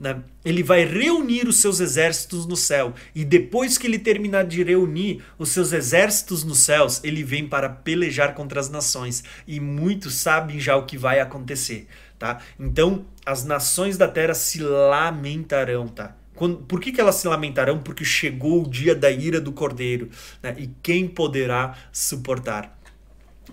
né? 0.00 0.22
Ele 0.42 0.62
vai 0.62 0.82
reunir 0.82 1.46
os 1.46 1.56
seus 1.56 1.78
exércitos 1.78 2.46
no 2.46 2.56
céu. 2.56 2.94
E 3.14 3.22
depois 3.22 3.76
que 3.76 3.86
ele 3.86 3.98
terminar 3.98 4.46
de 4.46 4.64
reunir 4.64 5.22
os 5.38 5.50
seus 5.50 5.72
exércitos 5.72 6.42
nos 6.42 6.60
céus, 6.60 7.04
ele 7.04 7.22
vem 7.22 7.46
para 7.46 7.68
pelejar 7.68 8.34
contra 8.34 8.58
as 8.58 8.70
nações. 8.70 9.22
E 9.46 9.60
muitos 9.60 10.14
sabem 10.14 10.58
já 10.58 10.74
o 10.74 10.86
que 10.86 10.96
vai 10.96 11.20
acontecer. 11.20 11.86
Tá? 12.18 12.40
Então, 12.58 13.04
as 13.26 13.44
nações 13.44 13.98
da 13.98 14.08
terra 14.08 14.32
se 14.32 14.60
lamentarão. 14.60 15.86
Tá? 15.86 16.16
Quando, 16.34 16.56
por 16.56 16.80
que, 16.80 16.92
que 16.92 17.00
elas 17.00 17.16
se 17.16 17.28
lamentarão? 17.28 17.78
Porque 17.78 18.04
chegou 18.04 18.62
o 18.62 18.70
dia 18.70 18.94
da 18.94 19.10
ira 19.10 19.38
do 19.38 19.52
cordeiro. 19.52 20.08
Né? 20.42 20.56
E 20.58 20.70
quem 20.82 21.06
poderá 21.06 21.76
suportar? 21.92 22.78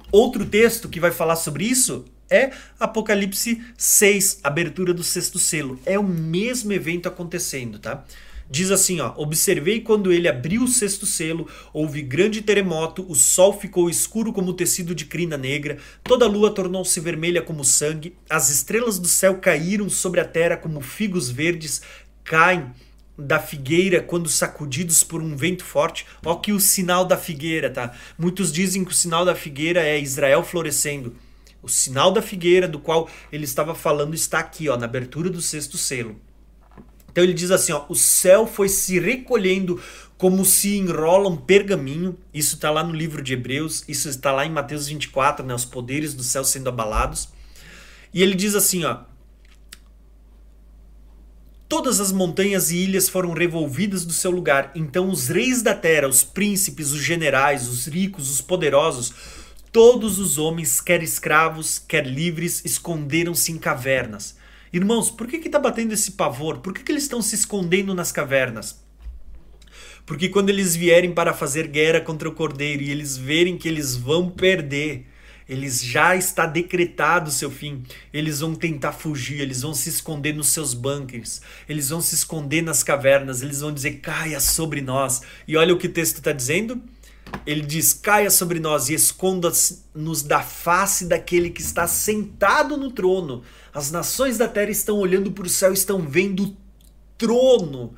Outro 0.09 0.45
texto 0.45 0.87
que 0.87 0.99
vai 0.99 1.11
falar 1.11 1.35
sobre 1.35 1.65
isso 1.65 2.05
é 2.29 2.51
Apocalipse 2.79 3.61
6, 3.77 4.39
abertura 4.43 4.93
do 4.93 5.03
sexto 5.03 5.39
selo. 5.39 5.79
É 5.85 5.97
o 5.97 6.03
mesmo 6.03 6.73
evento 6.73 7.07
acontecendo, 7.07 7.79
tá? 7.79 8.05
Diz 8.49 8.71
assim, 8.71 8.99
ó: 9.01 9.13
Observei 9.17 9.81
quando 9.81 10.11
ele 10.11 10.27
abriu 10.27 10.63
o 10.63 10.67
sexto 10.67 11.05
selo, 11.05 11.47
houve 11.73 12.01
grande 12.01 12.41
terremoto, 12.41 13.05
o 13.09 13.15
sol 13.15 13.59
ficou 13.59 13.89
escuro 13.89 14.31
como 14.31 14.53
tecido 14.53 14.95
de 14.95 15.05
crina 15.05 15.37
negra, 15.37 15.77
toda 16.03 16.25
a 16.25 16.29
lua 16.29 16.51
tornou-se 16.51 16.99
vermelha 16.99 17.41
como 17.41 17.65
sangue, 17.65 18.15
as 18.29 18.49
estrelas 18.49 18.97
do 18.99 19.07
céu 19.07 19.37
caíram 19.37 19.89
sobre 19.89 20.21
a 20.21 20.25
terra 20.25 20.55
como 20.55 20.79
figos 20.79 21.29
verdes 21.29 21.81
caem 22.23 22.71
da 23.17 23.39
figueira 23.39 24.01
quando 24.01 24.29
sacudidos 24.29 25.03
por 25.03 25.21
um 25.21 25.35
vento 25.35 25.65
forte. 25.65 26.05
Ó 26.23 26.35
que 26.35 26.53
o 26.53 26.59
sinal 26.59 27.03
da 27.03 27.17
figueira, 27.17 27.69
tá? 27.69 27.93
Muitos 28.17 28.51
dizem 28.51 28.85
que 28.85 28.91
o 28.91 28.95
sinal 28.95 29.25
da 29.25 29.35
figueira 29.35 29.81
é 29.81 29.99
Israel 29.99 30.43
florescendo. 30.43 31.15
O 31.67 31.69
sinal 31.69 32.11
da 32.11 32.21
figueira 32.21 32.67
do 32.67 32.79
qual 32.79 33.09
ele 33.31 33.43
estava 33.43 33.75
falando 33.75 34.15
está 34.15 34.39
aqui, 34.39 34.69
ó, 34.69 34.77
na 34.77 34.85
abertura 34.85 35.29
do 35.29 35.41
sexto 35.41 35.77
selo. 35.77 36.15
Então 37.11 37.23
ele 37.23 37.33
diz 37.33 37.51
assim, 37.51 37.73
ó, 37.73 37.85
o 37.89 37.95
céu 37.95 38.47
foi 38.47 38.69
se 38.69 38.99
recolhendo 38.99 39.81
como 40.17 40.45
se 40.45 40.77
enrola 40.77 41.27
um 41.27 41.35
pergaminho. 41.35 42.17
Isso 42.33 42.55
está 42.55 42.71
lá 42.71 42.83
no 42.83 42.93
livro 42.93 43.21
de 43.21 43.33
Hebreus, 43.33 43.83
isso 43.87 44.07
está 44.07 44.31
lá 44.31 44.45
em 44.45 44.49
Mateus 44.49 44.87
24, 44.87 45.45
né, 45.45 45.53
os 45.53 45.65
poderes 45.65 46.13
do 46.13 46.23
céu 46.23 46.43
sendo 46.45 46.69
abalados. 46.69 47.29
E 48.13 48.23
ele 48.23 48.33
diz 48.33 48.55
assim, 48.55 48.85
ó, 48.85 48.99
Todas 51.69 51.99
as 51.99 52.13
montanhas 52.13 52.71
e 52.71 52.77
ilhas 52.77 53.09
foram 53.09 53.33
revolvidas 53.33 54.05
do 54.05 54.13
seu 54.13 54.31
lugar. 54.31 54.71
Então 54.73 55.09
os 55.09 55.27
reis 55.27 55.61
da 55.61 55.75
terra, 55.75 56.07
os 56.07 56.23
príncipes, 56.23 56.91
os 56.91 57.01
generais, 57.01 57.67
os 57.67 57.87
ricos, 57.87 58.31
os 58.31 58.39
poderosos, 58.39 59.13
Todos 59.77 60.17
os 60.17 60.39
homens, 60.39 60.81
quer 60.81 61.03
escravos, 61.03 61.77
quer 61.77 62.03
livres, 62.07 62.65
esconderam-se 62.65 63.51
em 63.51 63.59
cavernas. 63.59 64.35
Irmãos, 64.73 65.11
por 65.11 65.27
que 65.27 65.35
está 65.35 65.59
batendo 65.59 65.93
esse 65.93 66.13
pavor? 66.13 66.61
Por 66.61 66.73
que, 66.73 66.81
que 66.81 66.91
eles 66.91 67.03
estão 67.03 67.21
se 67.21 67.35
escondendo 67.35 67.93
nas 67.93 68.11
cavernas? 68.11 68.83
Porque 70.03 70.29
quando 70.29 70.49
eles 70.49 70.75
vierem 70.75 71.13
para 71.13 71.31
fazer 71.31 71.67
guerra 71.67 72.01
contra 72.01 72.27
o 72.27 72.31
cordeiro 72.31 72.81
e 72.81 72.89
eles 72.89 73.17
verem 73.17 73.55
que 73.55 73.67
eles 73.67 73.95
vão 73.95 74.31
perder, 74.31 75.05
eles 75.47 75.83
já 75.83 76.15
está 76.15 76.47
decretado 76.47 77.29
o 77.29 77.31
seu 77.31 77.51
fim. 77.51 77.83
Eles 78.11 78.39
vão 78.39 78.55
tentar 78.55 78.93
fugir, 78.93 79.41
eles 79.41 79.61
vão 79.61 79.75
se 79.75 79.89
esconder 79.89 80.33
nos 80.33 80.47
seus 80.47 80.73
bunkers, 80.73 81.39
eles 81.69 81.89
vão 81.89 82.01
se 82.01 82.15
esconder 82.15 82.63
nas 82.63 82.81
cavernas, 82.81 83.43
eles 83.43 83.61
vão 83.61 83.71
dizer: 83.71 83.99
caia 83.99 84.39
sobre 84.39 84.81
nós. 84.81 85.21
E 85.47 85.55
olha 85.55 85.71
o 85.71 85.77
que 85.77 85.85
o 85.85 85.93
texto 85.93 86.17
está 86.17 86.31
dizendo 86.31 86.81
ele 87.45 87.61
diz: 87.61 87.93
caia 87.93 88.29
sobre 88.29 88.59
nós 88.59 88.89
e 88.89 88.93
esconda-nos 88.93 90.21
da 90.21 90.41
face 90.41 91.05
daquele 91.05 91.49
que 91.49 91.61
está 91.61 91.87
sentado 91.87 92.75
no 92.77 92.91
trono. 92.91 93.43
As 93.73 93.91
nações 93.91 94.37
da 94.37 94.47
terra 94.47 94.71
estão 94.71 94.97
olhando 94.97 95.31
para 95.31 95.45
o 95.45 95.49
céu, 95.49 95.71
estão 95.71 96.01
vendo 96.01 96.55
trono. 97.17 97.93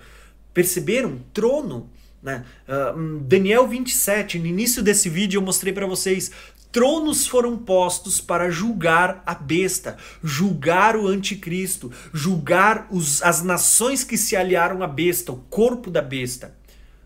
Perceberam? 0.54 1.20
Trono. 1.34 1.90
Né? 2.22 2.46
Uh, 2.68 3.20
Daniel 3.22 3.68
27, 3.68 4.40
no 4.40 4.46
início 4.46 4.84
desse 4.84 5.10
vídeo 5.10 5.38
eu 5.38 5.42
mostrei 5.42 5.74
para 5.74 5.88
vocês. 5.88 6.32
Tronos 6.72 7.26
foram 7.26 7.58
postos 7.58 8.22
para 8.22 8.52
julgar 8.52 9.24
a 9.26 9.34
besta, 9.34 9.98
julgar 10.24 10.96
o 10.96 11.08
anticristo, 11.08 11.92
julgar 12.14 12.88
os, 12.92 13.24
as 13.24 13.42
nações 13.42 14.04
que 14.04 14.16
se 14.16 14.36
aliaram 14.36 14.84
à 14.84 14.88
besta, 14.88 15.32
o 15.32 15.38
corpo 15.50 15.90
da 15.90 16.02
besta. 16.02 16.59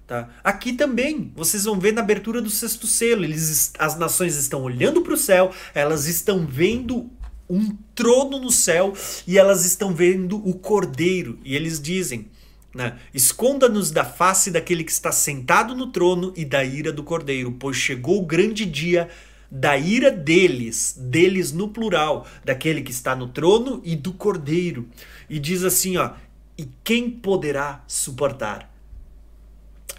Tá? 0.05 0.29
Aqui 0.43 0.73
também, 0.73 1.31
vocês 1.35 1.63
vão 1.63 1.79
ver 1.79 1.93
na 1.93 2.01
abertura 2.01 2.41
do 2.41 2.49
sexto 2.49 2.85
selo, 2.85 3.23
eles, 3.23 3.71
as 3.79 3.97
nações 3.97 4.35
estão 4.35 4.61
olhando 4.61 5.01
para 5.01 5.13
o 5.13 5.17
céu, 5.17 5.51
elas 5.73 6.07
estão 6.07 6.45
vendo 6.45 7.09
um 7.49 7.75
trono 7.95 8.39
no 8.39 8.51
céu 8.51 8.93
e 9.25 9.37
elas 9.37 9.65
estão 9.65 9.93
vendo 9.93 10.37
o 10.47 10.53
cordeiro. 10.55 11.39
E 11.45 11.55
eles 11.55 11.79
dizem: 11.81 12.27
né, 12.73 12.97
Esconda-nos 13.13 13.91
da 13.91 14.03
face 14.03 14.51
daquele 14.51 14.83
que 14.83 14.91
está 14.91 15.11
sentado 15.11 15.73
no 15.75 15.87
trono 15.87 16.33
e 16.35 16.43
da 16.43 16.63
ira 16.63 16.91
do 16.91 17.03
cordeiro, 17.03 17.53
pois 17.53 17.77
chegou 17.77 18.21
o 18.21 18.25
grande 18.25 18.65
dia 18.65 19.09
da 19.49 19.77
ira 19.77 20.09
deles, 20.09 20.95
deles 20.97 21.51
no 21.51 21.69
plural, 21.69 22.27
daquele 22.43 22.81
que 22.81 22.91
está 22.91 23.15
no 23.15 23.27
trono 23.27 23.81
e 23.85 23.95
do 23.95 24.11
cordeiro. 24.11 24.87
E 25.29 25.39
diz 25.39 25.63
assim: 25.63 25.95
ó, 25.95 26.11
e 26.57 26.67
quem 26.83 27.09
poderá 27.09 27.83
suportar? 27.87 28.72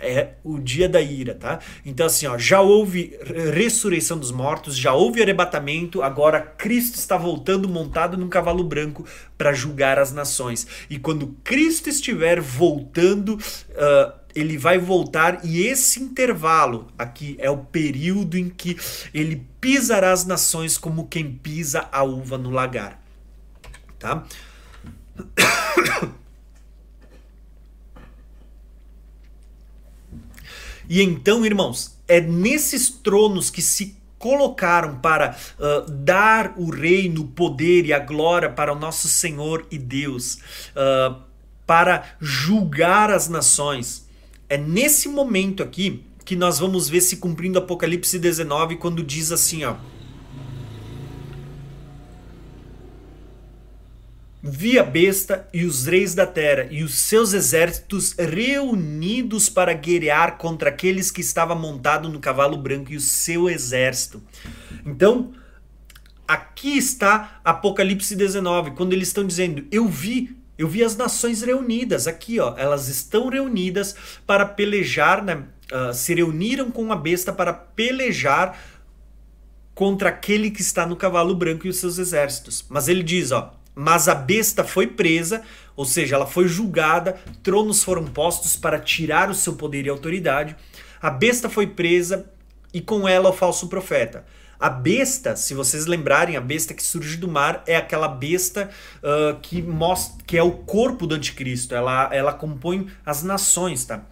É 0.05 0.37
o 0.45 0.59
dia 0.59 0.89
da 0.89 1.01
ira, 1.01 1.35
tá? 1.35 1.59
Então 1.85 2.07
assim, 2.07 2.27
ó, 2.27 2.37
já 2.39 2.61
houve 2.61 3.19
ressurreição 3.53 4.19
dos 4.19 4.31
mortos, 4.31 4.77
já 4.77 4.93
houve 4.93 5.23
arrebatamento, 5.23 6.03
agora 6.03 6.41
Cristo 6.41 6.97
está 6.97 7.17
voltando 7.17 7.69
montado 7.69 8.17
num 8.17 8.29
cavalo 8.29 8.63
branco 8.63 9.05
para 9.37 9.53
julgar 9.53 9.99
as 9.99 10.13
nações. 10.13 10.67
E 10.89 10.99
quando 10.99 11.37
Cristo 11.43 11.89
estiver 11.89 12.41
voltando, 12.41 13.35
uh, 13.35 14.25
ele 14.35 14.59
vai 14.59 14.79
voltar 14.79 15.45
e 15.45 15.67
esse 15.67 16.03
intervalo 16.03 16.89
aqui 16.99 17.37
é 17.39 17.49
o 17.49 17.59
período 17.59 18.37
em 18.37 18.49
que 18.49 18.77
ele 19.13 19.47
pisará 19.61 20.13
as 20.13 20.25
nações 20.25 20.77
como 20.77 21.07
quem 21.07 21.33
pisa 21.33 21.89
a 21.93 22.03
uva 22.03 22.37
no 22.37 22.51
lagar, 22.51 23.01
tá? 23.99 24.25
E 30.89 31.03
então, 31.03 31.45
irmãos, 31.45 31.99
é 32.07 32.21
nesses 32.21 32.91
tronos 32.91 33.51
que 33.51 33.63
se 33.63 33.97
colocaram 34.19 34.97
para 35.01 35.37
uh, 35.59 35.91
dar 35.91 36.55
o 36.57 36.71
reino, 36.71 37.23
o 37.23 37.29
poder 37.29 37.85
e 37.85 37.93
a 37.93 37.99
glória 37.99 38.49
para 38.49 38.73
o 38.73 38.79
nosso 38.79 39.07
Senhor 39.07 39.67
e 39.71 39.77
Deus, 39.77 40.39
uh, 40.75 41.17
para 41.67 42.17
julgar 42.21 43.11
as 43.11 43.29
nações. 43.29 44.09
É 44.49 44.57
nesse 44.57 45.09
momento 45.09 45.63
aqui 45.63 46.05
que 46.25 46.35
nós 46.37 46.59
vamos 46.59 46.89
ver 46.89 47.03
se 47.03 47.19
cumprindo 47.19 47.59
Apocalipse 47.59 48.19
19, 48.19 48.77
quando 48.77 49.03
diz 49.03 49.31
assim, 49.31 49.65
ó. 49.65 49.77
Vi 54.47 54.79
a 54.79 54.83
besta 54.83 55.49
e 55.55 55.65
os 55.65 55.87
reis 55.87 56.15
da 56.15 56.27
terra 56.27 56.69
e 56.71 56.83
os 56.83 56.95
seus 56.97 57.33
exércitos 57.33 58.13
reunidos 58.13 59.49
para 59.49 59.73
guerrear 59.73 60.37
contra 60.37 60.69
aqueles 60.69 61.11
que 61.11 61.23
estavam 61.23 61.59
montados 61.59 62.13
no 62.13 62.21
cavalo 62.21 62.59
branco 62.59 62.93
e 62.93 62.97
o 62.97 63.01
seu 63.01 63.49
exército. 63.49 64.23
Então, 64.85 65.33
aqui 66.29 66.77
está 66.77 67.41
Apocalipse 67.43 68.15
19, 68.15 68.73
quando 68.73 68.93
eles 68.93 69.09
estão 69.09 69.27
dizendo: 69.27 69.65
Eu 69.73 69.89
vi, 69.89 70.37
eu 70.59 70.69
vi 70.69 70.85
as 70.85 70.95
nações 70.95 71.41
reunidas. 71.41 72.07
Aqui, 72.07 72.39
ó, 72.39 72.55
elas 72.59 72.89
estão 72.89 73.31
reunidas 73.31 73.97
para 74.27 74.45
pelejar, 74.45 75.25
né? 75.25 75.43
Uh, 75.73 75.95
se 75.95 76.13
reuniram 76.13 76.71
com 76.71 76.93
a 76.93 76.97
besta 76.97 77.33
para 77.33 77.55
pelejar 77.55 78.59
contra 79.75 80.11
aquele 80.11 80.51
que 80.51 80.61
está 80.61 80.87
no 80.87 80.97
cavalo 80.97 81.35
branco 81.35 81.67
e 81.67 81.71
os 81.71 81.79
seus 81.79 81.97
exércitos. 81.97 82.67
Mas 82.69 82.89
ele 82.89 83.03
diz, 83.03 83.33
ó, 83.33 83.59
mas 83.75 84.09
a 84.09 84.15
besta 84.15 84.63
foi 84.63 84.87
presa, 84.87 85.43
ou 85.77 85.85
seja, 85.85 86.15
ela 86.15 86.27
foi 86.27 86.47
julgada, 86.47 87.21
tronos 87.43 87.83
foram 87.83 88.05
postos 88.05 88.57
para 88.57 88.79
tirar 88.79 89.31
o 89.31 89.35
seu 89.35 89.55
poder 89.55 89.87
e 89.87 89.89
autoridade. 89.89 90.57
A 91.03 91.11
besta 91.11 91.51
foi 91.51 91.67
presa 91.67 92.31
e 92.73 92.81
com 92.81 93.09
ela 93.09 93.31
o 93.31 93.33
falso 93.33 93.69
profeta. 93.69 94.25
A 94.59 94.71
besta, 94.71 95.37
se 95.37 95.53
vocês 95.53 95.85
lembrarem, 95.85 96.37
a 96.37 96.41
besta 96.41 96.73
que 96.73 96.83
surge 96.83 97.17
do 97.17 97.29
mar 97.29 97.63
é 97.67 97.77
aquela 97.77 98.09
besta 98.09 98.71
uh, 99.03 99.39
que 99.41 99.61
mostra 99.61 100.25
que 100.27 100.39
é 100.39 100.43
o 100.43 100.53
corpo 100.53 101.07
do 101.07 101.15
anticristo. 101.15 101.75
Ela, 101.75 102.09
ela 102.13 102.33
compõe 102.33 102.89
as 103.05 103.23
nações, 103.23 103.85
tá? 103.85 104.05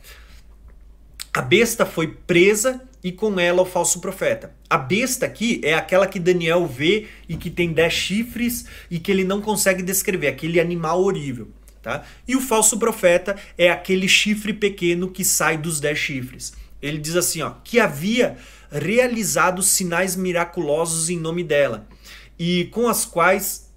A 1.32 1.40
besta 1.40 1.86
foi 1.86 2.08
presa 2.08 2.82
e 3.02 3.10
com 3.10 3.38
ela 3.38 3.62
o 3.62 3.66
falso 3.66 4.00
profeta. 4.00 4.54
A 4.70 4.78
besta 4.78 5.26
aqui 5.26 5.60
é 5.64 5.74
aquela 5.74 6.06
que 6.06 6.20
Daniel 6.20 6.66
vê 6.66 7.06
e 7.28 7.36
que 7.36 7.50
tem 7.50 7.72
dez 7.72 7.92
chifres 7.92 8.66
e 8.90 8.98
que 8.98 9.10
ele 9.10 9.24
não 9.24 9.40
consegue 9.40 9.82
descrever, 9.82 10.28
aquele 10.28 10.60
animal 10.60 11.02
horrível. 11.02 11.48
Tá? 11.82 12.04
E 12.28 12.36
o 12.36 12.40
falso 12.40 12.78
profeta 12.78 13.36
é 13.58 13.68
aquele 13.68 14.08
chifre 14.08 14.52
pequeno 14.52 15.10
que 15.10 15.24
sai 15.24 15.56
dos 15.56 15.80
dez 15.80 15.98
chifres. 15.98 16.52
Ele 16.80 16.98
diz 16.98 17.16
assim, 17.16 17.42
ó, 17.42 17.54
que 17.64 17.80
havia 17.80 18.36
realizado 18.70 19.62
sinais 19.62 20.14
miraculosos 20.14 21.10
em 21.10 21.18
nome 21.18 21.42
dela 21.42 21.86
e 22.38 22.66
com 22.66 22.88
as 22.88 23.04
quais 23.04 23.70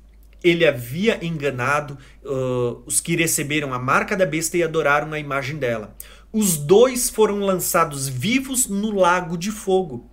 ele 0.43 0.65
havia 0.65 1.25
enganado 1.25 1.97
uh, 2.23 2.83
os 2.85 3.01
que 3.01 3.15
receberam 3.15 3.73
a 3.73 3.79
marca 3.79 4.15
da 4.15 4.25
besta 4.25 4.55
e 4.55 4.63
adoraram 4.63 5.11
a 5.11 5.19
imagem 5.19 5.57
dela. 5.57 5.95
Os 6.35 6.57
dois 6.57 7.09
foram 7.09 7.39
lançados 7.39 8.09
vivos 8.09 8.67
no 8.67 8.91
lago 8.91 9.37
de 9.37 9.51
fogo. 9.51 10.05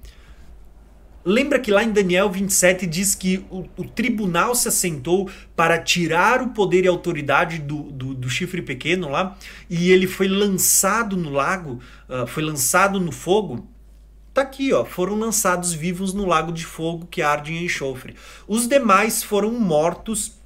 Lembra 1.25 1.59
que 1.59 1.73
lá 1.73 1.83
em 1.83 1.91
Daniel 1.91 2.31
27 2.31 2.87
diz 2.87 3.17
que 3.17 3.45
o, 3.51 3.65
o 3.77 3.85
tribunal 3.85 4.55
se 4.55 4.69
assentou 4.69 5.29
para 5.57 5.83
tirar 5.83 6.41
o 6.41 6.51
poder 6.51 6.85
e 6.85 6.87
autoridade 6.87 7.59
do, 7.59 7.91
do, 7.91 8.15
do, 8.15 8.31
chifre 8.31 8.63
pequeno 8.63 9.09
lá, 9.09 9.37
e 9.69 9.91
ele 9.91 10.07
foi 10.07 10.29
lançado 10.29 11.17
no 11.17 11.31
lago, 11.31 11.81
uh, 12.09 12.25
foi 12.29 12.45
lançado 12.45 13.01
no 13.01 13.11
fogo? 13.11 13.67
Tá 14.33 14.43
aqui, 14.43 14.73
ó, 14.73 14.85
foram 14.85 15.17
lançados 15.17 15.73
vivos 15.73 16.15
no 16.15 16.25
lago 16.25 16.53
de 16.53 16.65
fogo 16.65 17.05
que 17.11 17.21
arde 17.21 17.53
em 17.53 17.65
enxofre. 17.65 18.15
Os 18.47 18.69
demais 18.69 19.25
foram 19.25 19.51
mortos 19.59 20.41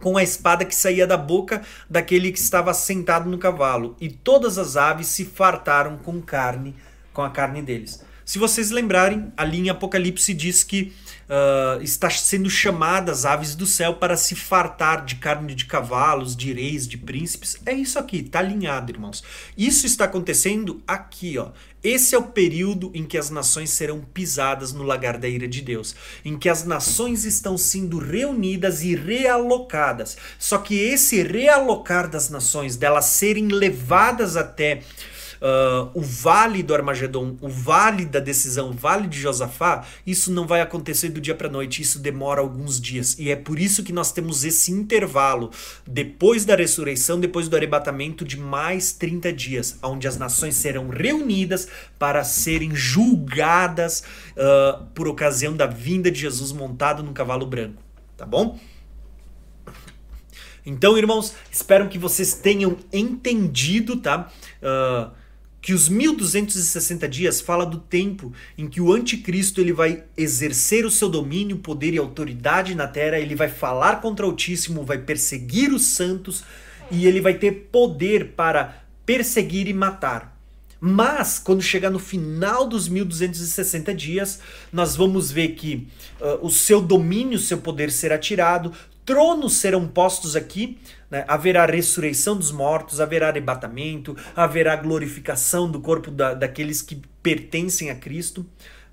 com 0.00 0.16
a 0.16 0.22
espada 0.22 0.64
que 0.64 0.74
saía 0.74 1.06
da 1.06 1.16
boca 1.16 1.62
daquele 1.88 2.32
que 2.32 2.38
estava 2.38 2.72
sentado 2.74 3.28
no 3.28 3.38
cavalo, 3.38 3.96
e 4.00 4.08
todas 4.08 4.58
as 4.58 4.76
aves 4.76 5.06
se 5.08 5.24
fartaram 5.24 5.98
com 5.98 6.20
carne, 6.20 6.74
com 7.12 7.22
a 7.22 7.30
carne 7.30 7.62
deles. 7.62 8.02
Se 8.24 8.38
vocês 8.38 8.70
lembrarem, 8.70 9.32
ali 9.36 9.58
em 9.58 9.70
Apocalipse 9.70 10.34
diz 10.34 10.62
que 10.62 10.92
uh, 11.28 11.82
está 11.82 12.08
sendo 12.10 12.48
chamadas 12.48 13.24
aves 13.24 13.54
do 13.54 13.66
céu 13.66 13.94
para 13.94 14.16
se 14.16 14.34
fartar 14.34 15.04
de 15.04 15.16
carne 15.16 15.54
de 15.54 15.66
cavalos, 15.66 16.34
de 16.34 16.52
reis, 16.52 16.88
de 16.88 16.96
príncipes. 16.96 17.56
É 17.66 17.72
isso 17.72 17.98
aqui, 17.98 18.18
está 18.18 18.38
alinhado, 18.40 18.90
irmãos. 18.90 19.22
Isso 19.56 19.86
está 19.86 20.04
acontecendo 20.04 20.82
aqui, 20.86 21.38
ó. 21.38 21.50
Esse 21.82 22.16
é 22.16 22.18
o 22.18 22.24
período 22.24 22.90
em 22.92 23.04
que 23.04 23.16
as 23.16 23.30
nações 23.30 23.70
serão 23.70 24.00
pisadas 24.00 24.72
no 24.72 24.82
lagar 24.82 25.16
da 25.16 25.28
ira 25.28 25.46
de 25.46 25.62
Deus, 25.62 25.94
em 26.24 26.36
que 26.36 26.48
as 26.48 26.64
nações 26.64 27.24
estão 27.24 27.56
sendo 27.56 27.98
reunidas 27.98 28.82
e 28.82 28.96
realocadas. 28.96 30.16
Só 30.40 30.58
que 30.58 30.76
esse 30.76 31.22
realocar 31.22 32.10
das 32.10 32.30
nações, 32.30 32.76
delas 32.76 33.04
serem 33.04 33.46
levadas 33.46 34.36
até 34.36 34.82
uh, 35.40 35.90
o 35.94 36.00
vale 36.00 36.62
do 36.62 36.74
Armagedon, 36.74 37.36
o 37.40 37.48
vale 37.48 38.04
da 38.04 38.20
decisão, 38.20 38.70
o 38.70 38.72
vale 38.72 39.06
de 39.06 39.20
Josafá, 39.20 39.84
isso 40.06 40.32
não 40.32 40.46
vai 40.46 40.60
acontecer 40.60 41.08
do 41.08 41.20
dia 41.20 41.34
para 41.34 41.48
noite, 41.48 41.82
isso 41.82 41.98
demora 41.98 42.40
alguns 42.40 42.80
dias. 42.80 43.16
E 43.18 43.30
é 43.30 43.36
por 43.36 43.58
isso 43.58 43.82
que 43.82 43.92
nós 43.92 44.12
temos 44.12 44.44
esse 44.44 44.70
intervalo 44.70 45.50
depois 45.86 46.44
da 46.44 46.54
ressurreição, 46.54 47.20
depois 47.20 47.48
do 47.48 47.56
arrebatamento 47.56 48.24
de 48.24 48.38
mais 48.38 48.92
30 48.92 49.32
dias, 49.32 49.78
onde 49.82 50.06
as 50.06 50.16
nações 50.16 50.56
serão 50.56 50.88
reunidas 50.88 51.68
para 51.98 52.24
serem 52.24 52.74
julgadas 52.74 54.02
uh, 54.32 54.84
por 54.94 55.08
ocasião 55.08 55.56
da 55.56 55.66
vinda 55.66 56.10
de 56.10 56.20
Jesus 56.20 56.52
montado 56.52 57.02
num 57.02 57.12
cavalo 57.12 57.46
branco. 57.46 57.82
Tá 58.16 58.26
bom? 58.26 58.58
Então, 60.68 60.98
irmãos, 60.98 61.34
espero 61.50 61.88
que 61.88 61.98
vocês 61.98 62.34
tenham 62.34 62.76
entendido, 62.92 63.96
tá? 63.96 64.30
Uh, 64.60 65.10
que 65.68 65.74
os 65.74 65.86
1260 65.86 67.06
dias 67.06 67.42
fala 67.42 67.66
do 67.66 67.76
tempo 67.76 68.32
em 68.56 68.66
que 68.66 68.80
o 68.80 68.90
anticristo 68.90 69.60
ele 69.60 69.70
vai 69.70 70.02
exercer 70.16 70.86
o 70.86 70.90
seu 70.90 71.10
domínio, 71.10 71.58
poder 71.58 71.92
e 71.92 71.98
autoridade 71.98 72.74
na 72.74 72.88
terra, 72.88 73.18
ele 73.18 73.34
vai 73.34 73.50
falar 73.50 74.00
contra 74.00 74.24
o 74.24 74.30
Altíssimo, 74.30 74.82
vai 74.82 74.96
perseguir 74.96 75.70
os 75.70 75.82
santos 75.82 76.42
e 76.90 77.06
ele 77.06 77.20
vai 77.20 77.34
ter 77.34 77.68
poder 77.70 78.28
para 78.28 78.82
perseguir 79.04 79.68
e 79.68 79.74
matar. 79.74 80.37
Mas, 80.80 81.38
quando 81.38 81.60
chegar 81.60 81.90
no 81.90 81.98
final 81.98 82.66
dos 82.66 82.88
1260 82.88 83.92
dias, 83.94 84.40
nós 84.72 84.94
vamos 84.94 85.30
ver 85.30 85.48
que 85.48 85.88
uh, 86.20 86.46
o 86.46 86.50
seu 86.50 86.80
domínio, 86.80 87.38
seu 87.38 87.58
poder 87.58 87.90
será 87.90 88.16
tirado, 88.16 88.72
tronos 89.04 89.54
serão 89.54 89.88
postos 89.88 90.36
aqui, 90.36 90.78
né? 91.10 91.24
haverá 91.26 91.64
ressurreição 91.66 92.36
dos 92.36 92.52
mortos, 92.52 93.00
haverá 93.00 93.28
arrebatamento, 93.28 94.16
haverá 94.36 94.76
glorificação 94.76 95.70
do 95.70 95.80
corpo 95.80 96.10
da, 96.10 96.34
daqueles 96.34 96.82
que 96.82 97.00
pertencem 97.22 97.90
a 97.90 97.94
Cristo. 97.94 98.46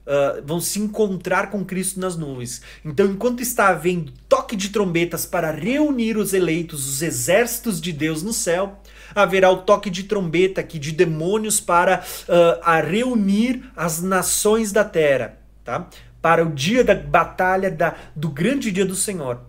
Uh, 0.06 0.45
vão 0.45 0.62
se 0.62 0.80
encontrar 0.80 1.49
com 1.49 1.66
Cristo 1.66 1.99
nas 1.99 2.16
nuvens. 2.16 2.62
Então, 2.86 3.07
enquanto 3.07 3.41
está 3.41 3.70
havendo 3.70 4.14
toque 4.30 4.56
de 4.56 4.70
trombetas 4.70 5.26
para 5.26 5.49
reunir 5.49 6.16
os 6.16 6.32
eleitos, 6.32 6.88
os 6.88 7.02
exércitos 7.02 7.82
de 7.82 7.91
Deus 7.91 8.22
no 8.22 8.32
céu, 8.32 8.80
haverá 9.16 9.50
o 9.50 9.62
toque 9.62 9.90
de 9.90 10.04
trombeta 10.04 10.62
aqui 10.62 10.78
de 10.78 10.92
demônios 10.92 11.60
para 11.60 12.04
uh, 12.28 12.60
a 12.62 12.82
reunir 12.82 13.64
as 13.76 14.02
nações 14.02 14.72
da 14.72 14.84
terra, 14.84 15.38
tá? 15.64 15.88
Para 16.22 16.44
o 16.44 16.52
dia 16.52 16.84
da 16.84 16.94
batalha 16.94 17.72
da, 17.72 17.96
do 18.16 18.30
grande 18.30 18.72
dia 18.72 18.86
do 18.86 18.96
Senhor. 18.96 19.40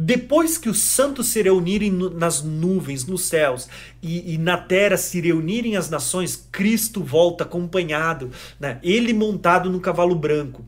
Depois 0.00 0.56
que 0.56 0.68
os 0.68 0.80
santos 0.80 1.26
se 1.26 1.42
reunirem 1.42 1.90
nas 1.90 2.40
nuvens, 2.40 3.04
nos 3.04 3.22
céus, 3.22 3.68
e, 4.00 4.34
e, 4.34 4.38
na 4.38 4.56
terra 4.56 4.96
se 4.96 5.20
reunirem 5.20 5.76
as 5.76 5.90
nações, 5.90 6.48
Cristo 6.52 7.02
volta 7.02 7.42
acompanhado, 7.42 8.30
né? 8.60 8.78
ele 8.80 9.12
montado 9.12 9.68
no 9.68 9.80
cavalo 9.80 10.14
branco. 10.14 10.64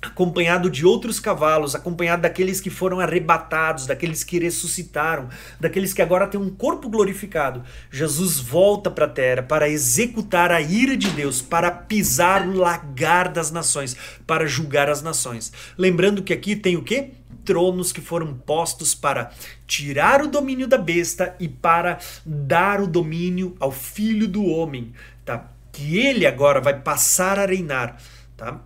Acompanhado 0.00 0.70
de 0.70 0.86
outros 0.86 1.18
cavalos, 1.18 1.74
acompanhado 1.74 2.22
daqueles 2.22 2.60
que 2.60 2.70
foram 2.70 3.00
arrebatados, 3.00 3.86
daqueles 3.86 4.22
que 4.22 4.38
ressuscitaram, 4.38 5.28
daqueles 5.58 5.92
que 5.92 6.00
agora 6.00 6.26
têm 6.26 6.40
um 6.40 6.50
corpo 6.50 6.88
glorificado. 6.88 7.64
Jesus 7.90 8.38
volta 8.38 8.90
para 8.90 9.06
a 9.06 9.10
terra 9.10 9.42
para 9.42 9.68
executar 9.68 10.52
a 10.52 10.60
ira 10.60 10.96
de 10.96 11.10
Deus, 11.10 11.42
para 11.42 11.70
pisar 11.70 12.46
o 12.46 12.56
lagar 12.56 13.28
das 13.28 13.50
nações, 13.50 13.96
para 14.26 14.46
julgar 14.46 14.88
as 14.88 15.02
nações. 15.02 15.52
Lembrando 15.76 16.22
que 16.22 16.32
aqui 16.32 16.54
tem 16.54 16.76
o 16.76 16.84
quê? 16.84 17.12
Tronos 17.44 17.90
que 17.90 18.00
foram 18.00 18.34
postos 18.34 18.94
para 18.94 19.32
tirar 19.66 20.22
o 20.22 20.28
domínio 20.28 20.68
da 20.68 20.78
besta 20.78 21.34
e 21.40 21.48
para 21.48 21.98
dar 22.24 22.80
o 22.80 22.86
domínio 22.86 23.56
ao 23.58 23.72
filho 23.72 24.28
do 24.28 24.44
homem, 24.44 24.92
tá? 25.24 25.48
Que 25.72 25.98
ele 25.98 26.26
agora 26.26 26.60
vai 26.60 26.78
passar 26.78 27.38
a 27.38 27.46
reinar, 27.46 27.96
tá? 28.36 28.60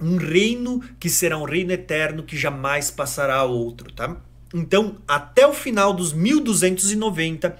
Um 0.00 0.16
reino 0.16 0.80
que 1.00 1.08
será 1.08 1.38
um 1.38 1.44
reino 1.44 1.72
eterno 1.72 2.22
que 2.22 2.36
jamais 2.36 2.90
passará 2.90 3.36
a 3.36 3.44
outro, 3.44 3.92
tá? 3.92 4.16
Então, 4.54 4.96
até 5.06 5.46
o 5.46 5.52
final 5.52 5.92
dos 5.92 6.12
1290, 6.12 7.56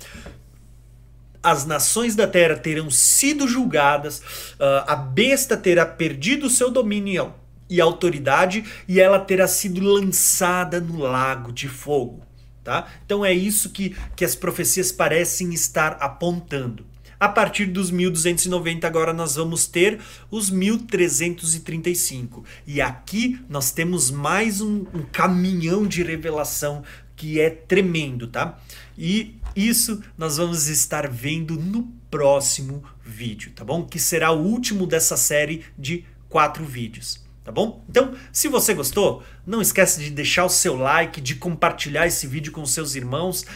as 1.43 1.65
nações 1.65 2.17
da 2.17 2.27
terra 2.27 2.57
terão 2.57 2.91
sido 2.91 3.47
julgadas, 3.47 4.19
uh, 4.19 4.85
a 4.87 4.97
besta 4.97 5.57
terá 5.57 5.87
perdido 5.87 6.51
seu 6.51 6.71
domínio 6.71 7.33
e 7.69 7.81
autoridade 7.81 8.65
e 8.87 9.01
ela 9.01 9.19
terá 9.19 9.47
sido 9.47 9.81
lançada 9.81 10.81
no 10.81 10.99
lago 10.99 11.53
de 11.53 11.69
fogo. 11.69 12.23
Tá? 12.63 12.89
Então 13.05 13.25
é 13.25 13.33
isso 13.33 13.71
que, 13.71 13.97
que 14.17 14.25
as 14.25 14.35
profecias 14.35 14.91
parecem 14.91 15.55
estar 15.55 15.99
apontando. 16.01 16.85
A 17.19 17.29
partir 17.29 17.67
dos 17.67 17.91
1290 17.91 18.87
agora 18.87 19.13
nós 19.13 19.37
vamos 19.37 19.67
ter 19.67 19.99
os 20.31 20.51
1335. 20.51 22.45
E 22.67 22.81
aqui 22.81 23.41
nós 23.49 23.71
temos 23.71 24.11
mais 24.11 24.61
um, 24.61 24.85
um 24.93 25.03
caminhão 25.11 25.87
de 25.87 26.03
revelação 26.03 26.83
que 27.17 27.41
é 27.41 27.49
tremendo, 27.49 28.27
tá? 28.27 28.59
E 28.99 29.39
isso 29.55 30.03
nós 30.19 30.37
vamos 30.37 30.69
estar 30.69 31.09
vendo 31.09 31.57
no 31.57 31.85
próximo 32.11 32.85
vídeo, 33.03 33.53
tá 33.53 33.65
bom? 33.65 33.85
Que 33.85 33.99
será 33.99 34.31
o 34.31 34.43
último 34.43 34.87
dessa 34.87 35.17
série 35.17 35.65
de 35.79 36.05
quatro 36.29 36.65
vídeos 36.65 37.25
tá 37.47 37.53
bom? 37.53 37.85
Então, 37.89 38.13
se 38.33 38.49
você 38.49 38.75
gostou, 38.75 39.23
não 39.47 39.63
esquece 39.63 40.03
de 40.03 40.11
deixar 40.11 40.45
o 40.45 40.49
seu 40.49 40.75
like, 40.75 41.21
de 41.21 41.37
compartilhar 41.37 42.05
esse 42.05 42.27
vídeo 42.27 42.51
com 42.51 42.67
seus 42.67 42.97
irmãos 42.97 43.47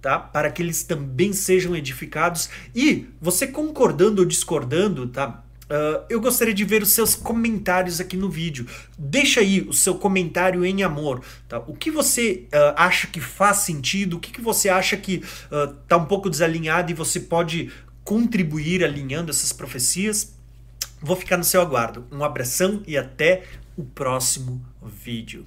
tá? 0.00 0.18
Para 0.18 0.50
que 0.50 0.62
eles 0.62 0.82
também 0.82 1.32
sejam 1.32 1.76
edificados. 1.76 2.48
E 2.74 3.06
você 3.20 3.46
concordando 3.46 4.22
ou 4.22 4.28
discordando, 4.28 5.06
tá? 5.08 5.42
Uh, 5.70 6.02
eu 6.10 6.20
gostaria 6.20 6.52
de 6.52 6.64
ver 6.64 6.82
os 6.82 6.90
seus 6.90 7.14
comentários 7.14 8.00
aqui 8.00 8.16
no 8.16 8.28
vídeo. 8.28 8.66
Deixa 8.98 9.38
aí 9.38 9.60
o 9.60 9.72
seu 9.72 9.94
comentário 9.94 10.64
em 10.64 10.82
amor. 10.82 11.22
Tá? 11.48 11.60
O 11.60 11.76
que 11.76 11.92
você 11.92 12.48
uh, 12.52 12.74
acha 12.74 13.06
que 13.06 13.20
faz 13.20 13.58
sentido? 13.58 14.16
O 14.16 14.20
que, 14.20 14.32
que 14.32 14.40
você 14.40 14.68
acha 14.68 14.96
que 14.96 15.22
está 15.76 15.96
uh, 15.96 16.00
um 16.00 16.06
pouco 16.06 16.28
desalinhado 16.28 16.90
e 16.90 16.94
você 16.94 17.20
pode 17.20 17.70
contribuir 18.02 18.82
alinhando 18.82 19.30
essas 19.30 19.52
profecias? 19.52 20.34
Vou 21.00 21.14
ficar 21.14 21.36
no 21.36 21.44
seu 21.44 21.60
aguardo. 21.60 22.04
Um 22.10 22.24
abração 22.24 22.82
e 22.84 22.98
até 22.98 23.44
o 23.76 23.84
próximo 23.84 24.60
vídeo. 24.82 25.44